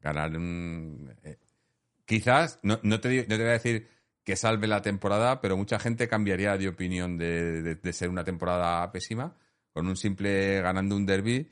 ganar 0.05 0.37
un... 0.37 1.13
Eh, 1.23 1.37
quizás, 2.05 2.59
no, 2.61 2.79
no, 2.83 3.01
te, 3.01 3.23
no 3.23 3.35
te 3.35 3.37
voy 3.37 3.47
a 3.47 3.59
decir 3.59 3.89
que 4.23 4.35
salve 4.35 4.67
la 4.67 4.81
temporada, 4.81 5.41
pero 5.41 5.57
mucha 5.57 5.79
gente 5.79 6.07
cambiaría 6.07 6.57
de 6.57 6.67
opinión 6.67 7.17
de, 7.17 7.77
ser 7.91 8.09
una 8.09 8.23
temporada 8.23 8.91
pésima. 8.91 9.35
Con 9.73 9.87
un 9.87 9.97
simple 9.97 10.61
ganando 10.61 10.95
un 10.95 11.05
derby 11.05 11.51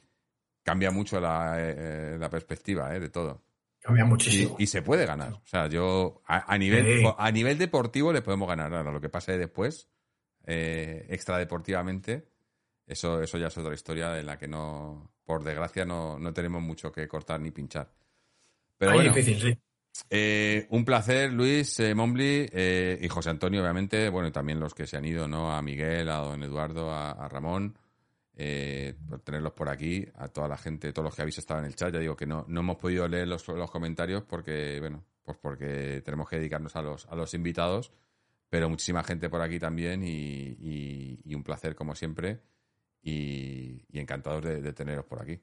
cambia 0.63 0.91
mucho 0.91 1.19
la, 1.19 1.55
eh, 1.59 2.15
la 2.17 2.29
perspectiva 2.29 2.95
eh, 2.95 2.99
de 2.99 3.09
todo. 3.09 3.43
Cambia 3.81 4.05
muchísimo. 4.05 4.55
Y, 4.59 4.67
se 4.67 4.81
puede 4.81 5.05
ganar. 5.05 5.33
O 5.33 5.45
sea, 5.45 5.67
yo 5.67 6.21
a, 6.25 6.57
nivel, 6.57 7.03
a 7.17 7.31
nivel 7.31 7.57
deportivo 7.57 8.13
le 8.13 8.21
podemos 8.21 8.47
ganar. 8.47 8.73
Ahora, 8.73 8.91
lo 8.91 9.01
que 9.01 9.09
pase 9.09 9.37
después, 9.37 9.89
eh, 10.45 11.05
extradeportivamente, 11.09 12.29
eso, 12.87 13.21
eso 13.21 13.37
ya 13.37 13.47
es 13.47 13.57
otra 13.57 13.73
historia 13.73 14.17
en 14.17 14.25
la 14.25 14.37
que 14.37 14.47
no, 14.47 15.11
por 15.25 15.43
desgracia, 15.43 15.85
no, 15.85 16.17
no 16.17 16.33
tenemos 16.33 16.61
mucho 16.61 16.93
que 16.93 17.07
cortar 17.09 17.41
ni 17.41 17.51
pinchar. 17.51 17.91
Pero 18.77 18.93
bueno, 18.93 19.13
eh, 20.09 20.67
un 20.69 20.85
placer, 20.85 21.31
Luis, 21.31 21.79
eh, 21.79 21.93
eh, 21.95 22.99
y 23.01 23.07
José 23.07 23.29
Antonio, 23.29 23.61
obviamente. 23.61 24.09
Bueno, 24.09 24.27
y 24.27 24.31
también 24.31 24.59
los 24.59 24.73
que 24.73 24.87
se 24.87 24.97
han 24.97 25.05
ido, 25.05 25.27
¿no? 25.27 25.53
A 25.53 25.61
Miguel, 25.61 26.09
a 26.09 26.17
don 26.17 26.43
Eduardo, 26.43 26.91
a, 26.91 27.27
Ramón. 27.29 27.77
Eh, 28.35 28.95
por 29.07 29.19
tenerlos 29.19 29.53
por 29.53 29.69
aquí, 29.69 30.07
a 30.15 30.27
toda 30.27 30.47
la 30.47 30.57
gente, 30.57 30.91
todos 30.91 31.05
los 31.05 31.15
que 31.15 31.21
habéis 31.21 31.37
estado 31.37 31.59
en 31.59 31.67
el 31.67 31.75
chat. 31.75 31.93
Ya 31.93 31.99
digo 31.99 32.15
que 32.15 32.25
no, 32.25 32.45
no 32.47 32.61
hemos 32.61 32.77
podido 32.77 33.07
leer 33.07 33.27
los, 33.27 33.47
los 33.47 33.69
comentarios 33.69 34.23
porque, 34.23 34.79
bueno, 34.79 35.03
pues 35.23 35.37
porque 35.37 36.01
tenemos 36.03 36.27
que 36.27 36.37
dedicarnos 36.37 36.75
a 36.75 36.81
los, 36.81 37.05
a 37.07 37.15
los 37.15 37.33
invitados. 37.33 37.91
Pero 38.49 38.69
muchísima 38.69 39.03
gente 39.03 39.29
por 39.29 39.41
aquí 39.41 39.59
también 39.59 40.03
y, 40.03 41.19
y, 41.25 41.35
un 41.35 41.43
placer 41.43 41.75
como 41.75 41.95
siempre. 41.95 42.41
Y, 43.01 43.83
encantados 43.93 44.43
de 44.43 44.73
teneros 44.73 45.05
por 45.05 45.21
aquí. 45.21 45.39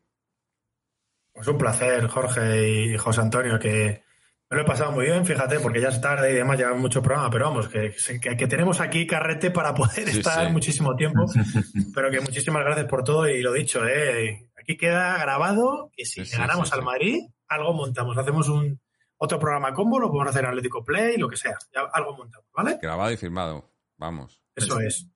Pues 1.32 1.47
un 1.48 1.59
placer, 1.59 2.07
Jorge 2.09 2.69
y 2.69 2.97
José 2.98 3.20
Antonio, 3.20 3.59
que 3.59 4.02
me 4.51 4.57
lo 4.57 4.62
he 4.62 4.66
pasado 4.66 4.90
muy 4.90 5.05
bien, 5.05 5.24
fíjate, 5.24 5.61
porque 5.61 5.81
ya 5.81 5.90
es 5.90 6.01
tarde 6.01 6.32
y 6.32 6.35
demás, 6.35 6.59
lleva 6.59 6.74
mucho 6.74 7.01
programa, 7.01 7.31
pero 7.31 7.47
vamos, 7.47 7.69
que, 7.69 7.94
que, 8.20 8.47
tenemos 8.48 8.81
aquí 8.81 9.07
carrete 9.07 9.52
para 9.52 9.73
poder 9.74 10.09
estar 10.09 10.51
muchísimo 10.51 10.97
tiempo. 10.97 11.24
pero 11.94 12.11
que 12.11 12.20
muchísimas 12.20 12.65
gracias 12.65 12.86
por 12.86 13.05
todo 13.05 13.28
y 13.28 13.43
lo 13.43 13.52
dicho, 13.52 13.86
¿eh? 13.86 14.48
aquí 14.61 14.77
queda 14.77 15.19
grabado 15.19 15.90
que 15.97 16.05
si 16.05 16.24
ganamos 16.24 16.73
al 16.73 16.82
Madrid, 16.82 17.20
algo 17.47 17.73
montamos, 17.73 18.19
hacemos 18.19 18.48
un 18.48 18.81
otro 19.19 19.39
programa 19.39 19.73
combo, 19.73 20.01
lo 20.01 20.09
podemos 20.09 20.31
hacer 20.31 20.44
en 20.44 20.51
Atlético 20.51 20.85
Play, 20.85 21.16
lo 21.16 21.28
que 21.28 21.36
sea, 21.36 21.57
ya 21.73 21.82
algo 21.93 22.16
montamos, 22.16 22.48
¿vale? 22.52 22.78
Grabado 22.82 23.12
y 23.12 23.16
firmado, 23.16 23.70
vamos. 23.98 24.43
Eso 24.57 24.81
es. 24.81 25.07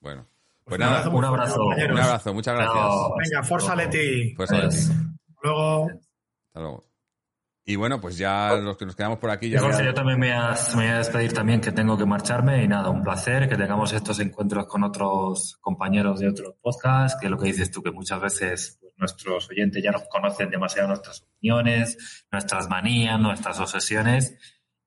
Bueno. 0.00 0.26
Pues, 0.64 0.80
nada, 0.80 1.08
un 1.08 1.24
abrazo. 1.24 1.64
Un 1.64 1.98
abrazo, 1.98 2.34
muchas 2.34 2.54
gracias. 2.54 2.84
Venga, 3.18 3.42
Forza 3.42 3.74
Leti. 3.74 4.34
Pues, 4.34 4.50
Luego. 5.42 5.86
Hasta 5.86 6.60
luego. 6.60 6.88
Y 7.68 7.76
bueno, 7.76 8.00
pues 8.00 8.16
ya 8.16 8.56
los 8.56 8.78
que 8.78 8.86
nos 8.86 8.96
quedamos 8.96 9.18
por 9.18 9.28
aquí 9.28 9.50
ya. 9.50 9.60
yo 9.60 9.92
también 9.92 10.18
me 10.18 10.32
voy, 10.32 10.86
a, 10.86 10.96
despedir 10.96 11.34
también, 11.34 11.60
que 11.60 11.70
tengo 11.70 11.98
que 11.98 12.06
marcharme. 12.06 12.64
Y 12.64 12.66
nada, 12.66 12.88
un 12.88 13.02
placer 13.02 13.46
que 13.46 13.56
tengamos 13.56 13.92
estos 13.92 14.18
encuentros 14.20 14.66
con 14.66 14.84
otros 14.84 15.58
compañeros 15.60 16.18
de 16.18 16.30
otros 16.30 16.54
podcasts, 16.62 17.18
que 17.20 17.28
lo 17.28 17.36
que 17.36 17.48
dices 17.48 17.70
tú, 17.70 17.82
que 17.82 17.90
muchas 17.90 18.22
veces 18.22 18.78
pues, 18.80 18.94
nuestros 18.96 19.50
oyentes 19.50 19.82
ya 19.84 19.90
nos 19.90 20.08
conocen 20.08 20.48
demasiado 20.48 20.88
nuestras 20.88 21.20
opiniones, 21.20 22.24
nuestras 22.32 22.70
manías, 22.70 23.20
nuestras 23.20 23.60
obsesiones. 23.60 24.34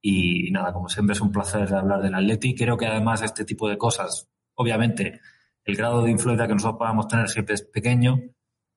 Y, 0.02 0.50
nada, 0.50 0.74
como 0.74 0.90
siempre 0.90 1.14
es 1.14 1.22
un 1.22 1.32
placer 1.32 1.72
hablar 1.76 2.02
del 2.02 2.16
Atleti. 2.16 2.56
Creo 2.56 2.78
que 2.78 2.88
además 2.88 3.22
este 3.22 3.46
tipo 3.46 3.70
de 3.70 3.78
cosas, 3.78 4.28
obviamente, 4.56 5.22
el 5.66 5.76
grado 5.76 6.02
de 6.02 6.10
influencia 6.10 6.48
que 6.48 6.54
nosotros 6.54 6.80
podamos 6.80 7.08
tener 7.08 7.30
siempre 7.30 7.54
es 7.54 7.62
pequeño, 7.62 8.18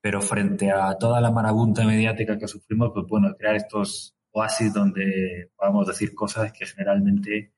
pero 0.05 0.21
frente 0.21 0.71
a 0.71 0.95
toda 0.99 1.19
la 1.19 1.31
marabunta 1.31 1.83
mediática 1.83 2.37
que 2.37 2.47
sufrimos, 2.47 2.91
pues 2.93 3.07
bueno, 3.09 3.33
crear 3.35 3.55
estos 3.55 4.15
oasis 4.33 4.71
donde 4.71 5.49
podamos 5.57 5.87
decir 5.87 6.13
cosas 6.13 6.53
que 6.53 6.67
generalmente, 6.67 7.55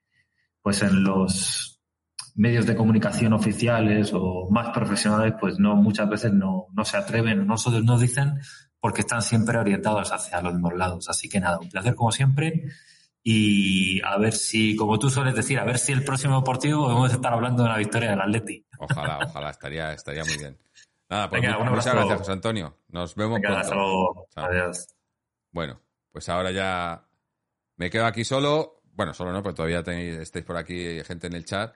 pues 0.61 0.81
en 0.81 1.03
los 1.03 1.81
medios 2.35 2.65
de 2.65 2.77
comunicación 2.77 3.33
oficiales 3.33 4.11
o 4.13 4.47
más 4.49 4.69
profesionales, 4.69 5.33
pues 5.37 5.59
no, 5.59 5.75
muchas 5.75 6.07
veces 6.07 6.31
no, 6.31 6.67
no 6.71 6.85
se 6.85 6.95
atreven, 6.95 7.45
no 7.45 7.55
nos 7.83 7.99
dicen 7.99 8.39
porque 8.79 9.01
están 9.01 9.21
siempre 9.21 9.57
orientados 9.57 10.13
hacia 10.13 10.41
los 10.41 10.53
mismos 10.53 10.75
lados. 10.75 11.09
Así 11.09 11.27
que 11.27 11.41
nada, 11.41 11.59
un 11.59 11.67
placer 11.67 11.95
como 11.95 12.13
siempre 12.13 12.63
y 13.23 13.99
a 14.05 14.17
ver 14.17 14.31
si, 14.31 14.77
como 14.77 14.97
tú 14.97 15.09
sueles 15.09 15.35
decir, 15.35 15.59
a 15.59 15.65
ver 15.65 15.79
si 15.79 15.91
el 15.91 16.05
próximo 16.05 16.37
deportivo 16.37 16.85
podemos 16.85 17.11
estar 17.11 17.33
hablando 17.33 17.63
de 17.63 17.69
una 17.71 17.77
victoria 17.77 18.11
del 18.11 18.21
Atleti. 18.21 18.65
Ojalá, 18.79 19.19
ojalá, 19.25 19.49
estaría, 19.49 19.91
estaría 19.91 20.23
muy 20.23 20.37
bien. 20.37 20.57
Nada, 21.09 21.29
pues 21.29 21.41
muchas 21.41 21.93
gracias, 21.93 22.19
José 22.19 22.31
Antonio. 22.31 22.77
Nos 22.89 23.15
vemos 23.15 23.39
pronto. 23.39 24.27
Adiós. 24.35 24.87
Bueno, 25.51 25.79
pues 26.11 26.27
ahora 26.29 26.51
ya 26.51 27.07
me 27.77 27.89
quedo 27.89 28.05
aquí 28.05 28.23
solo. 28.23 28.81
Bueno, 28.93 29.13
solo 29.13 29.31
no, 29.31 29.41
pero 29.41 29.55
todavía 29.55 29.83
tenéis, 29.83 30.17
estáis 30.17 30.43
por 30.43 30.57
aquí 30.57 31.01
gente 31.03 31.27
en 31.27 31.33
el 31.33 31.45
chat. 31.45 31.75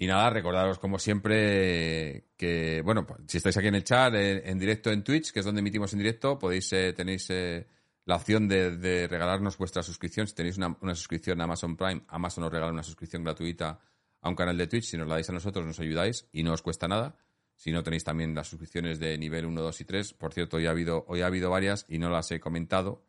Y 0.00 0.06
nada, 0.06 0.30
recordaros 0.30 0.78
como 0.78 0.98
siempre 1.00 2.28
que, 2.36 2.82
bueno, 2.84 3.04
pues, 3.04 3.20
si 3.26 3.38
estáis 3.38 3.56
aquí 3.56 3.66
en 3.66 3.74
el 3.74 3.82
chat, 3.82 4.14
en, 4.14 4.58
directo 4.58 4.90
en 4.92 5.02
Twitch, 5.02 5.32
que 5.32 5.40
es 5.40 5.44
donde 5.44 5.60
emitimos 5.60 5.92
en 5.92 5.98
directo, 5.98 6.38
podéis, 6.38 6.72
eh, 6.72 6.92
tenéis 6.92 7.28
eh, 7.30 7.66
la 8.04 8.14
opción 8.14 8.46
de, 8.46 9.08
regalarnos 9.10 9.58
vuestra 9.58 9.82
suscripción. 9.82 10.28
Si 10.28 10.34
tenéis 10.36 10.56
una, 10.56 10.76
una, 10.80 10.94
suscripción 10.94 11.40
a 11.40 11.44
Amazon 11.44 11.76
Prime, 11.76 12.02
Amazon 12.06 12.44
os 12.44 12.52
regala 12.52 12.70
una 12.70 12.84
suscripción 12.84 13.24
gratuita 13.24 13.80
a 14.20 14.28
un 14.28 14.36
canal 14.36 14.56
de 14.56 14.68
Twitch. 14.68 14.84
Si 14.84 14.96
nos 14.96 15.08
la 15.08 15.14
dais 15.14 15.28
a 15.30 15.32
nosotros, 15.32 15.66
nos 15.66 15.80
ayudáis 15.80 16.28
y 16.30 16.44
no 16.44 16.52
os 16.52 16.62
cuesta 16.62 16.86
nada. 16.86 17.16
Si 17.58 17.72
no 17.72 17.82
tenéis 17.82 18.04
también 18.04 18.36
las 18.36 18.46
suscripciones 18.46 19.00
de 19.00 19.18
nivel 19.18 19.44
1, 19.44 19.60
2 19.60 19.80
y 19.80 19.84
3. 19.84 20.12
Por 20.14 20.32
cierto, 20.32 20.58
hoy 20.58 20.66
ha 20.66 20.70
habido, 20.70 21.04
hoy 21.08 21.22
ha 21.22 21.26
habido 21.26 21.50
varias 21.50 21.84
y 21.88 21.98
no 21.98 22.08
las 22.08 22.30
he 22.30 22.38
comentado. 22.38 23.04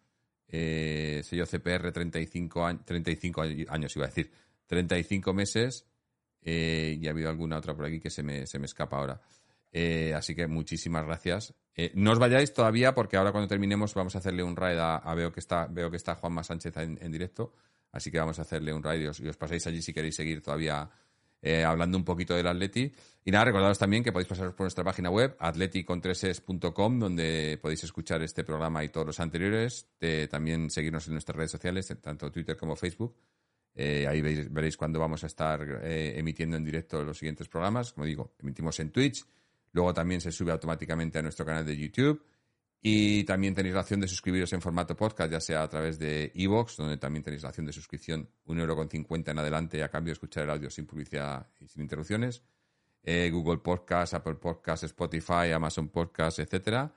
Eh, 0.48 1.22
sello 1.24 1.46
CPR 1.46 1.92
35, 1.92 2.80
35 2.84 3.42
años, 3.70 3.96
iba 3.96 4.06
a 4.06 4.10
decir. 4.10 4.32
35 4.66 5.34
meses. 5.36 5.86
Eh, 6.42 6.98
y 7.00 7.06
ha 7.06 7.12
habido 7.12 7.30
alguna 7.30 7.60
otra 7.60 7.76
por 7.76 7.86
aquí 7.86 8.00
que 8.00 8.10
se 8.10 8.24
me, 8.24 8.48
se 8.48 8.58
me 8.58 8.66
escapa 8.66 8.98
ahora. 8.98 9.22
Eh, 9.72 10.14
así 10.16 10.34
que 10.34 10.48
muchísimas 10.48 11.06
gracias. 11.06 11.54
Eh, 11.76 11.92
no 11.94 12.12
os 12.12 12.18
vayáis 12.20 12.54
todavía 12.54 12.96
porque 12.96 13.18
ahora 13.18 13.32
cuando 13.32 13.48
terminemos 13.48 13.94
vamos 13.94 14.16
a 14.16 14.18
hacerle 14.18 14.42
un 14.42 14.56
raid 14.56 14.80
a, 14.80 15.14
veo 15.14 15.32
que 15.32 15.40
está 15.40 15.68
veo 15.68 15.92
que 15.92 15.98
está 15.98 16.16
Juanma 16.16 16.44
Sánchez 16.44 16.76
en, 16.78 17.12
directo, 17.12 17.54
así 17.92 18.10
que 18.10 18.18
vamos 18.18 18.40
a 18.40 18.42
hacerle 18.42 18.74
un 18.74 18.82
raid 18.82 19.02
y 19.02 19.08
os, 19.08 19.20
y 19.20 19.28
os 19.28 19.38
pasáis 19.38 19.68
allí 19.68 19.82
si 19.82 19.94
queréis 19.94 20.16
seguir 20.16 20.42
todavía 20.42 20.90
eh, 21.42 21.64
hablando 21.64 21.98
un 21.98 22.04
poquito 22.04 22.36
del 22.36 22.48
Atleti. 22.48 22.92
Y 23.26 23.32
nada, 23.32 23.46
recordaros 23.46 23.78
también 23.78 24.04
que 24.04 24.12
podéis 24.12 24.28
pasaros 24.28 24.54
por 24.54 24.66
nuestra 24.66 24.84
página 24.84 25.10
web, 25.10 25.36
atleticontreses.com, 25.40 27.00
donde 27.00 27.60
podéis 27.62 27.84
escuchar 27.84 28.22
este 28.24 28.44
programa 28.44 28.84
y 28.84 28.90
todos 28.90 29.08
los 29.08 29.20
anteriores. 29.20 29.88
también 30.30 30.70
seguirnos 30.70 31.08
en 31.08 31.14
nuestras 31.14 31.36
redes 31.36 31.52
sociales, 31.52 31.94
tanto 32.02 32.32
Twitter 32.32 32.58
como 32.58 32.76
Facebook. 32.76 33.16
Eh, 33.76 34.06
ahí 34.08 34.22
veréis 34.22 34.76
cuándo 34.76 35.00
vamos 35.00 35.24
a 35.24 35.28
estar 35.28 35.62
eh, 35.84 36.20
emitiendo 36.20 36.58
en 36.58 36.66
directo 36.66 37.04
los 37.04 37.18
siguientes 37.18 37.48
programas. 37.48 37.94
Como 37.94 38.06
digo, 38.06 38.34
emitimos 38.40 38.80
en 38.82 38.92
Twitch. 38.92 39.26
Luego 39.72 39.94
también 39.94 40.20
se 40.20 40.32
sube 40.32 40.52
automáticamente 40.52 41.20
a 41.20 41.22
nuestro 41.22 41.46
canal 41.46 41.66
de 41.66 41.78
YouTube. 41.78 42.22
Y 42.82 43.26
también 43.26 43.54
tenéis 43.54 43.76
la 43.76 43.82
opción 43.82 44.00
de 44.00 44.08
suscribiros 44.08 44.54
en 44.54 44.62
formato 44.62 44.96
podcast, 44.96 45.32
ya 45.32 45.42
sea 45.42 45.64
a 45.64 45.70
través 45.70 46.00
de 46.00 46.32
Evox, 46.34 46.78
donde 46.78 46.98
también 46.98 47.24
tenéis 47.24 47.44
la 47.44 47.50
opción 47.50 47.66
de 47.66 47.74
suscripción, 47.74 48.30
un 48.46 48.60
euro 48.60 48.76
con 48.76 48.90
cincuenta 48.90 49.32
en 49.32 49.40
adelante, 49.40 49.84
a 49.84 49.90
cambio 49.90 50.12
de 50.12 50.14
escuchar 50.14 50.46
el 50.46 50.50
audio 50.52 50.70
sin 50.70 50.86
publicidad 50.86 51.48
y 51.60 51.68
sin 51.68 51.82
interrupciones. 51.82 52.42
Eh, 53.04 53.30
Google 53.32 53.58
Podcast, 53.58 54.14
Apple 54.14 54.36
Podcast, 54.36 54.84
Spotify, 54.84 55.52
Amazon 55.54 55.90
Podcast, 55.90 56.40
etcétera. 56.40 56.94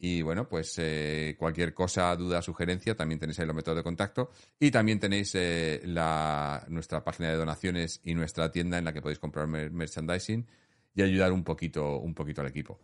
Y 0.00 0.22
bueno, 0.22 0.48
pues 0.48 0.74
eh, 0.78 1.34
cualquier 1.38 1.74
cosa, 1.74 2.14
duda, 2.14 2.40
sugerencia, 2.40 2.94
también 2.94 3.18
tenéis 3.18 3.40
ahí 3.40 3.46
los 3.46 3.56
métodos 3.56 3.78
de 3.78 3.82
contacto. 3.82 4.30
Y 4.58 4.70
también 4.70 5.00
tenéis 5.00 5.34
eh, 5.34 5.82
nuestra 6.68 7.02
página 7.02 7.30
de 7.30 7.36
donaciones 7.36 8.00
y 8.04 8.14
nuestra 8.14 8.50
tienda 8.50 8.78
en 8.78 8.84
la 8.84 8.92
que 8.92 9.02
podéis 9.02 9.18
comprar 9.18 9.46
merchandising 9.46 10.46
y 10.94 11.02
ayudar 11.02 11.32
un 11.32 11.42
poquito, 11.42 11.98
un 11.98 12.14
poquito 12.14 12.40
al 12.40 12.46
equipo. 12.46 12.78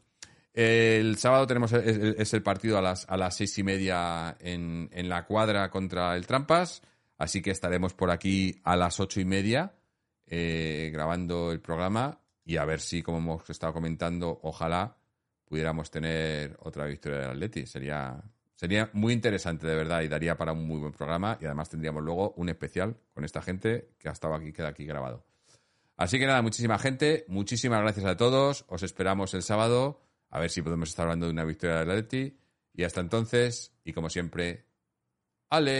El 0.55 1.17
sábado 1.19 1.49
tenemos 1.49 1.73
es, 1.73 2.33
el 2.33 2.43
partido 2.45 2.79
a 2.79 2.83
las, 2.83 3.07
a 3.09 3.17
las 3.17 3.37
seis 3.37 3.59
y 3.59 3.65
media 3.65 4.37
en, 4.39 4.89
en, 4.93 5.09
la 5.09 5.27
cuadra 5.27 5.69
contra 5.69 6.15
el 6.15 6.29
Trampas, 6.29 6.81
así 7.19 7.43
que 7.43 7.51
estaremos 7.51 7.93
por 7.93 8.13
aquí 8.13 8.61
a 8.63 8.77
las 8.77 9.01
ocho 9.01 9.21
y 9.21 9.25
media 9.25 9.75
eh, 10.27 10.91
grabando 10.93 11.51
el 11.51 11.61
programa 11.61 12.21
y 12.45 12.57
a 12.57 12.65
ver 12.65 12.81
si, 12.81 13.03
como 13.03 13.19
hemos 13.19 13.51
estado 13.51 13.73
comentando, 13.73 14.39
ojalá 14.45 14.97
pudiéramos 15.45 15.91
tener 15.91 16.57
otra 16.61 16.87
victoria 16.87 17.19
del 17.19 17.31
Atleti. 17.31 17.67
Sería, 17.67 18.23
sería 18.55 18.91
muy 18.93 19.13
interesante, 19.13 19.67
de 19.67 19.75
verdad, 19.75 20.03
y 20.03 20.09
daría 20.09 20.37
para 20.37 20.53
un 20.53 20.69
muy 20.69 20.79
buen 20.79 20.93
programa 20.93 21.37
y 21.41 21.47
además 21.47 21.69
tendríamos 21.69 22.05
luego 22.05 22.33
un 22.37 22.49
especial 22.49 22.97
con 23.13 23.25
esta 23.25 23.43
gente 23.43 23.91
que 23.99 24.09
ha 24.09 24.13
estado 24.13 24.35
aquí, 24.35 24.53
queda 24.53 24.69
aquí 24.69 24.85
grabado. 24.85 25.27
Así 25.97 26.21
que 26.21 26.27
nada, 26.27 26.43
muchísima 26.43 26.79
gente, 26.79 27.25
muchísimas 27.27 27.81
gracias 27.81 28.07
a 28.07 28.17
todos, 28.17 28.65
os 28.69 28.85
esperamos 28.85 29.35
el 29.35 29.43
sábado 29.43 30.01
a 30.35 30.41
ver 30.41 30.51
si 30.51 30.63
podemos 30.63 30.89
estar 30.89 31.05
hablando 31.05 31.27
de 31.27 31.33
una 31.33 31.45
victoria 31.45 31.77
del 31.77 31.91
Atleti. 31.91 32.37
Y 32.73 32.83
hasta 32.83 33.01
entonces, 33.01 33.73
y 33.85 33.93
como 33.93 34.11
siempre, 34.11 34.67
¡Aleti! 35.49 35.71